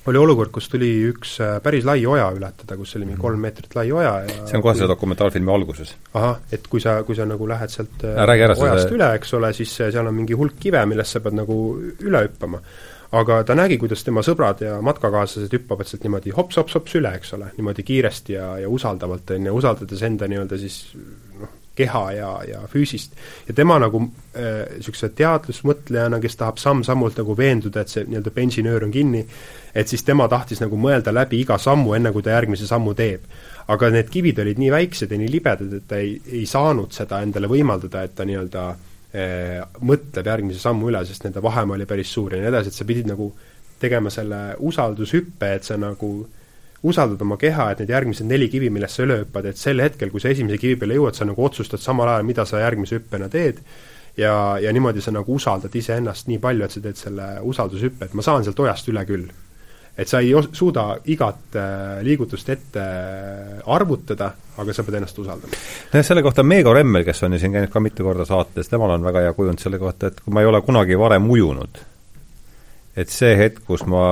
oli 0.07 0.17
olukord, 0.17 0.51
kus 0.53 0.69
tuli 0.71 0.89
üks 1.09 1.37
päris 1.63 1.85
lai 1.87 2.01
oja 2.07 2.29
ületada, 2.35 2.77
kus 2.79 2.95
oli 2.95 3.05
mingi 3.05 3.17
mhm. 3.17 3.25
kolm 3.25 3.43
meetrit 3.43 3.75
lai 3.75 3.89
oja 3.91 4.13
ja 4.25 4.37
see 4.47 4.59
on 4.59 4.63
kohe 4.65 4.75
selle 4.77 4.91
dokumentaalfilmi 4.93 5.51
alguses. 5.53 5.95
ahah, 6.13 6.39
et 6.51 6.67
kui 6.71 6.81
sa, 6.83 6.99
kui 7.07 7.17
sa 7.17 7.27
nagu 7.29 7.47
lähed 7.49 7.73
sealt 7.73 8.05
Räägi 8.31 8.47
ära 8.47 8.55
ojast 8.55 8.85
selle... 8.87 8.97
üle, 8.97 9.09
eks 9.19 9.33
ole, 9.39 9.51
siis 9.57 9.75
seal 9.79 10.07
on 10.07 10.15
mingi 10.15 10.37
hulk 10.39 10.55
kive, 10.61 10.85
millest 10.89 11.17
sa 11.17 11.23
pead 11.25 11.37
nagu 11.41 11.59
üle 11.99 12.23
hüppama 12.27 12.61
aga 13.11 13.43
ta 13.43 13.55
nägi, 13.57 13.79
kuidas 13.81 14.03
tema 14.05 14.21
sõbrad 14.25 14.61
ja 14.61 14.75
matkakaaslased 14.85 15.53
hüppavad 15.55 15.89
sealt 15.89 16.03
niimoodi 16.05 16.33
hops-hops-hops 16.35 16.97
üle, 16.99 17.13
eks 17.17 17.33
ole, 17.37 17.49
niimoodi 17.57 17.85
kiiresti 17.87 18.35
ja, 18.35 18.51
ja 18.63 18.69
usaldavalt, 18.69 19.31
on 19.33 19.47
ju, 19.49 19.55
usaldades 19.61 20.03
enda 20.05 20.29
nii-öelda 20.29 20.59
siis 20.61 20.83
noh, 21.39 21.55
keha 21.79 22.03
ja, 22.13 22.29
ja 22.47 22.59
füüsist. 22.69 23.15
ja 23.47 23.55
tema 23.57 23.79
nagu 23.81 24.03
niisuguse 24.03 25.09
äh, 25.09 25.15
teadlusmõtlejana, 25.21 26.19
kes 26.21 26.37
tahab 26.37 26.59
samm-sammult 26.61 27.17
nagu 27.21 27.37
veenduda, 27.37 27.81
et 27.81 27.93
see 27.93 28.05
nii-öelda 28.05 28.33
bensinöör 28.35 28.85
on 28.85 28.93
kinni, 28.93 29.23
et 29.73 29.89
siis 29.89 30.05
tema 30.05 30.27
tahtis 30.29 30.61
nagu 30.61 30.77
mõelda 30.77 31.13
läbi 31.15 31.41
iga 31.41 31.57
sammu, 31.57 31.95
enne 31.97 32.11
kui 32.13 32.25
ta 32.25 32.35
järgmise 32.35 32.67
sammu 32.69 32.93
teeb. 32.99 33.25
aga 33.69 33.91
need 33.93 34.07
kivid 34.09 34.39
olid 34.41 34.57
nii 34.57 34.69
väiksed 34.73 35.11
ja 35.13 35.17
nii 35.21 35.29
libedad, 35.29 35.73
et 35.77 35.83
ta 35.87 35.97
ei, 36.01 36.15
ei 36.25 36.45
saanud 36.49 36.89
seda 36.93 37.19
endale 37.21 37.45
võimaldada, 37.47 38.01
et 38.01 38.15
ta 38.17 38.25
nii-öelda 38.25 38.63
eh, 38.73 38.88
mõtleb 39.11 40.27
järgmise 40.29 40.59
sammu 40.61 40.91
üle, 40.91 40.99
sest 41.05 41.23
nende 41.25 41.41
vahemaa 41.41 41.79
oli 41.79 41.87
päris 41.89 42.11
suur 42.13 42.35
ja 42.35 42.41
nii 42.41 42.51
edasi, 42.51 42.69
et 42.69 42.77
sa 42.77 42.85
pidid 42.85 43.07
nagu 43.09 43.31
tegema 43.81 44.11
selle 44.13 44.55
usaldushüppe, 44.59 45.53
et 45.55 45.65
sa 45.65 45.77
nagu 45.81 46.11
usaldad 46.83 47.21
oma 47.25 47.35
keha, 47.39 47.71
et 47.71 47.81
need 47.83 47.91
järgmised 47.91 48.27
neli 48.27 48.47
kivi, 48.51 48.69
millest 48.71 48.99
sa 48.99 49.05
üle 49.07 49.21
hüppad, 49.23 49.49
et 49.49 49.59
sel 49.59 49.81
hetkel, 49.83 50.11
kui 50.13 50.21
sa 50.23 50.31
esimese 50.31 50.59
kivi 50.61 50.77
peale 50.79 50.95
jõuad, 50.99 51.17
sa 51.17 51.27
nagu 51.27 51.43
otsustad 51.43 51.81
samal 51.83 52.11
ajal, 52.11 52.27
mida 52.27 52.45
sa 52.47 52.61
järgmise 52.61 52.99
hüppena 52.99 53.27
teed, 53.31 53.59
ja, 54.19 54.33
ja 54.61 54.71
niimoodi 54.75 55.03
sa 55.03 55.11
nagu 55.15 55.35
usaldad 55.35 55.75
iseennast 55.75 56.29
nii 56.31 56.39
palju, 56.43 56.65
et 56.65 56.75
sa 56.75 56.83
teed 56.83 56.99
selle 56.99 57.29
usaldushüppe, 57.49 58.07
et 58.07 58.15
ma 58.15 58.25
saan 58.25 58.47
sealt 58.47 58.61
ojast 58.63 58.91
üle 58.93 59.03
küll. 59.09 59.27
Et 59.99 60.07
sa 60.07 60.21
ei 60.23 60.31
suuda 60.55 60.85
igat 61.11 61.57
äh, 61.59 61.99
liigutust 62.05 62.49
ette 62.53 62.81
äh, 62.81 63.59
arvutada, 63.75 64.31
aga 64.61 64.75
sa 64.75 64.85
pead 64.87 64.99
ennast 64.99 65.19
usaldama. 65.19 65.59
nojah, 65.93 66.05
selle 66.05 66.23
kohta 66.23 66.43
Meego 66.43 66.73
Remmel, 66.75 67.03
kes 67.07 67.23
on 67.27 67.35
ju 67.35 67.41
siin 67.41 67.55
käinud 67.55 67.71
ka 67.73 67.81
mitu 67.83 68.07
korda 68.07 68.27
saates, 68.27 68.71
temal 68.71 68.95
on 68.95 69.05
väga 69.05 69.25
hea 69.27 69.33
kujund 69.37 69.59
selle 69.61 69.79
kohta, 69.81 70.11
et 70.11 70.21
kui 70.23 70.35
ma 70.35 70.43
ei 70.43 70.49
ole 70.49 70.61
kunagi 70.63 70.97
varem 70.99 71.27
ujunud, 71.29 71.81
et 72.99 73.11
see 73.11 73.35
hetk, 73.39 73.63
kus 73.67 73.83
ma 73.91 74.03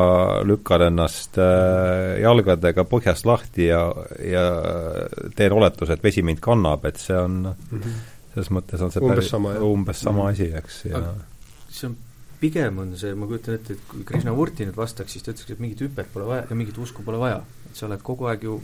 lükkan 0.48 0.90
ennast 0.90 1.40
äh, 1.42 2.18
jalgadega 2.24 2.88
põhjast 2.90 3.30
lahti 3.30 3.70
ja, 3.70 3.86
ja 4.24 4.44
teen 5.40 5.56
oletuse, 5.56 5.96
et 5.96 6.04
vesi 6.04 6.26
mind 6.26 6.44
kannab, 6.44 6.86
et 6.90 7.00
see 7.00 7.16
on 7.16 7.46
mm 7.48 7.80
-hmm. 7.80 8.04
selles 8.34 8.52
mõttes 8.60 8.84
on 8.84 8.92
see 8.92 9.04
umbes 9.04 9.16
päris, 9.16 9.32
sama, 9.32 9.56
umbes 9.72 10.04
sama 10.04 10.24
mm 10.24 10.28
-hmm. 10.28 10.32
asi, 10.32 10.52
eks, 10.64 10.84
ja 10.92 11.04
see 11.70 11.88
on, 11.88 11.98
pigem 12.42 12.82
on 12.84 12.92
see, 13.00 13.14
ma 13.18 13.28
kujutan 13.30 13.58
ette, 13.58 13.78
et 13.78 13.88
kui 13.90 14.04
Krishnamurti 14.08 14.68
nüüd 14.68 14.78
vastaks, 14.78 15.16
siis 15.16 15.26
ta 15.26 15.34
ütleks, 15.34 15.56
et 15.56 15.64
mingit 15.64 15.82
hüpet 15.86 16.10
pole 16.14 16.28
vaja 16.30 16.46
ja 16.50 16.58
mingit 16.58 16.78
usku 16.82 17.06
pole 17.06 17.20
vaja. 17.22 17.42
et 17.70 17.80
sa 17.80 17.88
oled 17.88 18.04
kogu 18.06 18.30
aeg 18.30 18.46
ju 18.46 18.60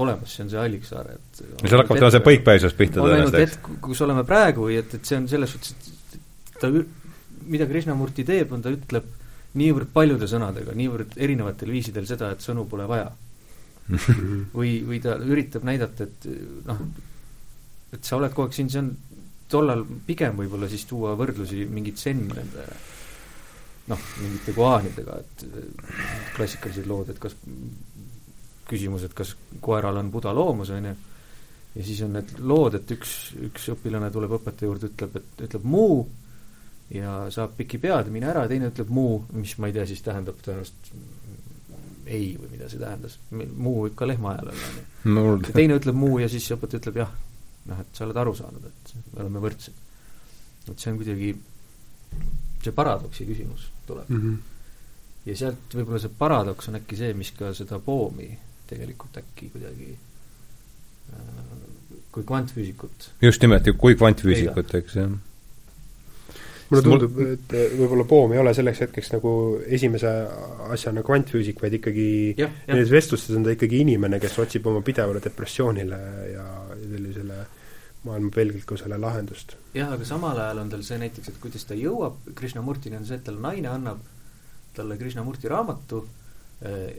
olemas, 0.00 0.34
see 0.34 0.44
on 0.44 0.50
see 0.52 0.60
Alliksaar, 0.60 1.10
et 1.16 1.40
no 1.50 1.70
seal 1.70 1.82
hakkab 1.82 1.98
tema 1.98 2.10
see 2.14 2.26
põikpäisus 2.26 2.76
pihta 2.78 3.02
tõenäoliselt, 3.02 3.40
eks? 3.42 3.78
kus 3.82 4.02
oleme 4.06 4.22
praegu 4.26 4.68
või 4.68 4.78
et, 4.78 4.94
et 4.94 5.08
see 5.08 5.18
on 5.18 5.26
selles 5.30 5.54
suhtes, 5.56 5.74
et 6.14 6.60
ta 6.62 6.70
mida 7.50 7.66
Krishnamurti 7.66 8.24
teeb, 8.28 8.54
on 8.54 8.62
ta 8.62 8.70
ütleb 8.74 9.08
niivõrd 9.58 9.90
paljude 9.94 10.28
sõnadega, 10.30 10.76
niivõrd 10.78 11.16
erinevatel 11.18 11.72
viisidel 11.74 12.06
seda, 12.06 12.30
et 12.30 12.44
sõnu 12.44 12.68
pole 12.70 12.86
vaja 12.90 13.08
või, 14.58 14.76
või 14.86 15.00
ta 15.02 15.16
üritab 15.18 15.66
näidata, 15.66 16.06
et 16.06 16.28
noh, 16.68 16.84
et 17.90 18.06
sa 18.06 18.20
oled 18.20 18.30
kogu 18.34 18.46
aeg 18.46 18.54
siin, 18.54 18.70
see 18.70 18.84
on 18.84 18.92
tollal 19.50 19.84
pigem 20.06 20.38
võib-olla 20.38 20.68
siis 20.70 20.86
tuua 20.88 21.16
võrdlusi 21.18 21.66
mingit 21.70 22.00
zen 22.00 22.24
nende 22.30 22.66
noh, 23.90 24.08
mingite 24.20 24.54
koaanidega, 24.54 25.18
et 25.18 25.44
klassikalised 26.36 26.86
lood, 26.86 27.10
et 27.10 27.20
kas 27.22 27.36
küsimus, 28.70 29.04
et 29.06 29.14
kas 29.16 29.34
koeral 29.62 29.98
on 29.98 30.12
buda 30.14 30.32
loomus, 30.36 30.70
on 30.74 30.90
ju, 30.90 30.96
ja 31.74 31.86
siis 31.86 32.02
on 32.06 32.14
need 32.18 32.36
lood, 32.38 32.78
et 32.78 32.92
üks, 32.94 33.14
üks 33.50 33.70
õpilane 33.74 34.10
tuleb 34.14 34.36
õpetaja 34.38 34.68
juurde, 34.68 34.90
ütleb, 34.92 35.16
et 35.18 35.44
ütleb 35.48 35.66
muu, 35.66 36.04
ja 36.94 37.16
saab 37.34 37.56
piki 37.58 37.80
pead 37.82 38.10
mine 38.14 38.30
ära 38.30 38.46
teine 38.50 38.70
ütleb 38.70 38.90
muu, 38.94 39.24
mis 39.34 39.56
ma 39.58 39.70
ei 39.70 39.76
tea, 39.76 39.86
siis 39.90 40.02
tähendab 40.06 40.38
tõenäoliselt 40.44 40.94
ei 42.10 42.32
või 42.34 42.48
mida 42.56 42.68
see 42.70 42.80
tähendas, 42.80 43.18
muu 43.30 43.84
ikka 43.86 44.08
lehma 44.08 44.32
ajal 44.34 44.50
on, 44.50 44.62
on 45.20 45.44
ju. 45.46 45.52
teine 45.54 45.76
ütleb 45.78 45.98
muu 45.98 46.18
ja 46.22 46.30
siis 46.30 46.48
õpetaja 46.56 46.82
ütleb 46.82 47.02
jah, 47.04 47.12
noh, 47.68 47.80
et 47.82 47.96
sa 47.96 48.06
oled 48.06 48.20
aru 48.22 48.34
saanud, 48.38 48.66
et 48.70 48.92
me 49.12 49.24
oleme 49.24 49.42
võrdsed. 49.44 49.86
et 50.70 50.78
see 50.78 50.92
on 50.92 51.00
kuidagi, 51.00 51.32
see 52.62 52.76
paradoksi 52.76 53.26
küsimus 53.28 53.70
tuleb 53.88 54.08
mm. 54.08 54.20
-hmm. 54.20 54.36
ja 55.30 55.36
sealt 55.42 55.74
võib-olla 55.74 56.02
see 56.02 56.14
paradoks 56.18 56.70
on 56.70 56.80
äkki 56.80 57.00
see, 57.00 57.14
mis 57.14 57.32
ka 57.36 57.54
seda 57.56 57.78
poomi 57.78 58.28
tegelikult 58.70 59.18
äkki 59.22 59.50
kuidagi 59.54 59.90
äh, 61.14 61.56
kui 62.12 62.24
kvantfüüsikut 62.24 63.10
just 63.22 63.42
nimelt 63.42 63.72
kui 63.78 63.96
kvantfüüsikut, 63.98 64.74
eks, 64.82 65.00
jah 65.00 65.18
mulle 66.70 66.84
tundub 66.86 67.18
et 67.24 67.54
võib-olla 67.78 68.06
Poom 68.08 68.34
ei 68.34 68.40
ole 68.40 68.52
selleks 68.54 68.84
hetkeks 68.84 69.12
nagu 69.16 69.32
esimese 69.66 70.10
asjana 70.70 71.02
kvantfüüsik, 71.06 71.58
vaid 71.62 71.76
ikkagi 71.80 72.08
nendes 72.38 72.92
vestlustes 72.92 73.36
on 73.36 73.46
ta 73.46 73.54
ikkagi 73.54 73.82
inimene, 73.84 74.20
kes 74.22 74.38
otsib 74.44 74.68
oma 74.70 74.82
pidevale 74.86 75.22
depressioonile 75.24 76.00
ja 76.30 76.46
maailma 78.04 78.30
pelglikkusele 78.34 78.98
lahendust. 78.98 79.56
jah, 79.74 79.92
aga 79.92 80.06
samal 80.08 80.38
ajal 80.38 80.62
on 80.62 80.70
tal 80.72 80.82
see 80.86 80.98
näiteks, 81.02 81.32
et 81.32 81.40
kuidas 81.42 81.66
ta 81.68 81.76
jõuab 81.78 82.32
Krishnamurtini, 82.38 82.96
on 82.96 83.06
see, 83.08 83.18
et 83.20 83.26
talle 83.26 83.42
naine 83.44 83.68
annab 83.68 84.00
talle 84.76 84.96
Krishnamurti 84.96 85.50
raamatu 85.50 86.04
äh,, 86.64 86.96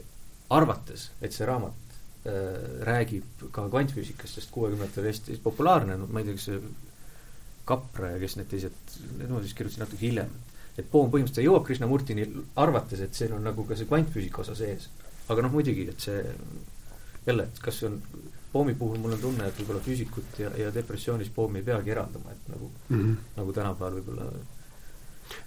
arvates, 0.52 1.10
et 1.20 1.34
see 1.34 1.48
raamat 1.48 1.96
äh, 2.28 2.86
räägib 2.86 3.46
ka 3.54 3.66
kvantfüüsikast, 3.72 4.38
sest 4.38 4.52
kuuekümnendatel 4.54 5.08
hästi 5.10 5.38
populaarne, 5.42 5.98
no 5.98 6.08
ma 6.10 6.22
ei 6.22 6.30
tea, 6.30 6.38
kas 6.38 6.48
see 6.50 6.62
Kapra 7.62 8.08
ja 8.10 8.18
kes 8.18 8.34
need 8.34 8.48
teised, 8.50 8.94
need 9.20 9.30
ma 9.30 9.38
siis 9.42 9.54
kirjutasin 9.54 9.84
natuke 9.84 10.02
hiljem. 10.02 10.30
et 10.74 10.86
Poom 10.90 11.12
põhimõtteliselt 11.12 11.46
jõuab 11.46 11.66
Krishnamurtini 11.68 12.24
arvates, 12.58 13.00
et 13.04 13.14
siin 13.14 13.36
on 13.36 13.44
nagu 13.46 13.62
ka 13.68 13.76
see 13.78 13.86
kvantfüüsika 13.86 14.42
osa 14.42 14.56
sees. 14.58 14.88
aga 15.30 15.44
noh, 15.44 15.52
muidugi, 15.54 15.86
et 15.88 16.00
see 16.02 16.24
jälle, 17.26 17.44
et 17.46 17.60
kas 17.62 17.78
see 17.78 17.86
on 17.86 18.00
Poomi 18.52 18.74
puhul 18.74 18.98
mul 19.00 19.16
on 19.16 19.20
tunne, 19.20 19.46
et 19.48 19.60
võib-olla 19.60 19.80
füüsikut 19.80 20.38
ja, 20.38 20.50
ja 20.60 20.72
depressioonis 20.74 21.30
Poomi 21.34 21.62
ei 21.62 21.68
peagi 21.68 21.94
eraldama, 21.94 22.34
et 22.34 22.50
nagu 22.52 22.70
mm, 22.88 22.98
-hmm. 22.98 23.14
nagu 23.36 23.52
tänapäeval 23.52 24.00
võib-olla 24.00 24.32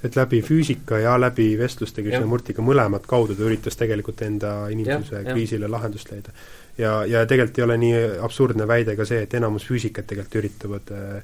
et 0.04 0.16
läbi 0.16 0.42
füüsika 0.42 0.98
ja 1.00 1.14
läbi 1.22 1.58
vestluste 1.60 2.02
Krishnamurtiga 2.02 2.64
mõlemat 2.66 3.06
kaudu 3.06 3.36
ta 3.36 3.44
üritas 3.46 3.78
tegelikult 3.78 4.22
enda 4.22 4.68
inimsuse 4.74 5.22
ja, 5.22 5.34
kriisile 5.34 5.66
ja. 5.66 5.72
lahendust 5.72 6.12
leida. 6.12 6.34
ja, 6.78 7.06
ja 7.06 7.26
tegelikult 7.26 7.60
ei 7.60 7.64
ole 7.64 7.78
nii 7.78 8.04
absurdne 8.26 8.68
väide 8.68 8.96
ka 8.96 9.06
see, 9.06 9.22
et 9.28 9.34
enamus 9.34 9.68
füüsikat 9.70 10.08
tegelikult 10.08 10.42
üritavad 10.42 10.96
Äh, 10.96 11.22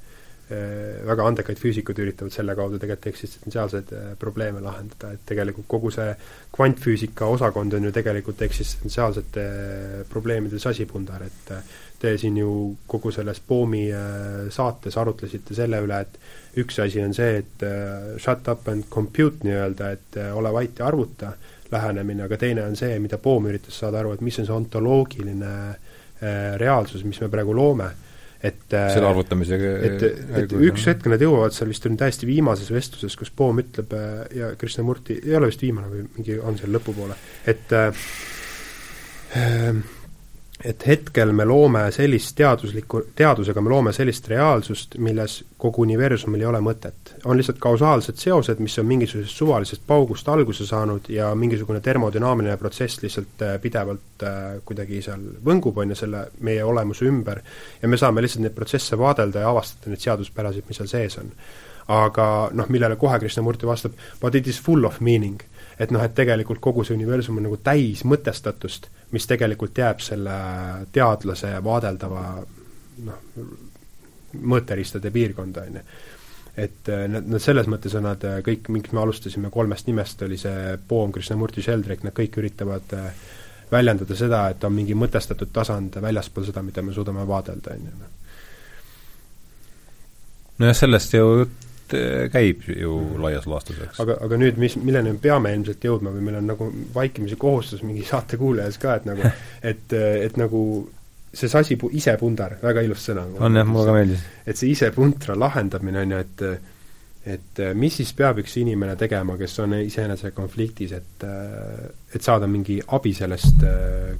väga 1.07 1.25
andekaid 1.29 1.59
füüsikud 1.59 1.99
üritavad 2.03 2.33
selle 2.33 2.55
kaudu 2.57 2.79
tegelikult 2.81 3.11
eksistentsiaalseid 3.11 3.93
äh, 3.95 4.09
probleeme 4.19 4.61
lahendada, 4.63 5.13
et 5.15 5.23
tegelikult 5.27 5.67
kogu 5.71 5.91
see 5.93 6.09
kvantfüüsika 6.55 7.29
osakond 7.31 7.73
on 7.77 7.87
ju 7.87 7.93
tegelikult 7.95 8.41
eksistentsiaalsete 8.47 9.45
äh, 9.45 9.95
probleemide 10.09 10.59
sasipundar, 10.59 11.23
et 11.27 11.53
te 12.01 12.15
siin 12.17 12.37
ju 12.41 12.51
kogu 12.89 13.11
selles 13.13 13.39
Boomi 13.47 13.83
saates 14.49 14.95
arutlesite 14.97 15.53
selle 15.53 15.77
üle, 15.85 15.99
et 16.01 16.57
üks 16.57 16.79
asi 16.81 17.03
on 17.03 17.13
see, 17.13 17.43
et 17.43 17.65
shut 18.17 18.49
up 18.49 18.65
and 18.73 18.87
compute 18.89 19.45
nii-öelda, 19.45 19.91
et 19.93 20.17
ole 20.33 20.49
vait 20.55 20.81
ja 20.81 20.87
arvuta 20.89 21.35
lähenemine, 21.71 22.25
aga 22.25 22.39
teine 22.41 22.65
on 22.65 22.73
see, 22.75 22.97
mida 22.99 23.21
Boom 23.21 23.45
üritas 23.51 23.77
saada 23.77 24.01
aru, 24.01 24.15
et 24.15 24.25
mis 24.25 24.39
on 24.41 24.49
see 24.49 24.57
ontoloogiline 24.57 25.51
reaalsus, 26.57 27.05
mis 27.05 27.21
me 27.21 27.29
praegu 27.29 27.53
loome 27.53 27.91
et 28.41 28.73
äh, 28.73 28.89
selle 28.93 29.09
arvutamisega 29.11 29.71
et, 29.85 30.05
et 30.41 30.53
üks 30.69 30.87
hetk 30.89 31.07
nad 31.11 31.21
jõuavad 31.21 31.53
seal 31.53 31.69
vist 31.69 31.85
on 31.89 31.97
täiesti 31.99 32.29
viimases 32.29 32.71
vestluses, 32.73 33.15
kus 33.19 33.33
Poom 33.35 33.61
ütleb 33.61 33.93
äh, 33.97 34.19
ja 34.37 34.51
Krishnamurti, 34.57 35.19
ei 35.21 35.37
ole 35.37 35.51
vist 35.51 35.61
viimane 35.61 35.91
või 35.91 36.05
mingi 36.17 36.39
on 36.41 36.57
seal 36.59 36.73
lõpupoole, 36.73 37.17
et 37.53 37.75
äh, 37.77 38.05
äh 39.37 39.99
et 40.65 40.83
hetkel 40.87 41.31
me 41.33 41.45
loome 41.45 41.83
sellist 41.93 42.35
teaduslikku, 42.37 43.01
teadusega 43.17 43.61
me 43.61 43.71
loome 43.71 43.93
sellist 43.95 44.27
reaalsust, 44.29 44.97
milles 45.01 45.39
kogu 45.61 45.85
universumil 45.85 46.43
ei 46.43 46.49
ole 46.49 46.61
mõtet. 46.61 47.15
on 47.25 47.37
lihtsalt 47.37 47.59
kausaalsed 47.61 48.17
seosed, 48.17 48.59
mis 48.59 48.77
on 48.79 48.85
mingisugusest 48.85 49.37
suvalisest 49.37 49.83
paugust 49.87 50.29
alguse 50.29 50.65
saanud 50.65 51.09
ja 51.09 51.33
mingisugune 51.35 51.81
termodünaamiline 51.81 52.57
protsess 52.57 53.01
lihtsalt 53.01 53.41
äh, 53.41 53.57
pidevalt 53.61 54.23
äh, 54.23 54.61
kuidagi 54.65 55.01
seal 55.01 55.23
võngub, 55.45 55.77
on 55.81 55.93
ju, 55.93 55.99
selle 56.03 56.27
meie 56.39 56.63
olemuse 56.63 57.05
ümber, 57.09 57.41
ja 57.81 57.89
me 57.89 57.97
saame 57.97 58.21
lihtsalt 58.21 58.45
neid 58.45 58.57
protsesse 58.57 58.97
vaadelda 58.97 59.45
ja 59.45 59.49
avastada 59.49 59.89
neid 59.89 60.05
seaduspärasid, 60.05 60.67
mis 60.67 60.81
seal 60.81 60.91
sees 60.91 61.17
on. 61.21 61.33
aga 61.91 62.25
noh, 62.53 62.69
millele 62.69 62.95
kohe 62.95 63.17
Krishnamurti 63.19 63.65
vastab, 63.67 63.97
but 64.21 64.35
it 64.35 64.47
is 64.47 64.61
full 64.61 64.85
of 64.85 65.01
meaning 65.01 65.41
et 65.81 65.91
noh, 65.91 66.03
et 66.05 66.13
tegelikult 66.15 66.61
kogu 66.61 66.85
see 66.85 66.95
universum 66.97 67.39
on 67.39 67.47
nagu 67.47 67.57
täis 67.63 68.03
mõtestatust, 68.05 68.87
mis 69.15 69.25
tegelikult 69.27 69.77
jääb 69.81 70.01
selle 70.05 70.37
teadlase 70.93 71.55
vaadeldava 71.65 72.23
noh, 73.07 73.21
mõõteriistade 74.53 75.11
piirkonda, 75.11 75.65
on 75.67 75.79
ju. 75.79 75.85
et 76.61 76.91
äh, 76.91 77.05
nad, 77.09 77.27
nad 77.27 77.41
selles 77.41 77.67
mõttes 77.71 77.95
on 77.97 78.05
nad 78.05 78.23
äh, 78.27 78.39
kõik, 78.45 78.69
miks 78.69 78.93
me 78.93 79.01
alustasime 79.01 79.49
kolmest 79.51 79.89
nimest, 79.89 80.21
oli 80.27 80.37
see 80.39 80.77
Poom, 80.87 81.11
Krishnamurti, 81.15 81.63
Sheldrak, 81.65 82.05
nad 82.05 82.15
kõik 82.15 82.37
üritavad 82.43 82.95
äh, 82.97 83.09
väljendada 83.71 84.15
seda, 84.19 84.45
et 84.51 84.63
on 84.67 84.75
mingi 84.75 84.95
mõtestatud 84.97 85.49
tasand 85.53 85.97
väljaspool 86.03 86.45
seda, 86.47 86.63
mida 86.63 86.83
me 86.85 86.93
suudame 86.93 87.25
vaadelda, 87.27 87.73
on 87.73 87.89
ju. 87.89 88.13
nojah, 90.61 90.77
sellest 90.77 91.17
ju 91.17 91.25
jutt 91.41 91.60
Äh, 91.93 92.29
käib 92.31 92.63
ju 92.67 92.95
laias 93.21 93.45
laastus, 93.49 93.79
eks. 93.83 93.99
aga, 94.03 94.17
aga 94.25 94.39
nüüd, 94.39 94.57
mis, 94.61 94.77
milleni 94.79 95.13
me 95.15 95.21
peame 95.21 95.51
ilmselt 95.55 95.83
jõudma 95.83 96.13
või 96.15 96.23
meil 96.27 96.39
on 96.39 96.49
nagu 96.53 96.67
vaikimisi 96.95 97.37
kohustus 97.39 97.83
mingi 97.83 98.05
saate 98.11 98.39
kuulajas 98.39 98.79
ka, 98.81 98.97
et 98.99 99.07
nagu 99.09 99.25
et, 99.27 99.95
et 99.95 100.39
nagu 100.39 100.61
see 101.31 101.51
sasi 101.51 101.77
pu-, 101.79 101.91
isepundar, 101.95 102.57
väga 102.63 102.83
ilus 102.87 103.07
sõna. 103.09 103.25
on 103.39 103.59
jah, 103.59 103.67
mulle 103.67 103.87
ka 103.87 103.95
meeldis. 103.95 104.23
et 104.45 104.59
see 104.59 104.71
isepuntra 104.75 105.37
lahendamine 105.39 106.05
on 106.05 106.15
ju, 106.15 106.21
et 106.25 106.45
et 107.31 107.59
mis 107.77 107.93
siis 107.93 108.15
peab 108.17 108.39
üks 108.41 108.55
inimene 108.57 108.95
tegema, 108.97 109.35
kes 109.37 109.59
on 109.61 109.75
iseenese 109.77 110.31
konfliktis, 110.33 110.95
et 110.97 111.25
et 111.27 112.23
saada 112.23 112.47
mingi 112.49 112.79
abi 112.97 113.13
sellest 113.13 113.61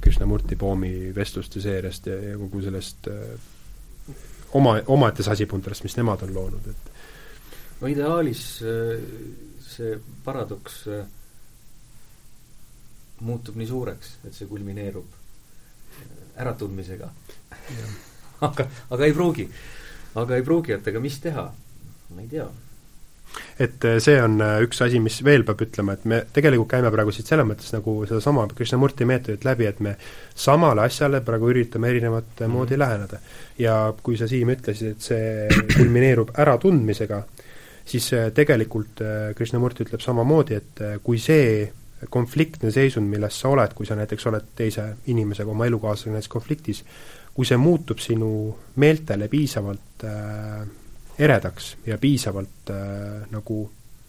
Krishnamurti 0.00 0.56
Poomi 0.60 1.10
vestluste 1.16 1.60
seeriast 1.64 2.06
ja, 2.06 2.20
ja 2.30 2.38
kogu 2.38 2.62
sellest 2.62 3.10
oma, 4.54 4.76
omaette 4.86 5.26
sasipuntrast, 5.26 5.82
mis 5.82 5.98
nemad 5.98 6.22
on 6.22 6.34
loonud, 6.36 6.70
et 6.70 6.91
no 7.82 7.90
ideaalis 7.90 8.44
see 9.72 9.98
paradoks 10.24 10.84
muutub 13.26 13.58
nii 13.58 13.68
suureks, 13.68 14.16
et 14.26 14.34
see 14.34 14.48
kulmineerub 14.50 15.18
äratundmisega 16.42 17.10
aga, 18.48 18.66
aga 18.90 19.06
ei 19.06 19.14
pruugi. 19.14 19.46
aga 20.14 20.36
ei 20.36 20.44
pruugi, 20.46 20.76
et 20.76 20.92
aga 20.92 21.00
mis 21.00 21.18
teha? 21.22 21.46
ma 22.12 22.20
ei 22.20 22.28
tea. 22.28 22.46
et 23.64 23.84
äh, 23.88 23.98
see 24.04 24.18
on 24.20 24.40
äh, 24.44 24.58
üks 24.66 24.82
asi, 24.84 25.00
mis 25.00 25.20
veel 25.24 25.46
peab 25.48 25.62
ütlema, 25.64 25.96
et 25.96 26.04
me 26.08 26.22
tegelikult 26.34 26.72
käime 26.74 26.90
praegu 26.92 27.14
siit 27.14 27.30
selles 27.30 27.46
mõttes 27.48 27.70
nagu 27.72 27.94
sedasama 28.08 28.44
Krishnamurti 28.52 29.08
meetodit 29.08 29.46
läbi, 29.48 29.68
et 29.70 29.80
me 29.80 29.94
samale 30.34 30.84
asjale 30.84 31.22
praegu 31.24 31.48
üritame 31.52 31.92
erinevat 31.92 32.42
mm. 32.42 32.52
moodi 32.52 32.78
läheneda. 32.80 33.22
ja 33.58 33.78
kui 34.02 34.18
sa, 34.20 34.28
Siim, 34.28 34.52
ütlesid, 34.52 34.96
et 34.96 35.08
see 35.08 35.64
kulmineerub 35.76 36.34
äratundmisega, 36.44 37.22
siis 37.86 38.12
äh, 38.16 38.30
tegelikult 38.34 39.00
Krishnamurti 39.36 39.86
ütleb 39.86 40.04
samamoodi, 40.04 40.58
et 40.58 40.84
kui 41.02 41.18
see 41.18 41.70
konfliktne 42.10 42.70
seisund, 42.74 43.06
milles 43.10 43.36
sa 43.38 43.52
oled, 43.52 43.74
kui 43.78 43.86
sa 43.86 43.96
näiteks 43.98 44.26
oled 44.30 44.52
teise 44.58 44.88
inimesega, 45.12 45.50
oma 45.50 45.66
elukaaslasega 45.70 46.16
näiteks 46.16 46.32
konfliktis, 46.32 46.84
kui 47.34 47.48
see 47.48 47.58
muutub 47.60 48.00
sinu 48.02 48.30
meeltele 48.82 49.28
piisavalt 49.32 50.04
äh, 50.04 50.62
eredaks 51.18 51.76
ja 51.86 51.98
piisavalt 51.98 52.70
äh, 52.70 53.22
nagu 53.32 53.58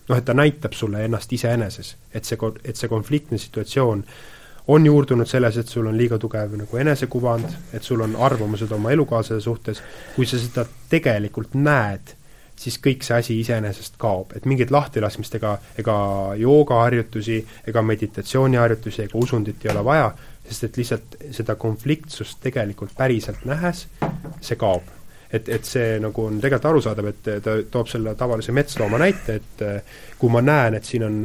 noh, 0.09 0.17
et 0.17 0.25
ta 0.25 0.35
näitab 0.35 0.73
sulle 0.75 1.05
ennast 1.05 1.33
iseeneses, 1.33 1.95
et 2.13 2.25
see, 2.27 2.39
et 2.63 2.79
see 2.79 2.91
konfliktne 2.91 3.39
situatsioon 3.39 4.03
on 4.73 4.85
juurdunud 4.85 5.27
selles, 5.27 5.57
et 5.59 5.67
sul 5.67 5.87
on 5.87 5.97
liiga 5.97 6.17
tugev 6.19 6.55
nagu 6.55 6.79
enesekuvand, 6.79 7.47
et 7.75 7.83
sul 7.83 8.01
on 8.03 8.15
arvamused 8.15 8.71
oma 8.71 8.91
elukaaslase 8.95 9.43
suhtes, 9.43 9.81
kui 10.15 10.27
sa 10.27 10.39
seda 10.39 10.65
tegelikult 10.91 11.55
näed 11.55 12.15
siis 12.63 12.79
kõik 12.83 13.03
see 13.03 13.17
asi 13.19 13.37
iseenesest 13.41 13.97
kaob, 14.01 14.33
et 14.37 14.47
mingit 14.49 14.71
lahtilaskmist 14.71 15.35
ega, 15.39 15.57
ega 15.79 15.95
joogaharjutusi 16.39 17.39
ega 17.67 17.83
meditatsiooniharjutusi 17.89 19.05
ega 19.07 19.19
usundit 19.19 19.65
ei 19.65 19.71
ole 19.73 19.83
vaja, 19.85 20.09
sest 20.47 20.69
et 20.69 20.79
lihtsalt 20.79 21.17
seda 21.35 21.55
konfliktsust 21.59 22.39
tegelikult 22.43 22.95
päriselt 22.97 23.43
nähes, 23.49 23.87
see 24.41 24.59
kaob. 24.59 24.91
et, 25.33 25.47
et 25.49 25.65
see 25.65 25.97
nagu 25.97 26.27
on 26.29 26.35
tegelikult 26.37 26.69
arusaadav, 26.69 27.07
et 27.09 27.29
ta 27.43 27.55
toob 27.73 27.87
selle 27.89 28.13
tavalise 28.15 28.53
metslooma 28.53 28.99
näite, 29.01 29.39
et 29.39 29.63
kui 30.19 30.29
ma 30.29 30.43
näen, 30.45 30.77
et 30.77 30.85
siin 30.85 31.07
on, 31.07 31.19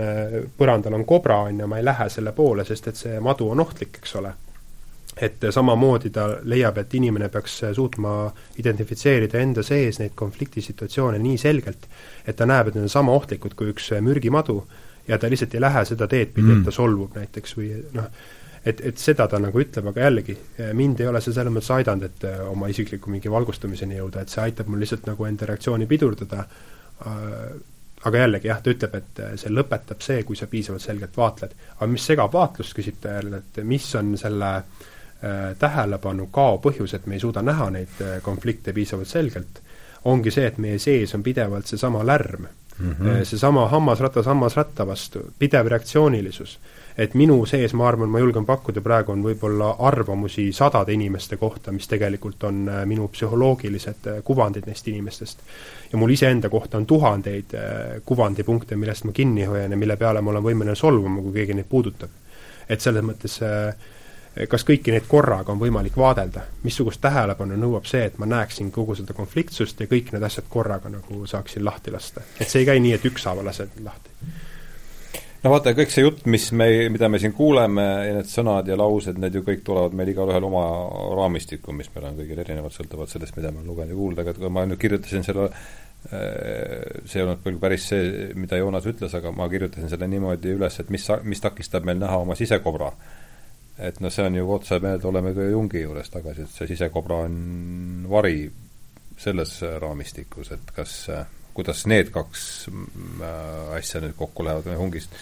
põrandal 0.56 0.96
on 0.96 1.04
kobra, 1.04 1.42
on 1.50 1.60
ju, 1.60 1.68
ma 1.68 1.78
ei 1.78 1.84
lähe 1.84 2.08
selle 2.08 2.32
poole, 2.32 2.64
sest 2.64 2.88
et 2.88 2.96
see 2.96 3.20
madu 3.20 3.50
on 3.52 3.60
ohtlik, 3.60 4.00
eks 4.00 4.16
ole 4.22 4.32
et 5.22 5.46
samamoodi 5.50 6.10
ta 6.14 6.26
leiab, 6.46 6.78
et 6.78 6.94
inimene 6.94 7.28
peaks 7.32 7.60
suutma 7.74 8.14
identifitseerida 8.60 9.40
enda 9.42 9.64
sees 9.66 9.98
neid 10.02 10.14
konfliktisituatsioone 10.18 11.18
nii 11.22 11.38
selgelt, 11.40 11.88
et 12.26 12.36
ta 12.36 12.46
näeb, 12.46 12.70
et 12.70 12.78
need 12.78 12.86
on 12.86 12.92
sama 12.92 13.14
ohtlikud 13.18 13.56
kui 13.58 13.72
üks 13.72 13.90
mürgimadu 14.04 14.60
ja 15.08 15.18
ta 15.18 15.30
lihtsalt 15.30 15.54
ei 15.56 15.62
lähe 15.64 15.84
seda 15.88 16.08
teed 16.10 16.34
pidi 16.34 16.50
mm., 16.50 16.60
et 16.60 16.68
ta 16.68 16.74
solvub 16.74 17.16
näiteks 17.18 17.56
või 17.58 17.70
noh, 17.96 18.10
et, 18.64 18.82
et 18.90 19.00
seda 19.00 19.26
ta 19.30 19.40
nagu 19.42 19.62
ütleb, 19.62 19.88
aga 19.90 20.04
jällegi, 20.06 20.36
mind 20.78 21.00
ei 21.02 21.08
ole 21.10 21.22
see 21.24 21.34
selles 21.34 21.54
mõttes 21.54 21.72
aidanud, 21.78 22.04
et 22.10 22.28
oma 22.50 22.68
isikliku 22.70 23.10
mingi 23.10 23.32
valgustumiseni 23.32 23.98
jõuda, 23.98 24.22
et 24.22 24.34
see 24.34 24.44
aitab 24.44 24.70
mul 24.70 24.84
lihtsalt 24.84 25.08
nagu 25.08 25.26
enda 25.26 25.48
reaktsiooni 25.48 25.88
pidurdada, 25.90 26.44
aga 28.08 28.20
jällegi 28.22 28.50
jah, 28.50 28.60
ta 28.62 28.70
ütleb, 28.74 28.94
et 29.00 29.24
see 29.40 29.50
lõpetab 29.50 30.04
see, 30.04 30.22
kui 30.26 30.38
sa 30.38 30.46
piisavalt 30.50 30.84
selgelt 30.84 31.16
vaatled. 31.16 31.56
aga 31.78 31.90
mis 31.90 32.06
segab 32.06 32.34
vaatlust, 32.34 32.76
küsib 32.76 33.00
ta 33.02 33.16
jälle, 33.16 33.42
et 33.42 33.64
mis 33.66 33.88
on 33.98 34.14
selle 34.20 34.52
Äh, 34.58 34.97
tähelepanu 35.58 36.28
kao 36.30 36.58
põhjus, 36.62 36.94
et 36.94 37.06
me 37.06 37.16
ei 37.16 37.20
suuda 37.20 37.42
näha 37.42 37.70
neid 37.74 38.02
äh, 38.02 38.20
konflikte 38.22 38.72
piisavalt 38.72 39.10
selgelt, 39.10 39.62
ongi 40.04 40.30
see, 40.30 40.46
et 40.46 40.58
meie 40.62 40.78
sees 40.78 41.14
on 41.14 41.22
pidevalt 41.26 41.66
seesama 41.66 42.04
lärm 42.06 42.46
mm 42.78 42.92
-hmm., 42.92 43.24
seesama 43.24 43.68
hammasratas 43.68 44.26
hammasratta 44.26 44.86
vastu, 44.86 45.20
pidev 45.38 45.66
reaktsioonilisus. 45.66 46.58
et 46.98 47.14
minu 47.14 47.46
sees, 47.46 47.74
ma 47.74 47.88
arvan, 47.88 48.08
ma 48.08 48.18
julgen 48.18 48.46
pakkuda, 48.46 48.80
praegu 48.80 49.12
on 49.12 49.22
võib-olla 49.22 49.76
arvamusi 49.78 50.52
sadade 50.52 50.92
inimeste 50.92 51.36
kohta, 51.36 51.72
mis 51.72 51.88
tegelikult 51.88 52.44
on 52.44 52.70
minu 52.84 53.08
psühholoogilised 53.08 54.22
kuvandid 54.24 54.66
neist 54.66 54.88
inimestest. 54.88 55.38
ja 55.92 55.98
mul 55.98 56.10
iseenda 56.10 56.48
kohta 56.48 56.76
on 56.76 56.86
tuhandeid 56.86 57.54
kuvandipunkte, 58.04 58.76
millest 58.76 59.04
ma 59.04 59.12
kinni 59.12 59.44
hoian 59.44 59.70
ja 59.70 59.76
mille 59.76 59.96
peale 59.96 60.20
ma 60.20 60.30
olen 60.30 60.42
võimeline 60.42 60.74
solvuma, 60.74 61.22
kui 61.22 61.32
keegi 61.32 61.54
neid 61.54 61.66
puudutab. 61.68 62.10
et 62.68 62.80
selles 62.80 63.04
mõttes 63.04 63.42
äh, 63.42 63.74
kas 64.46 64.64
kõiki 64.66 64.92
neid 64.94 65.06
korraga 65.10 65.52
on 65.52 65.60
võimalik 65.60 65.96
vaadelda, 65.98 66.44
missugust 66.62 67.00
tähelepanu 67.02 67.56
nõuab 67.58 67.88
see, 67.90 68.04
et 68.06 68.18
ma 68.22 68.28
näeksin 68.28 68.70
kogu 68.74 68.94
seda 68.98 69.16
konfliktsust 69.16 69.80
ja 69.80 69.88
kõik 69.90 70.12
need 70.14 70.26
asjad 70.28 70.46
korraga 70.50 70.92
nagu 70.92 71.24
saaksin 71.26 71.64
lahti 71.64 71.94
lasta. 71.94 72.22
et 72.38 72.46
see 72.46 72.62
ei 72.62 72.68
käi 72.68 72.82
nii, 72.84 72.94
et 72.94 73.08
ükshaaval 73.10 73.48
lased 73.48 73.80
lahti. 73.84 74.14
no 75.42 75.50
vaata, 75.54 75.74
kõik 75.74 75.90
see 75.94 76.06
jutt, 76.06 76.24
mis 76.26 76.50
me, 76.52 76.68
mida 76.94 77.08
me 77.08 77.18
siin 77.18 77.34
kuuleme 77.34 77.82
ja 77.82 78.14
need 78.20 78.30
sõnad 78.30 78.70
ja 78.70 78.78
laused, 78.78 79.18
need 79.18 79.34
ju 79.34 79.42
kõik 79.46 79.66
tulevad 79.66 79.98
meil 79.98 80.14
igalühel 80.14 80.48
oma 80.50 80.64
raamistikku, 81.18 81.74
mis 81.74 81.90
meil 81.94 82.10
on 82.12 82.22
kõigil 82.22 82.46
erinevad, 82.46 82.74
sõltuvalt 82.76 83.10
sellest, 83.10 83.36
mida 83.40 83.50
me 83.54 83.66
lugenud 83.66 83.94
ja 83.94 83.98
kuulnud, 83.98 84.22
aga 84.22 84.38
kui 84.38 84.54
ma 84.54 84.66
nüüd 84.68 84.78
kirjutasin 84.78 85.26
selle 85.26 85.48
äh, 85.50 85.62
see 87.04 87.18
ei 87.18 87.24
olnud 87.24 87.42
küll 87.42 87.58
päris 87.58 87.90
see, 87.90 88.28
mida 88.38 88.60
Joonas 88.60 88.86
ütles, 88.86 89.14
aga 89.18 89.34
ma 89.34 89.50
kirjutasin 89.50 89.90
selle 89.90 90.06
niimoodi 90.06 90.54
üles, 90.54 90.78
et 90.78 90.94
mis, 90.94 91.10
mis 91.24 91.42
takistab 91.42 91.88
meil 91.88 91.98
näha 91.98 92.22
oma 92.22 92.38
sisekobra 92.38 92.92
et 93.78 94.00
noh, 94.02 94.10
see 94.10 94.26
on 94.26 94.34
ju 94.34 94.52
otsemeelde, 94.54 95.06
oleme 95.08 95.32
ka 95.36 95.46
Jungi 95.46 95.82
juures 95.84 96.10
tagasi, 96.10 96.46
et 96.46 96.54
see 96.54 96.70
sisekobra 96.72 97.22
on 97.28 97.34
vari 98.10 98.48
selles 99.18 99.56
raamistikus, 99.82 100.52
et 100.54 100.72
kas, 100.74 100.94
kuidas 101.54 101.84
need 101.90 102.12
kaks 102.14 102.44
äh, 102.70 103.76
asja 103.78 104.02
nüüd 104.02 104.16
kokku 104.18 104.46
lähevad, 104.46 104.70
Jungist, 104.74 105.14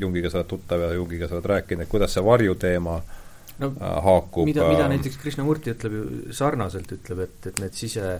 Jungiga 0.00 0.30
sa 0.30 0.40
oled 0.40 0.50
tuttav 0.52 0.84
ja 0.84 0.92
Jungiga 0.94 1.28
sa 1.28 1.38
oled 1.38 1.48
rääkinud, 1.52 1.84
et 1.84 1.92
kuidas 1.92 2.14
see 2.16 2.24
varju 2.24 2.56
teema 2.60 2.98
no, 3.00 3.72
äh, 3.72 3.96
haakub 4.06 4.48
mida, 4.48 4.68
mida 4.68 4.86
äh, 4.86 4.92
näiteks 4.94 5.20
Krishnamurti 5.20 5.74
ütleb 5.74 5.96
ju 5.96 6.04
sarnaselt, 6.36 6.92
ütleb, 6.96 7.24
et, 7.26 7.50
et 7.52 7.64
need 7.64 7.76
sise, 7.76 8.14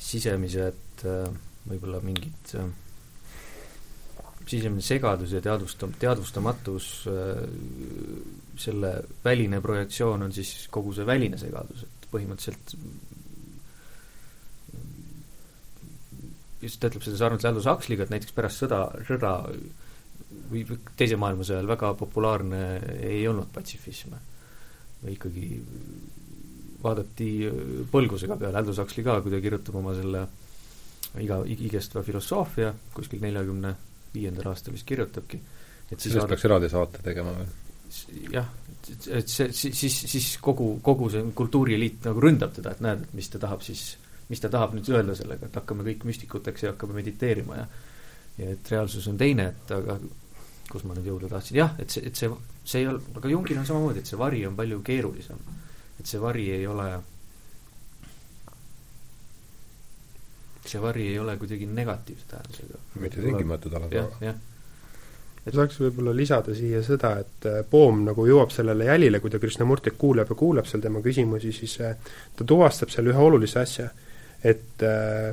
sisemised 0.00 1.04
võib-olla 1.68 2.00
mingid 2.04 2.56
sisemine 4.50 4.84
segadus 4.84 5.32
ja 5.36 5.42
teadvustam-, 5.44 5.94
teadvustamatus, 6.00 6.90
äh, 7.10 7.42
selle 8.62 8.92
väline 9.24 9.62
projektsioon 9.64 10.28
on 10.28 10.34
siis 10.34 10.68
kogu 10.70 10.92
see 10.96 11.06
väline 11.08 11.40
segadus, 11.40 11.86
et 11.86 12.08
põhimõtteliselt 12.12 12.76
just 16.62 16.84
ütleb 16.84 17.02
seda 17.02 17.18
sarnaselt 17.18 17.50
Aldous 17.50 17.68
Huxley'ga, 17.70 18.06
et 18.06 18.12
näiteks 18.14 18.34
pärast 18.36 18.62
sõda, 18.62 18.84
sõda 19.08 19.32
või 20.52 20.62
Teise 20.96 21.16
maailmasõja 21.20 21.58
ajal 21.60 21.70
väga 21.72 21.92
populaarne 21.98 22.60
ei 23.02 23.24
olnud 23.28 23.50
patsifism. 23.52 24.14
või 25.02 25.16
ikkagi 25.16 25.46
vaadati 26.82 27.28
põlgusega 27.90 28.36
peale, 28.38 28.58
Aldous 28.58 28.78
Huxley 28.78 29.04
ka, 29.04 29.20
kui 29.22 29.32
ta 29.32 29.40
kirjutab 29.42 29.78
oma 29.80 29.94
selle 29.98 30.26
iga, 31.22 31.40
igestva 31.46 32.04
filosoofia 32.06 32.72
kuskil 32.94 33.20
neljakümne 33.24 33.74
viiendal 34.14 34.52
aastal 34.52 34.74
vist 34.76 34.86
kirjutabki. 34.88 35.40
et 35.90 35.98
siis 35.98 36.12
sellest 36.12 36.32
peaks 36.34 36.48
eraldi 36.48 36.70
saate 36.72 37.02
tegema 37.04 37.34
või? 37.36 37.46
jah, 38.32 38.48
et 39.12 39.28
see, 39.28 39.50
siis, 39.52 39.98
siis 40.08 40.28
kogu, 40.40 40.74
kogu 40.82 41.10
see 41.12 41.24
kultuurieliit 41.36 42.08
nagu 42.08 42.22
ründab 42.24 42.54
teda, 42.56 42.72
et 42.72 42.84
näed, 42.84 43.06
et 43.06 43.16
mis 43.16 43.28
ta 43.28 43.40
tahab 43.42 43.64
siis, 43.64 43.96
mis 44.30 44.40
ta 44.40 44.48
tahab 44.52 44.76
nüüd 44.76 44.88
öelda 44.88 45.16
sellega, 45.18 45.48
et 45.48 45.58
hakkame 45.60 45.84
kõik 45.90 46.06
müstikuteks 46.08 46.64
ja 46.64 46.72
hakkame 46.72 47.00
mediteerima 47.02 47.62
ja 47.62 47.66
ja 48.38 48.52
et 48.54 48.70
reaalsus 48.72 49.06
on 49.10 49.18
teine, 49.20 49.50
et 49.52 49.72
aga 49.76 49.98
kus 50.70 50.84
ma 50.88 50.96
nüüd 50.96 51.10
jõuda 51.10 51.28
tahtsin, 51.28 51.58
jah, 51.58 51.74
et 51.82 51.92
see, 51.92 52.04
et 52.08 52.16
see, 52.16 52.30
see 52.64 52.80
ei 52.80 52.88
ole, 52.88 53.02
aga 53.18 53.32
Jungil 53.32 53.60
on 53.60 53.66
samamoodi, 53.68 54.00
et 54.00 54.08
see 54.08 54.20
vari 54.20 54.40
on 54.48 54.56
palju 54.56 54.80
keerulisem. 54.86 55.42
et 56.00 56.08
see 56.08 56.20
vari 56.20 56.48
ei 56.50 56.66
ole 56.66 56.86
see 60.66 60.80
vari 60.82 61.08
ei 61.10 61.18
ole 61.18 61.36
kuidagi 61.36 61.66
negatiivse 61.66 62.26
tähendusega. 62.30 62.80
mitte 63.00 63.22
tingimata 63.22 63.70
tal, 63.70 63.86
aga 63.88 64.08
jah. 64.20 64.40
Et 65.42 65.54
saaks 65.54 65.80
võib-olla 65.82 66.12
lisada 66.14 66.54
siia 66.54 66.84
seda, 66.86 67.16
et 67.18 67.46
äh, 67.50 67.62
Poom 67.68 68.04
nagu 68.06 68.26
jõuab 68.28 68.52
sellele 68.54 68.86
jälile, 68.86 69.18
kui 69.20 69.30
ta 69.30 69.40
Krishnamurtit 69.42 69.96
kuuleb 69.98 70.30
ja 70.30 70.36
kuulab 70.38 70.68
seal 70.70 70.84
tema 70.84 71.02
küsimusi, 71.02 71.50
siis 71.56 71.74
äh, 71.82 71.96
ta 72.38 72.46
tuvastab 72.46 72.92
seal 72.94 73.10
ühe 73.10 73.18
olulise 73.18 73.58
asja, 73.64 73.88
et 74.38 74.84
äh, 74.86 75.32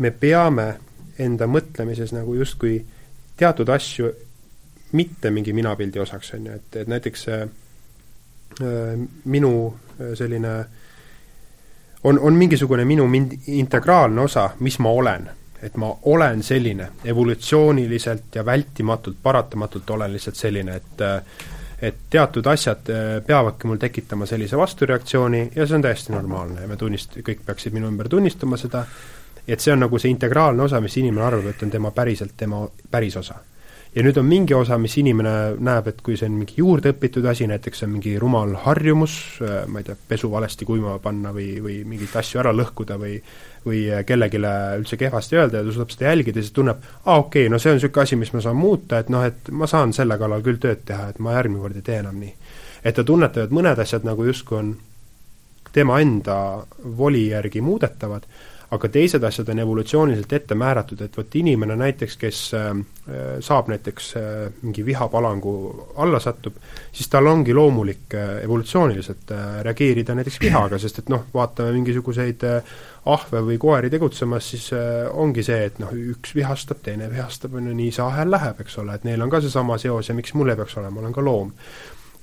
me 0.00 0.10
peame 0.16 0.68
enda 1.20 1.44
mõtlemises 1.44 2.14
nagu 2.16 2.34
justkui 2.38 2.78
teatud 3.36 3.68
asju 3.68 4.08
mitte 4.96 5.30
mingi 5.30 5.52
minapildi 5.52 6.00
osaks, 6.00 6.32
on 6.38 6.48
ju, 6.48 6.56
et, 6.56 6.76
et 6.80 6.88
näiteks 6.90 7.26
minu 9.30 9.52
selline 10.18 10.54
on, 12.04 12.18
on 12.18 12.34
mingisugune 12.34 12.84
minu 12.84 13.06
mind-, 13.06 13.38
integraalne 13.46 14.20
osa, 14.20 14.50
mis 14.60 14.78
ma 14.78 14.88
olen. 14.88 15.30
et 15.62 15.76
ma 15.76 15.90
olen 16.02 16.42
selline, 16.42 16.86
evolutsiooniliselt 17.04 18.34
ja 18.34 18.44
vältimatult, 18.46 19.16
paratamatult 19.22 19.90
olen 19.90 20.12
lihtsalt 20.12 20.36
selline, 20.36 20.76
et 20.76 21.02
et 21.82 21.96
teatud 22.10 22.46
asjad 22.46 22.88
peavadki 23.26 23.66
mul 23.66 23.76
tekitama 23.76 24.26
sellise 24.26 24.56
vastureaktsiooni 24.56 25.50
ja 25.56 25.66
see 25.66 25.76
on 25.76 25.82
täiesti 25.82 26.12
normaalne 26.12 26.60
ja 26.60 26.68
me 26.68 26.76
tunnist-, 26.76 27.20
kõik 27.24 27.44
peaksid 27.46 27.76
minu 27.76 27.88
ümber 27.88 28.08
tunnistama 28.08 28.56
seda, 28.60 28.84
et 29.48 29.60
see 29.60 29.72
on 29.72 29.80
nagu 29.84 29.98
see 29.98 30.12
integraalne 30.12 30.62
osa, 30.62 30.80
mis 30.80 30.96
inimene 31.00 31.24
arvab, 31.26 31.46
et 31.52 31.62
on 31.62 31.72
tema 31.72 31.90
päriselt 31.96 32.36
tema 32.36 32.66
pärisosa 32.90 33.40
ja 33.94 34.04
nüüd 34.06 34.18
on 34.20 34.26
mingi 34.28 34.54
osa, 34.54 34.78
mis 34.78 34.96
inimene 35.00 35.34
näeb, 35.58 35.88
et 35.90 36.02
kui 36.06 36.16
see 36.16 36.28
on 36.30 36.36
mingi 36.38 36.60
juurdeõpitud 36.60 37.26
asi, 37.26 37.48
näiteks 37.50 37.82
see 37.82 37.88
on 37.88 37.94
mingi 37.96 38.16
rumal 38.22 38.54
harjumus, 38.64 39.14
äh, 39.42 39.62
ma 39.66 39.82
ei 39.82 39.88
tea, 39.88 39.98
pesu 40.08 40.30
valesti 40.30 40.68
kuivama 40.68 40.98
panna 41.02 41.34
või, 41.36 41.52
või 41.64 41.80
mingeid 41.88 42.18
asju 42.22 42.42
ära 42.44 42.54
lõhkuda 42.56 42.98
või 43.00 43.18
või 43.64 43.82
kellelegi 44.06 44.38
üldse 44.40 44.96
kehvasti 44.96 45.36
öelda 45.36 45.60
ja 45.60 45.64
ta 45.66 45.72
suudab 45.74 45.90
seda 45.92 46.08
jälgida, 46.08 46.40
siis 46.40 46.54
tunneb, 46.56 46.84
aa 47.04 47.18
okei 47.20 47.42
okay,, 47.44 47.52
no 47.52 47.58
see 47.60 47.72
on 47.72 47.76
niisugune 47.76 48.02
asi, 48.02 48.16
mis 48.16 48.32
ma 48.32 48.40
saan 48.44 48.56
muuta, 48.56 49.00
et 49.02 49.10
noh, 49.12 49.24
et 49.26 49.50
ma 49.52 49.68
saan 49.68 49.92
selle 49.96 50.16
kallal 50.18 50.44
küll 50.46 50.60
tööd 50.62 50.84
teha, 50.88 51.10
et 51.12 51.18
ma 51.20 51.34
järgmine 51.36 51.60
kord 51.60 51.76
ei 51.76 51.84
tee 51.84 51.98
enam 52.00 52.16
nii. 52.20 52.32
et 52.84 52.96
ta 52.96 53.04
tunnetab, 53.04 53.50
et 53.50 53.52
mõned 53.52 53.82
asjad 53.84 54.06
nagu 54.08 54.24
justkui 54.24 54.58
on 54.58 54.70
tema 55.72 56.00
enda 56.00 56.64
voli 56.96 57.26
järgi 57.28 57.60
muudetavad 57.60 58.24
aga 58.70 58.88
teised 58.92 59.24
asjad 59.26 59.48
on 59.50 59.60
evolutsiooniliselt 59.64 60.32
ette 60.36 60.54
määratud, 60.58 61.00
et 61.02 61.16
vot 61.18 61.36
inimene 61.40 61.74
näiteks, 61.78 62.16
kes 62.20 62.42
äh, 62.54 62.68
saab 63.42 63.70
näiteks 63.72 64.10
äh, 64.18 64.26
mingi 64.62 64.84
vihapalangu 64.86 65.54
alla 65.98 66.20
satub, 66.22 66.60
siis 66.92 67.10
tal 67.10 67.26
ongi 67.26 67.54
loomulik 67.56 68.14
äh, 68.14 68.36
evolutsiooniliselt 68.44 69.32
reageerida 69.66 70.14
näiteks 70.14 70.38
vihaga, 70.42 70.78
sest 70.78 71.02
et 71.02 71.10
noh, 71.10 71.26
vaatame 71.34 71.74
mingisuguseid 71.80 72.46
ahve 73.10 73.42
või 73.42 73.56
koeri 73.58 73.90
tegutsemas, 73.90 74.50
siis 74.52 74.68
ongi 75.18 75.42
see, 75.42 75.64
et 75.70 75.80
noh, 75.82 75.90
üks 76.14 76.34
vihastab, 76.36 76.82
teine 76.84 77.08
vihastab, 77.10 77.56
on 77.58 77.72
ju, 77.72 77.74
nii 77.74 77.90
see 77.96 78.04
ahel 78.04 78.30
läheb, 78.30 78.60
eks 78.62 78.78
ole, 78.82 78.94
et 78.94 79.08
neil 79.08 79.24
on 79.24 79.32
ka 79.32 79.40
seesama 79.42 79.80
seos 79.82 80.12
ja 80.12 80.14
miks 80.14 80.36
mul 80.36 80.52
ei 80.52 80.60
peaks 80.60 80.76
olema, 80.78 80.98
ma 80.98 81.06
olen 81.06 81.16
ka 81.16 81.24
loom. 81.24 81.50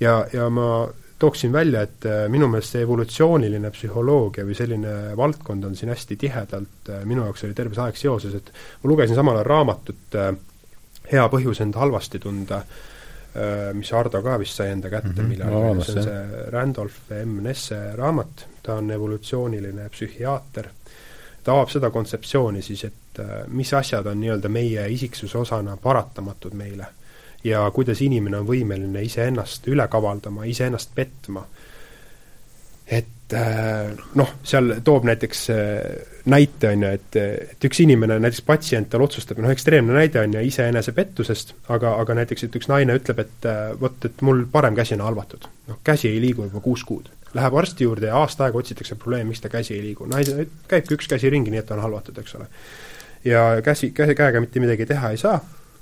ja, 0.00 0.22
ja 0.32 0.48
ma 0.48 0.86
tooksin 1.18 1.52
välja, 1.52 1.82
et 1.82 2.06
äh, 2.06 2.26
minu 2.30 2.48
meelest 2.50 2.74
see 2.74 2.84
evolutsiooniline 2.86 3.70
psühholoogia 3.74 4.44
või 4.46 4.56
selline 4.56 4.92
valdkond 5.18 5.66
on 5.66 5.74
siin 5.78 5.90
hästi 5.90 6.16
tihedalt 6.20 6.92
äh, 6.92 7.02
minu 7.08 7.24
jaoks 7.26 7.44
oli 7.48 7.56
terve 7.58 7.74
see 7.74 7.86
aeg 7.86 7.98
seoses, 7.98 8.36
et 8.38 8.52
ma 8.82 8.92
lugesin 8.92 9.18
samal 9.18 9.40
ajal 9.40 9.50
raamatut 9.50 10.18
äh, 10.18 10.30
Hea 11.08 11.22
põhjus 11.32 11.62
end 11.64 11.72
halvasti 11.72 12.18
tunda, 12.20 12.58
mis 13.72 13.88
Ardo 13.96 14.20
ka 14.20 14.34
vist 14.40 14.58
sai 14.58 14.74
enda 14.74 14.90
kätte 14.92 15.08
mm 15.08 15.14
-hmm, 15.22 15.28
millalgi, 15.30 15.84
see 15.86 15.94
on 15.96 16.04
see 16.04 16.50
Randolph 16.52 17.12
M. 17.16 17.38
Nesse 17.46 17.78
raamat, 17.96 18.44
ta 18.62 18.74
on 18.74 18.90
evolutsiooniline 18.90 19.88
psühhiaater, 19.88 20.68
ta 21.44 21.54
avab 21.54 21.72
seda 21.72 21.88
kontseptsiooni 21.90 22.60
siis, 22.62 22.84
et 22.84 23.22
mis 23.48 23.72
asjad 23.72 24.06
on 24.06 24.20
nii-öelda 24.20 24.48
meie 24.52 24.84
isiksuse 24.92 25.38
osana 25.38 25.78
paratamatud 25.80 26.52
meile 26.52 26.86
ja 27.44 27.70
kuidas 27.74 28.02
inimene 28.02 28.40
on 28.40 28.48
võimeline 28.48 29.02
iseennast 29.06 29.68
üle 29.70 29.86
kavaldama, 29.88 30.44
iseennast 30.48 30.90
petma. 30.94 31.44
et 32.88 33.34
äh, 33.36 33.92
noh, 34.16 34.30
seal 34.42 34.78
toob 34.84 35.04
näiteks 35.04 35.42
äh, 35.52 35.58
näite, 36.24 36.70
on 36.72 36.82
ju, 36.82 36.92
et, 36.96 37.18
et 37.52 37.64
üks 37.68 37.82
inimene, 37.84 38.16
näiteks 38.22 38.42
patsient, 38.46 38.88
tal 38.90 39.04
otsustab, 39.04 39.38
noh, 39.44 39.52
ekstreemne 39.52 39.92
näide 39.92 40.22
on 40.22 40.34
ju 40.34 40.40
iseenesepettusest, 40.48 41.54
aga, 41.74 41.94
aga 42.00 42.16
näiteks, 42.22 42.46
et 42.46 42.56
üks 42.56 42.70
naine 42.72 42.96
ütleb, 42.98 43.20
et 43.24 43.48
äh, 43.48 43.68
vot, 43.80 44.00
et 44.08 44.24
mul 44.24 44.46
parem 44.52 44.76
käsi 44.78 44.96
on 44.96 45.04
halvatud. 45.04 45.46
noh, 45.68 45.78
käsi 45.84 46.08
ei 46.08 46.20
liigu 46.24 46.48
juba 46.48 46.64
kuus 46.64 46.84
kuud. 46.88 47.12
Läheb 47.36 47.54
arsti 47.60 47.84
juurde 47.84 48.08
ja 48.08 48.16
aasta 48.16 48.46
aega 48.46 48.58
otsitakse 48.58 48.96
probleemi, 48.96 49.34
miks 49.34 49.44
ta 49.44 49.52
käsi 49.52 49.76
ei 49.76 49.82
liigu. 49.84 50.08
naine, 50.08 50.48
käibki 50.68 50.96
üks 50.96 51.08
käsi 51.12 51.30
ringi, 51.30 51.52
nii 51.52 51.60
et 51.60 51.68
ta 51.68 51.76
on 51.76 51.84
halvatud, 51.84 52.18
eks 52.18 52.34
ole. 52.40 52.48
ja 53.24 53.44
käsi, 53.62 53.92
käe, 53.92 54.16
käega 54.16 54.40
mitte 54.40 54.64
midagi 54.64 54.88
teha 54.88 55.12
ei 55.12 55.20
saa 55.20 55.38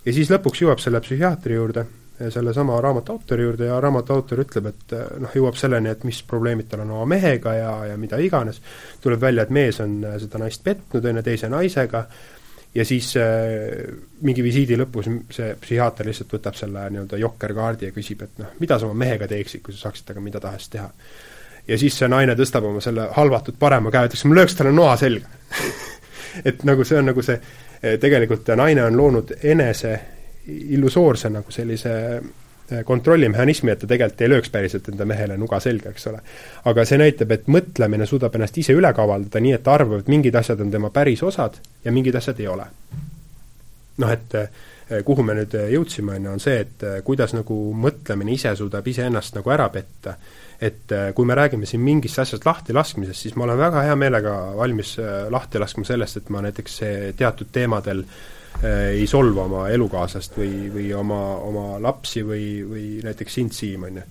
ja 0.06 0.14
siis 0.14 0.30
lõpuks 0.30 0.62
jõuab 0.62 0.82
selle 0.82 1.00
psühhiaatri 1.02 1.58
juurde, 1.58 1.86
sellesama 2.32 2.78
raamatu 2.80 3.12
autori 3.12 3.44
juurde 3.44 3.68
ja 3.68 3.80
raamatu 3.80 4.14
autor 4.14 4.40
ütleb, 4.46 4.70
et 4.70 4.94
noh, 5.20 5.34
jõuab 5.36 5.58
selleni, 5.60 5.90
et 5.92 6.06
mis 6.08 6.22
probleemid 6.28 6.70
tal 6.70 6.86
on 6.86 6.94
oma 6.96 7.10
mehega 7.16 7.52
ja, 7.58 7.74
ja 7.90 7.98
mida 8.00 8.20
iganes, 8.22 8.62
tuleb 9.02 9.20
välja, 9.20 9.44
et 9.44 9.52
mees 9.52 9.80
on 9.84 9.98
eh, 10.04 10.16
seda 10.22 10.40
naist 10.40 10.64
petnud, 10.64 11.04
on 11.04 11.20
ju, 11.20 11.26
teise 11.26 11.50
naisega, 11.52 12.06
ja 12.76 12.84
siis 12.88 13.12
äh, 13.20 13.84
mingi 14.24 14.44
visiidi 14.44 14.78
lõpus 14.80 15.08
see 15.32 15.52
psühhiaater 15.60 16.08
lihtsalt 16.08 16.32
võtab 16.38 16.56
selle 16.58 16.86
nii-öelda 16.92 17.20
jokkerkaardi 17.20 17.90
ja 17.90 17.96
küsib, 17.96 18.24
et 18.24 18.40
noh, 18.42 18.54
mida 18.60 18.78
sa 18.78 18.88
oma 18.88 18.96
mehega 19.04 19.28
teeksid, 19.30 19.64
kui 19.64 19.76
sa 19.76 19.86
saaksid 19.86 20.08
temaga 20.08 20.24
mida 20.30 20.42
tahes 20.44 20.68
teha. 20.72 20.88
ja 21.68 21.78
siis 21.80 21.96
see 21.98 22.08
naine 22.08 22.36
tõstab 22.38 22.64
oma 22.68 22.80
selle 22.84 23.08
halvatud 23.16 23.56
parema 23.58 23.92
käe, 23.92 24.08
ütleks, 24.10 24.24
ma 24.28 24.40
lööks 24.40 24.56
talle 24.56 24.72
noa 24.72 24.96
selga. 25.00 25.28
Et 26.48 26.64
nagu 26.68 26.84
see 26.84 26.98
on 27.00 27.08
nagu 27.08 27.22
see 27.24 27.38
tegelikult 27.80 28.48
naine 28.56 28.84
on 28.84 28.96
loonud 28.96 29.32
enese 29.42 29.94
illusoorse 30.46 31.30
nagu 31.30 31.50
sellise 31.50 31.92
eh, 32.16 32.84
kontrollimehhanismi, 32.84 33.70
et 33.72 33.82
ta 33.82 33.88
tegelikult 33.90 34.22
ei 34.22 34.30
lööks 34.30 34.52
päriselt 34.54 34.88
enda 34.92 35.06
mehele 35.08 35.36
nuga 35.40 35.60
selga, 35.60 35.90
eks 35.90 36.06
ole. 36.10 36.20
aga 36.64 36.84
see 36.86 37.00
näitab, 37.02 37.34
et 37.34 37.50
mõtlemine 37.50 38.06
suudab 38.06 38.34
ennast 38.38 38.58
ise 38.62 38.76
üle 38.76 38.92
kavaldada 38.94 39.42
nii, 39.42 39.56
et 39.58 39.64
ta 39.66 39.74
arvab, 39.74 40.04
et 40.04 40.12
mingid 40.12 40.38
asjad 40.38 40.62
on 40.62 40.70
tema 40.70 40.90
päris 40.94 41.22
osad 41.26 41.58
ja 41.84 41.92
mingid 41.92 42.14
asjad 42.14 42.40
ei 42.40 42.48
ole. 42.52 42.68
noh, 44.02 44.12
et 44.12 44.38
eh, 44.38 44.64
kuhu 45.04 45.24
me 45.26 45.34
nüüd 45.34 45.54
jõudsime, 45.72 46.14
on 46.14 46.28
ju, 46.28 46.32
on 46.36 46.42
see, 46.42 46.60
et 46.62 46.84
kuidas 47.06 47.34
nagu 47.34 47.56
mõtlemine 47.74 48.36
ise 48.36 48.52
suudab 48.54 48.86
iseennast 48.86 49.34
nagu 49.34 49.50
ära 49.50 49.66
petta. 49.74 50.14
Et 50.62 50.92
kui 51.14 51.26
me 51.28 51.34
räägime 51.36 51.66
siin 51.68 51.82
mingist 51.84 52.20
asjast 52.22 52.46
lahtilaskmisest, 52.46 53.26
siis 53.26 53.34
ma 53.36 53.44
olen 53.44 53.58
väga 53.60 53.82
hea 53.84 53.96
meelega 53.98 54.36
valmis 54.56 54.94
lahti 55.30 55.60
laskma 55.60 55.84
sellest, 55.84 56.22
et 56.22 56.30
ma 56.32 56.40
näiteks 56.46 56.78
teatud 57.18 57.50
teemadel 57.52 58.04
äh, 58.06 58.35
ei 58.64 59.06
solva 59.06 59.44
oma 59.44 59.66
elukaaslast 59.68 60.38
või, 60.38 60.68
või 60.72 60.86
oma, 60.96 61.18
oma 61.44 61.64
lapsi 61.82 62.22
või, 62.24 62.46
või 62.64 62.84
näiteks 63.04 63.34
sind, 63.36 63.52
Siim, 63.52 63.82
on 63.84 63.98
ju. 64.00 64.04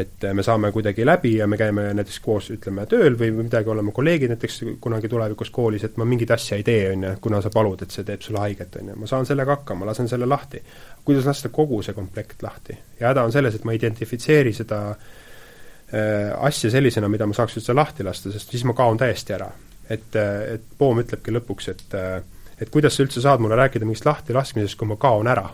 et 0.00 0.24
me 0.32 0.42
saame 0.42 0.70
kuidagi 0.72 1.04
läbi 1.04 1.34
ja 1.36 1.46
me 1.46 1.58
käime 1.60 1.90
näiteks 1.98 2.20
koos, 2.24 2.48
ütleme, 2.54 2.86
tööl 2.88 3.18
või, 3.20 3.30
midagi, 3.42 3.68
oleme 3.68 3.92
kolleegid 3.92 4.32
näiteks 4.32 4.62
kunagi 4.80 5.08
tulevikus 5.08 5.52
koolis, 5.52 5.84
et 5.84 6.00
ma 6.00 6.08
mingit 6.08 6.32
asja 6.32 6.56
ei 6.56 6.64
tee, 6.64 6.88
on 6.94 7.04
ju, 7.04 7.12
kuna 7.20 7.42
sa 7.44 7.52
palud, 7.52 7.84
et 7.84 7.92
see 7.92 8.06
teeb 8.08 8.24
sulle 8.24 8.40
haiget, 8.40 8.80
on 8.80 8.92
ju, 8.94 8.98
ma 9.02 9.10
saan 9.10 9.28
sellega 9.28 9.58
hakkama, 9.58 9.88
lasen 9.90 10.08
selle 10.08 10.28
lahti. 10.28 10.62
kuidas 11.04 11.28
lasta 11.28 11.52
kogu 11.52 11.82
see 11.82 11.94
komplekt 11.94 12.42
lahti? 12.42 12.78
ja 13.00 13.12
häda 13.12 13.28
on 13.28 13.36
selles, 13.36 13.54
et 13.54 13.68
ma 13.68 13.76
identifitseeri 13.76 14.56
seda 14.56 14.82
äh, 14.90 16.32
asja 16.40 16.72
sellisena, 16.72 17.08
mida 17.08 17.28
ma 17.28 17.36
saaks 17.36 17.60
üldse 17.60 17.76
lahti 17.76 18.04
lasta, 18.06 18.32
sest 18.32 18.56
siis 18.56 18.64
ma 18.64 18.72
kaon 18.72 18.96
täiesti 18.96 19.36
ära. 19.36 19.52
et, 19.90 20.14
et 20.16 20.76
Poom 20.78 21.04
ütlebki 21.04 21.36
lõpuks, 21.36 21.74
et 21.76 21.98
äh, 22.00 22.20
et 22.60 22.70
kuidas 22.70 22.96
sa 22.96 23.04
üldse 23.04 23.22
saad 23.24 23.40
mulle 23.40 23.56
rääkida 23.56 23.88
mingist 23.88 24.06
lahtilaskmisest, 24.08 24.78
kui 24.78 24.88
ma 24.88 24.96
kaon 25.00 25.30
ära. 25.30 25.48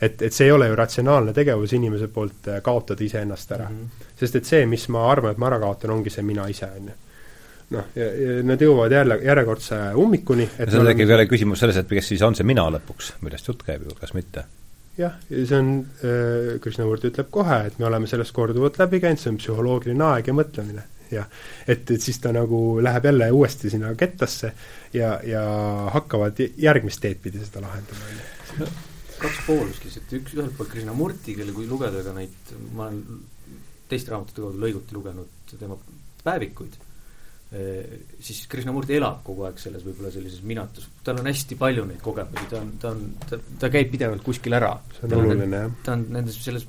et, 0.00 0.22
et 0.22 0.32
see 0.32 0.46
ei 0.46 0.52
ole 0.52 0.68
ju 0.68 0.76
ratsionaalne 0.76 1.32
tegevus 1.36 1.72
inimese 1.76 2.08
poolt 2.08 2.48
kaotada 2.62 3.04
iseennast 3.04 3.52
ära 3.52 3.68
mm. 3.68 3.76
-hmm. 3.76 4.10
sest 4.20 4.36
et 4.36 4.44
see, 4.44 4.66
mis 4.66 4.88
ma 4.88 5.10
arvan, 5.10 5.32
et 5.32 5.38
ma 5.38 5.46
ära 5.46 5.58
kaotan, 5.60 5.90
ongi 5.90 6.10
see 6.10 6.22
mina 6.22 6.48
ise, 6.48 6.66
on 6.66 6.88
ju 6.88 6.98
noh, 7.70 7.84
nad 8.42 8.62
jõuavad 8.62 8.92
jälle 8.92 9.18
järjekordse 9.24 9.76
ummikuni 9.94 10.48
et 10.58 10.70
seal 10.70 10.86
tekib 10.86 11.08
jälle 11.08 11.26
küsimus 11.26 11.60
selles, 11.60 11.76
et 11.76 11.88
kes 11.88 12.08
siis 12.08 12.22
on 12.22 12.34
see 12.34 12.46
mina 12.46 12.66
lõpuks, 12.70 13.12
millest 13.20 13.48
jutt 13.48 13.62
käib 13.66 13.84
ju, 13.86 13.94
kas 14.00 14.14
mitte 14.14 14.44
jah, 14.98 15.16
see 15.28 15.58
on 15.58 15.70
äh,, 16.04 16.56
Krishnamurti 16.62 17.10
ütleb 17.10 17.30
kohe, 17.32 17.60
et 17.68 17.78
me 17.78 17.88
oleme 17.88 18.08
sellest 18.10 18.34
korduvalt 18.36 18.78
läbi 18.80 19.00
käinud, 19.02 19.20
see 19.22 19.32
on 19.32 19.38
psühholoogiline 19.40 20.06
aeg 20.10 20.30
ja 20.30 20.34
mõtlemine. 20.36 20.86
Jah, 21.12 21.26
et, 21.66 21.90
et 21.90 22.02
siis 22.02 22.20
ta 22.22 22.32
nagu 22.34 22.80
läheb 22.82 23.10
jälle 23.10 23.30
uuesti 23.36 23.70
sinna 23.72 23.94
kettasse 23.98 24.52
ja, 24.96 25.16
ja 25.26 25.44
hakkavad 25.94 26.42
järgmist 26.56 27.02
teed 27.02 27.22
pidi 27.22 27.42
seda 27.44 27.64
lahendama, 27.66 28.10
on 28.10 28.60
ju. 28.64 28.70
kaks 29.20 29.40
poolust 29.46 29.86
lihtsalt, 29.86 30.14
üks 30.20 30.36
ühelt 30.38 30.56
poolt 30.58 30.70
Krishnamurti, 30.74 31.36
kelle 31.38 31.56
kui 31.56 31.66
lugeda 31.70 32.04
ka 32.06 32.14
neid, 32.16 32.54
ma 32.76 32.88
olen 32.88 33.02
teiste 33.90 34.14
raamatute 34.14 34.44
kaudu 34.44 34.62
lõiguti 34.62 34.96
lugenud 34.96 35.58
tema 35.58 35.76
päevikuid 36.24 36.78
siis 37.50 38.44
Krishnamurti 38.46 38.94
elab 38.94 39.24
kogu 39.26 39.42
aeg 39.48 39.56
selles 39.58 39.82
võib-olla 39.82 40.12
sellises 40.14 40.42
minatus, 40.46 40.86
tal 41.02 41.18
on 41.18 41.26
hästi 41.26 41.56
palju 41.58 41.86
neid 41.88 42.02
kogemusi, 42.04 42.46
ta 42.50 42.60
on, 42.60 42.68
ta 42.78 42.92
on, 42.94 43.00
ta, 43.26 43.38
ta 43.58 43.70
käib 43.74 43.90
pidevalt 43.90 44.22
kuskil 44.22 44.54
ära. 44.54 44.76
see 44.94 45.08
on 45.08 45.16
oluline, 45.18 45.64
jah. 45.64 45.72
ta 45.82 45.96
on 45.96 46.04
nendes, 46.14 46.38
selles 46.44 46.68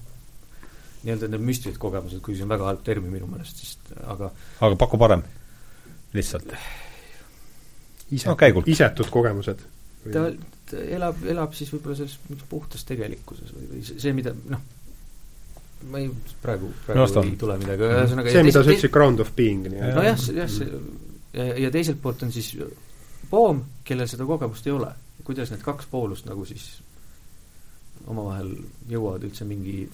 nii-öelda 1.02 1.30
need 1.32 1.46
müstilised 1.46 1.80
kogemused, 1.82 2.22
kuigi 2.24 2.40
see 2.40 2.48
on 2.48 2.54
väga 2.54 2.68
halb 2.70 2.84
termin 2.86 3.14
minu 3.14 3.30
meelest, 3.30 3.62
sest 3.64 3.94
aga 4.02 4.32
aga 4.62 4.78
paku 4.80 5.00
parem, 5.02 5.24
lihtsalt. 6.18 6.54
no,, 8.12 8.36
isetud 8.66 9.10
kogemused. 9.14 9.64
ta, 10.12 10.28
ta 10.70 10.84
elab, 10.98 11.24
elab 11.34 11.58
siis 11.58 11.74
võib-olla 11.74 11.98
selles 12.02 12.46
puhtas 12.50 12.86
tegelikkuses 12.90 13.54
või, 13.56 13.70
või 13.74 13.86
see, 13.90 14.14
mida 14.18 14.36
noh, 14.54 14.62
ma 15.90 16.02
ei, 16.02 16.12
praegu, 16.42 16.70
praegu 16.86 17.02
no, 17.02 17.26
ei 17.26 17.38
tule 17.42 17.58
midagi, 17.62 17.88
ühesõnaga 17.90 18.36
see, 18.36 18.46
mida 18.50 18.62
sa 18.62 18.70
ütlesid, 18.70 18.94
ground 18.94 19.24
of 19.24 19.34
being 19.38 19.70
nojah, 19.72 20.22
jah, 20.38 20.52
see 20.52 20.70
ja, 21.34 21.48
ja 21.66 21.74
teiselt 21.74 22.02
poolt 22.02 22.24
on 22.28 22.34
siis 22.34 22.54
Poom, 23.32 23.62
kellel 23.88 24.10
seda 24.12 24.26
kogemust 24.28 24.66
ei 24.68 24.74
ole. 24.76 24.90
kuidas 25.24 25.52
need 25.54 25.62
kaks 25.64 25.86
poolust 25.88 26.26
nagu 26.28 26.44
siis 26.50 26.82
omavahel 28.10 28.50
jõuavad 28.90 29.24
üldse 29.28 29.46
mingi 29.48 29.86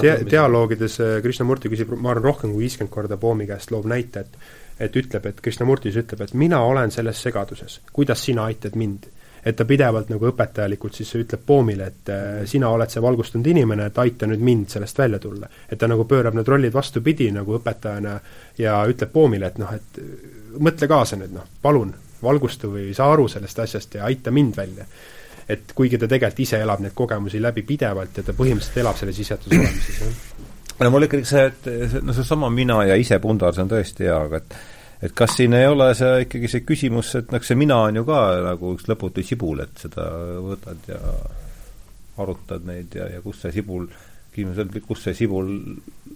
dia-, 0.00 0.18
dialoogides 0.30 1.00
äh, 1.00 1.16
Krishnamurti 1.22 1.72
küsib, 1.72 1.94
ma 1.96 2.12
arvan, 2.14 2.28
rohkem 2.30 2.52
kui 2.54 2.66
viiskümmend 2.66 2.92
korda 2.94 3.18
Poomi 3.20 3.48
käest 3.50 3.74
loob 3.74 3.88
näite, 3.90 4.26
et 4.26 4.62
et 4.84 4.96
ütleb, 4.98 5.26
et 5.30 5.38
Krishnamurti 5.38 5.92
siis 5.92 6.02
ütleb, 6.02 6.24
et 6.24 6.32
mina 6.34 6.58
olen 6.66 6.90
selles 6.90 7.20
segaduses, 7.22 7.76
kuidas 7.94 8.24
sina 8.26 8.48
aitad 8.50 8.74
mind 8.74 9.04
et 9.44 9.56
ta 9.56 9.66
pidevalt 9.68 10.08
nagu 10.08 10.28
õpetajalikult 10.30 10.96
siis 10.96 11.10
ütleb 11.18 11.42
Poomile, 11.46 11.88
et 11.90 12.12
äh, 12.12 12.38
sina 12.48 12.70
oled 12.72 12.90
see 12.90 13.02
valgustunud 13.04 13.46
inimene, 13.52 13.90
et 13.90 13.98
aita 14.00 14.28
nüüd 14.28 14.42
mind 14.44 14.72
sellest 14.72 14.98
välja 14.98 15.20
tulla. 15.20 15.48
et 15.68 15.78
ta 15.78 15.88
nagu 15.88 16.06
pöörab 16.08 16.34
need 16.34 16.48
rollid 16.48 16.72
vastupidi 16.72 17.30
nagu 17.32 17.58
õpetajana 17.58 18.18
ja 18.58 18.78
ütleb 18.88 19.12
Poomile, 19.12 19.52
et 19.52 19.58
noh, 19.60 19.74
et 19.74 20.00
mõtle 20.58 20.88
kaasa 20.88 21.20
nüüd 21.20 21.34
noh, 21.36 21.44
palun, 21.62 21.92
valgusta 22.22 22.70
või 22.72 22.94
saa 22.96 23.12
aru 23.12 23.28
sellest 23.28 23.58
asjast 23.66 23.98
ja 23.98 24.08
aita 24.08 24.32
mind 24.32 24.56
välja. 24.56 24.86
Et 25.48 25.74
kuigi 25.76 25.98
ta 26.00 26.08
tegelikult 26.10 26.44
ise 26.46 26.60
elab 26.64 26.80
neid 26.84 26.94
kogemusi 26.96 27.42
läbi 27.42 27.64
pidevalt 27.68 28.20
ja 28.20 28.26
ta 28.26 28.36
põhimõtteliselt 28.36 28.80
elab 28.84 29.00
selles 29.00 29.18
isetus 29.24 29.52
olemises, 29.52 30.00
jah. 30.00 30.22
No 30.80 30.90
mul 30.90 31.06
ikkagi 31.06 31.28
see, 31.28 31.44
et 31.50 32.00
no 32.02 32.14
seesama 32.16 32.48
mina 32.50 32.80
ja 32.88 32.96
ise 32.98 33.20
pundar, 33.22 33.54
see 33.54 33.62
on 33.62 33.70
tõesti 33.70 34.08
hea, 34.08 34.16
aga 34.28 34.40
et 34.42 34.56
et 35.04 35.12
kas 35.12 35.34
siin 35.36 35.52
ei 35.52 35.66
ole 35.68 35.90
see 35.98 36.24
ikkagi 36.24 36.48
see 36.48 36.64
küsimus, 36.64 37.10
et 37.18 37.32
noh, 37.34 37.42
see 37.44 37.58
mina 37.60 37.76
on 37.88 38.00
ju 38.00 38.04
ka 38.08 38.20
nagu 38.46 38.72
üks 38.76 38.86
lõputu 38.88 39.24
sibul, 39.26 39.60
et 39.60 39.82
seda 39.84 40.06
võtad 40.42 40.88
ja 40.88 41.00
arutad 42.22 42.64
neid 42.66 42.94
ja, 42.96 43.10
ja 43.12 43.20
kus 43.24 43.42
see 43.44 43.52
sibul, 43.58 43.84
küsimus 44.32 44.62
on, 44.62 44.72
kus 44.86 45.04
see 45.04 45.18
sibul 45.18 45.50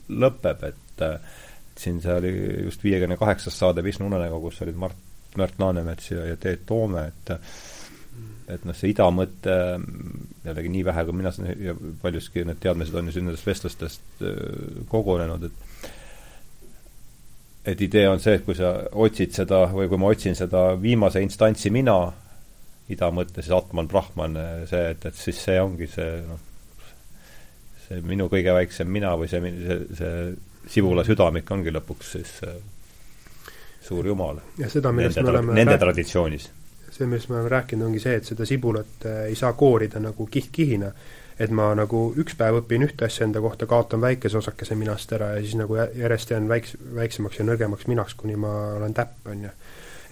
lõpeb, 0.08 0.64
et 0.70 1.04
siin 1.78 2.00
see 2.02 2.14
oli 2.14 2.32
just 2.66 2.82
viiekümne 2.82 3.18
kaheksas 3.20 3.58
saade 3.60 3.84
Pihnu 3.86 4.08
unenägu, 4.08 4.40
kus 4.46 4.62
olid 4.64 4.78
Mart, 4.80 5.04
Märt 5.38 5.60
Laanemets 5.60 6.10
ja, 6.14 6.24
ja 6.32 6.38
Teet 6.40 6.64
Toome, 6.66 7.04
et 7.12 7.34
et 8.48 8.64
noh, 8.64 8.76
see 8.76 8.92
idamõte 8.94 9.54
jällegi 10.46 10.72
nii 10.72 10.84
vähe, 10.88 11.04
kui 11.04 11.16
mina 11.16 11.32
saan 11.34 11.50
ja 11.60 11.74
paljuski 12.02 12.46
need 12.48 12.60
teadmised 12.62 12.96
on 12.96 13.10
ju 13.10 13.16
siin 13.16 13.28
nendest 13.28 13.48
vestlustest 13.48 14.24
kogunenud, 14.88 15.48
et 15.48 15.94
et 17.68 17.80
idee 17.84 18.06
on 18.08 18.20
see, 18.22 18.38
et 18.38 18.44
kui 18.46 18.56
sa 18.56 18.72
otsid 18.96 19.34
seda 19.36 19.66
või 19.72 19.90
kui 19.90 20.00
ma 20.00 20.12
otsin 20.14 20.36
seda 20.38 20.70
viimase 20.80 21.20
instantsi 21.20 21.72
mina, 21.74 21.98
ida 22.88 23.10
mõttes, 23.12 23.44
siis 23.44 23.52
Atman, 23.52 23.88
Brahman, 23.90 24.38
see, 24.70 24.84
et, 24.94 25.04
et 25.10 25.18
siis 25.18 25.42
see 25.44 25.58
ongi 25.60 25.90
see 25.92 26.22
noh, 26.24 26.40
see 27.84 28.00
minu 28.04 28.28
kõige 28.32 28.54
väiksem 28.56 28.88
mina 28.92 29.12
või 29.20 29.28
see, 29.28 29.52
see, 29.58 29.78
see 29.98 30.72
sibula 30.78 31.04
südamik 31.04 31.50
ongi 31.52 31.72
lõpuks 31.74 32.14
siis 32.16 32.32
suur 33.84 34.06
jumal. 34.06 34.40
ja 34.60 34.68
seda, 34.72 34.92
millest 34.92 35.20
me 35.22 35.32
oleme 35.32 35.56
nende 35.56 35.76
traditsioonis. 35.80 36.48
See, 36.98 37.06
millest 37.06 37.30
me 37.30 37.38
oleme 37.38 37.54
rääkinud, 37.54 37.86
ongi 37.86 38.02
see, 38.02 38.18
et 38.18 38.28
seda 38.28 38.46
sibulat 38.48 39.06
äh, 39.06 39.24
ei 39.30 39.38
saa 39.38 39.52
koorida 39.58 40.02
nagu 40.02 40.26
kiht-kihina 40.26 40.92
et 41.38 41.52
ma 41.54 41.70
nagu 41.78 42.08
üks 42.18 42.34
päev 42.38 42.60
õpin 42.62 42.84
ühte 42.88 43.06
asja 43.06 43.26
enda 43.26 43.40
kohta, 43.42 43.68
kaotan 43.70 44.02
väikese 44.02 44.40
osakese 44.40 44.74
minast 44.78 45.12
ära 45.14 45.36
ja 45.36 45.42
siis 45.44 45.54
nagu 45.58 45.76
järjest 45.78 46.32
jään 46.34 46.48
väiks-, 46.50 46.74
väiksemaks 46.94 47.38
ja 47.38 47.46
nõrgemaks 47.46 47.86
minaks, 47.90 48.16
kuni 48.18 48.34
ma 48.40 48.54
olen 48.78 48.94
täpp, 48.96 49.20
on 49.30 49.44
ju. 49.46 49.52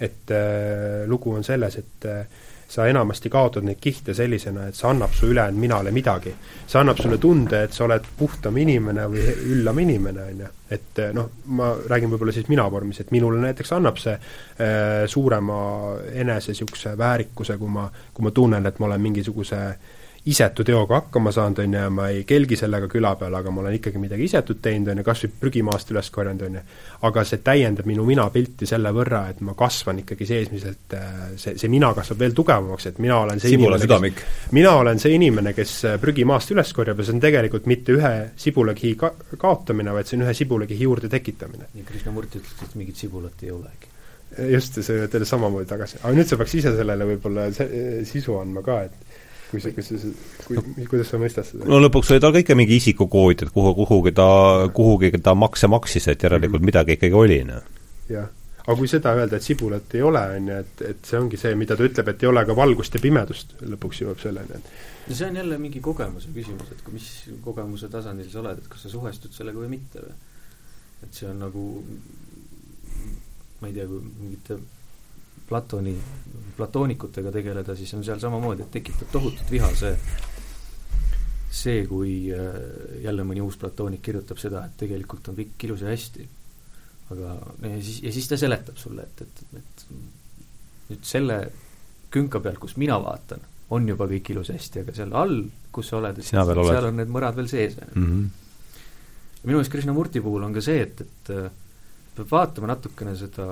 et 0.00 0.30
äh, 0.30 1.02
lugu 1.10 1.32
on 1.34 1.44
selles, 1.44 1.78
et 1.82 2.06
äh, 2.06 2.26
sa 2.68 2.86
enamasti 2.90 3.30
kaotad 3.30 3.64
neid 3.66 3.78
kihte 3.80 4.14
sellisena, 4.14 4.66
et 4.66 4.74
see 4.74 4.88
annab 4.90 5.12
su 5.14 5.28
ülejäänud 5.30 5.60
minale 5.60 5.90
midagi. 5.94 6.34
see 6.66 6.80
annab 6.80 6.98
sulle 6.98 7.18
tunde, 7.18 7.62
et 7.64 7.72
sa 7.72 7.84
oled 7.84 8.08
puhtam 8.18 8.56
inimene 8.56 9.06
või 9.10 9.26
üllam 9.54 9.78
inimene, 9.78 10.22
on 10.32 10.40
ju. 10.44 10.48
et 10.70 10.98
äh, 10.98 11.12
noh, 11.14 11.30
ma 11.46 11.74
räägin 11.88 12.10
võib-olla 12.10 12.32
siis 12.32 12.48
mina 12.48 12.70
vormis, 12.70 13.00
et 13.00 13.10
minule 13.10 13.38
näiteks 13.40 13.72
annab 13.72 14.00
see 14.02 14.16
äh, 14.16 15.04
suurema 15.06 15.60
enese 16.12 16.52
niisuguse 16.54 16.96
väärikuse, 16.98 17.58
kui 17.58 17.70
ma, 17.70 17.86
kui 18.14 18.26
ma 18.26 18.34
tunnen, 18.34 18.66
et 18.66 18.78
ma 18.78 18.90
olen 18.90 19.00
mingisuguse 19.00 19.62
äh, 19.66 19.94
isetu 20.26 20.64
teoga 20.66 21.00
hakkama 21.00 21.30
saanud, 21.32 21.60
on 21.62 21.74
ju, 21.74 21.80
ja 21.80 21.90
ma 21.92 22.08
ei 22.10 22.24
kelgi 22.26 22.56
sellega 22.58 22.88
küla 22.90 23.12
peal, 23.18 23.34
aga 23.38 23.50
ma 23.54 23.62
olen 23.62 23.76
ikkagi 23.78 24.00
midagi 24.02 24.26
isetut 24.26 24.58
teinud, 24.62 24.90
on 24.90 25.00
ju, 25.00 25.04
kas 25.06 25.22
või 25.22 25.32
prügimaast 25.44 25.92
üles 25.94 26.10
korjanud, 26.14 26.42
on 26.48 26.58
ju. 26.58 26.62
aga 27.06 27.24
see 27.28 27.42
täiendab 27.46 27.86
minu 27.86 28.06
minapilti 28.08 28.66
selle 28.66 28.90
võrra, 28.96 29.22
et 29.30 29.40
ma 29.46 29.54
kasvan 29.58 30.02
ikkagi 30.02 30.26
seesmiselt, 30.26 30.96
äh, 30.98 31.14
see, 31.38 31.54
see 31.60 31.70
mina 31.70 31.92
kasvab 31.94 32.24
veel 32.24 32.34
tugevamaks, 32.34 32.90
et 32.90 33.00
mina 33.02 33.20
olen 33.22 33.42
see 33.42 33.54
sibula 33.54 33.78
südamik. 33.78 34.22
mina 34.58 34.74
olen 34.80 35.02
see 35.02 35.14
inimene, 35.14 35.54
kes 35.54 35.76
äh, 35.86 35.98
prügimaast 36.02 36.54
üles 36.56 36.74
korjab 36.74 36.98
ja 36.98 37.06
see 37.06 37.16
on 37.16 37.22
tegelikult 37.22 37.70
mitte 37.70 37.94
ühe 37.94 38.14
sibulakihi 38.46 38.98
ka-, 38.98 39.14
kaotamine, 39.38 39.94
vaid 39.94 40.10
see 40.10 40.18
on 40.18 40.26
ühe 40.26 40.34
sibulakihi 40.34 40.90
juurde 40.90 41.12
tekitamine. 41.12 41.70
ja 41.74 41.86
Krishnamurti 41.86 42.42
ütles, 42.42 42.66
et 42.66 42.74
mingit 42.74 42.98
sibulat 42.98 43.46
ei 43.46 43.54
olegi 43.54 43.94
just, 44.50 44.80
see 44.82 45.06
teile 45.10 45.26
samamoodi 45.28 45.68
tagasi. 45.70 46.00
aga 46.02 46.14
nüüd 46.18 46.28
sa 46.28 46.38
peaks 46.40 46.54
ise 46.58 46.74
sellele 46.74 47.06
võib-olla 47.14 47.46
sisu 47.54 48.40
andma 48.40 48.62
ka, 48.66 48.82
et 48.88 49.05
kui 49.50 49.62
see, 49.62 49.74
kui 49.76 49.84
see, 49.86 50.12
kui, 50.46 50.86
kuidas 50.90 51.12
sa 51.12 51.20
mõistad 51.20 51.46
seda? 51.46 51.68
no 51.70 51.78
lõpuks 51.82 52.10
oli 52.12 52.22
tal 52.22 52.34
ka 52.34 52.42
ikka 52.42 52.56
mingi 52.58 52.78
isikukood, 52.80 53.46
et 53.46 53.52
kuhu, 53.54 53.74
kuhugi 53.78 54.14
ta, 54.16 54.26
kuhugi 54.74 55.12
ta 55.22 55.36
makse 55.38 55.70
maksis, 55.70 56.08
et 56.12 56.26
järelikult 56.26 56.60
mm 56.60 56.64
-hmm. 56.64 56.72
midagi 56.72 56.98
ikkagi 56.98 57.14
oli, 57.14 57.38
noh. 57.44 57.62
jah. 58.10 58.28
aga 58.66 58.76
kui 58.76 58.88
seda 58.90 59.14
öelda, 59.14 59.36
et 59.36 59.42
sibulat 59.42 59.94
ei 59.94 60.02
ole, 60.02 60.24
on 60.36 60.48
ju, 60.48 60.58
et, 60.64 60.82
et 60.90 61.10
see 61.10 61.18
ongi 61.20 61.36
see, 61.36 61.54
mida 61.54 61.76
ta 61.76 61.86
ütleb, 61.86 62.08
et 62.08 62.22
ei 62.22 62.28
ole 62.28 62.44
ka 62.44 62.56
valgust 62.56 62.94
ja 62.94 63.00
pimedust, 63.00 63.54
lõpuks 63.62 64.02
jõuab 64.02 64.22
selleni, 64.22 64.58
et 64.60 65.08
no 65.08 65.14
see 65.14 65.28
on 65.28 65.36
jälle 65.36 65.58
mingi 65.58 65.80
kogemuse 65.80 66.28
küsimus, 66.34 66.72
et 66.72 66.82
kui 66.82 66.98
mis 66.98 67.10
kogemuse 67.44 67.88
tasandil 67.88 68.30
sa 68.30 68.40
oled, 68.40 68.58
et 68.58 68.68
kas 68.68 68.82
sa 68.82 68.88
suhestud 68.88 69.32
sellega 69.32 69.58
või 69.58 69.68
mitte 69.68 70.02
või. 70.02 70.16
et 71.02 71.12
see 71.14 71.28
on 71.30 71.38
nagu 71.38 71.66
ma 73.60 73.68
ei 73.68 73.72
tea, 73.72 73.86
kui 73.86 74.02
mingite 74.02 74.58
Platoni, 75.46 75.94
platoonikutega 76.56 77.30
tegeleda, 77.32 77.76
siis 77.78 77.92
on 77.94 78.02
seal 78.04 78.18
samamoodi, 78.22 78.64
et 78.64 78.72
tekitab 78.78 79.12
tohutut 79.12 79.50
viha 79.50 79.68
see, 79.78 79.92
see, 81.54 81.84
kui 81.86 82.16
äh, 82.34 82.56
jälle 83.04 83.26
mõni 83.26 83.44
uus 83.44 83.58
platoonik 83.60 84.02
kirjutab 84.02 84.40
seda, 84.42 84.64
et 84.66 84.74
tegelikult 84.80 85.30
on 85.30 85.38
kõik 85.38 85.68
ilus 85.68 85.84
ja 85.86 85.92
hästi. 85.92 86.28
aga 87.14 87.36
ja 87.62 87.76
siis, 87.78 88.00
ja 88.02 88.12
siis 88.12 88.28
ta 88.28 88.38
seletab 88.40 88.80
sulle, 88.82 89.06
et, 89.06 89.22
et, 89.22 89.60
et 89.60 89.84
nüüd 90.90 91.04
selle 91.06 91.36
künka 92.10 92.40
peal, 92.42 92.58
kus 92.62 92.76
mina 92.80 92.96
vaatan, 93.02 93.44
on 93.74 93.86
juba 93.88 94.08
kõik 94.10 94.32
ilus 94.34 94.50
ja 94.50 94.56
hästi, 94.58 94.82
aga 94.84 94.94
seal 94.96 95.14
all, 95.18 95.38
kus 95.74 95.90
sa 95.90 96.00
oled, 96.00 96.18
seal 96.24 96.52
oled. 96.54 96.90
on 96.90 97.00
need 97.00 97.12
mõrad 97.12 97.38
veel 97.38 97.48
sees 97.50 97.76
mm. 97.76 98.02
-hmm. 98.02 98.26
minu 99.44 99.56
meelest 99.58 99.72
Krishnamurti 99.72 100.22
puhul 100.24 100.46
on 100.46 100.54
ka 100.54 100.62
see, 100.64 100.82
et, 100.82 101.00
et 101.06 101.32
äh, 101.34 101.50
peab 102.16 102.30
vaatama 102.32 102.70
natukene 102.72 103.14
seda, 103.18 103.46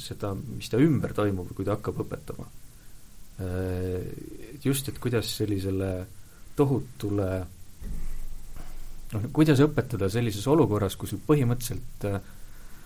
seda, 0.00 0.32
mis 0.34 0.70
ta 0.70 0.80
ümber 0.82 1.14
toimub, 1.16 1.50
kui 1.56 1.66
ta 1.66 1.76
hakkab 1.76 2.04
õpetama. 2.04 2.46
Äh, 3.42 4.06
just, 4.62 4.88
et 4.88 5.00
kuidas 5.02 5.30
sellisele 5.40 5.90
tohutule 6.54 7.28
noh, 9.10 9.26
kuidas 9.34 9.62
õpetada 9.64 10.08
sellises 10.12 10.46
olukorras, 10.50 10.96
kus 10.98 11.16
põhimõtteliselt 11.26 12.06
äh, 12.10 12.32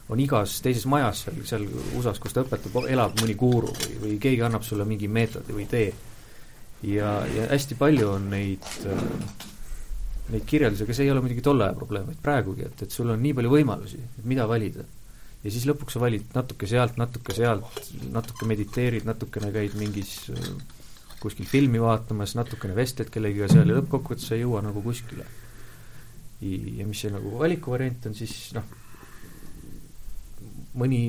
on 0.09 0.21
igas 0.25 0.57
teises 0.65 0.87
majas 0.89 1.27
seal, 1.27 1.43
seal 1.49 1.67
USA-s, 1.69 2.21
kus 2.23 2.33
ta 2.33 2.47
õpetab, 2.47 2.81
elab 2.89 3.19
mõni 3.21 3.37
guru 3.37 3.75
või, 3.75 3.99
või 4.05 4.15
keegi 4.23 4.45
annab 4.47 4.65
sulle 4.65 4.89
mingi 4.89 5.11
meetodi 5.13 5.53
või 5.53 5.69
tee. 5.69 5.93
ja, 6.89 7.19
ja 7.29 7.51
hästi 7.53 7.77
palju 7.77 8.09
on 8.15 8.31
neid 8.33 8.65
äh, 8.89 9.05
neid 10.33 10.45
kirjeldusi, 10.49 10.85
aga 10.85 10.97
see 10.97 11.07
ei 11.07 11.13
ole 11.13 11.23
muidugi 11.25 11.45
tolle 11.45 11.65
aja 11.65 11.77
probleem, 11.77 12.09
vaid 12.09 12.21
praegugi, 12.25 12.65
et, 12.69 12.83
et 12.85 12.93
sul 12.93 13.13
on 13.13 13.21
nii 13.23 13.35
palju 13.37 13.53
võimalusi, 13.53 14.01
et 14.21 14.27
mida 14.29 14.45
valida 14.49 14.85
ja 15.45 15.53
siis 15.53 15.67
lõpuks 15.69 15.95
sa 15.95 16.03
valid 16.03 16.35
natuke 16.35 16.69
sealt, 16.71 16.99
natuke 17.01 17.35
sealt, 17.37 17.93
natuke 18.13 18.49
mediteerid, 18.49 19.07
natukene 19.07 19.53
käid 19.55 19.77
mingis 19.79 20.17
kuskil 21.23 21.47
filmi 21.51 21.81
vaatamas, 21.83 22.37
natukene 22.39 22.77
vestled 22.79 23.11
kellegiga 23.15 23.49
seal 23.51 23.71
ja 23.71 23.79
lõppkokkuvõttes 23.79 24.29
sa 24.31 24.37
ei 24.37 24.45
jõua 24.45 24.63
nagu 24.67 24.83
kuskile. 24.83 25.27
ja 26.41 26.87
mis 26.87 27.01
see 27.03 27.11
nagu 27.11 27.33
valikuvariant 27.39 28.07
on, 28.07 28.15
siis 28.15 28.53
noh, 28.55 28.67
mõni 30.79 31.01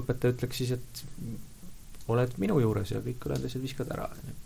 õpetaja 0.00 0.36
ütleks 0.36 0.62
siis, 0.62 0.70
et 0.78 2.08
oled 2.12 2.38
minu 2.40 2.56
juures 2.60 2.94
ja 2.94 3.02
kõik 3.04 3.26
ülejäänud 3.26 3.50
asjad 3.50 3.62
viskad 3.62 3.92
ära, 3.92 4.08
on 4.08 4.32
ju. 4.32 4.38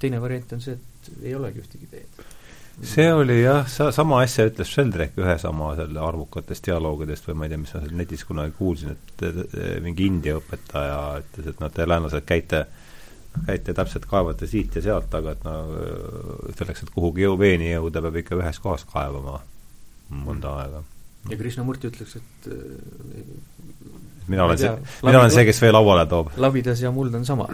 teine 0.00 0.20
variant 0.20 0.52
on 0.52 0.60
see, 0.64 0.76
et 0.76 1.10
ei 1.22 1.34
olegi 1.36 1.64
ühtegi 1.64 1.88
teed 1.88 2.20
see 2.82 3.12
oli 3.12 3.40
jah, 3.42 3.66
sa, 3.68 3.90
sama 3.92 4.22
asja 4.24 4.46
ütles 4.48 4.70
Sheldrake 4.72 5.20
ühe 5.20 5.36
sama 5.40 5.72
selle 5.78 6.00
arvukatest 6.04 6.66
dialoogidest 6.66 7.26
või 7.28 7.38
ma 7.38 7.46
ei 7.46 7.52
tea, 7.52 7.60
mis 7.60 7.74
ma 7.74 7.82
seal 7.82 7.96
netis 7.98 8.24
kunagi 8.28 8.54
kuulsin, 8.56 8.94
et 8.96 9.24
mingi 9.84 10.06
India 10.08 10.38
õpetaja 10.40 11.00
ütles, 11.20 11.50
et 11.52 11.60
noh, 11.60 11.72
te 11.74 11.88
läänlased 11.88 12.26
käite 12.28 12.64
käite 13.46 13.74
täpselt, 13.76 14.06
kaevate 14.10 14.48
siit 14.50 14.74
ja 14.74 14.82
sealt, 14.82 15.12
aga 15.14 15.36
et 15.36 15.44
no 15.46 15.52
selleks, 16.58 16.82
et 16.84 16.94
kuhugi 16.94 17.26
jõu, 17.26 17.36
veeni 17.38 17.70
jõuda, 17.70 18.02
peab 18.06 18.18
ikka 18.22 18.38
ühes 18.40 18.58
kohas 18.62 18.86
kaevama 18.90 19.38
mõnda 20.10 20.56
aega. 20.62 20.82
ja 21.30 21.38
Krishnamurti 21.38 21.90
ütleks, 21.92 22.16
et 22.18 22.48
mina 24.26 24.48
olen 24.48 24.58
see, 24.58 24.72
mina 25.06 25.20
olen 25.22 25.30
see, 25.34 25.46
kes 25.46 25.62
vee 25.62 25.70
lauale 25.72 26.08
toob. 26.10 26.32
labidas 26.42 26.82
ja 26.82 26.90
muld 26.94 27.14
on 27.14 27.28
sama 27.28 27.46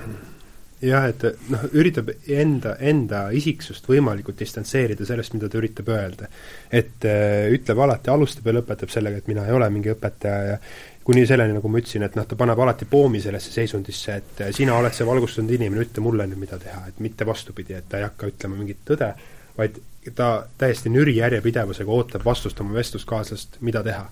jah, 0.83 1.07
et 1.09 1.23
noh, 1.53 1.63
üritab 1.77 2.11
enda, 2.29 2.75
enda 2.81 3.23
isiksust 3.37 3.87
võimalikult 3.89 4.39
distantseerida 4.41 5.07
sellest, 5.09 5.33
mida 5.37 5.49
ta 5.49 5.61
üritab 5.61 5.89
öelda. 5.93 6.29
et 6.71 7.07
äh, 7.09 7.49
ütleb 7.55 7.81
alati, 7.81 8.11
alustab 8.13 8.47
ja 8.47 8.57
lõpetab 8.59 8.93
sellega, 8.93 9.23
et 9.23 9.31
mina 9.31 9.47
ei 9.47 9.57
ole 9.57 9.71
mingi 9.73 9.93
õpetaja 9.95 10.43
ja 10.51 10.59
kuni 11.07 11.23
selleni, 11.27 11.55
nagu 11.55 11.71
ma 11.71 11.81
ütlesin, 11.81 12.03
et 12.03 12.17
noh, 12.19 12.27
ta 12.27 12.37
paneb 12.37 12.61
alati 12.61 12.89
poomi 12.91 13.21
sellesse 13.23 13.53
seisundisse, 13.55 14.17
et 14.21 14.45
äh, 14.45 14.53
sina 14.55 14.77
oled 14.77 14.95
see 14.95 15.07
valgustunud 15.07 15.53
inimene, 15.57 15.87
ütle 15.87 16.05
mulle 16.05 16.27
nüüd, 16.29 16.43
mida 16.45 16.59
teha, 16.61 16.87
et 16.91 17.01
mitte 17.05 17.27
vastupidi, 17.27 17.77
et 17.79 17.89
ta 17.89 18.01
ei 18.01 18.09
hakka 18.09 18.33
ütlema 18.33 18.59
mingit 18.59 18.83
tõde, 18.89 19.13
vaid 19.57 19.81
ta 20.15 20.47
täiesti 20.59 20.93
nüri 20.93 21.17
järjepidevusega 21.17 21.91
ootab 21.91 22.25
vastust 22.27 22.61
oma 22.63 22.77
vestluskaaslast, 22.77 23.61
mida 23.67 23.83
teha. 23.87 24.05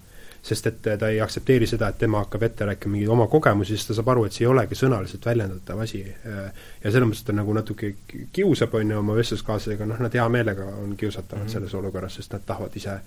Sest 0.45 0.67
et 0.69 0.83
ta 1.01 1.09
ei 1.09 1.21
aktsepteeri 1.25 1.67
seda, 1.67 1.89
et 1.89 1.99
tema 1.99 2.21
hakkab 2.21 2.43
ette 2.45 2.67
rääkima 2.69 2.93
mingeid 2.93 3.13
oma 3.15 3.27
kogemusi, 3.33 3.79
siis 3.79 3.89
ta 3.89 3.97
saab 3.97 4.11
aru, 4.13 4.27
et 4.29 4.37
see 4.37 4.45
ei 4.45 4.51
olegi 4.51 4.77
sõnaliselt 4.77 5.25
väljendatav 5.25 5.81
asi. 5.81 6.03
ja 6.05 6.91
selles 6.91 7.09
mõttes 7.09 7.25
ta 7.25 7.33
nagu 7.33 7.57
natuke 7.57 7.95
kiusab, 8.33 8.75
on 8.77 8.93
ju, 8.93 8.99
oma 8.99 9.17
vestluskaaslasega, 9.17 9.89
noh, 9.89 10.03
nad 10.05 10.15
hea 10.15 10.29
meelega 10.29 10.69
on 10.85 10.97
kiusatavad 11.01 11.43
mm 11.43 11.49
-hmm. 11.49 11.53
selles 11.53 11.75
olukorras, 11.75 12.21
sest 12.21 12.33
nad 12.33 12.45
tahavad 12.47 12.77
ise 12.77 12.99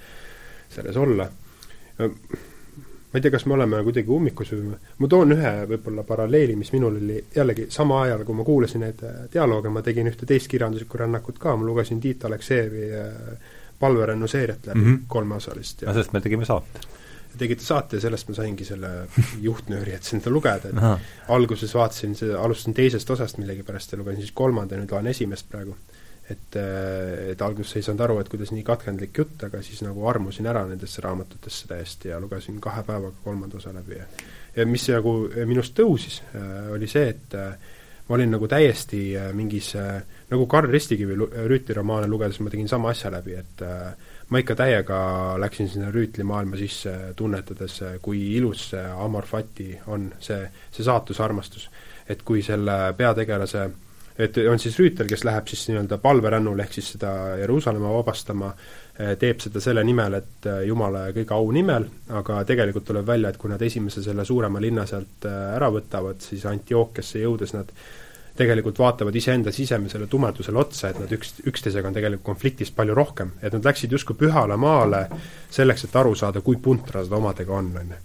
selles 0.70 0.98
olla 0.98 1.30
ma 3.08 3.18
ei 3.18 3.22
tea, 3.22 3.32
kas 3.32 3.46
me 3.46 3.56
oleme 3.56 3.80
kuidagi 3.88 4.12
ummikus 4.12 4.52
või 4.52 4.74
ma 5.00 5.08
toon 5.10 5.32
ühe 5.38 5.52
võib-olla 5.70 6.04
paralleeli, 6.08 6.58
mis 6.60 6.74
minul 6.76 6.98
oli 7.00 7.22
jällegi 7.36 7.70
sama 7.74 8.02
ajal, 8.04 8.26
kui 8.28 8.36
ma 8.36 8.46
kuulasin 8.48 8.84
neid 8.84 9.04
äh, 9.08 9.22
dialoogi, 9.34 9.72
ma 9.72 9.84
tegin 9.86 10.10
ühte 10.12 10.28
teist 10.28 10.52
kirjanduslikku 10.52 11.00
rännakut 11.00 11.40
ka, 11.40 11.56
ma 11.56 11.66
lugesin 11.66 12.02
Tiit 12.04 12.26
Aleksejevi 12.28 12.90
äh, 13.00 13.56
palverännu 13.80 14.28
seeriat 14.28 14.68
läbi 14.68 14.80
mm 14.80 14.94
-hmm. 14.94 15.00
kolmeosalist. 15.08 15.82
ja 15.82 15.94
sellest 15.94 16.14
me 16.14 16.22
tegime 16.22 16.46
saate. 16.46 16.80
Tegite 17.40 17.66
saate 17.66 17.98
ja 17.98 18.06
sellest 18.08 18.30
ma 18.30 18.38
saingi 18.38 18.66
selle 18.68 18.92
juhtnööri, 19.48 19.96
et 19.98 20.08
seda 20.08 20.34
lugeda, 20.34 20.72
et 20.72 21.30
alguses 21.34 21.76
vaatasin, 21.76 22.18
alustasin 22.40 22.76
teisest 22.78 23.10
osast 23.16 23.40
millegipärast 23.42 23.94
ja 23.94 24.02
lugesin 24.02 24.26
siis 24.26 24.36
kolmanda 24.38 24.80
nüüd 24.80 24.92
loen 24.94 25.14
esimest 25.14 25.50
praegu. 25.52 25.78
Et, 26.28 26.58
äh, 26.60 27.30
et 27.32 27.42
alguses 27.42 27.78
ei 27.80 27.86
saanud 27.86 28.02
aru, 28.04 28.18
et 28.20 28.28
kuidas 28.28 28.50
nii 28.52 28.66
katkendlik 28.68 29.16
jutt, 29.16 29.46
aga 29.48 29.62
siis 29.64 29.80
nagu 29.86 30.04
armusin 30.12 30.50
ära 30.52 30.66
nendesse 30.68 31.00
raamatutesse 31.06 31.70
täiesti 31.70 32.12
ja 32.12 32.20
lugesin 32.20 32.58
kahe 32.60 32.84
päevaga 32.84 33.16
kolmanda 33.24 33.62
osa 33.62 33.72
läbi 33.72 34.02
ja 34.02 34.10
ja 34.58 34.66
mis 34.66 34.88
nagu 34.90 35.14
minust 35.46 35.76
tõusis, 35.78 36.18
äh, 36.36 36.68
oli 36.74 36.90
see, 36.92 37.14
et 37.14 37.36
äh, 37.38 37.54
ma 38.10 38.18
olin 38.18 38.32
nagu 38.34 38.48
täiesti 38.52 39.00
mingis, 39.38 39.74
nagu 40.32 40.48
Karl 40.50 40.72
Ristikivi 40.72 41.16
Rüütli 41.16 41.76
romaane 41.76 42.08
lugedes 42.12 42.40
ma 42.42 42.52
tegin 42.52 42.68
sama 42.72 42.92
asja 42.92 43.12
läbi, 43.14 43.36
et 43.36 43.64
ma 44.30 44.42
ikka 44.44 44.56
täiega 44.60 45.00
läksin 45.40 45.70
sinna 45.72 45.92
Rüütli 45.92 46.24
maailma 46.28 46.58
sisse, 46.60 46.94
tunnetades, 47.16 47.80
kui 48.02 48.20
ilus 48.36 48.70
see 48.74 48.84
Amor 48.84 49.26
Fati 49.26 49.70
on, 49.88 50.10
see, 50.20 50.42
see 50.72 50.84
saatusarmastus. 50.84 51.70
et 52.08 52.22
kui 52.24 52.42
selle 52.42 52.94
peategelase 52.98 53.70
et 54.18 54.38
on 54.50 54.60
siis 54.60 54.78
Rüütel, 54.80 55.08
kes 55.10 55.24
läheb 55.28 55.48
siis 55.50 55.68
nii-öelda 55.70 56.00
palverännule, 56.02 56.66
ehk 56.66 56.78
siis 56.78 56.90
seda 56.96 57.12
Jeruusalemma 57.42 57.92
vabastama, 57.94 58.50
eh, 58.98 59.14
teeb 59.20 59.42
seda 59.44 59.62
selle 59.64 59.84
nimel, 59.86 60.18
et 60.18 60.50
eh, 60.50 60.64
Jumala 60.68 61.08
kõige 61.16 61.36
au 61.38 61.52
nimel, 61.54 61.86
aga 62.10 62.42
tegelikult 62.50 62.88
tuleb 62.90 63.06
välja, 63.08 63.30
et 63.30 63.38
kui 63.38 63.52
nad 63.52 63.62
esimese 63.62 64.02
selle 64.06 64.26
suurema 64.26 64.62
linna 64.64 64.88
sealt 64.90 65.30
eh, 65.30 65.40
ära 65.56 65.70
võtavad, 65.74 66.22
siis 66.24 66.46
Antiookiasse 66.50 67.22
jõudes 67.22 67.54
nad 67.54 67.74
tegelikult 68.38 68.80
vaatavad 68.80 69.16
iseenda 69.16 69.52
sisemisele 69.52 70.08
tumedusele 70.08 70.60
otsa, 70.62 70.92
et 70.92 71.00
nad 71.02 71.14
üks, 71.18 71.38
üksteisega 71.48 71.90
on 71.90 71.98
tegelikult 71.98 72.26
konfliktis 72.34 72.72
palju 72.72 72.96
rohkem. 72.98 73.32
et 73.42 73.54
nad 73.54 73.66
läksid 73.66 73.92
justkui 73.92 74.16
pühale 74.16 74.58
maale 74.58 75.08
selleks, 75.50 75.88
et 75.88 75.96
aru 75.96 76.16
saada, 76.16 76.42
kui 76.42 76.58
puntrad 76.62 77.12
omadega 77.12 77.54
on, 77.54 77.74
on 77.82 77.96
ju 77.96 78.04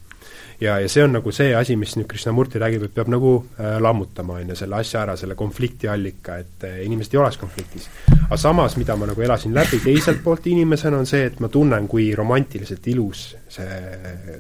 ja, 0.62 0.80
ja 0.80 0.88
see 0.88 1.02
on 1.04 1.12
nagu 1.16 1.32
see 1.34 1.52
asi, 1.56 1.76
mis 1.78 1.94
nüüd 1.98 2.06
Krishnamurti 2.10 2.60
räägib, 2.62 2.86
et 2.86 2.94
peab 2.94 3.10
nagu 3.12 3.32
äh, 3.58 3.76
lammutama, 3.82 4.38
on 4.40 4.52
ju, 4.52 4.56
selle 4.58 4.78
asja 4.78 5.02
ära, 5.02 5.16
selle 5.18 5.36
konflikti 5.38 5.88
allika, 5.90 6.38
et 6.42 6.66
äh, 6.68 6.78
inimesed 6.86 7.16
ei 7.16 7.22
oleks 7.22 7.38
konfliktis. 7.40 7.88
aga 8.22 8.38
samas, 8.40 8.76
mida 8.80 8.96
ma 8.96 9.08
nagu 9.10 9.22
elasin 9.22 9.54
läbi 9.54 9.80
teiselt 9.82 10.22
poolt 10.24 10.46
inimesena, 10.50 11.00
on 11.02 11.08
see, 11.08 11.24
et 11.30 11.40
ma 11.42 11.50
tunnen, 11.52 11.88
kui 11.90 12.10
romantiliselt 12.18 12.86
ilus 12.94 13.24
see 13.52 13.80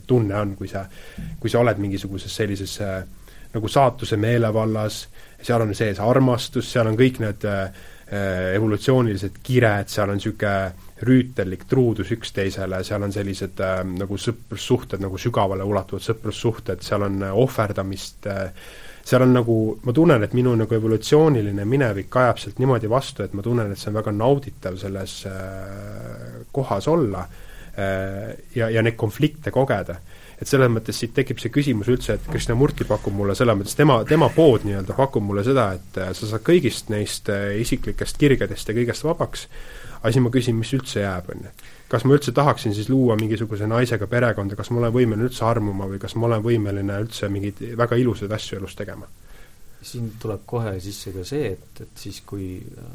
tunne 0.06 0.38
on, 0.38 0.54
kui 0.58 0.70
sa, 0.70 0.84
kui 1.40 1.50
sa 1.50 1.62
oled 1.62 1.82
mingisuguses 1.82 2.36
sellises 2.36 2.78
äh, 2.84 3.02
nagu 3.52 3.68
saatuse 3.68 4.16
meelevallas, 4.16 5.06
seal 5.42 5.64
on 5.64 5.74
sees 5.74 6.00
armastus, 6.02 6.70
seal 6.72 6.90
on 6.90 6.98
kõik 6.98 7.20
need 7.22 7.46
äh, 7.48 7.66
evolutsioonilised 8.12 9.40
kired, 9.42 9.90
seal 9.92 10.12
on 10.12 10.20
niisugune 10.20 10.72
rüütellik 11.02 11.64
truudus 11.66 12.12
üksteisele, 12.14 12.82
seal 12.86 13.02
on 13.02 13.12
sellised 13.14 13.60
äh, 13.64 13.82
nagu 13.88 14.18
sõprussuhted, 14.20 15.02
nagu 15.02 15.18
sügavale 15.18 15.66
ulatuvad 15.66 16.04
sõprussuhted, 16.04 16.84
seal 16.86 17.08
on 17.08 17.22
äh, 17.26 17.36
ohverdamist 17.44 18.28
äh,, 18.30 18.50
seal 19.04 19.24
on 19.24 19.34
nagu, 19.34 19.56
ma 19.82 19.94
tunnen, 19.96 20.22
et 20.22 20.34
minu 20.38 20.54
nagu 20.58 20.76
evolutsiooniline 20.76 21.64
minevik 21.66 22.16
ajab 22.22 22.38
sealt 22.38 22.60
niimoodi 22.62 22.90
vastu, 22.90 23.24
et 23.24 23.34
ma 23.34 23.42
tunnen, 23.42 23.72
et 23.72 23.80
see 23.80 23.90
on 23.90 23.98
väga 23.98 24.14
nauditav 24.14 24.78
selles 24.80 25.16
äh, 25.26 26.44
kohas 26.54 26.88
olla 26.92 27.24
äh, 27.26 28.30
ja, 28.54 28.70
ja 28.70 28.84
neid 28.84 28.98
konflikte 29.00 29.50
kogeda 29.54 29.98
et 30.42 30.50
selles 30.50 30.70
mõttes 30.72 30.98
siit 30.98 31.12
tekib 31.14 31.38
see 31.38 31.52
küsimus 31.54 31.90
üldse, 31.92 32.16
et 32.16 32.24
Krishnamurti 32.26 32.86
pakub 32.88 33.14
mulle 33.14 33.36
selles 33.38 33.54
mõttes, 33.58 33.76
tema, 33.78 34.00
tema 34.08 34.26
pood 34.34 34.66
nii-öelda 34.66 34.96
pakub 34.98 35.22
mulle 35.22 35.44
seda, 35.46 35.68
et 35.78 36.00
äh, 36.02 36.10
sa 36.18 36.30
saad 36.32 36.42
kõigist 36.46 36.90
neist 36.90 37.30
äh, 37.30 37.52
isiklikest 37.62 38.18
kirgedest 38.18 38.68
ja 38.68 38.74
kõigest 38.76 39.06
vabaks, 39.06 39.46
aga 40.00 40.10
siis 40.10 40.24
ma 40.24 40.32
küsin, 40.34 40.58
mis 40.58 40.72
üldse 40.74 41.04
jääb, 41.04 41.30
on 41.30 41.46
ju. 41.46 41.54
kas 41.92 42.06
ma 42.08 42.16
üldse 42.18 42.34
tahaksin 42.34 42.74
siis 42.74 42.90
luua 42.90 43.14
mingisuguse 43.20 43.68
naisega 43.70 44.08
perekonda, 44.10 44.58
kas 44.58 44.72
ma 44.72 44.82
olen 44.82 44.96
võimeline 44.96 45.30
üldse 45.30 45.46
armuma 45.46 45.86
või 45.90 46.02
kas 46.02 46.16
ma 46.18 46.26
olen 46.30 46.42
võimeline 46.42 46.98
üldse 47.04 47.30
mingeid 47.30 47.62
väga 47.78 48.00
ilusaid 48.02 48.34
asju 48.34 48.58
elus 48.58 48.74
tegema? 48.78 49.06
siin 49.82 50.12
tuleb 50.22 50.42
kohe 50.46 50.76
sisse 50.82 51.10
ka 51.14 51.24
see, 51.26 51.54
et, 51.56 51.80
et 51.82 52.02
siis, 52.02 52.20
kui 52.26 52.54
äh, 52.58 52.90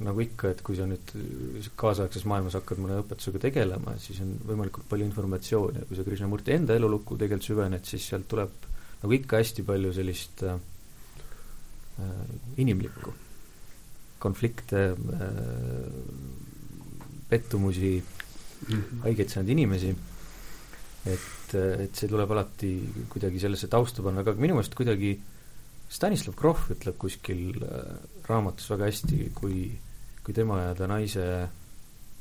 nagu 0.00 0.22
ikka, 0.24 0.52
et 0.54 0.62
kui 0.64 0.76
sa 0.78 0.86
nüüd 0.88 1.10
kaasaegses 1.78 2.24
maailmas 2.28 2.56
hakkad 2.56 2.80
mõne 2.80 3.00
õpetusega 3.02 3.42
tegelema, 3.42 3.96
siis 4.00 4.22
on 4.24 4.30
võimalikult 4.48 4.86
palju 4.88 5.04
informatsiooni 5.04 5.82
ja 5.82 5.88
kui 5.88 5.98
sa 5.98 6.06
Krishnamurti 6.06 6.54
enda 6.54 6.76
elulukku 6.78 7.18
tegelikult 7.20 7.48
süvened, 7.50 7.84
siis 7.88 8.06
sealt 8.08 8.28
tuleb 8.30 8.54
nagu 9.02 9.16
ikka 9.18 9.42
hästi 9.42 9.66
palju 9.68 9.92
sellist 9.92 10.46
äh, 10.48 10.56
äh 12.00 12.62
inimlikku 12.62 13.12
konflikte 14.22 14.94
äh,, 14.94 15.28
pettumusi 17.28 17.92
mm, 17.98 18.78
-hmm. 18.78 19.02
haigeid 19.04 19.28
saanud 19.28 19.50
inimesi, 19.50 19.92
et, 21.04 21.54
et 21.54 21.94
see 21.96 22.08
tuleb 22.08 22.30
alati 22.30 22.72
kuidagi 23.12 23.40
sellesse 23.40 23.68
tausta 23.68 24.02
panna, 24.02 24.20
aga 24.20 24.34
minu 24.38 24.56
meelest 24.56 24.74
kuidagi 24.78 25.18
Stanislav 25.92 26.36
Grof 26.36 26.70
ütleb 26.72 26.96
kuskil 26.96 27.60
äh, 27.60 28.11
raamatus 28.28 28.70
väga 28.72 28.88
hästi, 28.90 29.18
kui, 29.34 29.64
kui 30.22 30.34
tema 30.36 30.60
ja 30.62 30.74
ta 30.78 30.88
naise 30.90 31.26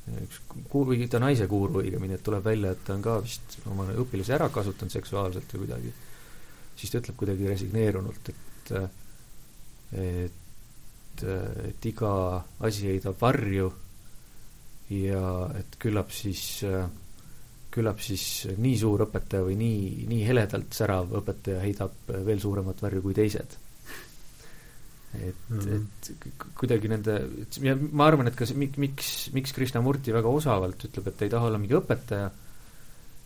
üks 0.10 0.40
kuur, 0.70 0.88
või 0.90 1.06
ta 1.10 1.22
naise 1.22 1.46
kuuru 1.50 1.82
õigemini, 1.84 2.18
et 2.18 2.24
tuleb 2.26 2.46
välja, 2.46 2.74
et 2.74 2.82
ta 2.86 2.96
on 2.96 3.04
ka 3.06 3.20
vist 3.24 3.60
oma 3.70 3.86
õpilasi 4.02 4.34
ära 4.36 4.50
kasutanud 4.54 4.94
seksuaalselt 4.94 5.54
või 5.54 5.66
kuidagi, 5.66 5.94
siis 6.80 6.92
ta 6.92 7.02
ütleb 7.04 7.20
kuidagi 7.22 7.50
resigneerunult, 7.52 8.34
et 8.34 8.74
et, 9.92 11.24
et 11.68 11.86
iga 11.90 12.12
asi 12.64 12.88
heidab 12.88 13.18
varju 13.20 13.68
ja 14.96 15.24
et 15.60 15.76
küllap 15.80 16.14
siis, 16.16 16.64
küllap 17.72 18.00
siis 18.04 18.24
nii 18.56 18.78
suur 18.80 19.04
õpetaja 19.08 19.44
või 19.48 19.58
nii, 19.60 20.08
nii 20.12 20.24
heledalt 20.28 20.72
särav 20.76 21.12
õpetaja 21.20 21.60
heidab 21.66 22.14
veel 22.26 22.40
suuremat 22.40 22.82
varju 22.84 23.04
kui 23.04 23.18
teised 23.18 23.60
et 25.14 25.50
mm, 25.50 25.60
-hmm. 25.60 25.82
et 25.82 26.46
kuidagi 26.56 26.88
nende, 26.88 27.18
ja 27.62 27.76
ma 27.76 28.08
arvan, 28.08 28.28
et 28.28 28.36
ka 28.36 28.46
see, 28.48 28.56
miks, 28.56 29.32
miks 29.36 29.52
Krishnamurti 29.56 30.14
väga 30.16 30.30
osavalt 30.30 30.86
ütleb, 30.88 31.08
et 31.08 31.18
ta 31.18 31.26
ei 31.26 31.34
taha 31.34 31.50
olla 31.50 31.60
mingi 31.60 31.76
õpetaja, 31.76 32.30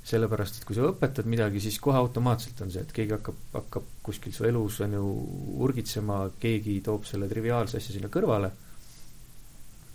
sellepärast 0.06 0.60
et 0.60 0.66
kui 0.66 0.76
sa 0.78 0.90
õpetad 0.90 1.30
midagi, 1.30 1.62
siis 1.62 1.80
kohe 1.82 1.98
automaatselt 1.98 2.62
on 2.62 2.72
see, 2.74 2.82
et 2.82 2.92
keegi 2.94 3.16
hakkab, 3.18 3.38
hakkab 3.54 3.88
kuskil 4.06 4.34
su 4.34 4.46
elus, 4.46 4.80
on 4.86 4.98
ju, 4.98 5.06
urgitsema, 5.66 6.20
keegi 6.40 6.80
toob 6.86 7.06
selle 7.10 7.30
triviaalse 7.30 7.78
asja 7.78 7.98
sinna 7.98 8.10
kõrvale, 8.14 8.52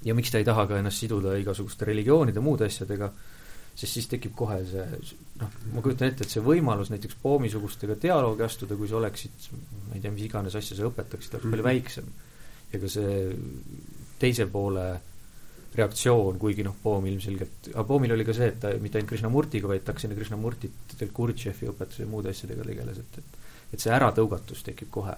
ja 0.07 0.15
miks 0.15 0.31
ta 0.31 0.39
ei 0.39 0.47
taha 0.47 0.67
ka 0.67 0.79
ennast 0.81 1.03
siduda 1.03 1.37
igasuguste 1.39 1.87
religioonide, 1.91 2.43
muude 2.43 2.67
asjadega, 2.71 3.11
sest 3.75 3.99
siis 3.99 4.09
tekib 4.11 4.35
kohe 4.39 4.63
see 4.67 4.87
noh, 5.41 5.59
ma 5.75 5.85
kujutan 5.85 6.11
ette, 6.11 6.27
et 6.27 6.35
see 6.35 6.45
võimalus 6.45 6.93
näiteks 6.93 7.19
Poomi-sugustega 7.23 7.99
dialoogi 8.03 8.47
astuda, 8.47 8.79
kui 8.79 8.89
sa 8.91 8.99
oleksid, 9.01 9.51
ma 9.89 9.97
ei 9.97 10.03
tea, 10.05 10.15
mis 10.15 10.27
iganes 10.27 10.57
asja 10.59 10.79
sa 10.79 10.89
õpetaksid, 10.89 11.37
oleks 11.37 11.49
palju 11.49 11.63
mhm. 11.63 11.69
väiksem. 11.71 12.11
ja 12.71 12.79
ka 12.79 12.91
see 12.91 13.15
teise 14.21 14.47
poole 14.47 14.87
reaktsioon, 15.75 16.39
kuigi 16.39 16.65
noh, 16.67 16.75
Poom 16.83 17.07
ilmselgelt, 17.07 17.71
aga 17.73 17.85
Poomil 17.87 18.15
oli 18.15 18.25
ka 18.27 18.35
see, 18.35 18.51
et 18.51 18.59
ta 18.63 18.73
mitte 18.83 18.99
ainult 18.99 19.11
Krishnamurtiga, 19.13 19.71
vaid 19.71 19.85
ta 19.85 19.95
hakkas 19.95 20.09
enne 20.09 20.19
Krishnamurtit 20.19 21.05
Kurtšefi 21.15 21.71
õpetuse 21.71 22.03
ja 22.03 22.11
muude 22.11 22.33
asjadega 22.35 22.67
tegeles, 22.67 22.99
et, 22.99 23.21
et 23.23 23.39
et 23.71 23.83
see 23.83 23.93
äratõugatus 23.95 24.65
tekib 24.67 24.91
kohe. 24.95 25.17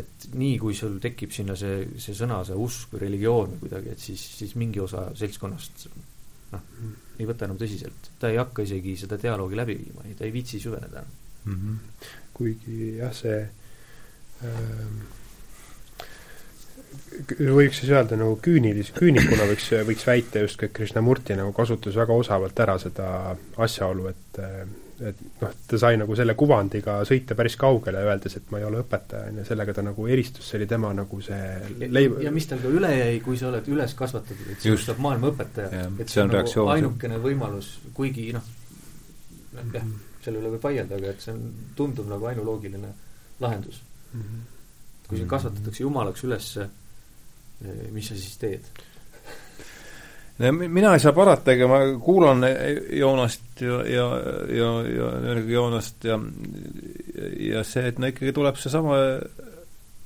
et 0.00 0.26
nii, 0.38 0.54
kui 0.62 0.74
sul 0.78 1.00
tekib 1.02 1.32
sinna 1.34 1.56
see, 1.58 1.82
see 1.98 2.14
sõna, 2.14 2.44
see 2.46 2.54
usk 2.54 2.92
või 2.94 3.00
religioon 3.02 3.56
kuidagi, 3.58 3.90
et 3.90 3.98
siis, 3.98 4.22
siis 4.38 4.54
mingi 4.54 4.80
osa 4.80 5.08
seltskonnast 5.18 5.88
noh, 6.52 6.66
ei 7.18 7.28
võta 7.28 7.46
enam 7.46 7.60
tõsiselt. 7.60 8.10
ta 8.18 8.30
ei 8.32 8.40
hakka 8.40 8.64
isegi 8.66 8.96
seda 8.96 9.18
dialoogi 9.20 9.58
läbi 9.58 9.78
viima, 9.78 10.04
ta 10.18 10.26
ei 10.26 10.34
viitsi 10.34 10.60
süveneda 10.62 11.04
mm. 11.04 11.54
-hmm. 11.54 12.04
kuigi 12.34 12.96
jah, 12.98 13.14
see 13.14 13.40
ähm, 14.44 15.00
võiks 17.38 17.80
siis 17.82 17.90
öelda 17.92 18.16
nagu 18.18 18.36
küünilis, 18.42 18.92
küünikuna 18.96 19.46
võiks, 19.50 19.68
võiks 19.86 20.06
väita 20.06 20.44
justkui, 20.44 20.68
et 20.68 20.76
Krishnamurti 20.76 21.36
nagu 21.38 21.52
kasutas 21.56 21.96
väga 21.98 22.16
osavalt 22.16 22.62
ära 22.64 22.78
seda 22.82 23.36
asjaolu, 23.56 24.08
et 24.10 24.40
et 25.00 25.20
noh, 25.40 25.52
ta 25.66 25.78
sai 25.80 25.96
nagu 26.00 26.14
selle 26.18 26.34
kuvandiga 26.38 26.98
sõita 27.08 27.36
päris 27.38 27.56
kaugele, 27.60 28.02
öeldes, 28.04 28.36
et 28.36 28.50
ma 28.52 28.60
ei 28.60 28.66
ole 28.68 28.82
õpetaja, 28.82 29.30
on 29.30 29.40
ju, 29.40 29.44
sellega 29.48 29.74
ta 29.76 29.84
nagu 29.86 30.06
eristus, 30.12 30.48
see 30.48 30.58
oli 30.60 30.68
tema 30.70 30.92
nagu 30.96 31.20
see 31.24 31.86
leib-. 31.88 32.18
ja 32.24 32.32
mis 32.34 32.48
tal 32.50 32.60
ka 32.62 32.72
üle 32.72 32.90
jäi, 32.92 33.18
kui 33.24 33.38
sa 33.40 33.48
oled 33.48 33.70
üles 33.72 33.94
kasvatatud, 33.98 34.52
et 34.52 34.66
sinust 34.66 34.90
saab 34.90 35.00
maailma 35.04 35.32
õpetaja. 35.32 35.86
et 35.96 36.12
see 36.12 36.22
on, 36.22 36.28
nagu 36.28 36.38
reaktsioon. 36.38 36.72
ainukene 36.76 37.20
võimalus, 37.24 37.72
kuigi 37.96 38.28
noh, 38.36 38.50
jah, 39.72 39.88
selle 40.24 40.42
üle 40.42 40.52
võib 40.56 40.68
vaielda, 40.68 41.00
aga 41.00 41.14
et 41.14 41.24
see 41.24 41.34
on, 41.34 41.46
tundub 41.78 42.10
nagu 42.10 42.28
ainuloogiline 42.32 42.92
lahendus 43.40 43.80
mm. 44.12 44.20
-hmm. 44.20 44.46
kui 45.08 45.22
sind 45.22 45.32
kasvatatakse 45.32 45.82
jumalaks 45.82 46.28
üles, 46.28 46.52
eh, 46.60 47.88
mis 47.94 48.12
sa 48.12 48.18
siis 48.18 48.36
teed? 48.40 48.70
Mina 50.40 50.94
ei 50.94 51.02
saa 51.02 51.12
parata, 51.12 51.52
ega 51.52 51.68
ma 51.68 51.82
kuulan 52.00 52.44
Joonast 52.96 53.60
ja, 53.60 53.82
ja, 53.84 54.06
ja, 54.56 54.70
ja 54.88 55.34
Joonast 55.44 56.04
ja 56.04 56.16
ja 57.50 57.64
see, 57.64 57.90
et 57.90 58.00
no 58.00 58.08
ikkagi 58.08 58.32
tuleb 58.36 58.56
seesama 58.56 58.96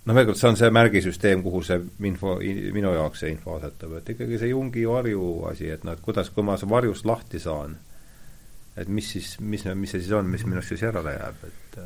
noh, 0.05 0.17
veel 0.17 0.29
kord, 0.29 0.39
see 0.41 0.51
on 0.51 0.59
see 0.59 0.71
märgisüsteem, 0.75 1.43
kuhu 1.45 1.63
see 1.65 1.81
info, 2.11 2.37
minu 2.77 2.93
jaoks 2.97 3.25
see 3.25 3.33
info 3.35 3.59
asetab, 3.59 3.99
et 4.01 4.11
ikkagi 4.15 4.41
see 4.41 4.51
Jungi 4.53 4.85
varju 4.89 5.29
asi, 5.51 5.71
et 5.73 5.87
noh, 5.87 5.97
et 5.97 6.05
kuidas, 6.05 6.31
kui 6.35 6.47
ma 6.47 6.59
varjust 6.75 7.07
lahti 7.09 7.41
saan, 7.43 7.77
et 8.77 8.91
mis 8.91 9.13
siis, 9.15 9.37
mis, 9.41 9.65
mis 9.75 9.95
see 9.95 10.03
siis 10.03 10.13
on, 10.19 10.29
mis 10.31 10.45
minust 10.49 10.73
siis 10.73 10.83
järele 10.85 11.15
jääb, 11.17 11.47
et 11.49 11.81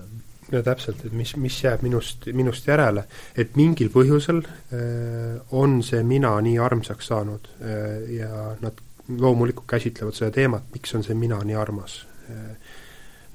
no 0.52 0.62
täpselt, 0.64 1.04
et 1.04 1.14
mis, 1.16 1.34
mis 1.36 1.56
jääb 1.64 1.82
minust, 1.84 2.28
minust 2.36 2.68
järele, 2.68 3.04
et 3.36 3.56
mingil 3.58 3.90
põhjusel 3.92 4.42
äh, 4.44 5.38
on 5.56 5.80
see 5.86 6.02
mina 6.06 6.34
nii 6.44 6.58
armsaks 6.62 7.10
saanud 7.12 7.48
äh, 7.60 8.12
ja 8.16 8.54
nad 8.62 8.84
loomulikult 9.08 9.68
käsitlevad 9.68 10.16
seda 10.16 10.30
teemat, 10.34 10.68
miks 10.74 10.94
on 10.96 11.06
see 11.06 11.16
mina 11.18 11.40
nii 11.44 11.58
armas 11.58 12.02
äh,. 12.30 12.76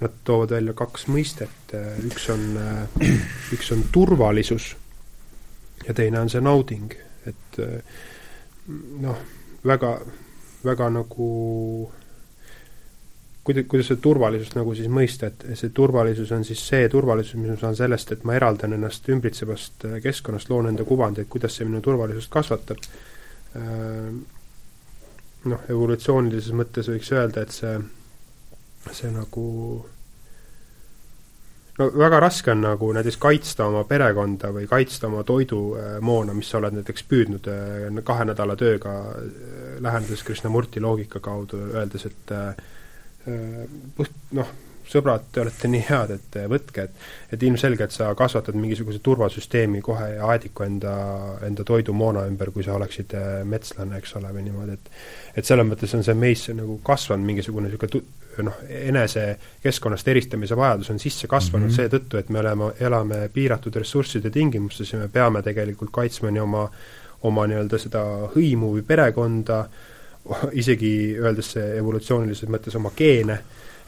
Nad 0.03 0.15
toovad 0.27 0.51
välja 0.51 0.73
kaks 0.75 1.05
mõistet 1.07 1.71
äh,, 1.77 1.93
üks 2.09 2.25
on 2.33 2.41
äh,, 2.59 3.11
üks 3.55 3.69
on 3.71 3.85
turvalisus 3.93 4.73
ja 5.87 5.93
teine 5.95 6.19
on 6.19 6.31
see 6.33 6.41
nauding, 6.43 6.91
et 7.29 7.59
äh, 7.61 8.01
noh, 9.03 9.21
väga, 9.63 9.93
väga 10.65 10.89
nagu 10.97 11.29
kuida-, 13.43 13.63
kuidas 13.69 13.91
seda 13.91 14.01
turvalisust 14.03 14.57
nagu 14.57 14.75
siis 14.77 14.89
mõista, 14.91 15.29
et 15.29 15.45
see 15.59 15.71
turvalisus 15.75 16.31
on 16.35 16.45
siis 16.47 16.63
see 16.63 16.87
turvalisus, 16.91 17.37
mis 17.39 17.53
ma 17.53 17.59
saan 17.59 17.77
sellest, 17.79 18.15
et 18.15 18.27
ma 18.27 18.37
eraldan 18.37 18.77
ennast 18.77 19.09
ümbritsevast 19.11 19.87
äh, 19.89 19.97
keskkonnast, 20.03 20.51
loon 20.51 20.71
enda 20.71 20.87
kuvandi, 20.87 21.23
et 21.23 21.31
kuidas 21.31 21.57
see 21.57 21.67
minu 21.67 21.83
turvalisust 21.83 22.31
kasvatab. 22.33 22.85
Äh, 23.59 24.13
noh, 25.51 25.65
evolutsioonilises 25.69 26.55
mõttes 26.55 26.87
võiks 26.91 27.11
öelda, 27.11 27.43
et 27.43 27.51
see, 27.51 27.73
see 28.95 29.11
nagu 29.11 29.47
no 31.73 31.87
väga 31.97 32.19
raske 32.21 32.53
on 32.53 32.61
nagu 32.63 32.91
näiteks 32.95 33.17
kaitsta 33.19 33.65
oma 33.67 33.81
perekonda 33.89 34.53
või 34.55 34.69
kaitsta 34.71 35.09
oma 35.09 35.25
toidumoona, 35.27 36.35
mis 36.37 36.53
sa 36.53 36.61
oled 36.61 36.77
näiteks 36.77 37.03
püüdnud 37.09 37.49
kahe 38.07 38.27
nädala 38.29 38.55
tööga, 38.55 38.93
lähenedes 39.83 40.23
Krishnamurti 40.23 40.79
loogika 40.79 41.19
kaudu, 41.19 41.59
öeldes, 41.73 42.07
et 42.07 42.31
puht 42.31 42.82
noh, 43.25 44.53
sõbrad, 44.89 45.27
te 45.31 45.41
olete 45.43 45.69
nii 45.71 45.83
head, 45.87 46.11
et 46.17 46.39
võtke, 46.51 46.87
et 46.87 47.35
et 47.35 47.43
ilmselgelt 47.43 47.93
sa 47.95 48.11
kasvatad 48.17 48.55
mingisuguse 48.59 48.99
turvasüsteemi 49.03 49.81
kohe 49.81 50.09
ja 50.15 50.27
aediku 50.33 50.65
enda, 50.67 50.95
enda 51.47 51.63
toidumoona 51.65 52.25
ümber, 52.29 52.51
kui 52.53 52.65
sa 52.65 52.75
oleksid 52.77 53.15
äh, 53.17 53.29
metslane, 53.47 53.97
eks 53.97 54.17
ole, 54.19 54.33
või 54.35 54.47
niimoodi, 54.47 54.77
et 54.77 55.39
et 55.41 55.47
selles 55.47 55.65
mõttes 55.67 55.95
on 55.97 56.03
see 56.05 56.17
meisse 56.17 56.53
nagu 56.53 56.77
kasvanud 56.85 57.25
mingisugune 57.25 57.71
niisugune 57.71 58.03
noh, 58.43 58.59
enese 58.65 59.23
keskkonnast 59.61 60.07
eristamise 60.09 60.57
vajadus 60.57 60.89
on 60.89 60.99
sisse 60.99 61.27
kasvanud 61.27 61.67
mm 61.67 61.71
-hmm. 61.71 61.75
seetõttu, 61.75 62.17
et 62.17 62.29
me 62.29 62.39
oleme, 62.39 62.71
elame 62.79 63.29
piiratud 63.33 63.75
ressursside 63.75 64.29
tingimustes 64.29 64.93
ja 64.93 64.99
me 64.99 65.07
peame 65.07 65.41
tegelikult 65.41 65.91
kaitsma 65.91 66.31
nii 66.31 66.41
oma 66.41 66.69
oma 67.23 67.47
nii-öelda 67.47 67.77
seda 67.79 68.03
hõimu 68.35 68.73
või 68.75 68.81
perekonda, 68.83 69.65
isegi 70.55 70.93
öeldes 71.19 71.55
evolutsioonilises 71.59 72.49
mõttes 72.51 72.75
oma 72.79 72.93
geene, 72.95 73.39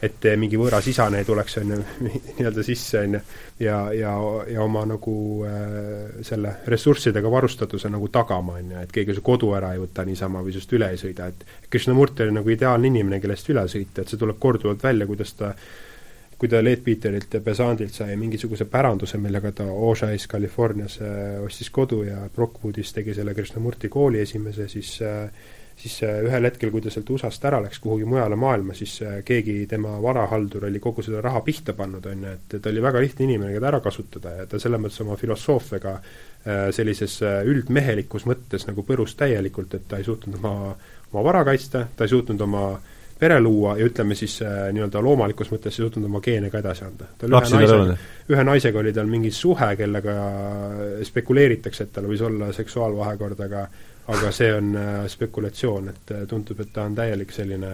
et 0.04 0.26
mingi 0.36 0.58
võõras 0.60 0.84
isane 0.90 1.22
ei 1.22 1.24
tuleks, 1.24 1.56
on 1.62 1.72
ju, 1.72 1.78
nii-öelda 2.36 2.64
sisse, 2.66 3.00
on 3.06 3.16
ju, 3.16 3.20
ja, 3.64 3.78
ja, 3.96 4.12
ja 4.52 4.60
oma 4.64 4.84
nagu 4.88 5.16
äh, 5.48 6.20
selle 6.26 6.58
ressurssidega 6.68 7.32
varustatuse 7.32 7.88
nagu 7.92 8.10
tagama, 8.12 8.58
on 8.60 8.74
ju, 8.74 8.84
et 8.84 8.92
keegi 8.92 9.16
su 9.16 9.24
kodu 9.24 9.54
ära 9.56 9.72
ei 9.74 9.80
võta 9.80 10.04
niisama 10.04 10.44
või 10.44 10.52
sinust 10.52 10.76
üle 10.76 10.92
ei 10.92 11.00
sõida, 11.00 11.30
et 11.32 11.70
Krishnamurti 11.72 12.26
oli 12.26 12.36
nagu 12.36 12.52
ideaalne 12.52 12.92
inimene, 12.92 13.20
kellest 13.24 13.50
üle 13.54 13.64
sõita, 13.72 14.02
et 14.02 14.12
see 14.12 14.20
tuleb 14.20 14.40
korduvalt 14.42 14.84
välja, 14.84 15.08
kuidas 15.08 15.32
ta 15.38 15.54
kui 16.36 16.50
ta 16.52 16.58
Leet 16.60 16.82
Peterilt 16.84 17.32
ja 17.32 17.40
Besandilt 17.40 17.94
sai 17.96 18.12
mingisuguse 18.20 18.66
päranduse, 18.68 19.16
millega 19.16 19.54
ta 19.56 19.64
Oshais 19.72 20.26
Californias 20.28 20.98
ostis 21.40 21.70
kodu 21.72 22.02
ja 22.04 22.26
Brockwoodis 22.34 22.92
tegi 22.92 23.14
selle 23.16 23.32
Krishnamurti 23.32 23.88
kooli 23.88 24.20
esimese, 24.20 24.68
siis 24.68 24.98
äh, 25.00 25.30
siis 25.76 25.96
äh, 26.02 26.22
ühel 26.24 26.48
hetkel, 26.48 26.70
kui 26.72 26.82
ta 26.84 26.90
sealt 26.92 27.10
USA-st 27.12 27.46
ära 27.50 27.60
läks 27.64 27.80
kuhugi 27.84 28.08
mujale 28.08 28.38
maailma, 28.40 28.74
siis 28.76 28.96
äh, 29.04 29.18
keegi 29.26 29.58
tema 29.70 29.96
varahaldur 30.02 30.66
oli 30.70 30.80
kogu 30.82 31.04
selle 31.04 31.20
raha 31.24 31.42
pihta 31.44 31.76
pannud, 31.76 32.06
on 32.10 32.26
ju, 32.26 32.34
et 32.38 32.56
ta 32.56 32.72
oli 32.72 32.82
väga 32.84 33.02
lihtne 33.04 33.28
inimene, 33.28 33.52
keda 33.56 33.70
ära 33.72 33.80
kasutada 33.84 34.34
ja 34.40 34.48
ta 34.50 34.60
selles 34.62 34.82
mõttes 34.82 35.04
oma 35.04 35.18
filosoofiaga 35.20 35.94
äh, 36.00 36.66
sellises 36.76 37.20
üldmehelikus 37.22 38.26
mõttes 38.28 38.68
nagu 38.68 38.84
põrus 38.88 39.16
täielikult, 39.20 39.76
et 39.76 39.88
ta 39.88 40.00
ei 40.00 40.08
suutnud 40.08 40.40
oma, 40.40 40.74
oma 41.12 41.24
vara 41.26 41.44
kaitsta, 41.48 41.86
ta 41.96 42.08
ei 42.08 42.14
suutnud 42.16 42.46
oma 42.48 42.68
pere 43.18 43.40
luua 43.40 43.76
ja 43.78 43.86
ütleme 43.88 44.14
siis 44.14 44.38
äh, 44.44 44.68
nii-öelda 44.76 45.00
loomalikus 45.02 45.48
mõttes 45.52 45.76
ei 45.76 45.84
suutnud 45.84 46.04
oma 46.08 46.20
geene 46.24 46.50
ka 46.52 46.60
edasi 46.60 46.84
anda. 46.84 47.08
tal 47.18 47.32
ühe 47.32 47.50
naisega, 47.52 47.98
ühe 48.32 48.44
naisega 48.44 48.80
oli 48.82 48.92
tal 48.96 49.08
mingi 49.08 49.30
suhe, 49.32 49.70
kellega 49.76 50.16
spekuleeritakse, 51.08 51.86
et 51.86 51.94
tal 51.96 52.08
võis 52.10 52.24
olla 52.24 52.50
seksuaalvahekord, 52.56 53.40
aga 53.48 53.66
aga 54.08 54.30
see 54.32 54.52
on 54.54 54.76
äh, 54.76 55.06
spekulatsioon, 55.10 55.88
et 55.88 56.14
äh, 56.14 56.26
tundub, 56.30 56.60
et 56.62 56.72
ta 56.72 56.86
on 56.86 56.94
täielik 56.94 57.32
selline 57.34 57.72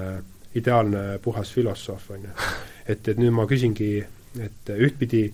ideaalne 0.55 1.19
puhas 1.23 1.53
filosoof, 1.53 2.11
on 2.11 2.27
ju. 2.29 2.33
et, 2.87 3.09
et 3.09 3.19
nüüd 3.21 3.35
ma 3.37 3.47
küsingi, 3.49 3.93
et 4.41 4.73
ühtpidi, 4.77 5.27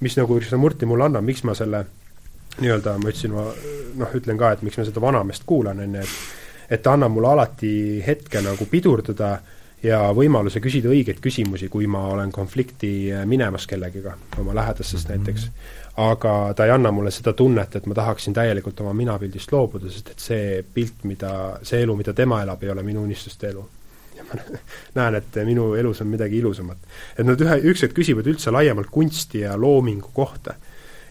mis 0.00 0.16
nagu 0.18 0.38
Krishnamurti 0.38 0.86
mulle 0.86 1.08
annab, 1.08 1.26
miks 1.26 1.42
ma 1.46 1.54
selle 1.58 1.84
nii-öelda, 2.60 2.98
ma 3.02 3.10
ütlesin, 3.10 3.34
ma 3.34 3.48
noh, 3.98 4.14
ütlen 4.14 4.38
ka, 4.38 4.52
et 4.54 4.62
miks 4.66 4.78
ma 4.78 4.86
seda 4.86 5.02
vanameest 5.02 5.46
kuulan, 5.46 5.82
on 5.82 6.00
ju, 6.00 6.06
et 6.06 6.42
et 6.74 6.80
ta 6.82 6.94
annab 6.96 7.12
mulle 7.12 7.28
alati 7.28 8.00
hetke 8.06 8.40
nagu 8.40 8.64
pidurdada 8.70 9.34
ja 9.84 9.98
võimaluse 10.16 10.62
küsida 10.64 10.88
õigeid 10.88 11.20
küsimusi, 11.22 11.68
kui 11.68 11.86
ma 11.90 12.06
olen 12.14 12.32
konflikti 12.32 12.92
äh, 13.12 13.26
minemas 13.28 13.66
kellegiga, 13.68 14.16
oma 14.40 14.54
lähedastest 14.56 15.08
mm 15.08 15.14
-hmm. 15.14 15.18
näiteks 15.18 15.50
aga 15.96 16.54
ta 16.56 16.66
ei 16.66 16.72
anna 16.74 16.90
mulle 16.90 17.10
seda 17.14 17.32
tunnet, 17.38 17.76
et 17.76 17.86
ma 17.86 17.94
tahaksin 17.94 18.34
täielikult 18.34 18.80
oma 18.82 18.92
minapildist 18.98 19.52
loobuda, 19.54 19.90
sest 19.92 20.10
et 20.10 20.26
see 20.26 20.48
pilt, 20.74 21.04
mida, 21.06 21.30
see 21.62 21.84
elu, 21.84 21.94
mida 21.96 22.14
tema 22.16 22.40
elab, 22.42 22.62
ei 22.62 22.72
ole 22.74 22.82
minu 22.82 23.04
unistuste 23.06 23.48
elu. 23.52 23.64
ja 24.16 24.24
ma 24.26 24.40
näen, 24.98 25.18
et 25.20 25.38
minu 25.46 25.72
elus 25.78 26.02
on 26.02 26.10
midagi 26.10 26.38
ilusamat. 26.38 26.78
et 27.18 27.26
nad 27.26 27.40
ühe, 27.40 27.60
ükskord 27.70 27.94
küsivad 27.94 28.30
üldse 28.30 28.50
laiemalt 28.50 28.90
kunsti 28.90 29.44
ja 29.44 29.56
loomingu 29.56 30.10
kohta. 30.14 30.54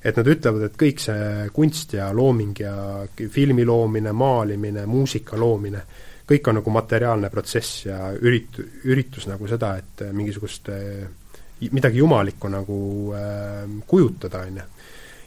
et 0.03 0.17
nad 0.19 0.27
ütlevad, 0.27 0.67
et 0.67 0.75
kõik 0.75 0.99
see 0.99 1.49
kunst 1.53 1.93
ja 1.93 2.11
looming 2.13 2.59
ja 2.59 2.75
filmi 3.31 3.65
loomine, 3.65 4.11
maalimine, 4.11 4.85
muusika 4.85 5.39
loomine, 5.39 5.85
kõik 6.27 6.47
on 6.49 6.59
nagu 6.59 6.71
materiaalne 6.75 7.29
protsess 7.29 7.85
ja 7.85 8.11
ürit-, 8.11 8.59
üritus 8.83 9.31
nagu 9.31 9.47
seda, 9.47 9.77
et 9.79 10.09
mingisugust 10.11 10.67
midagi 11.71 11.97
jumalikku 11.97 12.49
nagu 12.49 12.77
äh, 13.15 13.69
kujutada, 13.87 14.39
on 14.47 14.57
ju. 14.57 14.63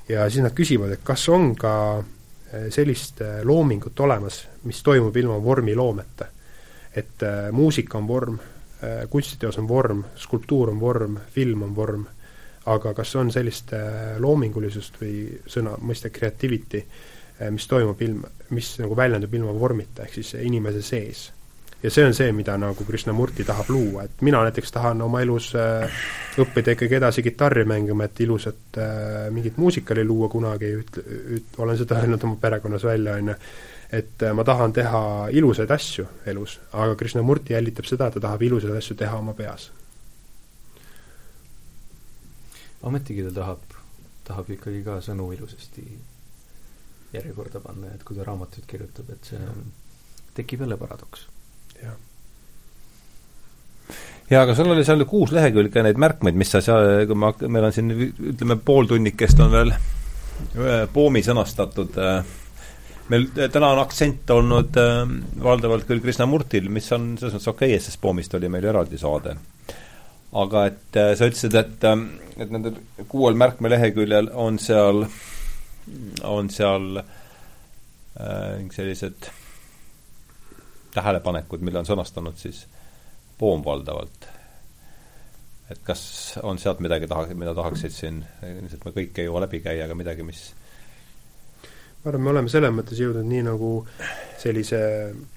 Ja 0.08 0.28
siis 0.30 0.44
nad 0.44 0.54
küsivad, 0.54 0.92
et 0.94 1.04
kas 1.04 1.28
on 1.28 1.54
ka 1.58 1.72
äh, 1.98 2.68
sellist 2.70 3.20
äh, 3.20 3.40
loomingut 3.44 4.00
olemas, 4.00 4.44
mis 4.64 4.82
toimub 4.82 5.16
ilma 5.16 5.38
vormiloometa. 5.42 6.26
et 6.96 7.22
äh, 7.22 7.52
muusika 7.52 7.98
on 7.98 8.08
vorm 8.08 8.38
äh,, 8.38 9.08
kunstiteos 9.10 9.58
on 9.58 9.68
vorm, 9.68 10.04
skulptuur 10.16 10.70
on 10.70 10.80
vorm, 10.80 11.18
film 11.30 11.62
on 11.62 11.76
vorm, 11.76 12.06
aga 12.66 12.94
kas 12.94 13.16
on 13.16 13.32
sellist 13.32 13.72
äh, 13.72 14.16
loomingulisust 14.18 14.96
või 15.00 15.40
sõna, 15.46 15.76
mõiste 15.76 16.10
creativity 16.10 16.80
äh,, 16.80 17.50
mis 17.50 17.66
toimub 17.68 18.00
ilma, 18.00 18.30
mis 18.50 18.78
nagu 18.80 18.96
väljendub 18.96 19.34
ilma 19.34 19.52
vormita, 19.52 20.06
ehk 20.06 20.14
siis 20.14 20.34
inimese 20.40 20.82
sees 20.82 21.30
ja 21.82 21.90
see 21.90 22.04
on 22.06 22.14
see, 22.16 22.32
mida 22.32 22.56
nagu 22.58 22.84
Krishnamurti 22.84 23.44
tahab 23.44 23.68
luua, 23.70 24.06
et 24.06 24.22
mina 24.24 24.40
näiteks 24.46 24.72
tahan 24.72 25.02
oma 25.04 25.20
elus 25.22 25.52
äh, 25.58 26.00
õppida 26.40 26.74
ikkagi 26.74 26.98
edasi 26.98 27.24
kitarri 27.26 27.66
mängima, 27.68 28.08
et 28.08 28.20
ilusat 28.24 28.80
äh, 28.80 29.28
mingit 29.34 29.60
muusikali 29.60 30.04
luua 30.04 30.28
kunagi, 30.32 30.72
üt-, 30.80 31.00
üt-, 31.38 31.58
olen 31.62 31.78
seda 31.78 32.00
öelnud 32.00 32.24
oma 32.24 32.40
perekonnas 32.40 32.84
välja, 32.88 33.18
on 33.20 33.32
ju, 33.32 33.38
et 34.00 34.24
äh, 34.24 34.34
ma 34.34 34.44
tahan 34.44 34.72
teha 34.76 35.02
ilusaid 35.36 35.70
asju 35.76 36.08
elus, 36.32 36.58
aga 36.72 36.96
Krishnamurti 36.96 37.54
jällitab 37.54 37.88
seda, 37.88 38.08
et 38.08 38.18
ta 38.18 38.24
tahab 38.28 38.42
ilusaid 38.48 38.76
asju 38.80 38.96
teha 38.96 39.20
oma 39.20 39.36
peas. 39.36 39.70
ometigi 42.86 43.22
ta 43.26 43.30
tahab, 43.34 43.62
tahab 44.24 44.50
ikkagi 44.54 44.84
ka 44.86 45.00
sõnu 45.02 45.32
ilusasti 45.34 45.82
järjekorda 47.12 47.60
panna, 47.60 47.94
et 47.94 48.04
kui 48.06 48.16
ta 48.16 48.26
raamatuid 48.26 48.66
kirjutab, 48.68 49.10
et 49.10 49.32
see 49.32 49.40
tekib 50.36 50.62
jälle 50.62 50.76
paradoks. 50.76 51.26
Jaa, 54.30 54.42
aga 54.42 54.54
sul 54.58 54.72
oli 54.74 54.84
seal 54.86 55.04
kuus 55.08 55.34
lehekülge 55.34 55.84
neid 55.84 56.00
märkmeid, 56.02 56.38
mis 56.38 56.50
sa 56.54 56.62
seal, 56.64 57.06
kui 57.06 57.18
ma, 57.18 57.32
meil 57.46 57.68
on 57.68 57.74
siin 57.74 57.92
ütleme, 57.94 58.58
pool 58.64 58.90
tunnikest 58.90 59.40
on 59.44 59.54
veel 59.54 59.76
poomi 60.92 61.22
sõnastatud, 61.24 61.96
meil 63.12 63.26
täna 63.34 63.70
on 63.72 63.82
aktsent 63.82 64.30
olnud 64.34 64.76
äh, 64.80 65.02
valdavalt 65.42 65.86
küll 65.88 66.02
Krishnamurtil, 66.04 66.68
mis 66.72 66.90
on 66.96 67.14
selles 67.20 67.36
mõttes 67.36 67.52
okei 67.52 67.74
okay,, 67.74 67.84
sest 67.84 68.00
poomist 68.02 68.34
oli 68.38 68.50
meil 68.52 68.66
eraldi 68.66 68.98
saade. 69.00 69.36
aga 70.36 70.66
et 70.66 71.00
äh, 71.00 71.14
sa 71.16 71.30
ütlesid, 71.30 71.54
et, 71.54 71.84
et 72.36 72.50
nendel 72.50 72.80
kuuel 73.08 73.38
märkmeleheküljel 73.38 74.30
on 74.34 74.58
seal, 74.58 75.06
on 76.24 76.50
seal 76.50 77.00
äh, 77.00 78.66
sellised 78.74 79.30
tähelepanekud, 80.96 81.60
mille 81.60 81.78
on 81.78 81.88
sõnastanud 81.88 82.40
siis 82.40 82.64
Poom 83.38 83.64
valdavalt. 83.64 84.28
et 85.70 85.80
kas 85.82 86.00
on 86.46 86.60
sealt 86.62 86.78
midagi 86.78 87.08
taha, 87.10 87.34
mida 87.34 87.54
tahaksid 87.54 87.90
siin, 87.90 88.20
ilmselt 88.46 88.84
me 88.86 88.92
kõike 88.94 89.24
ei 89.24 89.26
jõua 89.26 89.42
läbi 89.42 89.58
käia, 89.64 89.88
aga 89.88 89.96
midagi, 89.98 90.22
mis 90.22 90.44
ma 92.06 92.12
arvan, 92.12 92.22
me 92.22 92.30
oleme 92.30 92.52
selles 92.52 92.70
mõttes 92.70 93.00
jõudnud 93.02 93.26
nii 93.26 93.42
nagu 93.48 93.70
sellise 94.38 94.78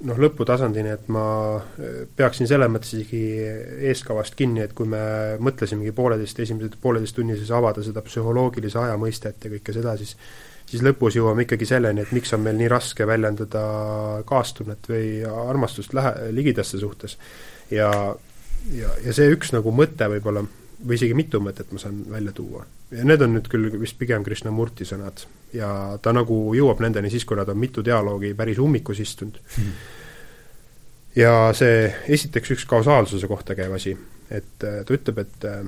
noh, 0.05 0.19
lõputasandini, 0.21 0.91
et 0.93 1.09
ma 1.09 1.23
eh, 1.81 2.03
peaksin 2.15 2.49
selles 2.49 2.69
mõttes 2.69 2.93
isegi 2.93 3.23
eeskavast 3.89 4.37
kinni, 4.37 4.61
et 4.67 4.75
kui 4.77 4.85
me 4.89 5.01
mõtlesimegi 5.41 5.95
pooleteist, 5.97 6.43
esimesed 6.45 6.77
pooleteisttunnises 6.83 7.49
avada 7.57 7.81
seda 7.85 8.05
psühholoogilise 8.05 8.83
aja 8.83 9.01
mõistet 9.01 9.41
ja 9.41 9.53
kõike 9.55 9.75
seda, 9.79 9.97
siis 9.97 10.13
siis 10.69 10.83
lõpus 10.85 11.15
jõuame 11.17 11.47
ikkagi 11.47 11.65
selleni, 11.65 12.03
et 12.05 12.11
miks 12.13 12.35
on 12.37 12.43
meil 12.45 12.59
nii 12.59 12.67
raske 12.69 13.07
väljendada 13.09 13.61
kaastunnet 14.29 14.85
või 14.91 15.23
armastust 15.25 15.95
lähe-, 15.97 16.29
ligidaste 16.35 16.77
suhtes 16.77 17.17
ja, 17.71 17.91
ja, 18.73 18.95
ja 19.05 19.13
see 19.15 19.29
üks 19.33 19.53
nagu 19.55 19.73
mõte 19.75 20.09
võib-olla, 20.11 20.43
või 20.79 20.95
isegi 20.95 21.17
mitu 21.17 21.41
mõtet 21.43 21.71
ma 21.75 21.81
saan 21.81 22.03
välja 22.09 22.31
tuua. 22.35 22.65
ja 22.91 23.05
need 23.05 23.21
on 23.21 23.35
nüüd 23.35 23.49
küll 23.51 23.69
vist 23.81 23.97
pigem 23.99 24.23
Krishnamurti 24.25 24.87
sõnad 24.87 25.25
ja 25.53 25.69
ta 26.01 26.13
nagu 26.13 26.37
jõuab 26.55 26.81
nendeni 26.83 27.11
siis, 27.11 27.25
kui 27.25 27.37
nad 27.37 27.49
on 27.49 27.57
mitu 27.59 27.83
dialoogi 27.85 28.33
päris 28.37 28.59
ummikus 28.61 29.01
istunud 29.01 29.39
mm. 29.41 29.73
ja 31.19 31.33
see 31.57 31.87
esiteks 32.15 32.55
üks 32.55 32.65
kausaalsuse 32.69 33.29
kohta 33.29 33.57
käiv 33.57 33.75
asi, 33.77 33.95
et 34.29 34.65
äh, 34.65 34.81
ta 34.85 34.95
ütleb, 34.95 35.23
et 35.25 35.47
äh, 35.49 35.63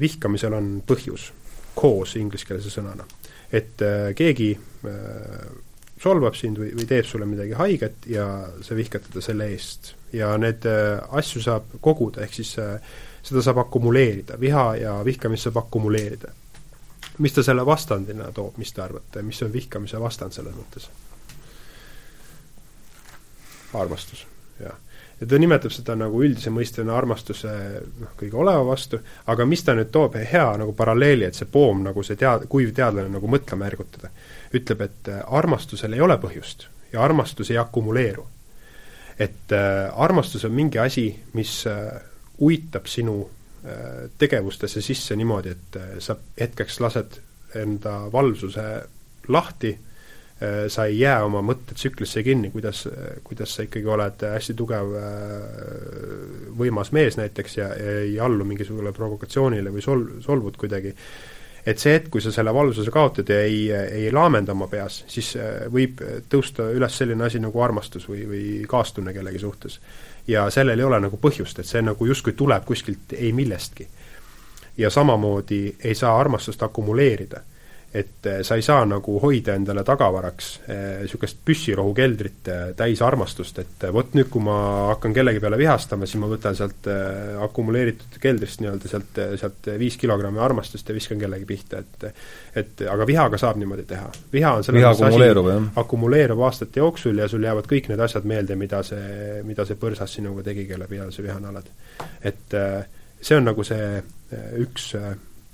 vihkamisel 0.00 0.56
on 0.56 0.78
põhjus, 0.88 1.30
cause 1.76 2.18
ingliskeelse 2.20 2.72
sõnana. 2.72 3.04
et 3.52 3.82
äh, 3.84 4.10
keegi 4.16 4.52
solvab 5.98 6.36
sind 6.38 6.60
või, 6.60 6.72
või 6.76 6.86
teeb 6.88 7.06
sulle 7.08 7.26
midagi 7.26 7.56
haiget 7.58 8.06
ja 8.06 8.26
sa 8.62 8.76
vihkad 8.78 9.08
teda 9.08 9.24
selle 9.24 9.48
eest. 9.50 9.94
Ja 10.12 10.32
need 10.38 10.66
äh, 10.66 10.98
asju 11.10 11.42
saab 11.42 11.76
koguda, 11.80 12.22
ehk 12.24 12.34
siis 12.40 12.54
äh, 12.62 12.80
seda 13.22 13.42
saab 13.44 13.62
akumuleerida, 13.64 14.38
viha 14.40 14.64
ja 14.76 14.98
vihkamist 15.04 15.48
saab 15.48 15.64
akumuleerida. 15.64 16.32
mis 17.18 17.32
ta 17.32 17.42
selle 17.42 17.66
vastandina 17.66 18.32
toob, 18.32 18.56
mis 18.56 18.72
te 18.72 18.82
arvate, 18.82 19.22
mis 19.22 19.42
on 19.42 19.52
vihkamise 19.52 20.00
vastand 20.00 20.32
selles 20.32 20.54
mõttes? 20.54 20.90
armastus, 23.74 24.26
jah. 24.60 24.76
ja 25.20 25.26
ta 25.26 25.38
nimetab 25.38 25.72
seda 25.74 25.96
nagu 25.98 26.22
üldise 26.24 26.50
mõistena 26.50 26.96
armastuse 26.96 27.50
noh, 28.00 28.14
kõige 28.16 28.36
oleva 28.36 28.64
vastu, 28.64 29.00
aga 29.26 29.44
mis 29.44 29.64
ta 29.64 29.74
nüüd 29.76 29.90
toob, 29.92 30.16
hea 30.16 30.46
nagu 30.56 30.72
paralleeli, 30.72 31.26
et 31.28 31.34
see 31.34 31.50
poom 31.52 31.82
nagu 31.84 32.02
see 32.02 32.16
tead-, 32.16 32.48
kuiv 32.48 32.72
teadlane 32.72 33.12
nagu 33.12 33.28
mõtlema 33.28 33.66
ergutada 33.68 34.10
ütleb, 34.54 34.80
et 34.86 35.12
äh, 35.12 35.22
armastusel 35.26 35.92
ei 35.92 36.00
ole 36.00 36.16
põhjust 36.20 36.68
ja 36.92 37.02
armastus 37.04 37.50
ei 37.50 37.58
akumuleeru. 37.58 38.26
Et 39.18 39.52
äh, 39.52 39.90
armastus 39.96 40.44
on 40.44 40.54
mingi 40.54 40.78
asi, 40.78 41.08
mis 41.34 41.66
äh, 41.66 41.90
uitab 42.44 42.86
sinu 42.86 43.18
äh, 43.24 44.06
tegevustesse 44.18 44.82
sisse 44.84 45.16
niimoodi, 45.18 45.54
et 45.56 45.78
sa 46.04 46.16
hetkeks 46.38 46.80
lased 46.84 47.20
enda 47.58 48.00
valvsuse 48.12 48.70
lahti 49.28 49.76
sa 50.70 50.84
ei 50.86 51.00
jää 51.00 51.24
oma 51.26 51.40
mõttetsüklisse 51.42 52.22
kinni, 52.22 52.52
kuidas, 52.54 52.84
kuidas 53.26 53.56
sa 53.56 53.64
ikkagi 53.66 53.88
oled 53.90 54.22
hästi 54.22 54.54
tugev 54.54 54.92
võimas 56.60 56.92
mees 56.94 57.16
näiteks 57.18 57.56
ja, 57.58 57.66
ja 57.74 57.96
ei 58.04 58.12
allu 58.22 58.46
mingisugusele 58.46 58.92
provokatsioonile 58.94 59.72
või 59.74 59.82
sol-, 59.82 60.04
solvud 60.22 60.60
kuidagi, 60.60 60.92
et 61.68 61.80
see 61.82 61.92
hetk, 61.98 62.08
kui 62.12 62.22
sa 62.24 62.32
selle 62.32 62.52
valvsuse 62.54 62.92
kaotad 62.94 63.28
ja 63.28 63.40
ei, 63.44 63.58
ei 63.72 64.12
laamenda 64.14 64.54
oma 64.54 64.70
peas, 64.72 65.02
siis 65.10 65.34
äh, 65.36 65.66
võib 65.72 66.00
tõusta 66.32 66.70
üles 66.72 66.96
selline 66.96 67.26
asi 67.26 67.42
nagu 67.42 67.60
armastus 67.64 68.08
või, 68.08 68.24
või 68.30 68.44
kaastunne 68.68 69.12
kellegi 69.12 69.42
suhtes. 69.42 69.80
ja 70.28 70.48
sellel 70.50 70.78
ei 70.78 70.84
ole 70.84 71.00
nagu 71.00 71.20
põhjust, 71.20 71.58
et 71.58 71.68
see 71.68 71.82
nagu 71.82 72.06
justkui 72.06 72.32
tuleb 72.32 72.64
kuskilt 72.64 73.12
ei 73.18 73.32
millestki. 73.32 73.88
ja 74.78 74.90
samamoodi 74.90 75.76
ei 75.84 75.94
saa 75.94 76.18
armastust 76.20 76.62
akumuleerida 76.62 77.42
et 77.98 78.26
eh, 78.26 78.40
sa 78.46 78.56
ei 78.58 78.62
saa 78.62 78.84
nagu 78.86 79.16
hoida 79.22 79.54
endale 79.58 79.82
tagavaraks 79.86 80.48
niisugust 80.68 81.38
eh, 81.38 81.44
püssirohukeldrit 81.48 82.50
eh, 82.52 82.64
täis 82.78 83.00
armastust, 83.04 83.58
et 83.62 83.86
vot 83.94 84.14
nüüd, 84.16 84.28
kui 84.30 84.44
ma 84.44 84.58
hakkan 84.92 85.14
kellegi 85.16 85.42
peale 85.42 85.58
vihastama, 85.58 86.06
siis 86.06 86.20
ma 86.22 86.30
võtan 86.30 86.56
sealt 86.58 86.88
akumuleeritud 87.44 88.18
keldrist 88.22 88.62
nii-öelda 88.62 88.90
sealt, 88.92 89.22
sealt 89.40 89.70
viis 89.80 89.98
kilogrammi 90.00 90.42
armastust 90.42 90.88
ja 90.88 90.96
viskan 90.96 91.20
kellegi 91.22 91.48
pihta, 91.48 91.82
et 91.82 92.08
et 92.58 92.82
aga 92.90 93.06
vihaga 93.06 93.38
saab 93.40 93.58
niimoodi 93.60 93.84
teha. 93.88 94.10
viha 94.32 94.52
on 94.58 94.66
viha 94.74 94.92
akumuleerub, 94.94 95.50
jah? 95.52 95.70
akumuleerub 95.82 96.42
aastate 96.46 96.82
jooksul 96.82 97.18
ja 97.18 97.28
sul 97.30 97.44
jäävad 97.44 97.68
kõik 97.70 97.90
need 97.90 98.02
asjad 98.02 98.26
meelde, 98.28 98.56
mida 98.58 98.82
see, 98.86 99.42
mida 99.46 99.66
see 99.68 99.78
põrsas 99.80 100.18
sinuga 100.18 100.44
tegi, 100.46 100.66
kelle 100.70 100.88
peale 100.90 101.14
sa 101.14 101.24
vihane 101.24 101.50
oled. 101.52 101.72
et 102.22 102.58
see 103.20 103.38
on 103.38 103.50
nagu 103.50 103.64
see 103.66 104.02
üks 104.60 104.92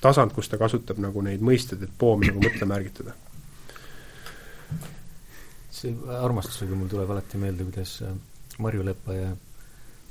tasand, 0.05 0.35
kus 0.37 0.51
ta 0.53 0.61
kasutab 0.61 1.01
nagu 1.03 1.23
neid 1.25 1.43
mõisteid, 1.45 1.85
et 1.87 1.95
poom 1.99 2.25
nagu 2.25 2.43
mõtlema 2.43 2.79
ärgitada. 2.81 3.17
see 5.75 5.91
armastusega 6.17 6.77
mul 6.79 6.89
tuleb 6.89 7.11
alati 7.11 7.39
meelde, 7.41 7.65
kuidas 7.67 7.99
äh, 8.07 8.15
Marju 8.63 8.85
Leppaja 8.87 9.35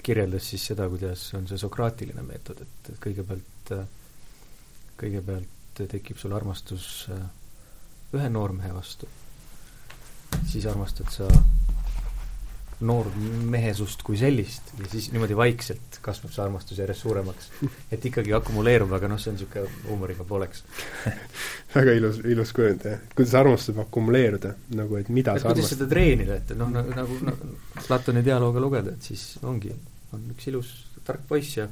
kirjeldas 0.04 0.50
siis 0.52 0.66
seda, 0.70 0.90
kuidas 0.92 1.24
on 1.38 1.48
see 1.48 1.58
sokraatiline 1.58 2.26
meetod, 2.28 2.60
et 2.66 2.92
kõigepealt, 3.02 3.72
äh, 3.72 3.86
kõigepealt 5.00 5.84
tekib 5.90 6.20
sul 6.22 6.36
armastus 6.36 7.08
äh, 7.14 7.24
ühe 8.14 8.30
noormehe 8.30 8.74
vastu, 8.76 9.08
siis 10.52 10.68
armastad 10.70 11.10
sa 11.14 11.30
noormehesust 12.82 14.02
kui 14.04 14.18
sellist 14.18 14.74
ja 14.80 14.88
siis 14.92 15.10
niimoodi 15.14 15.36
vaikselt 15.38 16.00
kasvab 16.04 16.34
see 16.34 16.44
armastus 16.44 16.80
järjest 16.82 17.06
suuremaks. 17.06 17.50
et 17.92 18.06
ikkagi 18.10 18.34
akumuleerub, 18.34 18.92
aga 18.98 19.10
noh, 19.12 19.22
see 19.22 19.34
on 19.34 19.38
niisugune 19.38 19.84
huumoriga 19.90 20.26
pooleks 20.28 20.64
väga 21.76 21.96
ilus, 22.00 22.20
ilus 22.26 22.54
kujund, 22.56 22.88
jah. 22.90 23.06
kuidas 23.16 23.36
armastus 23.40 23.74
võib 23.74 23.84
akumuleeruda, 23.86 24.56
nagu 24.80 25.00
et 25.00 25.12
mida 25.14 25.38
et 25.38 25.46
sa 25.46 25.54
kuidas 25.54 25.74
seda 25.76 25.88
treenida, 25.92 26.40
et 26.42 26.56
noh, 26.58 26.72
nagu, 26.74 26.96
nagu 26.98 27.20
no, 27.30 27.38
Platoni 27.84 28.24
dialoogi 28.26 28.64
lugeda, 28.64 28.96
et 28.96 29.12
siis 29.12 29.26
ongi, 29.44 29.74
on 30.16 30.28
üks 30.34 30.50
ilus 30.52 30.74
tark 31.04 31.26
poiss 31.30 31.58
ja 31.60 31.70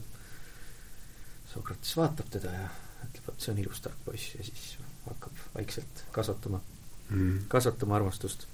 Sokrates 1.52 1.98
vaatab 2.00 2.30
teda 2.32 2.52
ja 2.56 2.70
ütleb, 3.10 3.34
et 3.34 3.44
see 3.44 3.52
on 3.52 3.60
ilus 3.60 3.82
tark 3.84 4.06
poiss 4.06 4.36
ja 4.38 4.46
siis 4.46 4.76
hakkab 5.08 5.46
vaikselt 5.56 6.06
kasvatama 6.16 6.62
mm., 7.10 7.38
kasvatama 7.52 7.98
armastust 7.98 8.48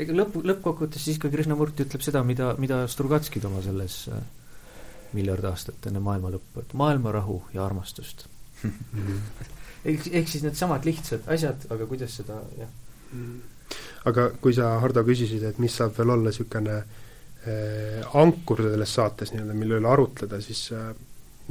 ega 0.00 0.16
lõpu, 0.16 0.42
lõppkokkuvõttes 0.46 1.04
siis 1.04 1.18
ka 1.20 1.30
Krishnamurti 1.32 1.84
ütleb 1.86 2.04
seda, 2.04 2.22
mida, 2.26 2.52
mida 2.60 2.82
Strugatskid 2.90 3.44
oma 3.48 3.62
selles 3.64 4.02
äh, 4.12 4.20
miljard 5.16 5.44
aastat 5.50 5.90
enne 5.90 6.02
maailma 6.04 6.32
lõppu, 6.34 6.64
et 6.64 6.74
maailmarahu 6.78 7.40
ja 7.56 7.64
armastust. 7.66 8.26
Ehk, 9.80 10.10
ehk 10.12 10.26
siis 10.28 10.42
needsamad 10.44 10.84
lihtsad 10.84 11.24
asjad, 11.32 11.62
aga 11.72 11.86
kuidas 11.88 12.12
seda, 12.18 12.34
jah. 12.52 12.68
Mm. 13.16 13.38
aga 14.10 14.26
kui 14.44 14.52
sa, 14.52 14.74
Hardo, 14.82 15.00
küsisid, 15.06 15.40
et 15.48 15.56
mis 15.58 15.72
saab 15.72 15.94
veel 15.96 16.12
olla 16.12 16.28
niisugune 16.28 16.74
äh, 16.76 18.10
ankur 18.20 18.60
selles 18.60 18.92
saates 18.98 19.32
nii-öelda, 19.32 19.56
mille 19.56 19.78
üle 19.80 19.88
arutleda, 19.88 20.36
siis 20.44 20.66
äh, 20.76 20.90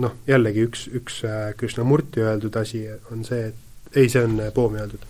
noh, 0.06 0.14
jällegi 0.30 0.68
üks, 0.70 0.86
üks 1.02 1.18
Krishnamurti 1.58 2.22
öeldud 2.22 2.62
asi 2.62 2.84
on 3.10 3.26
see, 3.26 3.50
et 3.50 3.98
ei, 3.98 4.14
see 4.14 4.22
on 4.30 4.38
Poomi 4.54 4.84
öeldud 4.84 5.10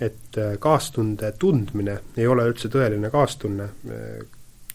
et 0.00 0.38
äh, 0.38 0.54
kaastunde 0.58 1.32
tundmine 1.38 1.98
ei 2.16 2.26
ole 2.26 2.46
üldse 2.50 2.70
tõeline 2.72 3.10
kaastunne, 3.12 3.68
äh, 3.88 4.22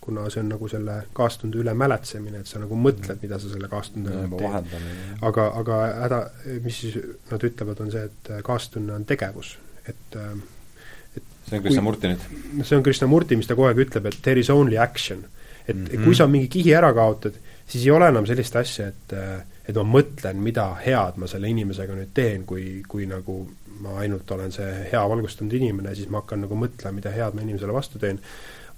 kuna 0.02 0.28
see 0.32 0.40
on 0.44 0.52
nagu 0.54 0.70
selle 0.72 0.98
kaastunde 1.16 1.60
üle 1.60 1.74
mäletsemine, 1.76 2.42
et 2.44 2.50
sa 2.50 2.62
nagu 2.62 2.78
mõtled, 2.80 3.20
mida 3.22 3.40
sa 3.44 3.50
selle 3.52 3.68
kaastundega 3.72 4.28
teed. 4.40 4.78
aga, 5.28 5.48
aga 5.62 5.80
häda, 6.06 6.22
mis 6.64 6.84
siis 6.84 7.00
nad 7.32 7.44
ütlevad, 7.44 7.82
on 7.84 7.92
see, 7.92 8.06
et 8.08 8.32
äh, 8.32 8.44
kaastunne 8.46 8.96
on 8.96 9.08
tegevus, 9.10 9.58
et 9.88 10.20
et 11.18 11.26
see 11.50 11.58
on 11.58 11.66
Krishnamurti 11.66 12.14
nüüd? 12.14 12.30
see 12.62 12.78
on 12.78 12.86
Krishnamurti, 12.86 13.40
mis 13.40 13.50
ta 13.50 13.58
kogu 13.58 13.68
aeg 13.72 13.84
ütleb, 13.88 14.08
et 14.12 14.22
there 14.24 14.40
is 14.40 14.54
only 14.54 14.80
action. 14.80 15.26
et 15.68 15.76
mm 15.76 15.86
-hmm. 15.86 16.04
kui 16.04 16.16
sa 16.16 16.28
mingi 16.28 16.48
kihi 16.48 16.74
ära 16.74 16.94
kaotad, 16.94 17.34
siis 17.68 17.84
ei 17.86 17.92
ole 17.92 18.08
enam 18.08 18.26
sellist 18.26 18.56
asja, 18.56 18.88
et 18.88 19.14
et 19.68 19.76
ma 19.76 19.84
mõtlen, 19.84 20.40
mida 20.40 20.70
head 20.86 21.18
ma 21.18 21.28
selle 21.28 21.50
inimesega 21.50 21.96
nüüd 21.96 22.14
teen, 22.14 22.46
kui, 22.46 22.84
kui 22.88 23.06
nagu 23.06 23.42
ma 23.84 23.98
ainult 24.04 24.32
olen 24.32 24.52
see 24.52 24.70
hea 24.92 25.02
valgustunud 25.10 25.54
inimene, 25.54 25.96
siis 25.96 26.10
ma 26.10 26.22
hakkan 26.24 26.46
nagu 26.46 26.58
mõtlema, 26.60 26.98
mida 27.00 27.14
head 27.14 27.36
ma 27.38 27.44
inimesele 27.46 27.76
vastu 27.76 28.00
teen, 28.02 28.22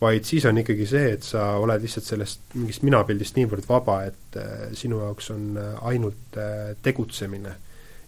vaid 0.01 0.23
siis 0.27 0.45
on 0.45 0.57
ikkagi 0.61 0.87
see, 0.87 1.13
et 1.17 1.25
sa 1.27 1.51
oled 1.59 1.81
lihtsalt 1.83 2.07
sellest 2.07 2.53
mingist 2.55 2.85
minapildist 2.87 3.39
niivõrd 3.39 3.67
vaba, 3.69 4.01
et 4.07 4.39
äh, 4.39 4.69
sinu 4.77 5.01
jaoks 5.03 5.31
on 5.35 5.49
äh, 5.59 5.73
ainult 5.91 6.39
äh, 6.39 6.71
tegutsemine 6.83 7.55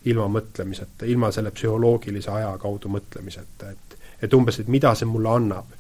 ilma 0.10 0.26
mõtlemiseta, 0.34 1.06
ilma 1.06 1.30
selle 1.32 1.52
psühholoogilise 1.54 2.32
aja 2.34 2.56
kaudu 2.62 2.90
mõtlemiseta, 2.90 3.72
et 3.72 3.98
et 4.22 4.34
umbes, 4.38 4.60
et 4.62 4.68
mida 4.70 4.94
see 4.96 5.10
mulle 5.10 5.30
annab. 5.30 5.78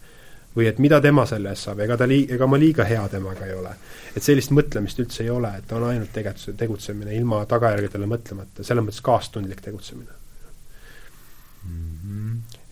või 0.55 0.65
et 0.67 0.79
mida 0.83 0.97
tema 0.99 1.23
selle 1.25 1.53
eest 1.53 1.63
saab, 1.63 1.79
ega 1.79 1.95
ta 1.95 2.03
lii-, 2.03 2.25
ega 2.35 2.47
ma 2.47 2.57
liiga 2.59 2.83
hea 2.83 3.05
temaga 3.07 3.45
ei 3.45 3.53
ole. 3.55 3.69
et 4.15 4.23
sellist 4.23 4.51
mõtlemist 4.51 4.99
üldse 4.99 5.23
ei 5.23 5.29
ole, 5.29 5.51
et 5.57 5.71
on 5.71 5.83
ainult 5.87 6.11
teget-, 6.11 6.49
tegutsemine 6.57 7.15
ilma 7.15 7.45
tagajärgedele 7.45 8.09
mõtlemata, 8.09 8.63
selles 8.63 8.83
mõttes 8.83 9.01
kaastundlik 9.05 9.61
tegutsemine. 9.61 10.20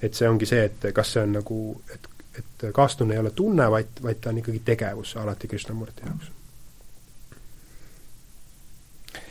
Et 0.02 0.16
see 0.16 0.30
ongi 0.30 0.48
see, 0.48 0.64
et 0.70 0.90
kas 0.96 1.14
see 1.16 1.24
on 1.24 1.38
nagu, 1.40 1.60
et 1.94 2.10
et 2.40 2.68
kaastunne 2.74 3.16
ei 3.16 3.20
ole 3.20 3.32
tunne, 3.36 3.70
vaid, 3.72 4.02
vaid 4.04 4.20
ta 4.22 4.32
on 4.32 4.42
ikkagi 4.42 4.62
tegevus 4.66 5.16
alati 5.20 5.48
Krishnamurti 5.48 6.06
jaoks. 6.06 6.32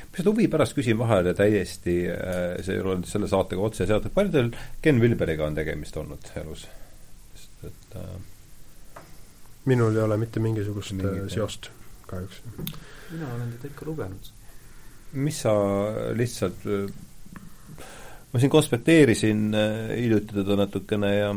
ma 0.09 0.21
seda 0.21 0.33
huvi 0.33 0.49
pärast 0.51 0.75
küsin 0.77 0.99
vahele 0.99 1.35
täiesti, 1.37 1.99
äh, 2.11 2.57
see 2.65 2.77
ei 2.77 2.83
ole 2.83 2.99
nüüd 2.99 3.11
selle 3.11 3.29
saatega 3.31 3.65
otse 3.69 3.87
seotud, 3.87 4.13
palju 4.15 4.35
teil 4.35 4.51
Ken 4.83 5.01
Vilberiga 5.01 5.47
on 5.47 5.59
tegemist 5.59 5.97
olnud 6.01 6.33
elus? 6.43 6.67
sest 7.37 7.69
et 7.71 7.99
äh, 8.03 9.05
minul 9.71 9.97
ei 9.97 10.03
ole 10.03 10.19
mitte 10.21 10.43
mingisugust 10.43 10.97
äh, 10.97 11.03
Mingit, 11.03 11.37
seost 11.37 11.71
kahjuks. 12.11 12.43
mina 13.13 13.35
olen 13.35 13.53
teda 13.57 13.73
ikka 13.73 13.87
lugenud. 13.87 14.33
mis 15.13 15.43
sa 15.45 15.55
lihtsalt 16.19 16.67
ma 18.33 18.41
siin 18.41 18.53
konspekteerisin 18.53 19.45
hiljuti 19.97 20.35
teda 20.41 20.57
natukene 20.61 21.15
ja 21.15 21.31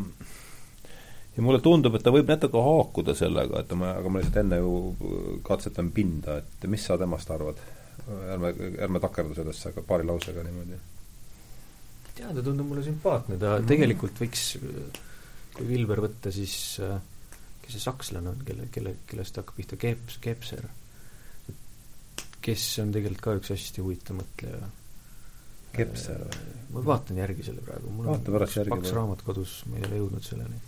ja 1.35 1.43
mulle 1.43 1.61
tundub, 1.63 1.95
et 1.95 2.03
ta 2.03 2.11
võib 2.13 2.27
natuke 2.27 2.59
haakuda 2.61 3.15
sellega, 3.15 3.61
et 3.63 3.71
ma, 3.79 3.93
aga 3.99 4.09
ma 4.11 4.19
lihtsalt 4.19 4.41
enne 4.43 4.57
ju 4.59 4.73
katsetan 5.47 5.91
pinda, 5.95 6.41
et 6.41 6.67
mis 6.71 6.83
sa 6.85 6.99
temast 6.99 7.31
arvad? 7.31 7.61
ärme, 8.11 8.49
ärme 8.81 8.99
takerdu 8.99 9.35
sellesse, 9.37 9.69
aga 9.71 9.83
paari 9.85 10.07
lausega 10.07 10.43
niimoodi. 10.43 10.75
ei 10.75 12.17
tea, 12.17 12.33
ta 12.33 12.43
tundub 12.43 12.67
mulle 12.67 12.83
sümpaatne, 12.83 13.37
ta 13.39 13.55
mm. 13.59 13.67
tegelikult 13.69 14.21
võiks, 14.23 14.45
kui 15.55 15.67
Vilber 15.69 16.01
võtta, 16.03 16.33
siis 16.33 16.55
kes 17.61 17.75
see 17.75 17.83
sakslane 17.83 18.33
on, 18.33 18.43
kelle, 18.47 18.67
kelle, 18.73 18.95
kellest 19.07 19.37
hakkab 19.39 19.59
pihta, 19.59 19.79
Keps, 19.79 20.17
Kepser, 20.23 20.67
kes 22.41 22.67
on 22.83 22.93
tegelikult 22.95 23.23
ka 23.23 23.37
üks 23.39 23.53
hästi 23.53 23.85
huvitav 23.85 24.17
mõtleja. 24.17 24.71
Kepser 25.75 26.25
või? 26.25 26.51
ma 26.71 26.83
vaatan 26.85 27.19
järgi 27.19 27.45
selle 27.47 27.63
praegu, 27.65 27.89
mul 27.91 28.07
Vaata 28.07 28.31
on 28.31 28.39
paks, 28.39 28.59
paks 28.69 28.93
raamat 28.95 29.23
kodus, 29.27 29.57
ma 29.69 29.79
ei 29.79 29.87
ole 29.89 29.99
jõudnud 30.01 30.23
selleni 30.27 30.61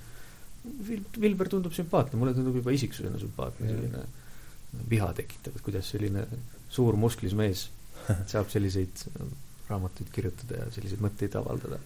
Vil-, 0.88 1.20
Vilber 1.20 1.50
tundub 1.52 1.76
sümpaatne, 1.76 2.20
mulle 2.20 2.34
tundub 2.36 2.56
juba 2.60 2.74
isiksusena 2.76 3.20
sümpaatne, 3.20 3.68
selline 3.68 4.04
viha 4.90 5.10
tekitav, 5.16 5.56
et 5.56 5.64
kuidas 5.66 5.90
selline 5.94 6.24
suur 6.72 6.98
musklis 7.00 7.36
mees 7.38 7.68
saab 8.32 8.52
selliseid 8.52 9.06
raamatuid 9.70 10.12
kirjutada 10.14 10.64
ja 10.64 10.70
selliseid 10.76 11.04
mõtteid 11.04 11.36
avaldada 11.40 11.80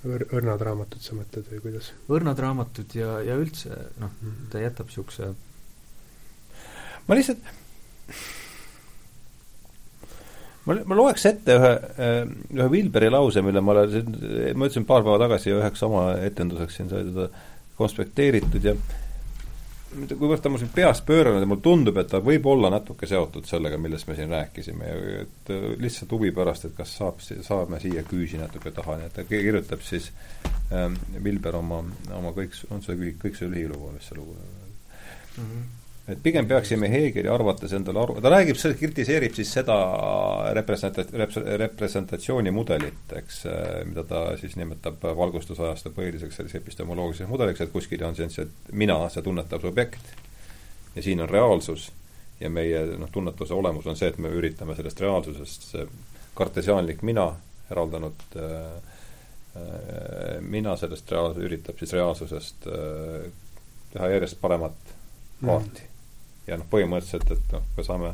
Õr-, 0.00 0.26
õrnad 0.32 0.62
raamatud 0.64 1.02
sa 1.04 1.14
mõtled 1.18 1.48
või 1.52 1.62
kuidas? 1.66 1.90
õrnad 2.08 2.38
raamatud 2.40 2.94
ja, 2.96 3.18
ja 3.26 3.36
üldse 3.38 3.74
noh, 4.00 4.14
mhm. 4.22 4.50
ta 4.52 4.62
jätab 4.62 4.88
niisuguse 4.90 5.32
ma 7.06 7.18
lihtsalt 7.18 7.44
ma, 10.70 10.78
ma 10.86 10.98
loeks 10.98 11.26
ette 11.30 11.58
ühe, 11.58 11.74
ühe 12.54 12.70
Wilberi 12.72 13.10
lause, 13.12 13.42
mille 13.44 13.62
ma 13.64 13.76
olen, 13.76 14.16
ma 14.54 14.68
ütlesin 14.68 14.86
paar 14.88 15.04
päeva 15.06 15.18
tagasi 15.26 15.54
üheks 15.56 15.86
oma 15.86 16.10
etenduseks 16.22 16.80
siin 16.80 16.90
sai 16.92 17.04
teda 17.08 17.28
konspekteeritud 17.80 18.66
ja 18.68 18.74
kuivõrd 19.90 20.42
ta 20.42 20.50
mul 20.52 20.60
siin 20.62 20.70
peas 20.70 21.00
pööranud 21.02 21.42
ja 21.42 21.48
mulle 21.50 21.64
tundub, 21.64 21.96
et 21.98 22.10
ta 22.12 22.20
võib 22.22 22.46
olla 22.46 22.70
natuke 22.70 23.08
seotud 23.10 23.48
sellega, 23.48 23.78
millest 23.80 24.06
me 24.06 24.14
siin 24.18 24.30
rääkisime 24.30 24.92
et 25.24 25.50
lihtsalt 25.82 26.14
huvi 26.14 26.30
pärast, 26.36 26.68
et 26.68 26.76
kas 26.78 26.94
saab, 27.00 27.18
saame 27.24 27.80
siia 27.82 28.04
küüsi 28.06 28.38
natuke 28.38 28.70
taha, 28.76 29.00
nii 29.00 29.10
et 29.10 29.18
ta 29.18 29.26
kirjutab 29.26 29.82
siis 29.86 30.12
ähm, 30.70 30.94
Vilber 31.24 31.58
oma, 31.58 31.82
oma 32.14 32.32
kõik, 32.36 32.54
on 32.70 32.86
see 32.86 32.98
kõik, 33.02 33.18
kõik 33.26 33.40
see 33.40 33.50
lühilugu, 33.50 33.90
mis 33.96 34.06
see 34.06 34.20
lugu 34.20 34.38
mm 34.38 35.44
-hmm 35.44 35.68
et 36.10 36.22
pigem 36.22 36.48
peaksime 36.48 36.88
Heegeli 36.90 37.28
arvates 37.30 37.72
endale 37.76 38.02
aru, 38.02 38.16
ta 38.22 38.32
räägib, 38.32 38.58
kritiseerib 38.80 39.36
siis 39.36 39.52
seda 39.58 39.76
representa-, 40.56 41.06
representatsioonimudelit, 41.64 43.14
eks, 43.20 43.42
mida 43.88 44.04
ta 44.08 44.24
siis 44.40 44.56
nimetab 44.60 45.04
valgustusajastu 45.16 45.92
põhiliseks 45.96 46.40
selliseks 46.40 46.62
epistemoloogiliseks 46.62 47.30
mudeliks, 47.30 47.62
et 47.64 47.72
kuskil 47.74 48.04
on 48.06 48.18
see, 48.18 48.28
see 48.32 48.48
mina, 48.72 48.98
see 49.12 49.24
tunnetav 49.26 49.62
subjekt, 49.62 50.14
ja 50.96 51.04
siin 51.04 51.22
on 51.22 51.30
reaalsus, 51.30 51.90
ja 52.40 52.50
meie 52.50 52.86
noh, 52.98 53.10
tunnetuse 53.12 53.54
olemus 53.54 53.86
on 53.86 53.98
see, 53.98 54.08
et 54.10 54.18
me 54.18 54.32
üritame 54.34 54.76
sellest 54.78 55.02
reaalsusest 55.04 55.68
see 55.74 55.86
kartesiaanlik 56.38 57.04
mina, 57.06 57.28
eraldanud 57.70 58.24
äh, 58.36 58.72
äh, 59.56 60.40
mina 60.40 60.76
sellest 60.80 61.12
reaal-, 61.12 61.38
üritab 61.42 61.78
siis 61.78 61.92
reaalsusest 61.98 62.66
äh, 62.70 63.28
teha 63.92 64.10
järjest 64.16 64.40
paremat 64.40 64.96
kaarti 65.44 65.80
mm 65.82 65.89
ja 66.50 66.58
noh, 66.60 66.68
põhimõtteliselt, 66.70 67.30
et 67.36 67.56
noh, 67.56 67.66
me 67.76 67.86
saame 67.86 68.12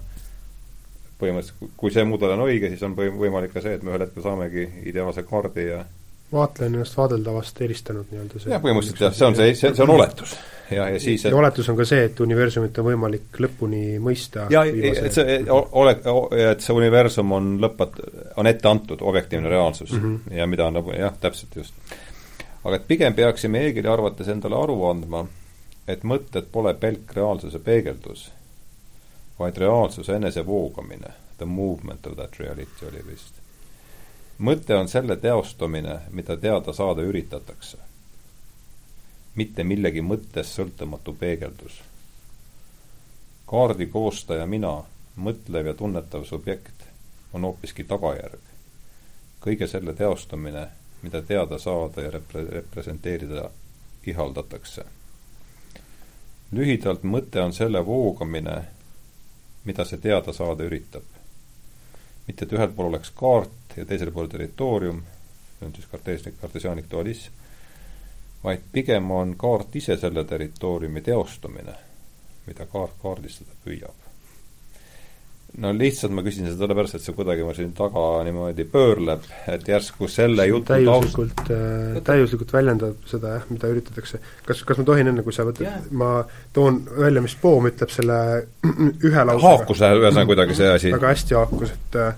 põhimõtteliselt, 1.21 1.77
kui 1.81 1.93
see 1.95 2.05
mudel 2.05 2.37
on 2.37 2.47
õige, 2.47 2.71
siis 2.73 2.83
on 2.87 2.97
võimalik 2.97 3.55
ka 3.57 3.65
see, 3.65 3.79
et 3.79 3.85
me 3.87 3.95
ühel 3.95 4.05
hetkel 4.07 4.25
saamegi 4.27 4.69
ideaalse 4.93 5.25
kaardi 5.29 5.71
ja 5.71 5.85
vaatleja 6.33 6.69
on 6.69 6.75
ennast 6.75 6.97
vaadeldavast 6.97 7.61
eristanud 7.63 8.11
nii-öelda 8.11 8.41
see 8.43 8.51
jah, 8.51 8.63
põhimõtteliselt 8.63 9.03
jah, 9.05 9.15
see 9.15 9.27
on 9.29 9.37
see, 9.39 9.55
see, 9.55 9.71
see 9.77 9.85
on 9.85 9.93
oletus. 9.95 10.33
ja, 10.71 10.89
ja 10.91 11.01
siis 11.03 11.25
et... 11.25 11.31
ja 11.31 11.39
oletus 11.39 11.69
on 11.71 11.79
ka 11.79 11.87
see, 11.87 12.09
et 12.09 12.21
universumit 12.25 12.81
on 12.83 12.89
võimalik 12.89 13.41
lõpuni 13.45 13.83
mõista 14.03 14.49
ja, 14.51 14.65
et 14.67 15.15
see 15.15 15.39
ole, 15.55 15.95
et 16.51 16.67
see 16.67 16.77
universum 16.77 17.33
on 17.39 17.53
lõpat-, 17.63 18.03
on 18.43 18.51
ette 18.51 18.71
antud 18.71 19.07
objektiivne 19.07 19.53
reaalsus 19.53 19.95
mm 19.95 20.03
-hmm. 20.03 20.37
ja 20.41 20.51
mida 20.51 20.67
on 20.67 20.81
nagu 20.81 20.95
jah, 20.99 21.15
täpselt 21.21 21.57
just. 21.63 21.75
aga 22.65 22.77
et 22.77 22.89
pigem 22.89 23.15
peaksime 23.15 23.63
Heegeli 23.63 23.89
arvates 23.89 24.29
endale 24.29 24.59
aru 24.59 24.81
andma, 24.91 25.27
et 25.89 26.03
mõtted 26.03 26.49
pole 26.53 26.75
pelk 26.75 27.13
reaalsuse 27.15 27.59
peegeldus, 27.59 28.31
vaid 29.39 29.57
reaalsuse 29.57 30.17
enesevoogamine, 30.17 31.13
the 31.39 31.47
movement 31.47 32.07
of 32.07 32.17
that 32.17 32.39
reality 32.39 32.87
oli 32.89 33.03
vist. 33.07 33.35
mõte 34.39 34.75
on 34.75 34.89
selle 34.89 35.17
teostamine, 35.17 36.01
mida 36.11 36.37
teada 36.37 36.73
saada 36.73 37.03
üritatakse. 37.03 37.79
mitte 39.35 39.65
millegi 39.65 40.01
mõttest 40.01 40.59
sõltumatu 40.59 41.15
peegeldus. 41.15 41.81
kaardi 43.47 43.87
koostaja 43.87 44.47
mina, 44.47 44.83
mõtlev 45.17 45.67
ja 45.67 45.75
tunnetav 45.75 46.25
subjekt, 46.25 46.85
on 47.33 47.43
hoopiski 47.43 47.85
tagajärg. 47.85 48.43
kõige 49.41 49.67
selle 49.67 49.95
teostamine, 49.95 50.69
mida 51.03 51.23
teada 51.23 51.59
saada 51.59 52.03
ja 52.03 52.11
repre-, 52.11 52.51
representeerida 52.51 53.51
ihaldatakse 54.07 54.96
lühidalt 56.53 57.03
mõte 57.03 57.43
on 57.43 57.53
selle 57.53 57.83
voogamine, 57.87 58.57
mida 59.65 59.85
see 59.85 59.99
teada 59.99 60.33
saada 60.33 60.65
üritab. 60.65 61.03
mitte, 62.27 62.45
et 62.45 62.53
ühel 62.53 62.73
pool 62.75 62.89
oleks 62.91 63.11
kaart 63.15 63.77
ja 63.77 63.85
teisel 63.87 64.11
pool 64.11 64.27
territoorium, 64.27 65.03
see 65.59 65.67
on 65.67 65.75
siis 65.75 65.87
karteeslik, 65.87 66.41
kartesiaanlik 66.41 66.91
dualism, 66.91 67.33
vaid 68.45 68.65
pigem 68.73 69.11
on 69.11 69.37
kaart 69.37 69.77
ise 69.77 69.97
selle 69.97 70.25
territooriumi 70.25 71.03
teostumine, 71.03 71.77
mida 72.47 72.67
kaart 72.67 72.99
kaardistada 73.03 73.55
püüab 73.65 74.06
no 75.63 75.73
lihtsalt 75.73 76.13
ma 76.13 76.23
küsin 76.25 76.47
seda 76.49 76.59
sellepärast, 76.65 76.99
et 76.99 77.05
see 77.05 77.15
kuidagi 77.17 77.45
mul 77.47 77.57
siin 77.57 77.73
taga 77.77 78.05
niimoodi 78.27 78.67
pöörleb, 78.69 79.25
et 79.53 79.69
järsku 79.71 80.09
selle 80.13 80.47
jutu 80.51 80.69
täiuslikult 80.75 81.35
taust... 81.39 81.53
äh,, 81.57 81.99
täiuslikult 82.05 82.53
väljendab 82.53 83.09
seda 83.09 83.37
jah, 83.39 83.47
mida 83.53 83.71
üritatakse. 83.73 84.21
kas, 84.47 84.63
kas 84.69 84.81
ma 84.81 84.87
tohin 84.91 85.13
enne, 85.13 85.25
kui 85.27 85.37
sa 85.37 85.47
võtad 85.49 85.65
yeah., 85.69 85.89
ma 85.97 86.11
toon 86.57 86.83
välja, 86.99 87.25
mis 87.25 87.37
Poom 87.41 87.71
ütleb 87.71 87.93
selle 87.93 88.19
ühe 89.09 89.27
lausega. 89.31 89.55
haakus 89.55 89.85
ühesõnaga 89.87 90.27
kuidagi 90.33 90.59
see 90.61 90.73
asi. 90.75 90.93
väga 90.97 91.15
hästi 91.15 91.39
haakus, 91.41 91.75
et 91.79 91.99
äh, 92.03 92.13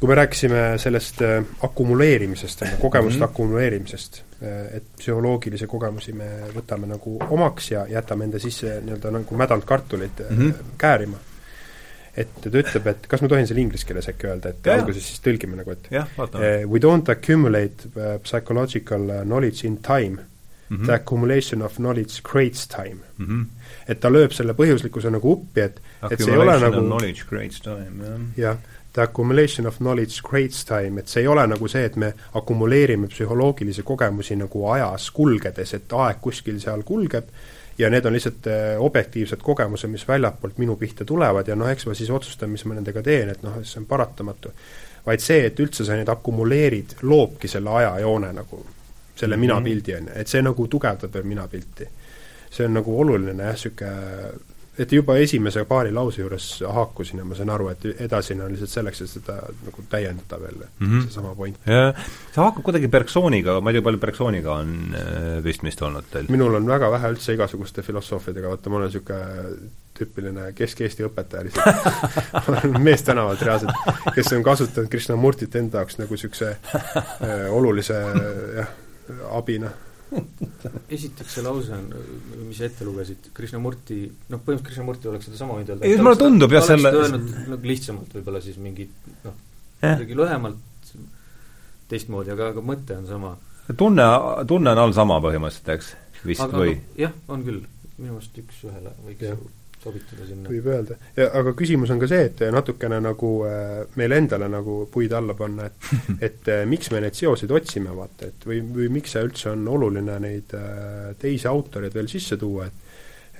kui 0.00 0.10
me 0.10 0.18
rääkisime 0.18 0.66
sellest 0.82 1.22
äh, 1.26 1.38
akumuleerimisest, 1.70 2.66
kogemuste 2.82 3.18
mm 3.20 3.24
-hmm. 3.24 3.30
akumuleerimisest, 3.30 4.22
äh, 4.42 4.76
et 4.80 4.92
psühholoogilisi 4.98 5.70
kogemusi 5.70 6.18
me 6.18 6.30
võtame 6.56 6.90
nagu 6.90 7.18
omaks 7.30 7.70
ja 7.70 7.86
jätame 7.86 8.26
enda 8.26 8.42
sisse 8.42 8.80
nii-öelda 8.80 9.18
nagu 9.20 9.36
mädanud 9.36 9.64
kartulid 9.64 10.24
mm 10.30 10.38
-hmm. 10.38 10.78
käärima 10.78 11.29
et 12.16 12.32
ta 12.42 12.50
ütleb, 12.50 12.88
et 12.90 13.06
kas 13.10 13.22
ma 13.22 13.28
tohin 13.30 13.46
selle 13.46 13.62
inglise 13.62 13.86
keeles 13.86 14.08
äkki 14.10 14.30
öelda, 14.30 14.54
et 14.54 14.66
ja, 14.66 14.78
alguses 14.80 15.06
siis 15.06 15.22
tõlgime 15.24 15.58
nagu, 15.60 15.76
et 15.76 15.90
vaatame 16.16 16.50
uh,. 16.64 16.66
We 16.70 16.82
don't 16.82 17.10
accumulate 17.12 17.92
uh, 17.94 18.16
psychological 18.24 19.06
uh, 19.10 19.22
knowledge 19.22 19.66
in 19.66 19.78
time 19.86 20.18
mm, 20.18 20.76
-hmm. 20.76 20.84
the 20.86 20.94
accumulation 20.94 21.62
of 21.62 21.76
knowledge 21.76 22.22
creates 22.22 22.66
time 22.66 22.98
mm. 23.18 23.26
-hmm. 23.26 23.46
et 23.88 24.00
ta 24.00 24.10
lööb 24.10 24.32
selle 24.32 24.52
põhjuslikkuse 24.52 25.10
nagu 25.10 25.32
uppi, 25.32 25.60
et 25.60 25.80
et 26.10 26.20
see 26.20 26.32
ei 26.32 26.38
ole 26.38 26.58
nagu 26.60 26.80
knowledge 26.80 27.24
creates 27.28 27.60
time, 27.60 28.04
jah. 28.04 28.20
jah, 28.36 28.56
the 28.92 29.02
accumulation 29.02 29.66
of 29.66 29.76
knowledge 29.76 30.22
creates 30.22 30.64
time, 30.64 31.00
et 31.00 31.08
see 31.08 31.22
ei 31.22 31.28
ole 31.28 31.46
nagu 31.46 31.68
see, 31.68 31.84
et 31.84 31.96
me 31.96 32.12
akumuleerime 32.34 33.06
psühholoogilisi 33.06 33.82
kogemusi 33.82 34.36
nagu 34.36 34.66
ajas 34.72 35.10
kulgedes, 35.10 35.74
et 35.74 35.92
aeg 35.92 36.20
kuskil 36.20 36.60
seal 36.60 36.82
kulgeb 36.82 37.24
ja 37.78 37.90
need 37.90 38.04
on 38.04 38.12
lihtsalt 38.12 38.46
äh, 38.46 38.82
objektiivsed 38.82 39.42
kogemused, 39.42 39.90
mis 39.90 40.08
väljapoolt 40.08 40.58
minu 40.58 40.76
pihta 40.76 41.04
tulevad 41.04 41.48
ja 41.48 41.56
noh, 41.56 41.70
eks 41.70 41.86
ma 41.86 41.94
siis 41.94 42.10
otsustan, 42.10 42.50
mis 42.50 42.64
ma 42.64 42.76
nendega 42.76 43.02
teen, 43.02 43.30
et 43.32 43.42
noh, 43.42 43.60
see 43.62 43.80
on 43.80 43.86
paratamatu. 43.90 44.52
vaid 45.06 45.22
see, 45.24 45.46
et 45.46 45.60
üldse 45.60 45.84
sa 45.84 45.96
neid 45.96 46.08
akumuleerid, 46.12 46.98
loobki 47.02 47.48
selle 47.48 47.70
ajajoone 47.70 48.32
nagu, 48.36 48.58
selle 49.16 49.36
-hmm. 49.36 49.40
minapildi, 49.40 49.94
on 49.94 50.08
ju, 50.08 50.12
et 50.14 50.28
see 50.28 50.42
nagu 50.42 50.66
tugevdab 50.66 51.14
veel 51.14 51.24
minapilti. 51.24 51.88
see 52.50 52.66
on 52.66 52.74
nagu 52.74 53.00
oluline 53.00 53.42
jah, 53.42 53.52
niisugune 53.52 54.49
et 54.80 54.92
juba 54.94 55.16
esimese 55.20 55.64
paari 55.68 55.92
lause 55.94 56.22
juures 56.22 56.46
haakusin 56.64 57.20
ja 57.20 57.26
ma 57.28 57.36
sain 57.36 57.50
aru, 57.52 57.68
et 57.72 57.84
edasine 58.06 58.44
on 58.44 58.54
lihtsalt 58.54 58.72
selleks, 58.72 59.02
et 59.04 59.12
seda 59.12 59.36
nagu 59.66 59.84
täiendada 59.92 60.40
veel 60.40 60.62
mm, 60.62 60.86
-hmm. 60.86 61.02
seesama 61.08 61.34
point. 61.34 61.58
see 61.66 62.40
haakub 62.40 62.64
kuidagi 62.64 62.88
Bergsoniga, 62.88 63.58
ma 63.60 63.70
ei 63.70 63.78
tea, 63.78 63.84
palju 63.88 64.00
Bergsoniga 64.00 64.54
on 64.62 64.96
äh, 64.96 65.42
pistmist 65.44 65.82
olnud 65.82 66.08
teil? 66.12 66.30
minul 66.32 66.54
on 66.54 66.66
väga 66.66 66.90
vähe 66.90 67.12
üldse 67.14 67.36
igasuguste 67.36 67.82
filosoofiadega, 67.82 68.48
vaata 68.48 68.70
ma 68.70 68.80
olen 68.80 68.90
niisugune 68.90 69.70
tüüpiline 70.00 70.52
Kesk-Eesti 70.56 71.04
õpetaja 71.04 71.44
lihtsalt 71.44 72.80
mees 72.88 73.04
tänavalt 73.04 73.42
reaalselt, 73.42 73.92
kes 74.14 74.32
on 74.32 74.42
kasutanud 74.46 74.88
Krishnamurtit 74.88 75.56
enda 75.60 75.84
jaoks 75.84 76.00
nagu 76.00 76.16
niisuguse 76.16 76.56
äh, 76.56 77.46
olulise 77.52 78.00
jah, 78.56 78.74
abina 79.36 79.70
esiteks 80.96 81.36
see 81.36 81.44
lause 81.44 81.74
on, 81.74 81.86
mis 82.46 82.58
sa 82.58 82.66
ette 82.66 82.86
lugesid, 82.86 83.30
Krishnamurti, 83.36 84.00
noh, 84.06 84.40
põhimõtteliselt 84.40 84.66
Krishnamurti 84.66 85.10
oleks 85.12 85.28
sedasama 85.30 85.58
võinud 85.58 85.74
öelda. 85.74 85.86
ei, 85.86 86.00
mulle 86.02 86.20
tundub 86.20 86.56
jah, 86.56 86.66
selle 86.66 86.92
öelnud 86.96 87.30
nagu 87.52 87.70
lihtsamalt 87.70 88.16
võib-olla 88.18 88.42
siis 88.44 88.58
mingi 88.62 88.88
noh, 89.26 89.38
kuidagi 89.80 90.18
lühemalt, 90.18 90.92
teistmoodi, 91.90 92.34
aga, 92.34 92.50
aga 92.54 92.64
mõte 92.64 92.98
on 92.98 93.06
sama. 93.08 93.36
tunne, 93.70 94.08
tunne 94.50 94.74
on 94.74 94.84
all 94.86 94.96
sama 94.96 95.20
põhimõtteliselt, 95.24 95.72
eks, 95.76 95.94
vist 96.26 96.46
aga, 96.46 96.64
või? 96.64 96.76
jah, 96.98 97.14
on 97.30 97.46
küll, 97.46 97.64
minu 97.96 98.16
meelest 98.16 98.42
üks-ühele 98.42 98.94
võiks 99.06 99.26
ja 99.30 99.38
sobitada 99.82 100.26
sinna. 100.28 100.50
võib 100.50 100.68
öelda. 100.70 100.98
aga 101.40 101.54
küsimus 101.56 101.92
on 101.94 102.02
ka 102.02 102.08
see, 102.10 102.26
et 102.30 102.42
natukene 102.52 103.00
nagu 103.02 103.32
äh, 103.48 103.72
meile 104.00 104.20
endale 104.20 104.50
nagu 104.52 104.82
puid 104.92 105.14
alla 105.16 105.36
panna, 105.38 105.70
et 105.70 105.88
et 106.30 106.52
äh, 106.52 106.66
miks 106.68 106.92
me 106.94 107.02
neid 107.04 107.16
seoseid 107.18 107.52
otsime, 107.56 107.94
vaata, 107.96 108.30
et 108.30 108.46
või, 108.48 108.60
või 108.76 108.90
miks 108.98 109.16
see 109.16 109.24
üldse 109.26 109.50
on 109.54 109.66
oluline 109.70 110.20
neid 110.22 110.54
äh, 110.56 111.10
teisi 111.20 111.48
autoreid 111.50 111.96
veel 111.96 112.10
sisse 112.12 112.40
tuua, 112.40 112.68
et 112.68 112.86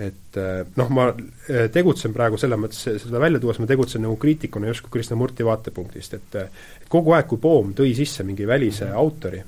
et 0.01 0.37
noh, 0.81 0.89
ma 0.97 1.11
tegutsen 1.75 2.15
praegu 2.17 2.39
selles 2.41 2.57
mõttes, 2.57 3.03
seda 3.03 3.19
välja 3.21 3.37
tuues 3.37 3.59
ma 3.61 3.67
tegutsen 3.69 4.01
nagu 4.01 4.15
kriitikuna 4.17 4.71
justkui 4.71 4.95
Krishnamurti 4.95 5.45
vaatepunktist, 5.45 6.15
et 6.17 6.39
et 6.41 6.87
kogu 6.89 7.13
aeg, 7.13 7.27
kui 7.29 7.43
Poom 7.43 7.75
tõi 7.77 7.91
sisse 7.99 8.25
mingi 8.25 8.47
välise 8.49 8.87
mm 8.87 8.95
-hmm. 8.95 8.97
autori, 8.97 9.43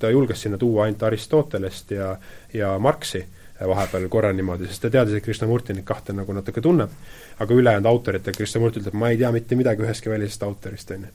ta 0.00 0.10
julges 0.10 0.46
sinna 0.46 0.56
tuua 0.56 0.86
ainult 0.86 1.02
Aristotelest 1.02 1.92
ja, 1.92 2.08
ja 2.54 2.72
Marxi 2.78 3.20
vahepeal 3.68 4.08
korra 4.12 4.32
niimoodi, 4.32 4.68
sest 4.70 4.86
ta 4.86 4.90
teadis, 4.92 5.18
et 5.18 5.24
Krishnamurti 5.24 5.76
neid 5.76 5.86
kahte 5.88 6.14
nagu 6.16 6.34
natuke 6.36 6.62
tunneb, 6.64 6.94
aga 7.42 7.58
ülejäänud 7.58 7.88
autoritega, 7.90 8.36
Krishnamurti 8.36 8.82
ütleb, 8.82 8.96
ma 8.98 9.12
ei 9.12 9.20
tea 9.20 9.32
mitte 9.34 9.58
midagi 9.58 9.84
ühestki 9.84 10.12
välisest 10.12 10.42
autorist, 10.46 10.90
on 10.96 11.06
ju. 11.06 11.12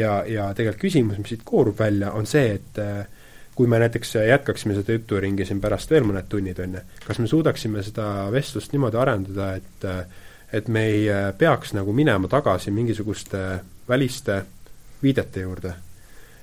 ja, 0.00 0.22
ja 0.28 0.48
tegelikult 0.54 0.86
küsimus, 0.86 1.20
mis 1.20 1.34
siit 1.34 1.44
koorub 1.44 1.78
välja, 1.78 2.12
on 2.16 2.26
see, 2.26 2.56
et 2.58 2.82
äh, 2.82 3.06
kui 3.54 3.68
me 3.68 3.78
näiteks 3.82 4.14
jätkaksime 4.28 4.74
seda 4.78 4.96
juturingi 4.96 5.44
siin 5.44 5.60
pärast 5.60 5.90
veel 5.92 6.06
mõned 6.08 6.28
tunnid, 6.28 6.58
on 6.64 6.78
ju, 6.78 6.84
kas 7.06 7.20
me 7.20 7.30
suudaksime 7.30 7.84
seda 7.84 8.08
vestlust 8.32 8.72
niimoodi 8.72 9.00
arendada, 9.00 9.54
et 9.60 9.88
äh, 9.88 10.04
et 10.52 10.68
me 10.68 10.82
ei 10.84 11.06
äh, 11.08 11.30
peaks 11.38 11.72
nagu 11.72 11.92
minema 11.96 12.28
tagasi 12.28 12.70
mingisuguste 12.70 13.38
väliste 13.88 14.42
viidete 15.02 15.40
juurde 15.40 15.72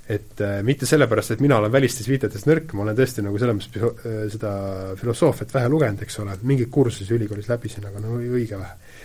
et 0.10 0.42
äh, 0.42 0.64
mitte 0.66 0.88
sellepärast, 0.90 1.36
et 1.36 1.42
mina 1.44 1.60
olen 1.60 1.72
välistes 1.72 2.08
viitetes 2.10 2.48
nõrk, 2.50 2.74
ma 2.74 2.82
olen 2.88 2.98
tõesti 2.98 3.22
nagu 3.22 3.38
selles 3.38 3.60
mõttes 3.60 3.84
äh, 3.86 4.24
seda 4.34 4.54
filosoofiat 4.98 5.54
vähe 5.54 5.70
lugenud, 5.70 6.02
eks 6.02 6.18
ole, 6.24 6.34
mingeid 6.50 6.72
kursusi 6.74 7.14
ülikoolis 7.14 7.50
läbisin, 7.52 7.86
aga 7.86 8.02
no 8.02 8.16
õige 8.18 8.58
vähe. 8.58 8.96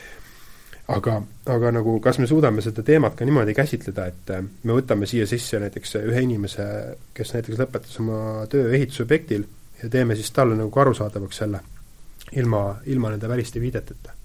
aga, 0.95 1.19
aga 1.53 1.71
nagu 1.73 1.99
kas 2.05 2.19
me 2.21 2.27
suudame 2.29 2.65
seda 2.65 2.83
teemat 2.85 3.15
ka 3.17 3.25
niimoodi 3.25 3.55
käsitleda, 3.57 4.07
et 4.07 4.33
äh, 4.33 4.41
me 4.63 4.79
võtame 4.79 5.09
siia 5.09 5.29
sisse 5.29 5.61
näiteks 5.61 5.95
ühe 6.01 6.25
inimese, 6.25 6.67
kes 7.15 7.35
näiteks 7.37 7.61
lõpetas 7.61 8.01
oma 8.01 8.49
töö 8.49 8.73
ehitusobjektil 8.73 9.45
ja 9.83 9.93
teeme 9.93 10.17
siis 10.17 10.33
talle 10.33 10.57
nagu 10.57 10.81
arusaadavaks 10.81 11.45
selle, 11.45 11.61
ilma, 12.33 12.65
ilma 12.89 13.13
nende 13.13 13.29
väliste 13.29 13.61
viideteta. 13.61 14.17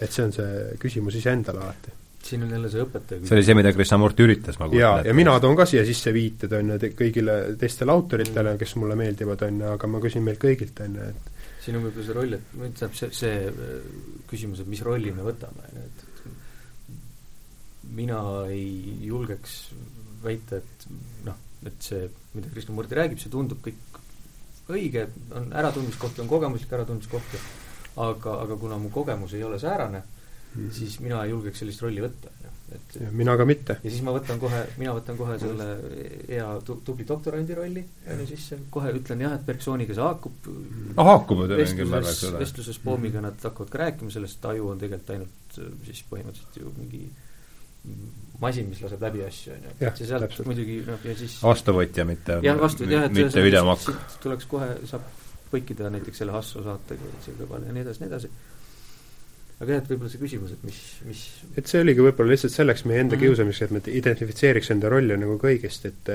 et 0.00 0.12
see 0.12 0.24
on 0.24 0.32
see 0.32 0.76
küsimus 0.80 1.16
iseendale 1.16 1.60
alati 1.60 2.05
siin 2.26 2.42
on 2.46 2.50
jälle 2.56 2.70
see 2.72 2.82
õpetaja 2.82 3.28
see 3.28 3.36
oli 3.36 3.46
see, 3.46 3.56
mida 3.58 3.72
Krishnamurti 3.76 4.26
üritas 4.26 4.58
ma 4.60 4.68
jaa, 4.74 4.98
ja 5.06 5.14
mina 5.16 5.36
toon 5.42 5.56
ka 5.58 5.66
siia 5.68 5.84
sisse 5.86 6.12
viited, 6.14 6.52
on 6.58 6.74
ju, 6.74 6.90
kõigile 6.98 7.38
teistele 7.60 7.94
autoritele 7.94 8.52
mm., 8.52 8.60
kes 8.62 8.76
mulle 8.80 8.98
meeldivad, 8.98 9.46
on 9.46 9.62
ju, 9.62 9.72
aga 9.76 9.90
ma 9.90 10.02
küsin 10.02 10.26
meilt 10.26 10.42
kõigilt, 10.42 10.82
on 10.84 10.98
ju, 10.98 11.08
et 11.14 11.32
siin 11.64 11.78
on 11.78 11.86
võib-olla 11.86 12.06
see 12.06 12.16
roll, 12.18 12.36
et 12.36 12.50
tähendab, 12.52 12.96
see, 12.98 13.10
see 13.16 13.36
äh, 13.50 13.90
küsimus, 14.30 14.62
et 14.62 14.70
mis 14.70 14.82
rolli 14.86 15.14
me 15.14 15.26
võtame, 15.26 15.66
on 15.70 15.80
ju, 15.80 15.86
et 15.90 16.06
mina 17.96 18.20
ei 18.50 18.98
julgeks 19.06 19.58
väita, 20.24 20.58
et 20.58 20.88
noh, 21.26 21.38
et 21.66 21.78
see, 21.82 22.08
mida 22.34 22.50
Krishnamurti 22.52 22.98
räägib, 22.98 23.22
see 23.22 23.32
tundub 23.32 23.62
kõik 23.64 24.02
õige, 24.72 25.06
on 25.38 25.52
äratundmiskohti, 25.54 26.22
on 26.24 26.30
kogemuslikke 26.30 26.74
äratundmiskohti, 26.80 27.40
aga, 28.02 28.40
aga 28.42 28.58
kuna 28.60 28.78
mu 28.82 28.90
kogemus 28.94 29.34
ei 29.36 29.44
ole 29.46 29.58
säärane, 29.62 30.02
mm, 30.56 30.66
-hmm. 30.66 30.72
siis 30.78 31.00
mina 31.00 31.24
ei 31.24 31.30
julgeks 31.30 31.62
sellist 31.62 31.82
rolli 31.84 32.04
võtta, 32.04 32.32
et 32.74 32.96
ja 33.00 33.10
mina 33.12 33.36
ka 33.36 33.44
mitte. 33.48 33.76
ja 33.82 33.90
siis 33.90 34.02
ma 34.06 34.14
võtan 34.16 34.40
kohe, 34.42 34.62
mina 34.80 34.94
võtan 34.96 35.18
kohe 35.18 35.38
selle 35.38 35.68
hea 36.28 36.48
tu-, 36.66 36.80
tubli 36.86 37.06
doktorandi 37.08 37.58
rolli, 37.58 37.84
on 38.12 38.22
ju, 38.24 38.26
sisse, 38.32 38.58
kohe 38.70 38.94
ütlen 38.96 39.22
jah, 39.26 39.36
et 39.38 39.46
Bergsoniga 39.46 39.94
see 39.94 40.06
haakub 40.06 40.50
no 40.96 41.06
haakub 41.10 41.44
ju 41.44 41.60
mingil 41.60 41.92
määral, 41.92 42.10
eks 42.10 42.24
ole. 42.30 42.42
vestluses 42.44 42.80
Poomiga 42.82 43.22
nad 43.24 43.38
hakkavad 43.48 43.70
ka 43.70 43.84
rääkima 43.84 44.16
sellest, 44.16 44.50
aju 44.52 44.72
on 44.74 44.82
tegelikult 44.82 45.14
ainult 45.16 45.60
siis 45.86 46.02
põhimõtteliselt 46.10 46.60
ju 46.62 46.74
mingi 46.80 47.06
masin, 48.40 48.66
mis 48.68 48.80
laseb 48.82 49.02
läbi 49.06 49.22
asju, 49.24 49.54
on 49.54 49.68
ju. 49.68 49.76
et 49.86 50.00
see 50.00 50.08
sealt 50.08 50.40
muidugi 50.48 50.80
noh, 50.86 51.06
ja 51.06 51.14
siis 51.16 51.38
vastuvõtja, 51.42 52.04
mitte 52.08 52.40
jah, 52.44 52.58
vastuvõtja 52.60 52.98
jah, 52.98 53.06
et 53.08 53.16
mitte 53.16 53.44
videomakk. 53.46 54.10
tuleks 54.24 54.50
kohe, 54.50 54.68
saab 54.90 55.06
põikida 55.52 55.90
näiteks 55.94 56.20
selle 56.22 56.34
Hasso 56.34 56.64
saatega 56.64 57.14
siia 57.24 57.38
kõrvale 57.38 57.70
ja 57.70 57.76
nii 57.76 57.84
edasi, 57.86 58.02
nii 58.02 58.10
edasi 58.10 58.30
aga 59.56 59.72
jah, 59.72 59.80
et 59.80 59.88
võib-olla 59.88 60.10
see 60.12 60.20
küsimus, 60.20 60.52
et 60.52 60.64
mis, 60.68 60.78
mis 61.08 61.20
et 61.56 61.70
see 61.70 61.80
oligi 61.80 62.02
võib-olla 62.04 62.34
lihtsalt 62.34 62.52
selleks 62.52 62.84
meie 62.84 63.00
enda 63.00 63.16
mm 63.16 63.22
-hmm. 63.22 63.36
kiusamiseks, 63.36 63.62
et 63.62 63.72
me 63.72 63.98
identifitseeriks 64.00 64.70
enda 64.74 64.90
rolli 64.92 65.16
nagu 65.16 65.38
kõigest, 65.40 65.86
et 65.88 66.10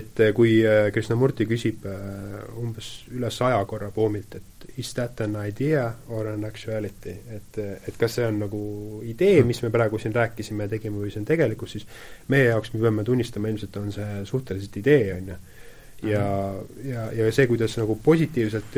et 0.00 0.22
kui 0.34 0.56
äh, 0.66 0.90
Krishnamurti 0.94 1.46
küsib 1.46 1.86
äh, 1.86 1.94
umbes 2.58 2.90
üle 3.14 3.30
saja 3.30 3.62
korra 3.64 3.90
poomilt, 3.90 4.34
et 4.34 4.66
is 4.78 4.92
that 4.94 5.20
an 5.20 5.36
idea 5.46 5.86
or 6.08 6.26
an 6.26 6.44
actuality, 6.44 7.14
et 7.36 7.58
et 7.62 7.96
kas 7.98 8.18
see 8.18 8.26
on 8.26 8.42
nagu 8.46 9.02
idee, 9.04 9.38
mhm. 9.38 9.46
mis 9.46 9.62
me 9.62 9.70
praegu 9.70 9.98
siin 9.98 10.14
rääkisime 10.14 10.66
ja 10.66 10.74
tegime, 10.74 10.98
või 10.98 11.14
see 11.14 11.22
on 11.22 11.30
tegelikkus, 11.30 11.78
siis 11.78 11.86
meie 12.28 12.50
jaoks 12.50 12.74
me 12.74 12.80
peame 12.80 13.04
tunnistama, 13.04 13.48
ilmselt 13.48 13.76
on 13.76 13.92
see 13.92 14.24
suhteliselt 14.24 14.76
idee, 14.82 15.14
on 15.14 15.34
ju 15.34 15.40
ja, 16.02 16.54
ja, 16.84 17.12
ja 17.12 17.28
see, 17.32 17.46
kuidas 17.50 17.76
nagu 17.78 17.96
positiivselt 18.04 18.76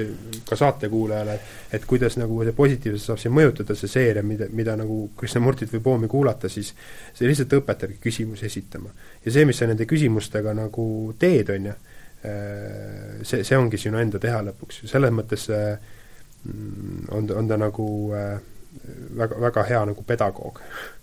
ka 0.49 0.57
saatekuulajale, 0.59 1.39
et 1.73 1.85
kuidas 1.87 2.17
nagu 2.19 2.41
see 2.43 2.55
positiivselt 2.57 3.05
saab 3.05 3.21
siin 3.23 3.35
mõjutada, 3.37 3.77
see 3.79 3.91
seeria, 3.91 4.25
mida, 4.27 4.49
mida 4.51 4.77
nagu 4.79 5.05
Krishnamurtit 5.19 5.73
või 5.77 5.85
Poomi 5.85 6.11
kuulata, 6.11 6.51
siis 6.53 6.73
see 7.15 7.29
lihtsalt 7.31 7.59
õpetabki 7.61 8.01
küsimusi 8.03 8.47
esitama. 8.51 8.91
ja 9.25 9.35
see, 9.35 9.47
mis 9.49 9.59
sa 9.59 9.71
nende 9.71 9.87
küsimustega 9.89 10.55
nagu 10.59 10.87
teed, 11.19 11.53
on 11.55 11.71
ju, 11.71 11.77
äh, 12.27 13.21
see, 13.23 13.45
see 13.45 13.59
ongi 13.59 13.79
sinu 13.79 14.03
enda 14.03 14.23
teha 14.23 14.43
lõpuks, 14.51 14.83
selles 14.91 15.15
mõttes 15.15 15.47
mm, 15.53 17.13
on, 17.15 17.31
on 17.39 17.53
ta 17.55 17.61
nagu 17.61 17.87
äh, 18.19 18.35
väga, 19.23 19.41
väga 19.49 19.69
hea 19.71 19.85
nagu 19.93 20.05
pedagoog 20.07 20.63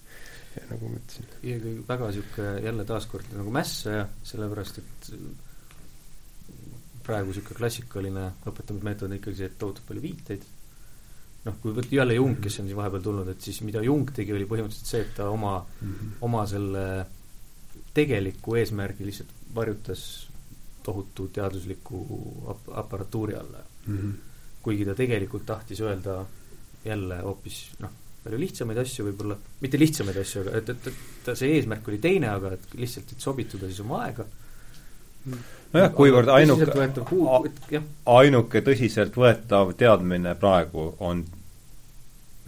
nagu 0.72 0.90
ma 0.90 0.98
ütlesin. 1.00 1.84
väga 1.88 2.10
niisugune 2.10 2.56
jälle 2.66 2.86
taaskord 2.86 3.38
nagu 3.38 3.54
mässaja, 3.54 4.10
sellepärast 4.28 4.82
et 4.84 5.14
praegu 7.10 7.34
niisugune 7.34 7.58
klassikaline 7.58 8.26
õpetamismeetod 8.50 9.10
on 9.10 9.18
ikkagi 9.18 9.42
see, 9.42 9.50
et 9.50 9.60
tohutult 9.62 9.88
palju 9.90 10.04
viiteid, 10.04 10.48
noh, 11.46 11.60
kui 11.64 11.76
võtta 11.76 11.96
jälle 11.96 12.18
Jung, 12.18 12.40
kes 12.44 12.60
on 12.62 12.70
siin 12.70 12.80
vahepeal 12.80 13.06
tulnud, 13.06 13.30
et 13.34 13.46
siis 13.46 13.62
mida 13.66 13.84
Jung 13.86 14.12
tegi, 14.16 14.36
oli 14.36 14.48
põhimõtteliselt 14.50 14.92
see, 14.94 15.06
et 15.06 15.14
ta 15.18 15.30
oma 15.34 15.60
mm, 15.62 15.94
-hmm. 15.94 16.18
oma 16.28 16.46
selle 16.50 16.86
tegeliku 17.96 18.58
eesmärgi 18.60 19.08
lihtsalt 19.08 19.32
varjutas 19.56 20.04
tohutu 20.84 21.28
teadusliku 21.34 22.02
ap-, 22.54 22.74
aparatuuri 22.84 23.36
alla 23.36 23.64
mm. 23.88 23.98
-hmm. 23.98 24.14
kuigi 24.62 24.86
ta 24.86 24.96
tegelikult 24.96 25.46
tahtis 25.46 25.82
öelda 25.82 26.26
jälle 26.86 27.22
hoopis 27.22 27.72
noh, 27.80 27.92
palju 28.24 28.40
lihtsamaid 28.40 28.78
asju 28.78 29.06
võib-olla, 29.10 29.38
mitte 29.62 29.80
lihtsamaid 29.80 30.18
asju, 30.18 30.42
aga 30.42 30.58
et, 30.58 30.70
et, 30.70 30.88
et 30.88 31.32
see 31.38 31.56
eesmärk 31.56 31.88
oli 31.88 31.98
teine, 31.98 32.30
aga 32.30 32.54
et 32.54 32.74
lihtsalt, 32.74 33.12
et 33.12 33.20
sobituda 33.20 33.68
siis 33.68 33.80
oma 33.80 34.04
aega 34.06 34.24
mm. 34.24 34.49
Nojah, 35.74 35.92
kuivõrd 35.96 36.32
ainuke, 36.34 37.82
ainuke 38.06 38.62
tõsiseltvõetav 38.66 39.76
teadmine 39.80 40.36
praegu 40.40 40.94
on 41.00 41.26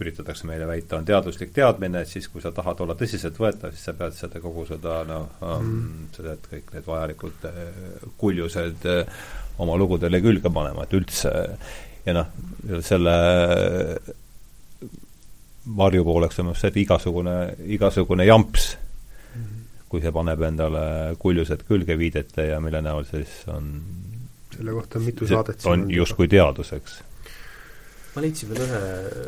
üritatakse 0.02 0.48
meile 0.48 0.66
väita, 0.66 0.98
on 0.98 1.06
teaduslik 1.06 1.52
teadmine, 1.54 2.02
et 2.02 2.10
siis, 2.10 2.26
kui 2.30 2.42
sa 2.42 2.50
tahad 2.54 2.80
olla 2.82 2.96
tõsiseltvõetav, 2.98 3.70
siis 3.74 3.86
sa 3.86 3.94
pead 3.98 4.16
seda 4.18 4.40
kogu 4.42 4.64
seda 4.66 5.02
noh 5.06 5.28
mm., 5.38 6.08
seda, 6.16 6.34
et 6.34 6.48
kõik 6.50 6.74
need 6.74 6.88
vajalikud 6.88 7.46
kuljused 8.18 8.88
oma 9.62 9.78
lugudele 9.78 10.20
külge 10.24 10.50
panema, 10.50 10.86
et 10.86 10.96
üldse 10.98 11.32
ja 12.06 12.16
noh, 12.16 12.32
selle 12.82 13.14
varjupooleks 15.76 16.40
on 16.42 16.50
just 16.50 16.64
see, 16.64 16.72
et 16.72 16.80
igasugune, 16.82 17.36
igasugune 17.76 18.26
jamps. 18.26 18.72
Kui 19.92 20.00
see 20.00 20.12
paneb 20.14 20.40
endale 20.48 20.82
kuljused 21.20 21.66
külge 21.68 21.98
viidete 22.00 22.48
ja 22.48 22.60
mille 22.64 22.80
näol 22.80 23.04
siis 23.04 23.42
on 23.52 23.68
selle 24.56 24.72
kohta 24.76 24.98
on 24.98 25.04
mitu 25.04 25.28
saadet 25.28 25.66
on 25.68 25.86
justkui 25.92 26.28
teadus, 26.32 26.72
eks. 26.76 26.98
ma 28.14 28.24
leidsin 28.24 28.52
veel 28.52 28.64
ühe, 28.66 28.80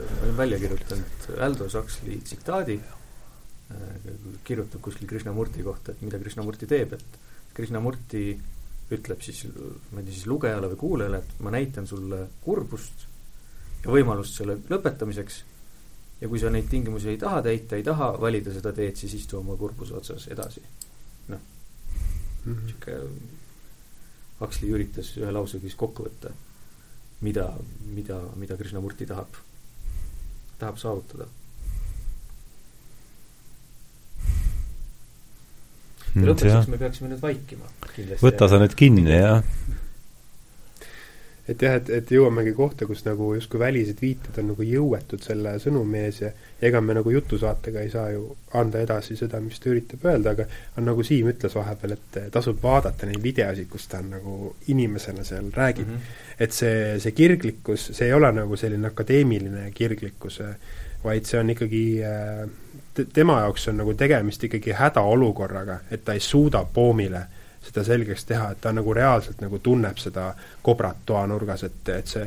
ma 0.09 0.27
olen 0.27 0.37
välja 0.41 0.61
kirjutanud 0.63 1.29
Aldous 1.47 1.77
Huxley 1.79 2.19
tsitaadi, 2.25 2.79
kirjutab 4.45 4.83
kuskil 4.85 5.09
Krishnamurti 5.09 5.65
kohta, 5.65 5.93
et 5.93 6.03
mida 6.05 6.21
Krishnamurti 6.21 6.69
teeb, 6.71 6.97
et 6.99 7.19
Krishnamurti 7.57 8.27
ütleb 8.95 9.25
siis, 9.25 9.47
ma 9.93 10.01
ei 10.01 10.05
tea, 10.05 10.13
siis 10.13 10.29
lugejale 10.29 10.69
või 10.75 10.81
kuulajale, 10.81 11.23
et 11.25 11.43
ma 11.45 11.53
näitan 11.55 11.89
sulle 11.89 12.27
kurbust 12.45 13.07
ja 13.85 13.93
võimalust 13.93 14.37
selle 14.41 14.59
lõpetamiseks 14.69 15.43
ja 16.21 16.29
kui 16.29 16.41
sa 16.41 16.51
neid 16.51 16.69
tingimusi 16.71 17.11
ei 17.13 17.19
taha 17.21 17.43
täita, 17.45 17.77
ei 17.77 17.85
taha 17.87 18.13
valida 18.21 18.53
seda 18.55 18.73
teed, 18.73 18.97
siis 18.97 19.15
istu 19.19 19.39
oma 19.39 19.57
kurbuse 19.61 19.95
otsas 19.99 20.29
edasi. 20.33 20.63
noh 21.29 21.41
mm 22.45 22.55
-hmm., 22.55 22.63
niisugune 22.63 23.43
Huxley 24.41 24.71
üritas 24.71 25.13
ühe 25.17 25.31
lausega 25.33 25.63
siis 25.63 25.77
kokku 25.79 26.05
võtta, 26.09 26.33
mida, 27.21 27.47
mida, 27.95 28.19
mida 28.37 28.57
Krishnamurti 28.57 29.07
tahab, 29.07 29.39
tahab 30.59 30.79
saavutada. 30.79 31.29
ja 36.15 36.21
mm, 36.21 36.27
lõpetuseks 36.29 36.69
me 36.71 36.79
peaksime 36.79 37.09
nüüd 37.09 37.23
vaikima. 37.23 37.71
võta 38.23 38.49
sa 38.49 38.59
nüüd 38.59 38.75
kinni, 38.79 39.11
jah 39.11 39.43
et 41.49 41.63
jah, 41.63 41.75
et, 41.77 41.91
et 41.93 42.11
jõuamegi 42.11 42.55
kohta, 42.57 42.87
kus 42.89 43.03
nagu 43.05 43.29
justkui 43.37 43.61
välised 43.61 44.01
viited 44.01 44.39
on 44.41 44.53
nagu 44.55 44.65
jõuetud 44.65 45.21
selle 45.25 45.53
sõnumi 45.61 46.01
ees 46.07 46.23
ja 46.23 46.31
ega 46.65 46.81
me 46.81 46.97
nagu 46.97 47.13
jutusaatega 47.13 47.83
ei 47.85 47.91
saa 47.93 48.07
ju 48.15 48.31
anda 48.57 48.81
edasi 48.81 49.17
seda, 49.19 49.43
mis 49.45 49.61
ta 49.61 49.69
üritab 49.73 50.07
öelda, 50.09 50.33
aga 50.33 50.47
on 50.81 50.89
nagu 50.89 51.05
Siim 51.05 51.29
ütles 51.35 51.57
vahepeal, 51.59 51.99
et 51.99 52.19
tasub 52.33 52.63
vaadata 52.63 53.11
neid 53.11 53.21
videosid, 53.23 53.69
kus 53.69 53.85
ta 53.93 54.01
on 54.01 54.11
nagu 54.17 54.39
inimesena 54.73 55.27
seal 55.29 55.53
räägib 55.53 55.91
mm. 55.91 56.01
-hmm. 56.01 56.41
et 56.47 56.57
see, 56.57 56.99
see 57.05 57.13
kirglikkus, 57.13 57.91
see 57.93 58.09
ei 58.09 58.17
ole 58.17 58.33
nagu 58.33 58.57
selline 58.57 58.89
akadeemiline 58.89 59.71
kirglikkus, 59.75 60.41
vaid 61.05 61.29
see 61.29 61.41
on 61.41 61.51
ikkagi 61.53 61.85
te, 62.95 63.05
tema 63.05 63.41
jaoks 63.45 63.69
on 63.69 63.83
nagu 63.85 63.95
tegemist 63.95 64.45
ikkagi 64.45 64.73
hädaolukorraga, 64.73 65.81
et 65.91 66.05
ta 66.05 66.17
ei 66.17 66.21
suuda 66.21 66.65
poomile 66.65 67.27
äh, 67.27 67.44
seda 67.67 67.85
selgeks 67.85 68.25
teha, 68.25 68.51
et 68.53 68.61
ta 68.61 68.73
nagu 68.73 68.95
reaalselt 68.95 69.41
nagu 69.41 69.59
tunneb 69.59 69.99
seda 69.99 70.33
kobrat 70.63 71.05
toanurgas, 71.07 71.65
et, 71.65 71.89
et 71.89 72.07
see 72.17 72.27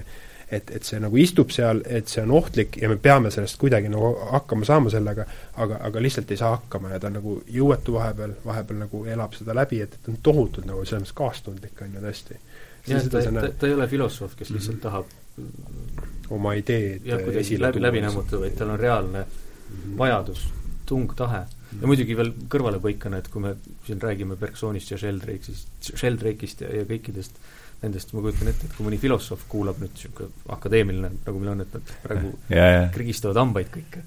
et, 0.51 0.71
et 0.71 0.83
see 0.83 0.99
nagu 1.03 1.17
istub 1.19 1.51
seal, 1.51 1.81
et 1.91 2.07
see 2.07 2.21
on 2.23 2.31
ohtlik 2.37 2.77
ja 2.81 2.89
me 2.89 2.95
peame 3.03 3.31
sellest 3.33 3.57
kuidagi 3.59 3.89
nagu 3.91 4.13
hakkama 4.31 4.67
saama 4.67 4.91
sellega, 4.93 5.25
aga, 5.63 5.79
aga 5.89 6.03
lihtsalt 6.03 6.31
ei 6.31 6.39
saa 6.39 6.53
hakkama 6.55 6.93
ja 6.93 7.01
ta 7.03 7.09
on 7.11 7.17
nagu 7.19 7.33
jõuetu 7.51 7.97
vahepeal, 7.97 8.37
vahepeal 8.45 8.79
nagu 8.85 9.03
elab 9.11 9.35
seda 9.35 9.55
läbi, 9.57 9.81
et, 9.83 9.99
et 9.99 10.07
on 10.11 10.19
tohutult 10.23 10.69
nagu 10.69 10.85
selles 10.85 11.03
mõttes 11.03 11.17
kaastundlik, 11.17 11.83
on 11.83 11.97
ju, 11.97 12.05
tõesti. 12.05 12.39
jah, 12.87 13.09
ta, 13.11 13.25
ta, 13.27 13.51
ta 13.59 13.67
ei 13.67 13.75
ole 13.75 13.89
filosoof, 13.91 14.37
kes 14.39 14.53
lihtsalt 14.55 14.77
mm 14.77 14.79
-hmm. 14.79 14.83
tahab 14.87 16.31
oma 16.39 16.53
ideed 16.53 17.05
jah, 17.05 17.21
kuidagi 17.23 17.59
läbi, 17.59 17.83
läbi 17.83 18.01
nämmutada, 18.01 18.39
vaid 18.41 18.55
tal 18.57 18.69
on 18.69 18.79
reaalne 18.79 19.19
mm 19.19 19.27
-hmm. 19.27 19.97
vajadus, 19.97 20.47
tung, 20.85 21.11
tahe 21.15 21.43
ja 21.75 21.89
muidugi 21.89 22.15
veel 22.17 22.33
kõrvalepõikena, 22.51 23.21
et 23.21 23.29
kui 23.31 23.43
me 23.43 23.53
siin 23.85 24.01
räägime 24.01 24.37
Bergsonist 24.39 24.91
ja 24.93 24.99
Sheldrake'ist, 25.01 25.91
Sheldrake'ist 25.93 26.63
ja, 26.63 26.71
ja 26.79 26.87
kõikidest 26.87 27.39
nendest 27.83 28.13
ma 28.15 28.23
kujutan 28.25 28.49
ette, 28.49 28.67
et 28.67 28.75
kui 28.75 28.87
mõni 28.87 28.97
filosoof 29.01 29.43
kuulab 29.51 29.81
nüüd 29.81 29.93
niisugune 29.93 30.45
akadeemiline, 30.55 31.11
nagu 31.25 31.41
meil 31.41 31.53
on, 31.53 31.65
et 31.65 31.75
nad 31.77 31.93
praegu 32.03 32.31
ja, 32.57 32.65
ja. 32.73 32.85
krigistavad 32.93 33.37
hambaid 33.41 33.69
kõik. 33.73 33.99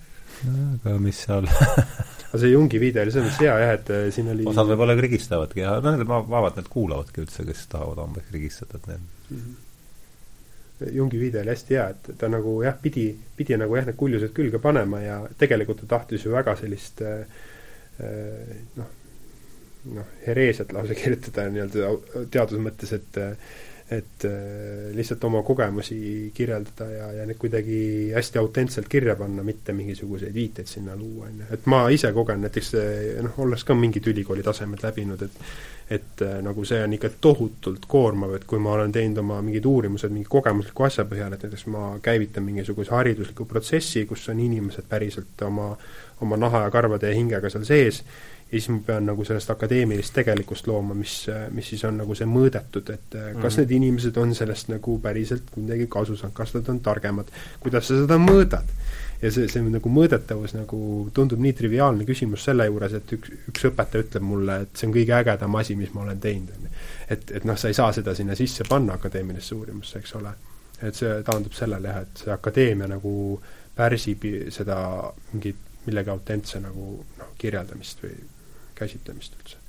aga 0.42 0.96
mis 1.02 1.20
seal 1.26 1.46
aga 2.30 2.40
see 2.40 2.50
Jungi 2.50 2.80
viide 2.82 3.02
oli 3.04 3.14
selles 3.14 3.28
mõttes 3.28 3.44
hea 3.44 3.56
jah, 3.62 3.74
et 3.78 3.92
äh, 3.94 4.04
siin 4.14 4.30
oli 4.32 4.46
osad 4.50 4.70
võib-olla 4.72 4.96
krigistavadki 4.98 5.62
ja 5.62 5.76
noh, 5.84 6.00
vaevalt 6.02 6.58
need 6.58 6.70
kuulavadki 6.72 7.22
üldse, 7.22 7.46
kes 7.46 7.66
tahavad 7.70 8.02
hambaid 8.06 8.30
krigistada, 8.32 8.80
et 8.80 8.94
need 8.94 9.04
mm 9.04 9.42
-hmm. 9.42 9.66
Jungi 10.96 11.18
viide 11.20 11.42
oli 11.42 11.52
hästi 11.52 11.74
hea, 11.76 11.88
et 11.92 12.06
ta 12.18 12.28
nagu 12.32 12.54
jah, 12.64 12.74
pidi, 12.82 13.10
pidi 13.36 13.56
nagu 13.60 13.76
jah, 13.76 13.84
need 13.86 13.98
kuljused 14.00 14.32
külge 14.32 14.58
panema 14.58 15.00
ja 15.04 15.18
tegelikult 15.38 15.82
ta 15.82 15.86
tahtis 15.98 16.24
ju 16.24 16.32
väga 16.32 16.56
sellist 16.56 17.02
äh 17.04 17.26
noh, 18.76 18.92
noh, 19.96 20.14
hereesiat 20.26 20.72
lausa 20.76 20.96
kirjutada 21.02 21.48
nii-öelda 21.50 21.96
teaduse 22.30 22.62
mõttes, 22.62 22.96
et 22.98 23.20
et 23.90 24.24
äh, 24.24 24.92
lihtsalt 24.94 25.24
oma 25.26 25.40
kogemusi 25.42 26.30
kirjeldada 26.34 26.86
ja, 26.92 27.08
ja 27.16 27.24
need 27.26 27.40
kuidagi 27.42 27.80
hästi 28.14 28.38
autentselt 28.38 28.86
kirja 28.88 29.16
panna, 29.18 29.42
mitte 29.42 29.74
mingisuguseid 29.74 30.30
viiteid 30.34 30.70
sinna 30.70 30.94
luua, 30.94 31.26
on 31.26 31.40
ju. 31.40 31.48
et 31.56 31.66
ma 31.66 31.80
ise 31.90 32.12
kogen 32.14 32.44
näiteks 32.46 32.70
noh, 33.26 33.40
olles 33.42 33.66
ka 33.66 33.74
mingid 33.74 34.06
ülikooli 34.12 34.46
tasemed 34.46 34.86
läbinud, 34.86 35.26
et 35.26 35.42
et 35.90 36.22
äh, 36.22 36.36
nagu 36.42 36.62
see 36.64 36.78
on 36.84 36.92
ikka 36.94 37.08
tohutult 37.20 37.86
koormav, 37.90 38.36
et 38.36 38.44
kui 38.46 38.60
ma 38.62 38.76
olen 38.76 38.92
teinud 38.94 39.18
oma 39.24 39.40
mingid 39.42 39.66
uurimused 39.66 40.12
mingi 40.14 40.30
kogemusliku 40.30 40.86
asja 40.86 41.04
põhjal, 41.10 41.34
et 41.34 41.42
näiteks 41.42 41.66
ma 41.74 41.86
käivitan 42.02 42.46
mingisuguse 42.46 42.94
haridusliku 42.94 43.48
protsessi, 43.50 44.04
kus 44.06 44.28
on 44.30 44.38
inimesed 44.44 44.86
päriselt 44.88 45.42
oma, 45.48 45.72
oma 46.20 46.36
naha 46.36 46.66
ja 46.66 46.70
karvade 46.70 47.10
ja 47.10 47.16
hingega 47.16 47.50
seal 47.50 47.64
sees, 47.68 48.02
ja 48.50 48.58
siis 48.58 48.68
ma 48.72 48.80
pean 48.86 49.06
nagu 49.06 49.24
sellest 49.24 49.50
akadeemilist 49.54 50.14
tegelikkust 50.14 50.66
looma, 50.66 50.94
mis, 50.94 51.14
mis 51.54 51.68
siis 51.70 51.84
on 51.86 52.00
nagu 52.02 52.16
see 52.18 52.26
mõõdetud, 52.26 52.88
et 52.90 53.14
äh, 53.14 53.28
kas 53.30 53.36
mm 53.36 53.42
-hmm. 53.42 53.58
need 53.58 53.70
inimesed 53.76 54.16
on 54.16 54.34
sellest 54.34 54.68
nagu 54.68 54.98
päriselt 54.98 55.56
midagi 55.56 55.86
kasu 55.86 56.16
saanud, 56.16 56.34
kas 56.34 56.54
nad 56.54 56.68
on 56.68 56.80
targemad, 56.80 57.30
kuidas 57.60 57.86
sa 57.88 58.00
seda 58.02 58.18
mõõdad 58.18 58.74
ja 59.22 59.30
see, 59.30 59.48
see 59.52 59.62
nagu 59.62 59.92
mõõdetavus 59.92 60.54
nagu 60.56 60.80
tundub 61.14 61.40
nii 61.44 61.52
triviaalne 61.52 62.04
küsimus 62.08 62.44
selle 62.44 62.66
juures, 62.66 62.92
et 62.96 63.12
üks, 63.12 63.32
üks 63.52 63.66
õpetaja 63.70 64.06
ütleb 64.06 64.26
mulle, 64.26 64.60
et 64.64 64.76
see 64.76 64.88
on 64.88 64.94
kõige 64.96 65.14
ägedam 65.14 65.56
asi, 65.60 65.76
mis 65.76 65.94
ma 65.94 66.02
olen 66.02 66.20
teinud, 66.20 66.50
on 66.56 66.66
ju. 66.66 66.74
et, 67.08 67.30
et 67.30 67.44
noh, 67.44 67.58
sa 67.60 67.68
ei 67.68 67.74
saa 67.74 67.92
seda 67.92 68.14
sinna 68.14 68.34
sisse 68.34 68.64
panna 68.68 68.96
akadeemilisse 68.98 69.54
uurimusse, 69.54 69.98
eks 69.98 70.14
ole. 70.14 70.34
et 70.82 70.94
see 70.94 71.22
taandub 71.22 71.52
sellele 71.52 71.88
jah, 71.88 72.02
et 72.02 72.22
see 72.24 72.32
akadeemia 72.32 72.88
nagu 72.88 73.40
pärsib 73.76 74.24
seda 74.50 74.78
mingit 75.32 75.69
millegi 75.90 76.12
autentse 76.12 76.62
nagu 76.62 76.92
noh, 77.18 77.34
kirjeldamist 77.38 78.04
või 78.04 78.16
käsitlemist 78.78 79.36
üldse. 79.40 79.60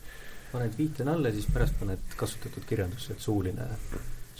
paned 0.51 0.77
viitena 0.77 1.15
alla, 1.17 1.31
siis 1.31 1.47
pärast 1.51 1.77
paned 1.79 2.15
kasutatud 2.17 2.65
kirjandusse, 2.69 3.15
et 3.15 3.23
suuline 3.23 3.67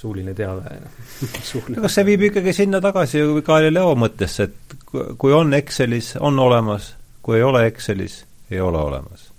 suuline 0.01 0.33
teave 0.33 0.77
no 1.75 1.83
kas 1.83 1.97
see 1.97 2.07
viib 2.07 2.27
ikkagi 2.29 2.53
sinna 2.55 2.81
tagasi 2.83 3.21
Galileo 3.45 3.93
mõttesse, 3.99 4.47
et 4.47 4.87
kui 4.91 5.33
on 5.35 5.53
Excelis, 5.53 6.15
on 6.19 6.39
olemas, 6.39 6.93
kui 7.21 7.37
ei 7.37 7.45
ole 7.45 7.65
Excelis, 7.69 8.21
ei 8.51 8.61
ole 8.61 8.81
olemas. 8.81 9.29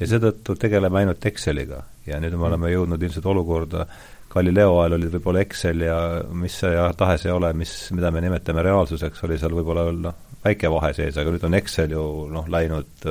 ja 0.00 0.08
seetõttu 0.08 0.56
tegeleme 0.60 1.02
ainult 1.02 1.26
Exceliga 1.26 1.82
ja 2.06 2.20
nüüd 2.22 2.36
me 2.38 2.48
oleme 2.48 2.70
jõudnud 2.70 3.02
ilmselt 3.02 3.26
olukorda, 3.26 3.86
Galileo 4.36 4.76
ajal 4.80 4.96
oli 4.98 5.08
võib-olla 5.14 5.42
Excel 5.46 5.82
ja 5.86 5.96
mis 6.36 6.58
ja 6.62 6.90
tahes 6.98 7.24
ei 7.26 7.32
ole, 7.32 7.52
mis, 7.56 7.72
mida 7.96 8.10
me 8.12 8.22
nimetame 8.24 8.64
reaalsuseks, 8.66 9.24
oli 9.26 9.38
seal 9.40 9.54
võib-olla 9.56 9.86
noh, 9.92 10.16
väike 10.44 10.70
vahe 10.72 10.92
sees, 10.96 11.16
aga 11.20 11.32
nüüd 11.32 11.46
on 11.48 11.58
Excel 11.58 11.94
ju 11.96 12.04
noh, 12.32 12.48
läinud 12.52 13.06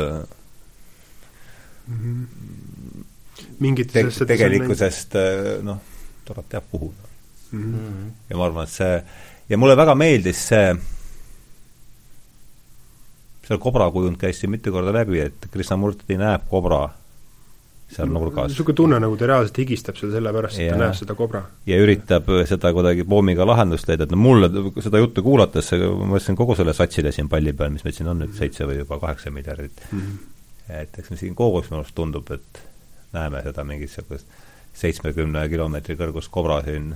mm 1.88 1.98
-hmm. 1.98 3.06
mingitest 3.60 4.22
te 4.22 4.30
tegelikkusest 4.34 5.16
äh, 5.22 5.64
noh, 5.66 5.80
tuleb 6.26 6.50
teab 6.50 6.70
kuhu 6.72 6.94
mm. 7.52 7.74
-hmm. 7.74 8.12
ja 8.30 8.38
ma 8.38 8.46
arvan, 8.46 8.64
et 8.64 8.70
see, 8.70 9.04
ja 9.50 9.58
mulle 9.58 9.78
väga 9.78 9.96
meeldis 9.96 10.48
see, 10.48 10.76
seal 13.48 13.60
kobra 13.62 13.92
kujund 13.92 14.18
käis 14.18 14.40
siin 14.40 14.52
mitu 14.52 14.72
korda 14.72 14.94
läbi, 14.94 15.20
et 15.20 15.48
Krishnamurti 15.52 16.18
näeb 16.18 16.48
kobra 16.50 16.90
seal 17.92 18.10
nurgas. 18.10 18.50
niisugune 18.52 18.76
tunne, 18.76 19.00
nagu 19.00 19.18
ta 19.20 19.30
reaalselt 19.30 19.60
higistab 19.62 20.00
seal 20.00 20.14
sellepärast, 20.16 20.60
et 20.60 20.70
ja, 20.70 20.76
ta 20.76 20.82
näeb 20.82 20.98
seda 20.98 21.16
kobra. 21.18 21.44
ja 21.70 21.80
üritab 21.82 22.30
seda 22.50 22.72
kuidagi 22.76 23.06
pommiga 23.10 23.48
lahendust 23.48 23.90
leida, 23.90 24.08
et 24.08 24.14
no 24.16 24.20
mulle 24.22 24.50
seda 24.84 25.02
juttu 25.02 25.24
kuulates, 25.26 25.72
ma 25.84 26.10
mõtlesin 26.16 26.40
kogu 26.40 26.58
selle 26.58 26.74
satsile 26.78 27.14
siin 27.16 27.30
palli 27.32 27.54
peal, 27.54 27.74
mis 27.76 27.86
meil 27.86 27.98
siin 27.98 28.10
on 28.12 28.24
nüüd, 28.24 28.34
seitse 28.38 28.68
või 28.68 28.80
juba 28.82 29.00
kaheksa 29.04 29.34
miljardit 29.36 29.86
mm, 29.92 30.02
-hmm. 30.02 30.80
et 30.82 31.00
eks 31.00 31.14
me 31.14 31.20
siin 31.22 31.38
kogu 31.38 31.62
aeg 31.62 31.70
minu 31.70 31.84
arust 31.84 31.96
tundub, 31.98 32.32
et 32.34 32.64
näeme 33.16 33.44
seda 33.46 33.64
mingit 33.64 33.92
niisugust 33.94 34.44
seitsmekümne 34.76 35.46
kilomeetri 35.52 35.96
kõrgust 36.00 36.32
kobra 36.34 36.60
siin 36.66 36.90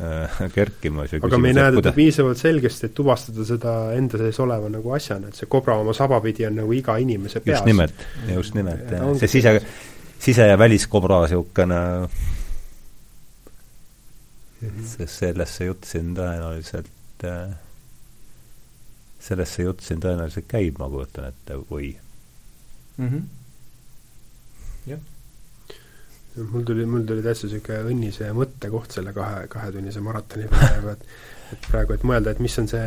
äh, 0.00 0.38
kerkimas. 0.54 1.12
aga 1.20 1.38
me 1.38 1.50
ei 1.50 1.58
näe 1.58 1.74
teda 1.76 1.92
piisavalt 1.96 2.40
selgesti, 2.40 2.88
et 2.88 2.94
tuvastada 2.96 3.44
seda 3.44 3.74
enda 3.96 4.20
sees 4.22 4.40
oleva 4.40 4.70
nagu 4.72 4.94
asjana, 4.96 5.28
et 5.28 5.40
see 5.40 5.50
kobra 5.50 5.76
oma 5.82 5.94
saba 5.96 6.20
pidi 6.24 6.46
on 6.48 6.56
nagu 6.62 6.72
iga 6.76 6.96
inimese 7.02 7.42
peas. 7.44 7.58
just 7.58 7.68
nimelt, 7.68 8.06
just 8.30 8.56
nimelt, 8.56 8.94
see 9.20 9.34
sise, 9.36 9.58
sise- 10.20 10.48
ja 10.50 10.58
väliskobra 10.58 11.22
niisugune 11.24 11.80
sest 14.60 15.22
sellest 15.22 15.56
see 15.56 15.68
jutt 15.70 15.88
siin 15.88 16.14
tõenäoliselt 16.16 17.24
äh, 17.24 17.52
sellest 19.20 19.56
see 19.56 19.66
jutt 19.66 19.84
siin 19.84 20.02
tõenäoliselt 20.02 20.48
käib, 20.50 20.80
ma 20.80 20.88
kujutan 20.92 21.30
ette, 21.30 21.56
või 21.70 21.94
mm? 22.96 23.08
-hmm. 23.08 23.22
jah. 24.92 25.00
mul 26.52 26.66
tuli, 26.68 26.86
mul 26.86 27.06
tuli 27.08 27.24
täitsa 27.24 27.48
niisugune 27.48 27.94
õnnise 27.94 28.32
mõttekoht 28.36 28.98
selle 28.98 29.16
kahe, 29.16 29.46
kahetunnise 29.48 30.04
maratoni 30.04 30.48
peale, 30.52 30.96
et 30.96 31.06
et 31.50 31.64
praegu, 31.66 31.96
et 31.96 32.04
mõelda, 32.06 32.30
et 32.30 32.38
mis 32.38 32.58
on 32.62 32.68
see 32.70 32.84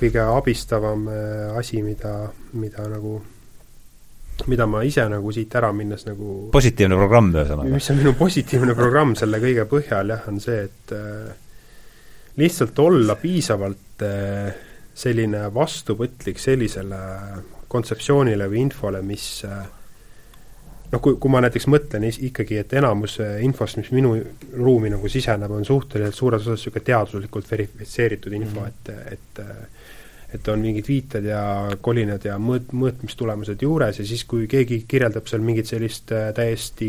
kõige 0.00 0.24
abistavam 0.24 1.06
äh, 1.12 1.58
asi, 1.58 1.82
mida, 1.86 2.32
mida 2.52 2.88
nagu 2.90 3.20
mida 4.50 4.66
ma 4.66 4.82
ise 4.86 5.04
nagu 5.10 5.32
siit 5.34 5.54
ära 5.58 5.72
minnes 5.76 6.06
nagu 6.08 6.48
positiivne 6.54 6.98
programm, 6.98 7.30
ühesõnaga? 7.34 7.74
mis 7.74 7.90
on 7.92 8.00
minu 8.00 8.14
positiivne 8.18 8.74
programm 8.78 9.14
selle 9.18 9.40
kõige 9.42 9.66
põhjal 9.70 10.14
jah, 10.14 10.28
on 10.32 10.40
see, 10.42 10.66
et 10.68 10.94
äh, 10.96 11.32
lihtsalt 12.40 12.78
olla 12.82 13.16
piisavalt 13.20 14.06
äh, 14.06 14.52
selline 14.94 15.46
vastuvõtlik 15.54 16.40
sellisele 16.40 16.98
kontseptsioonile 17.72 18.48
või 18.52 18.66
infole, 18.66 19.00
mis 19.04 19.28
äh, 19.48 19.62
noh, 20.92 21.00
kui, 21.00 21.16
kui 21.20 21.32
ma 21.32 21.40
näiteks 21.44 21.68
mõtlen 21.72 22.06
ikkagi, 22.10 22.58
et 22.62 22.74
enamus 22.78 23.18
äh, 23.24 23.38
infost, 23.46 23.78
mis 23.80 23.92
minu 23.94 24.14
ruumi 24.58 24.92
nagu 24.92 25.10
siseneb, 25.12 25.52
on 25.56 25.64
suhteliselt 25.68 26.18
suures 26.18 26.44
osas 26.44 26.60
niisugune 26.60 26.86
teaduslikult 26.88 27.48
verifitseeritud 27.50 28.36
info 28.36 28.60
mm, 28.60 28.66
-hmm. 28.66 29.06
et, 29.08 29.12
et 29.16 29.44
äh, 29.44 29.81
et 30.34 30.48
on 30.48 30.62
mingid 30.64 30.86
viited 30.88 31.26
ja 31.28 31.42
kolinad 31.84 32.24
ja 32.24 32.38
mõõt, 32.40 32.70
mõõtmistulemused 32.76 33.60
juures 33.62 33.98
ja 34.00 34.06
siis, 34.06 34.24
kui 34.28 34.46
keegi 34.50 34.82
kirjeldab 34.88 35.28
seal 35.28 35.44
mingit 35.44 35.68
sellist 35.68 36.12
äh, 36.16 36.30
täiesti 36.36 36.88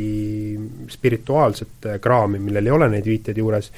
spirituaalset 0.91 1.89
äh, 1.89 1.99
kraami, 2.03 2.39
millel 2.43 2.69
ei 2.69 2.75
ole 2.75 2.89
neid 2.93 3.07
viiteid 3.07 3.41
juures, 3.41 3.69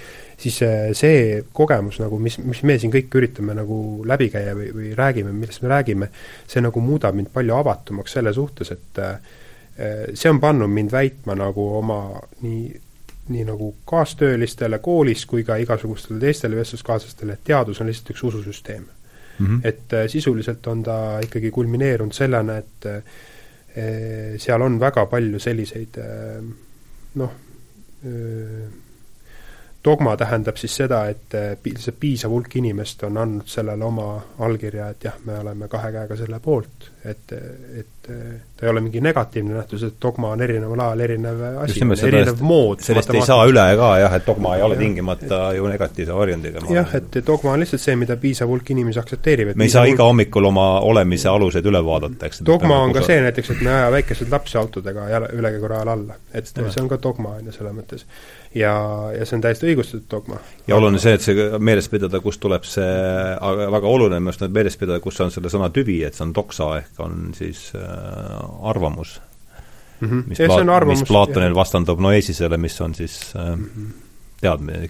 siis 0.42 0.60
äh, 0.66 0.90
see 0.98 1.42
kogemus 1.56 2.00
nagu, 2.04 2.20
mis, 2.22 2.38
mis 2.46 2.62
me 2.68 2.78
siin 2.82 2.94
kõik 2.94 3.18
üritame 3.18 3.58
nagu 3.58 3.80
läbi 4.08 4.30
käia 4.34 4.54
või, 4.58 4.70
või 4.76 4.94
räägime, 4.98 5.34
millest 5.34 5.66
me 5.66 5.74
räägime, 5.74 6.12
see 6.48 6.64
nagu 6.64 6.84
muudab 6.86 7.18
mind 7.18 7.34
palju 7.34 7.58
avatumaks 7.58 8.18
selle 8.20 8.34
suhtes, 8.36 8.72
et 8.76 9.06
see 10.16 10.30
on 10.32 10.38
pannud 10.40 10.72
mind 10.72 10.94
väitma 10.94 11.36
nagu 11.36 11.66
oma 11.82 12.00
nii 12.46 12.82
nii 13.26 13.42
nagu 13.44 13.72
kaastöölistele 13.90 14.78
koolis 14.86 15.24
kui 15.26 15.42
ka 15.44 15.58
igasugustele 15.58 16.20
teistele 16.22 16.60
vestluskaaslastele, 16.60 17.34
et 17.34 17.48
teadus 17.50 17.82
on 17.82 17.90
lihtsalt 17.90 18.14
üks 18.14 18.22
ususüsteem 18.30 18.86
mm. 19.40 19.46
-hmm. 19.46 19.60
et 19.64 19.94
äh, 19.94 20.08
sisuliselt 20.08 20.68
on 20.68 20.84
ta 20.84 21.20
ikkagi 21.20 21.52
kulmineerunud 21.52 22.14
sellena, 22.14 22.58
et 22.58 22.86
äh, 22.86 23.04
seal 24.38 24.62
on 24.62 24.80
väga 24.80 25.06
palju 25.06 25.40
selliseid 25.40 25.98
äh, 25.98 26.44
noh, 27.16 27.32
dogma 29.84 30.18
tähendab 30.18 30.58
siis 30.58 30.76
seda, 30.76 31.06
et 31.10 31.34
lihtsalt 31.66 32.00
piisav 32.00 32.32
hulk 32.32 32.56
inimest 32.56 33.04
on 33.04 33.18
andnud 33.18 33.48
sellele 33.50 33.86
oma 33.86 34.22
allkirja, 34.40 34.90
et 34.90 35.04
jah, 35.04 35.16
me 35.26 35.40
oleme 35.40 35.68
kahe 35.68 35.92
käega 35.92 36.16
selle 36.16 36.40
poolt, 36.40 36.92
et, 37.06 37.34
et 37.80 38.06
ta 38.56 38.66
ei 38.66 38.70
ole 38.70 38.82
mingi 38.82 39.02
negatiivne 39.02 39.54
nähtus, 39.54 39.84
et 39.84 39.96
dogma 40.02 40.30
on 40.32 40.42
erineval 40.42 40.80
ajal 40.80 41.02
erinev 41.06 41.42
asi, 41.64 41.82
erinev 42.08 42.40
mood. 42.46 42.80
sellest 42.86 43.12
ei 43.12 43.24
saa 43.26 43.44
üle 43.50 43.64
ka 43.80 43.90
jah, 44.00 44.14
et 44.16 44.28
dogma 44.28 44.54
ei 44.56 44.64
ole 44.64 44.78
tingimata 44.80 45.40
ju 45.58 45.68
negatiivse 45.68 46.16
varjundiga. 46.16 46.64
jah, 46.72 46.96
et 46.96 47.18
dogma 47.28 47.56
on 47.56 47.64
lihtsalt 47.64 47.84
see, 47.84 47.98
mida 48.00 48.16
piisav 48.22 48.52
hulk 48.52 48.72
inimesi 48.72 49.02
aktsepteerib. 49.02 49.52
me 49.56 49.68
ei 49.68 49.74
saa 49.74 49.84
hulk... 49.84 49.98
iga 49.98 50.08
hommikul 50.08 50.48
oma 50.52 50.68
olemise 50.88 51.30
aluseid 51.32 51.68
üle 51.68 51.82
vaadata, 51.86 52.30
eks. 52.30 52.46
dogma 52.48 52.80
on 52.86 52.96
ka 52.96 53.04
see 53.06 53.20
näiteks, 53.26 53.52
et 53.58 53.66
me 53.66 53.74
ei 53.74 53.82
aja 53.82 53.92
väikeseid 53.98 54.32
lapsi 54.32 54.58
autodega 54.62 55.10
jala, 55.12 55.30
ülekäigurajal 55.36 55.94
alla. 55.98 56.20
et 56.34 56.48
ja. 56.56 56.72
see 56.72 56.84
on 56.86 56.90
ka 56.92 57.02
dogma, 57.04 57.36
on 57.40 57.52
ju, 57.52 57.58
selles 57.58 57.76
mõttes. 57.76 58.08
ja, 58.56 58.76
ja 59.18 59.28
see 59.28 59.36
on 59.36 59.44
täiesti 59.44 59.68
õigustatud 59.74 60.08
dogma. 60.16 60.40
ja 60.68 60.80
oluline 60.80 61.04
see, 61.04 61.18
et 61.20 61.28
see 61.28 61.50
meeles 61.60 61.92
pidada, 61.92 62.24
kust 62.24 62.40
tuleb 62.46 62.64
see, 62.70 62.96
väga 63.76 63.92
oluline 63.98 64.24
on 64.24 64.32
just 64.32 64.48
meeles 64.48 64.80
pidada, 64.80 65.04
kus 65.04 65.20
on 65.26 65.36
selle 65.36 65.52
sõna 65.52 65.68
tüvi, 65.76 66.00
et 66.08 66.16
see 66.16 66.24
on 66.24 66.32
doksa 66.40 66.72
ehk 66.80 66.95
on 67.00 67.32
siis 67.38 67.72
äh, 67.76 67.82
arvamus 68.62 69.22
mm, 70.00 70.10
-hmm. 70.10 70.24
mis, 70.28 70.38
Pla-, 70.38 70.86
mis 70.86 71.04
Platonil 71.04 71.50
jah. 71.50 71.56
vastandub 71.56 72.00
noeesisele, 72.00 72.58
mis 72.58 72.82
on 72.82 72.96
siis 72.96 73.34
äh, 73.36 73.56
mm 73.56 73.66
-hmm. 73.66 73.92
teadmine, 74.42 74.90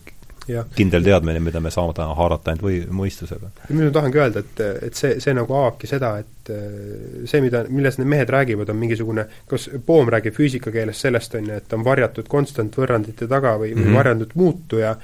kindel 0.75 1.03
teadmine, 1.03 1.39
mida 1.39 1.59
me 1.59 1.71
saame 1.73 1.93
täna 1.97 2.13
haarata 2.17 2.51
ainult 2.51 2.63
või 2.65 2.81
mõistusega. 2.93 3.49
mina 3.69 3.89
tahangi 3.91 4.19
öelda, 4.21 4.43
et, 4.45 4.61
et 4.89 4.99
see, 4.99 5.19
see 5.19 5.33
nagu 5.33 5.53
avabki 5.53 5.87
seda, 5.89 6.17
et 6.21 6.51
äh, 6.53 7.25
see, 7.25 7.41
mida, 7.41 7.63
millest 7.69 8.01
need 8.01 8.11
mehed 8.13 8.29
räägivad, 8.29 8.69
on 8.69 8.77
mingisugune, 8.77 9.25
kas 9.49 9.69
Poom 9.85 10.11
räägib 10.13 10.37
füüsika 10.37 10.71
keeles 10.71 11.01
sellest, 11.01 11.35
on 11.35 11.49
ju, 11.49 11.61
et 11.61 11.73
on 11.73 11.85
varjatud 11.85 12.29
konstant 12.29 12.77
võrrandite 12.77 13.27
taga 13.27 13.55
või 13.57 13.73
mm, 13.73 13.81
-hmm. 13.81 13.89
või 13.89 13.97
varjatud 13.97 14.35
muutuja, 14.35 14.95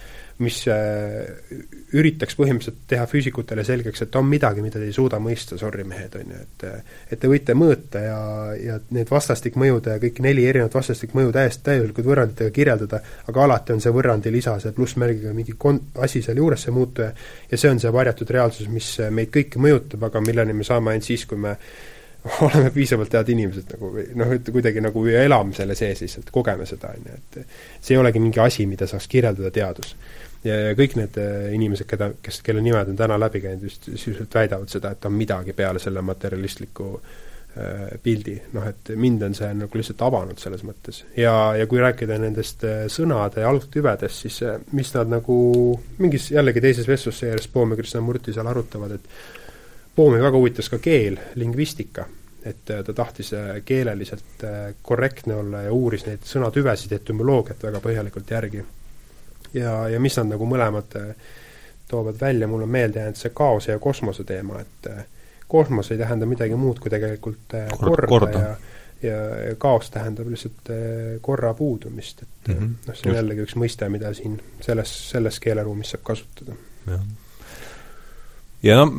mis 0.41 0.57
äh, 0.72 1.27
üritaks 1.97 2.38
põhimõtteliselt 2.39 2.85
teha 2.89 3.05
füüsikutele 3.09 3.63
selgeks, 3.68 4.05
et 4.05 4.15
on 4.15 4.27
midagi, 4.27 4.63
mida 4.63 4.80
te 4.80 4.88
ei 4.88 4.95
suuda 4.95 5.19
mõista, 5.22 5.57
sorry 5.59 5.84
mehed, 5.88 6.15
on 6.19 6.34
ju, 6.34 6.41
et 6.41 6.65
et 7.11 7.19
te 7.19 7.30
võite 7.30 7.55
mõõta 7.57 8.01
ja, 8.03 8.19
ja 8.57 8.80
need 8.95 9.11
vastastikmõjude, 9.11 9.97
kõik 10.05 10.22
neli 10.23 10.45
erinevat 10.49 10.77
vastastikmõju 10.80 11.34
täiesti 11.35 11.65
täielikult 11.68 12.07
võrranditega 12.07 12.55
kirjeldada, 12.55 13.01
aga 13.27 13.45
alati 13.45 13.76
on 13.76 13.84
see 13.84 13.93
võrrandi 13.95 14.34
lisa, 14.34 14.57
see 14.63 14.76
plussmärgiga 14.77 15.35
mingi 15.38 15.57
kon-, 15.59 15.84
asi 16.01 16.23
seal 16.26 16.41
juures, 16.41 16.65
see 16.65 16.76
muutuja, 16.76 17.11
ja 17.51 17.59
see 17.59 17.72
on 17.72 17.81
see 17.84 17.93
varjatud 17.93 18.35
reaalsus, 18.38 18.72
mis 18.72 18.93
meid 19.11 19.34
kõiki 19.34 19.61
mõjutab, 19.61 20.07
aga 20.09 20.23
milleni 20.23 20.55
me 20.57 20.68
saame 20.68 20.95
ainult 20.95 21.09
siis, 21.09 21.27
kui 21.30 21.39
me 21.41 21.57
oleme 22.45 22.69
piisavalt 22.72 23.13
head 23.18 23.30
inimesed 23.34 23.76
nagu 23.76 23.91
või 23.95 24.07
noh, 24.15 24.31
et 24.35 24.49
kuidagi 24.53 24.81
nagu 24.84 25.05
elame 25.09 25.55
selle 25.57 25.76
sees 25.77 26.03
lihtsalt, 26.05 26.31
kogeme 26.34 26.68
seda, 26.69 26.93
on 26.95 27.07
ju, 27.09 27.22
et 27.22 27.39
see 27.81 27.95
ei 27.95 28.01
olegi 28.01 28.22
mingi 28.22 28.39
asi, 28.39 28.68
mida 28.69 28.88
saaks 28.88 29.09
kirjeldada 29.11 29.51
teadus 29.53 29.95
ja, 30.43 30.59
ja 30.68 30.77
kõik 30.77 30.95
need 30.99 31.18
äh, 31.22 31.49
inimesed, 31.55 31.88
keda, 31.89 32.11
kes, 32.23 32.41
kelle 32.45 32.63
nimed 32.63 32.93
on 32.93 32.99
täna 32.99 33.18
läbi 33.19 33.41
käinud, 33.43 33.65
just 33.68 33.89
sisuliselt 33.89 34.35
väidavad 34.35 34.72
seda, 34.72 34.93
et 34.93 35.09
on 35.09 35.13
midagi 35.15 35.53
peale 35.57 35.81
selle 35.81 36.03
materialistliku 36.05 36.88
äh, 36.97 37.91
pildi, 38.03 38.38
noh 38.55 38.69
et 38.69 38.93
mind 38.95 39.27
on 39.27 39.35
see 39.38 39.51
nagu 39.63 39.81
lihtsalt 39.81 40.05
avanud 40.07 40.41
selles 40.41 40.63
mõttes. 40.68 41.03
ja, 41.18 41.34
ja 41.57 41.68
kui 41.69 41.81
rääkida 41.84 42.18
nendest 42.22 42.65
äh, 42.68 42.85
sõnade 42.91 43.45
algtüvedest, 43.47 44.26
siis 44.26 44.41
äh, 44.47 44.57
mis 44.77 44.93
nad 44.95 45.11
nagu 45.11 45.35
mingis 45.99 46.31
jällegi 46.31 46.63
teises 46.63 46.89
vestlusseerias 46.89 47.51
Poom 47.51 47.76
ja 47.76 47.81
Krishnamurti 47.81 48.34
seal 48.34 48.49
arutavad, 48.49 48.97
et 48.97 49.13
Poomi 49.95 50.22
väga 50.23 50.39
huvitas 50.39 50.69
ka 50.72 50.80
keel, 50.80 51.18
lingvistika. 51.35 52.07
Et 52.47 52.63
ta 52.65 52.93
tahtis 52.95 53.27
keeleliselt 53.68 54.41
korrektne 54.81 55.35
olla 55.35 55.59
ja 55.68 55.73
uuris 55.76 56.07
neid 56.07 56.23
sõnatüvesid, 56.26 56.95
etümoloogiat 56.95 57.68
väga 57.68 57.81
põhjalikult 57.84 58.31
järgi 58.34 58.63
ja, 59.53 59.88
ja 59.90 59.99
mis 59.99 60.18
nad 60.18 60.32
nagu 60.32 60.48
mõlemad 60.49 60.98
äh, 60.99 61.15
toovad 61.91 62.19
välja, 62.22 62.48
mul 62.48 62.65
on 62.65 62.72
meelde 62.72 63.02
jäänud 63.03 63.19
see 63.19 63.34
kaose 63.36 63.72
ja 63.72 63.80
kosmose 63.80 64.23
teema, 64.28 64.61
et 64.61 64.91
äh, 64.91 65.06
kosmos 65.48 65.91
ei 65.91 65.99
tähenda 65.99 66.26
midagi 66.26 66.56
muud 66.56 66.80
kui 66.80 66.91
tegelikult 66.94 67.57
äh, 67.60 67.72
korda, 67.80 68.07
korda. 68.07 68.45
ja 68.45 68.53
ja 69.02 69.56
kaos 69.57 69.88
tähendab 69.90 70.28
lihtsalt 70.30 70.69
korra 71.26 71.56
puudumist, 71.57 72.22
et 72.22 72.48
mm 72.48 72.53
-hmm. 72.53 72.73
noh, 72.88 72.95
see 72.95 73.10
on 73.10 73.15
Just. 73.15 73.18
jällegi 73.18 73.41
üks 73.41 73.56
mõiste, 73.57 73.88
mida 73.90 74.14
siin 74.14 74.36
selles, 74.61 74.91
selles 75.10 75.40
keeleruumis 75.40 75.90
saab 75.90 76.03
kasutada. 76.03 76.53
ja 78.64 78.76
no 78.76 78.91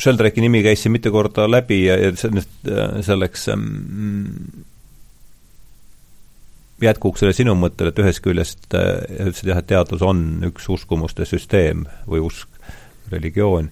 Sheldrake'i 0.00 0.40
nimi 0.40 0.62
käis 0.62 0.82
siin 0.82 0.92
mitu 0.92 1.12
korda 1.12 1.44
läbi 1.50 1.84
ja, 1.84 1.96
ja 1.98 2.12
selleks 3.02 3.46
mm, 3.56 4.64
jätkuks 6.84 7.22
selle 7.22 7.34
sinu 7.36 7.54
mõttele, 7.58 7.92
et 7.92 8.00
ühest 8.02 8.22
küljest 8.24 8.74
äh, 8.76 9.04
ütlesid 9.28 9.50
jah, 9.52 9.60
et 9.62 9.70
teadus 9.70 10.02
on 10.04 10.24
üks 10.50 10.68
uskumuste 10.72 11.26
süsteem 11.28 11.86
või 12.10 12.22
usk, 12.24 12.48
religioon, 13.12 13.70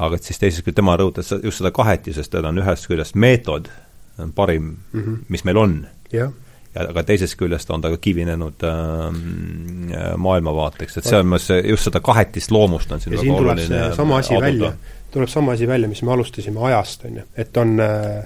aga 0.00 0.16
et 0.16 0.26
siis 0.26 0.40
teisest 0.40 0.64
küljest 0.64 0.80
tema 0.80 0.96
rõhutas 0.98 1.32
just 1.42 1.60
seda 1.60 1.72
kahetisest, 1.74 2.34
et 2.34 2.46
on 2.46 2.60
ühest 2.62 2.88
küljest 2.90 3.18
meetod, 3.20 3.68
on 4.20 4.32
parim 4.36 4.76
mm, 4.92 5.00
-hmm. 5.00 5.18
mis 5.28 5.44
meil 5.44 5.60
on. 5.60 5.76
Yeah.. 6.12 6.32
ja 6.74 6.86
aga 6.88 7.02
teisest 7.02 7.36
küljest 7.38 7.70
on 7.70 7.80
ta 7.80 7.90
ka 7.90 7.98
kivinenud 8.00 8.64
ähm, 8.64 9.92
äh, 9.92 10.16
maailmavaateks, 10.16 10.96
et 10.98 11.04
see 11.04 11.18
on 11.18 11.38
just 11.64 11.88
seda 11.88 12.00
kahetist 12.00 12.50
loomust 12.50 12.92
on 12.92 13.00
siin 13.00 13.14
ja 13.14 13.20
siin 13.20 13.36
tuleb 13.36 13.58
see 13.58 13.94
sama 13.96 14.18
asi 14.18 14.34
aduda. 14.34 14.46
välja, 14.46 14.72
tuleb 15.10 15.28
sama 15.28 15.52
asi 15.52 15.66
välja, 15.68 15.88
mis 15.88 16.02
me 16.02 16.12
alustasime 16.12 16.60
ajast, 16.70 17.04
on 17.04 17.16
ju, 17.16 17.24
et 17.36 17.56
on 17.56 17.80
äh, 17.80 18.22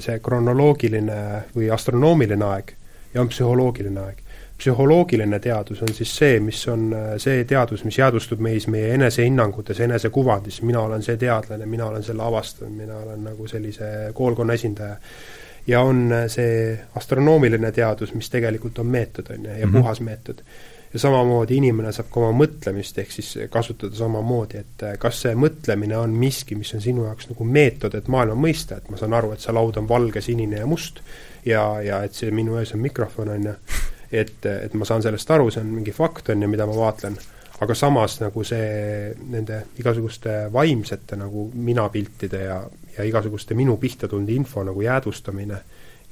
see 0.00 0.18
kronoloogiline 0.20 1.16
või 1.54 1.70
astronoomiline 1.72 2.44
aeg 2.44 2.74
ja 3.14 3.20
on 3.20 3.28
psühholoogiline 3.28 4.00
aeg. 4.00 4.18
psühholoogiline 4.58 5.38
teadus 5.40 5.82
on 5.82 5.94
siis 5.94 6.16
see, 6.16 6.40
mis 6.40 6.60
on 6.68 6.92
äh, 6.92 7.12
see 7.18 7.44
teadus, 7.44 7.84
mis 7.84 7.98
jäädvustub 7.98 8.40
meis 8.44 8.66
meie 8.68 8.94
enesehinnangutes, 8.94 9.80
enesekuvandis, 9.80 10.62
mina 10.62 10.80
olen 10.80 11.02
see 11.02 11.16
teadlane, 11.16 11.66
mina 11.66 11.86
olen 11.86 12.02
selle 12.02 12.22
avastanud, 12.22 12.76
mina 12.76 12.96
olen 12.96 13.24
nagu 13.24 13.46
sellise 13.48 14.10
koolkonna 14.14 14.52
esindaja. 14.52 14.96
ja 15.66 15.80
on 15.80 16.12
äh, 16.12 16.26
see 16.28 16.78
astronoomiline 16.96 17.72
teadus, 17.72 18.14
mis 18.14 18.30
tegelikult 18.30 18.78
on 18.78 18.86
meetod, 18.86 19.30
on 19.30 19.44
ju, 19.44 19.50
ja 19.50 19.66
mm 19.66 19.72
-hmm. 19.72 19.78
puhas 19.78 20.00
meetod 20.00 20.44
ja 20.92 20.98
samamoodi 20.98 21.56
inimene 21.60 21.92
saab 21.94 22.08
ka 22.10 22.20
oma 22.20 22.44
mõtlemist 22.44 22.98
ehk 22.98 23.12
siis 23.14 23.30
kasutada 23.52 23.94
samamoodi, 23.96 24.62
et 24.64 24.84
äh, 24.86 24.96
kas 24.98 25.22
see 25.24 25.34
mõtlemine 25.38 25.98
on 25.98 26.14
miski, 26.18 26.58
mis 26.58 26.72
on 26.74 26.82
sinu 26.82 27.06
jaoks 27.06 27.30
nagu 27.30 27.46
meetod, 27.46 27.94
et 27.94 28.08
maailma 28.10 28.38
mõista, 28.48 28.80
et 28.80 28.90
ma 28.90 28.98
saan 28.98 29.14
aru, 29.14 29.32
et 29.34 29.44
see 29.44 29.54
laud 29.54 29.78
on 29.78 29.88
valge, 29.88 30.22
sinine 30.24 30.62
ja 30.62 30.70
must 30.70 31.02
ja, 31.46 31.64
ja 31.84 32.02
et 32.06 32.18
see 32.18 32.32
minu 32.34 32.58
ees 32.58 32.74
on 32.74 32.82
mikrofon, 32.82 33.30
on 33.36 33.50
ju, 33.50 33.58
et, 34.10 34.38
et 34.50 34.74
ma 34.74 34.88
saan 34.88 35.04
sellest 35.06 35.30
aru, 35.30 35.50
see 35.50 35.62
on 35.62 35.70
mingi 35.76 35.94
fakt, 35.94 36.32
on 36.34 36.42
ju, 36.42 36.50
mida 36.50 36.66
ma 36.66 36.74
vaatlen, 36.76 37.18
aga 37.60 37.76
samas 37.76 38.18
nagu 38.22 38.42
see, 38.46 39.12
nende 39.30 39.62
igasuguste 39.78 40.46
vaimsete 40.52 41.18
nagu 41.20 41.46
minapiltide 41.54 42.42
ja, 42.48 42.60
ja 42.96 43.06
igasuguste 43.06 43.54
minu 43.54 43.76
pihta 43.80 44.08
tulnud 44.08 44.32
info 44.32 44.64
nagu 44.66 44.82
jäädvustamine 44.82 45.62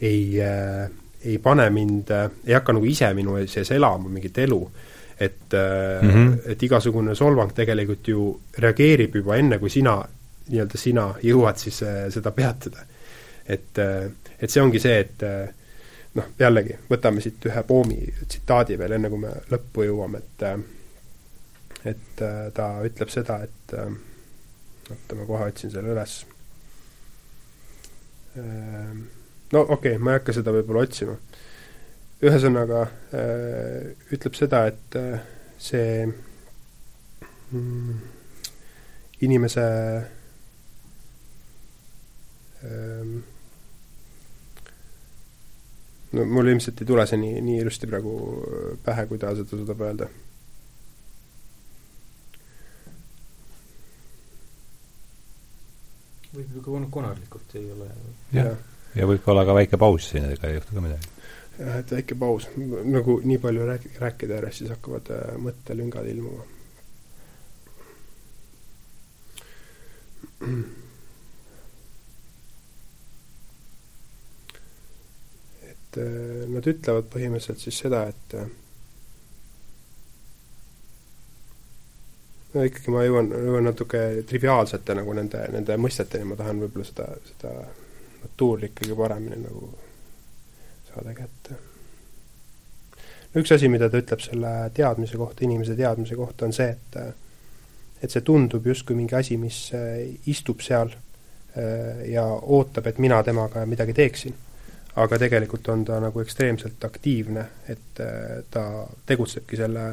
ei 0.04 0.38
äh, 0.44 0.90
ei 1.24 1.38
pane 1.42 1.70
mind, 1.70 2.10
ei 2.46 2.54
hakka 2.54 2.74
nagu 2.76 2.86
ise 2.86 3.10
minu 3.14 3.36
sees 3.46 3.70
elama 3.74 4.08
mingit 4.08 4.38
elu, 4.38 4.60
et 5.20 5.52
mm, 5.52 6.10
-hmm. 6.10 6.38
et 6.52 6.62
igasugune 6.62 7.14
solvang 7.14 7.52
tegelikult 7.54 8.08
ju 8.08 8.40
reageerib 8.58 9.14
juba 9.14 9.36
enne, 9.36 9.58
kui 9.58 9.70
sina, 9.70 9.96
nii-öelda 10.48 10.78
sina 10.78 11.08
jõuad 11.22 11.58
siis 11.58 11.82
äh, 11.82 12.06
seda 12.10 12.30
peatada. 12.30 12.86
et, 13.48 13.78
äh, 13.78 14.10
et 14.40 14.50
see 14.50 14.62
ongi 14.62 14.78
see, 14.78 14.98
et 15.00 15.22
noh, 16.14 16.24
jällegi, 16.38 16.76
võtame 16.90 17.20
siit 17.20 17.46
ühe 17.46 17.62
Poomi 17.62 17.98
tsitaadi 18.28 18.78
veel, 18.78 18.92
enne 18.92 19.08
kui 19.08 19.18
me 19.18 19.32
lõppu 19.50 19.86
jõuame, 19.86 20.18
et 20.18 20.42
et 21.84 22.24
ta 22.54 22.66
ütleb 22.84 23.08
seda, 23.08 23.42
et 23.42 23.74
oota, 24.90 25.14
ma 25.14 25.26
kohe 25.26 25.46
otsin 25.50 25.70
selle 25.70 25.94
üles 25.94 26.24
no 29.52 29.60
okei 29.60 29.94
okay,, 29.94 29.98
ma 29.98 30.12
ei 30.12 30.20
hakka 30.20 30.34
seda 30.36 30.52
võib-olla 30.54 30.84
otsima. 30.86 31.16
ühesõnaga 32.18 32.82
äh, 33.14 34.12
ütleb 34.14 34.34
seda, 34.34 34.64
et 34.72 34.96
äh, 34.98 35.20
see 35.58 36.06
mm, 37.52 37.98
inimese 39.26 39.66
ähm, 42.66 43.20
no 46.12 46.24
mul 46.26 46.50
ilmselt 46.50 46.82
ei 46.82 46.88
tule 46.88 47.06
see 47.06 47.20
nii, 47.22 47.42
nii 47.44 47.60
ilusti 47.62 47.90
praegu 47.90 48.16
pähe, 48.84 49.06
kui 49.06 49.20
ta 49.22 49.34
seda 49.38 49.54
suudab 49.54 49.84
öelda 49.86 50.08
võib 56.34 56.58
ju 56.58 56.64
ka 56.64 56.82
konarlikult 56.98 57.54
ei 57.58 57.70
ole. 57.76 57.88
jah 58.34 58.50
ja 58.50 58.56
võib 58.96 59.26
olla 59.28 59.44
ka 59.46 59.54
väike 59.54 59.80
paus 59.80 60.10
siin, 60.10 60.28
ega 60.32 60.48
ei 60.48 60.58
juhtu 60.58 60.74
ka 60.74 60.84
midagi. 60.84 61.10
jah, 61.58 61.80
et 61.80 61.90
väike 61.92 62.14
paus, 62.18 62.46
nagu 62.56 63.18
nii 63.24 63.40
palju 63.42 63.66
rääk-, 63.68 63.90
rääkida 64.00 64.38
järjest, 64.38 64.62
siis 64.62 64.70
hakkavad 64.74 65.10
äh, 65.14 65.34
mõttelüngad 65.48 66.06
ilmuma. 66.12 66.46
et 75.68 75.98
äh, 75.98 76.46
nad 76.54 76.66
ütlevad 76.72 77.10
põhimõtteliselt 77.12 77.64
siis 77.64 77.82
seda, 77.82 78.06
et 78.12 78.38
äh, 78.38 78.48
no 82.54 82.64
ikkagi 82.64 82.92
ma 82.94 83.04
jõuan, 83.04 83.28
jõuan 83.34 83.68
natuke 83.68 84.00
triviaalsete 84.28 84.96
nagu 84.98 85.14
nende, 85.16 85.42
nende 85.52 85.76
mõisteteni, 85.80 86.30
ma 86.30 86.38
tahan 86.38 86.62
võib-olla 86.64 86.88
seda, 86.88 87.08
seda 87.32 87.52
tuul 88.36 88.62
ikkagi 88.70 88.94
paremini 88.96 89.40
nagu 89.42 89.70
saada 90.88 91.14
kätte. 91.14 91.56
üks 93.38 93.52
asi, 93.54 93.68
mida 93.68 93.90
ta 93.90 94.00
ütleb 94.00 94.22
selle 94.24 94.52
teadmise 94.74 95.18
kohta, 95.20 95.44
inimese 95.44 95.76
teadmise 95.76 96.16
kohta, 96.16 96.46
on 96.46 96.52
see, 96.52 96.68
et 96.68 97.00
et 98.02 98.14
see 98.14 98.22
tundub 98.22 98.66
justkui 98.66 98.96
mingi 98.96 99.16
asi, 99.18 99.36
mis 99.40 99.72
äh, 99.74 100.04
istub 100.30 100.62
seal 100.62 100.92
äh, 100.92 102.04
ja 102.12 102.24
ootab, 102.24 102.86
et 102.86 102.98
mina 103.02 103.22
temaga 103.26 103.66
midagi 103.66 103.94
teeksin. 103.94 104.34
aga 104.98 105.18
tegelikult 105.18 105.68
on 105.68 105.84
ta 105.84 106.00
nagu 106.02 106.20
ekstreemselt 106.20 106.84
aktiivne, 106.84 107.44
et 107.70 108.00
äh, 108.02 108.42
ta 108.50 108.86
tegutsebki 109.06 109.56
selle 109.56 109.88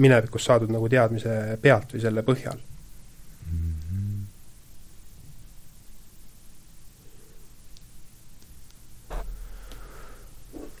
minevikus 0.00 0.46
saadud 0.48 0.70
nagu 0.72 0.88
teadmise 0.88 1.58
pealt 1.60 1.90
või 1.92 2.00
selle 2.00 2.22
põhjal 2.24 2.62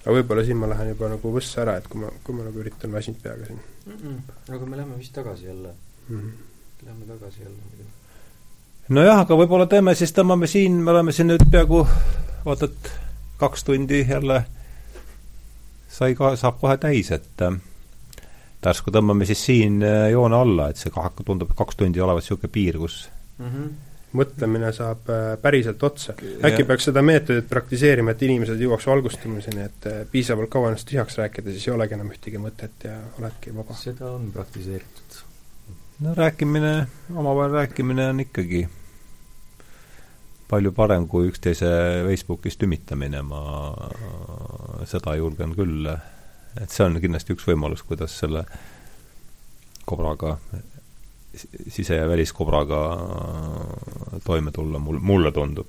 aga 0.04 0.14
võib-olla 0.14 0.44
siin 0.46 0.60
ma 0.60 0.68
lähen 0.70 0.92
juba 0.92 1.10
nagu 1.12 1.32
võssa 1.34 1.62
ära, 1.64 1.76
et 1.80 1.88
kui 1.90 2.02
ma, 2.02 2.10
kui 2.24 2.36
ma 2.36 2.46
nagu 2.46 2.62
üritan 2.62 2.92
väsinud 2.94 3.22
peaga 3.22 3.46
siin 3.46 3.58
mm. 3.58 3.96
-mm. 3.96 4.52
aga 4.54 4.66
me 4.66 4.76
lähme 4.76 4.98
vist 4.98 5.12
tagasi 5.12 5.46
jälle 5.46 5.74
mm. 6.08 6.20
-hmm. 6.20 6.32
Lähme 6.86 7.04
tagasi 7.06 7.42
jälle 7.42 7.56
muidu. 7.70 7.88
nojah, 8.88 9.20
aga 9.20 9.34
võib-olla 9.34 9.66
teeme 9.66 9.94
siis, 9.94 10.12
tõmbame 10.12 10.46
siin, 10.46 10.72
me 10.72 10.90
oleme 10.90 11.12
siin 11.12 11.28
nüüd 11.28 11.44
peaaegu 11.50 11.86
vaata, 12.44 12.64
et 12.64 12.92
kaks 13.38 13.64
tundi 13.64 14.06
jälle 14.08 14.44
sai 15.88 16.14
ka, 16.14 16.36
saab 16.36 16.60
kohe 16.60 16.76
täis, 16.76 17.10
et 17.10 17.42
äh, 17.42 17.58
järsku 18.64 18.90
tõmbame 18.90 19.26
siis 19.26 19.44
siin 19.44 19.82
äh, 19.82 20.10
joone 20.10 20.36
alla, 20.36 20.68
et 20.68 20.76
see 20.76 20.90
kah-, 20.94 21.12
tundub, 21.24 21.50
et 21.50 21.56
kaks 21.56 21.76
tundi 21.76 22.00
olevat 22.00 22.22
niisugune 22.22 22.52
piir, 22.52 22.78
kus 22.78 23.10
mm 23.38 23.46
-hmm 23.46 23.87
mõtlemine 24.16 24.70
saab 24.72 25.10
äh, 25.12 25.34
päriselt 25.42 25.82
otsa. 25.82 26.14
äkki 26.44 26.64
peaks 26.64 26.88
seda 26.88 27.02
meetodit 27.04 27.48
praktiseerima, 27.48 28.14
et 28.14 28.22
inimesed 28.24 28.60
jõuaks 28.60 28.86
valgustumiseni, 28.88 29.64
et 29.68 29.88
äh, 29.90 30.00
piisavalt 30.10 30.50
kaua 30.52 30.72
ennast 30.72 30.88
tühjaks 30.88 31.18
rääkida, 31.20 31.52
siis 31.52 31.68
ei 31.68 31.74
olegi 31.74 31.96
enam 31.98 32.12
ühtegi 32.14 32.40
mõtet 32.40 32.88
ja 32.88 32.96
oledki 33.20 33.52
vaba. 33.56 33.76
seda 33.76 34.12
on 34.14 34.30
praktiseeritud. 34.32 35.20
no 36.06 36.14
rääkimine, 36.16 36.74
omavahel 37.14 37.52
rääkimine 37.60 38.08
on 38.14 38.20
ikkagi 38.24 38.68
palju 40.48 40.72
parem 40.72 41.04
kui 41.08 41.28
üksteise 41.28 41.68
Facebookis 42.06 42.56
tümitamine, 42.56 43.20
ma 43.22 43.42
seda 44.88 45.14
julgen 45.18 45.52
küll, 45.58 45.92
et 46.56 46.72
see 46.72 46.86
on 46.86 46.96
kindlasti 47.02 47.36
üks 47.36 47.44
võimalus, 47.50 47.84
kuidas 47.84 48.16
selle 48.22 48.46
kobraga 49.88 50.38
sise- 51.68 51.96
ja 51.96 52.08
väliskobraga 52.08 52.98
toime 54.24 54.50
tulla, 54.50 54.78
mul, 54.78 54.98
mulle 55.00 55.32
tundub. 55.32 55.66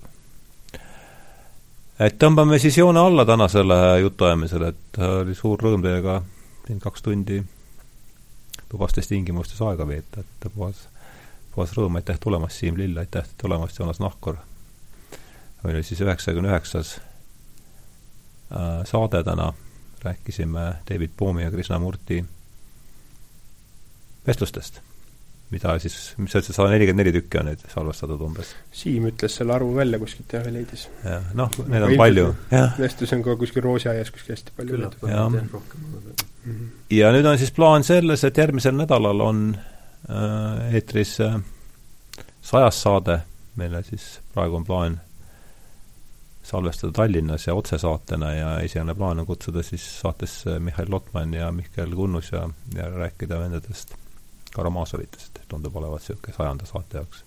et 1.99 2.15
tõmbame 2.23 2.59
siis 2.59 2.77
joone 2.77 2.99
alla 2.99 3.25
tänasele 3.25 3.99
jutuajamisele, 3.99 4.67
et 4.67 4.97
oli 4.97 5.35
suur 5.35 5.59
rõõm 5.59 5.83
teiega 5.83 6.21
siin 6.67 6.79
kaks 6.79 7.01
tundi 7.01 7.43
tubastes 8.69 9.07
tingimustes 9.07 9.61
aega 9.61 9.87
veeta, 9.87 10.21
et 10.21 10.51
puhas, 10.55 10.87
puhas 11.55 11.73
rõõm, 11.77 11.95
aitäh 11.99 12.19
tulemast, 12.19 12.55
Siim 12.55 12.77
Lill, 12.77 12.97
aitäh 12.97 13.27
tulemast, 13.37 13.79
Joonas 13.79 13.99
Nahkur. 13.99 14.37
oli 15.63 15.83
siis 15.83 16.01
üheksakümne 16.01 16.49
üheksas 16.49 16.99
äh, 18.51 18.85
saade 18.85 19.23
täna, 19.23 19.53
rääkisime 20.03 20.73
David 20.89 21.17
Boomi 21.17 21.43
ja 21.43 21.51
Krishna 21.51 21.79
Murti 21.79 22.25
vestlustest 24.27 24.81
mida 25.49 25.73
siis, 25.81 25.97
mis 26.21 26.31
sa 26.31 26.41
ütlesid, 26.41 26.55
sada 26.57 26.69
nelikümmend 26.73 27.01
neli 27.01 27.13
tükki 27.15 27.39
on 27.41 27.49
neid 27.49 27.63
salvestatud 27.71 28.21
umbes? 28.27 28.53
Siim 28.75 29.07
ütles 29.09 29.37
selle 29.39 29.55
arvu 29.55 29.73
välja 29.77 29.99
kuskilt 30.01 30.35
jah, 30.37 30.45
leidis. 30.53 30.85
jah, 31.05 31.31
noh, 31.37 31.59
neid 31.71 31.87
on 31.87 31.95
palju, 31.99 32.27
jah. 32.53 32.75
vestlus 32.79 33.13
on 33.17 33.25
ka 33.25 33.35
kuskil 33.39 33.65
roosiaias 33.65 34.13
kuskil 34.13 34.35
hästi 34.35 34.55
palju. 34.57 34.75
küllap 34.77 35.03
on 35.03 35.13
jah 35.15 35.39
rohkem. 35.53 35.87
Mhm. 36.45 36.69
ja 36.95 37.11
nüüd 37.15 37.27
on 37.27 37.37
siis 37.41 37.51
plaan 37.55 37.83
selles, 37.87 38.23
et 38.23 38.37
järgmisel 38.37 38.77
nädalal 38.77 39.25
on 39.25 39.43
äh, 39.57 40.75
eetris 40.77 41.17
äh, 41.25 41.39
sajas 42.41 42.81
saade, 42.85 43.21
meile 43.59 43.83
siis 43.87 44.19
praegu 44.33 44.61
on 44.61 44.67
plaan 44.67 44.99
salvestada 46.49 46.93
Tallinnas 46.93 47.47
ja 47.47 47.53
otsesaatena 47.57 48.31
ja 48.33 48.53
esialgne 48.65 48.95
plaan 48.95 49.19
on 49.21 49.25
kutsuda 49.25 49.63
siis 49.63 49.85
saatesse 49.99 50.59
Mihhail 50.59 50.89
Lotman 50.89 51.33
ja 51.33 51.51
Mihkel 51.51 51.95
Kunnus 51.95 52.31
ja, 52.31 52.47
ja 52.75 52.89
rääkida 52.89 53.41
nendest 53.49 53.93
Karamazovitest, 54.55 55.39
tundub 55.47 55.75
olevat 55.75 56.01
niisugune 56.01 56.35
sajanda 56.35 56.65
saate 56.65 56.97
jaoks 56.97 57.23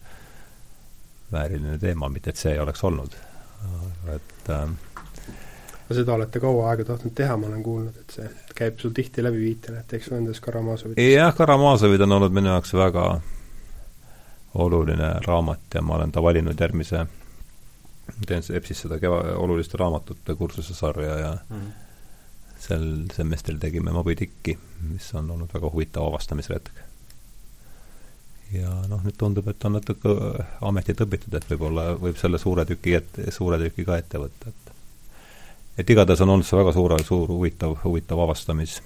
vääriline 1.33 1.79
teema, 1.79 2.09
mitte 2.09 2.31
et 2.31 2.37
see 2.37 2.53
ei 2.53 2.61
oleks 2.61 2.85
olnud, 2.85 3.15
et 4.15 4.51
äh, 4.51 4.67
no 5.89 5.97
seda 5.97 6.15
olete 6.15 6.41
kaua 6.41 6.71
aega 6.71 6.85
tahtnud 6.93 7.15
teha, 7.17 7.37
ma 7.41 7.49
olen 7.49 7.63
kuulnud, 7.63 7.97
et 8.03 8.17
see 8.17 8.29
käib 8.59 8.81
sul 8.83 8.93
tihti 8.97 9.25
läbi 9.25 9.41
viitele, 9.47 9.81
et 9.81 9.89
teeks 9.95 10.11
nendest 10.13 10.45
Karamazovitest. 10.45 11.09
jah, 11.15 11.33
Karamazovid 11.37 12.05
on 12.07 12.19
olnud 12.19 12.37
minu 12.37 12.53
jaoks 12.53 12.75
väga 12.77 13.07
oluline 14.63 15.15
raamat 15.27 15.75
ja 15.75 15.83
ma 15.83 15.97
olen 15.97 16.13
ta 16.13 16.23
valinud 16.23 16.61
järgmise, 16.61 17.07
teen 18.27 18.45
EBS-is 18.45 18.85
seda 18.85 19.01
keva-, 19.01 19.25
oluliste 19.41 19.81
raamatute 19.81 20.37
kursuse 20.37 20.75
sarja 20.77 21.19
ja 21.19 21.35
mm. 21.49 21.69
sel 22.61 22.89
semestril 23.17 23.61
tegime 23.63 23.95
Moby 23.97 24.17
Dicki, 24.21 24.59
mis 24.91 25.15
on 25.17 25.31
olnud 25.31 25.55
väga 25.55 25.73
huvitav 25.73 26.11
avastamisretk 26.11 26.92
ja 28.53 28.73
noh, 28.89 29.03
nüüd 29.05 29.17
tundub, 29.19 29.49
et 29.49 29.65
on 29.65 29.77
natuke 29.79 30.13
ametit 30.69 31.01
õpitud, 31.05 31.35
et 31.37 31.47
võib-olla 31.51 31.93
võib 32.01 32.19
selle 32.21 32.41
suure 32.43 32.65
tüki 32.69 32.97
ette, 32.99 33.31
suure 33.35 33.59
tüki 33.63 33.87
ka 33.89 33.99
ette 34.03 34.21
võtta, 34.21 34.53
et 34.53 34.73
et 35.83 35.91
igatahes 35.91 36.21
on 36.21 36.35
olnud 36.35 36.47
see 36.47 36.59
väga 36.59 36.73
suur, 36.77 36.95
suur 37.07 37.31
huvitav, 37.33 37.79
huvitav 37.85 38.21
avastamis, 38.27 38.81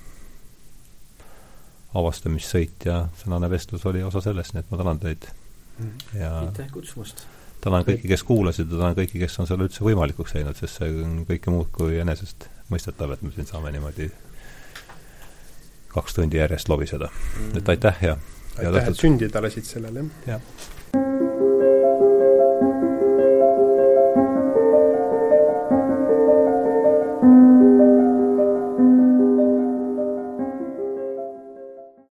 avastamissõit 1.96 2.86
ja 2.86 3.06
tänane 3.22 3.50
vestlus 3.50 3.86
oli 3.88 4.04
osa 4.06 4.22
sellest, 4.22 4.54
nii 4.54 4.62
et 4.62 4.70
ma 4.70 4.78
tänan 4.82 5.00
teid 5.02 5.26
mm. 5.78 6.20
ja 6.20 6.30
aitäh 6.44 6.70
kutsumast! 6.74 7.24
tänan 7.64 7.86
kõiki, 7.88 8.06
kes 8.10 8.22
kuulasid 8.26 8.70
ja 8.70 8.78
tänan 8.78 8.94
kõiki, 8.98 9.18
kes 9.18 9.40
on 9.42 9.48
selle 9.50 9.66
üldse 9.66 9.82
võimalikuks 9.82 10.36
teinud, 10.36 10.58
sest 10.60 10.78
see 10.78 10.92
on 11.02 11.18
kõike 11.26 11.50
muud 11.50 11.72
kui 11.74 11.98
enesestmõistetav, 12.04 13.16
et 13.16 13.26
me 13.26 13.34
siin 13.34 13.48
saame 13.48 13.72
niimoodi 13.74 14.10
kaks 15.96 16.18
tundi 16.18 16.38
järjest 16.38 16.68
lobiseda 16.68 17.08
mm.. 17.10 17.56
et 17.58 17.74
aitäh 17.74 18.02
ja 18.04 18.18
aitäh, 18.58 18.88
et 18.88 18.96
sündida 19.00 19.42
lasid 19.44 19.68
sellele, 19.68 20.08
jah! 20.26 20.40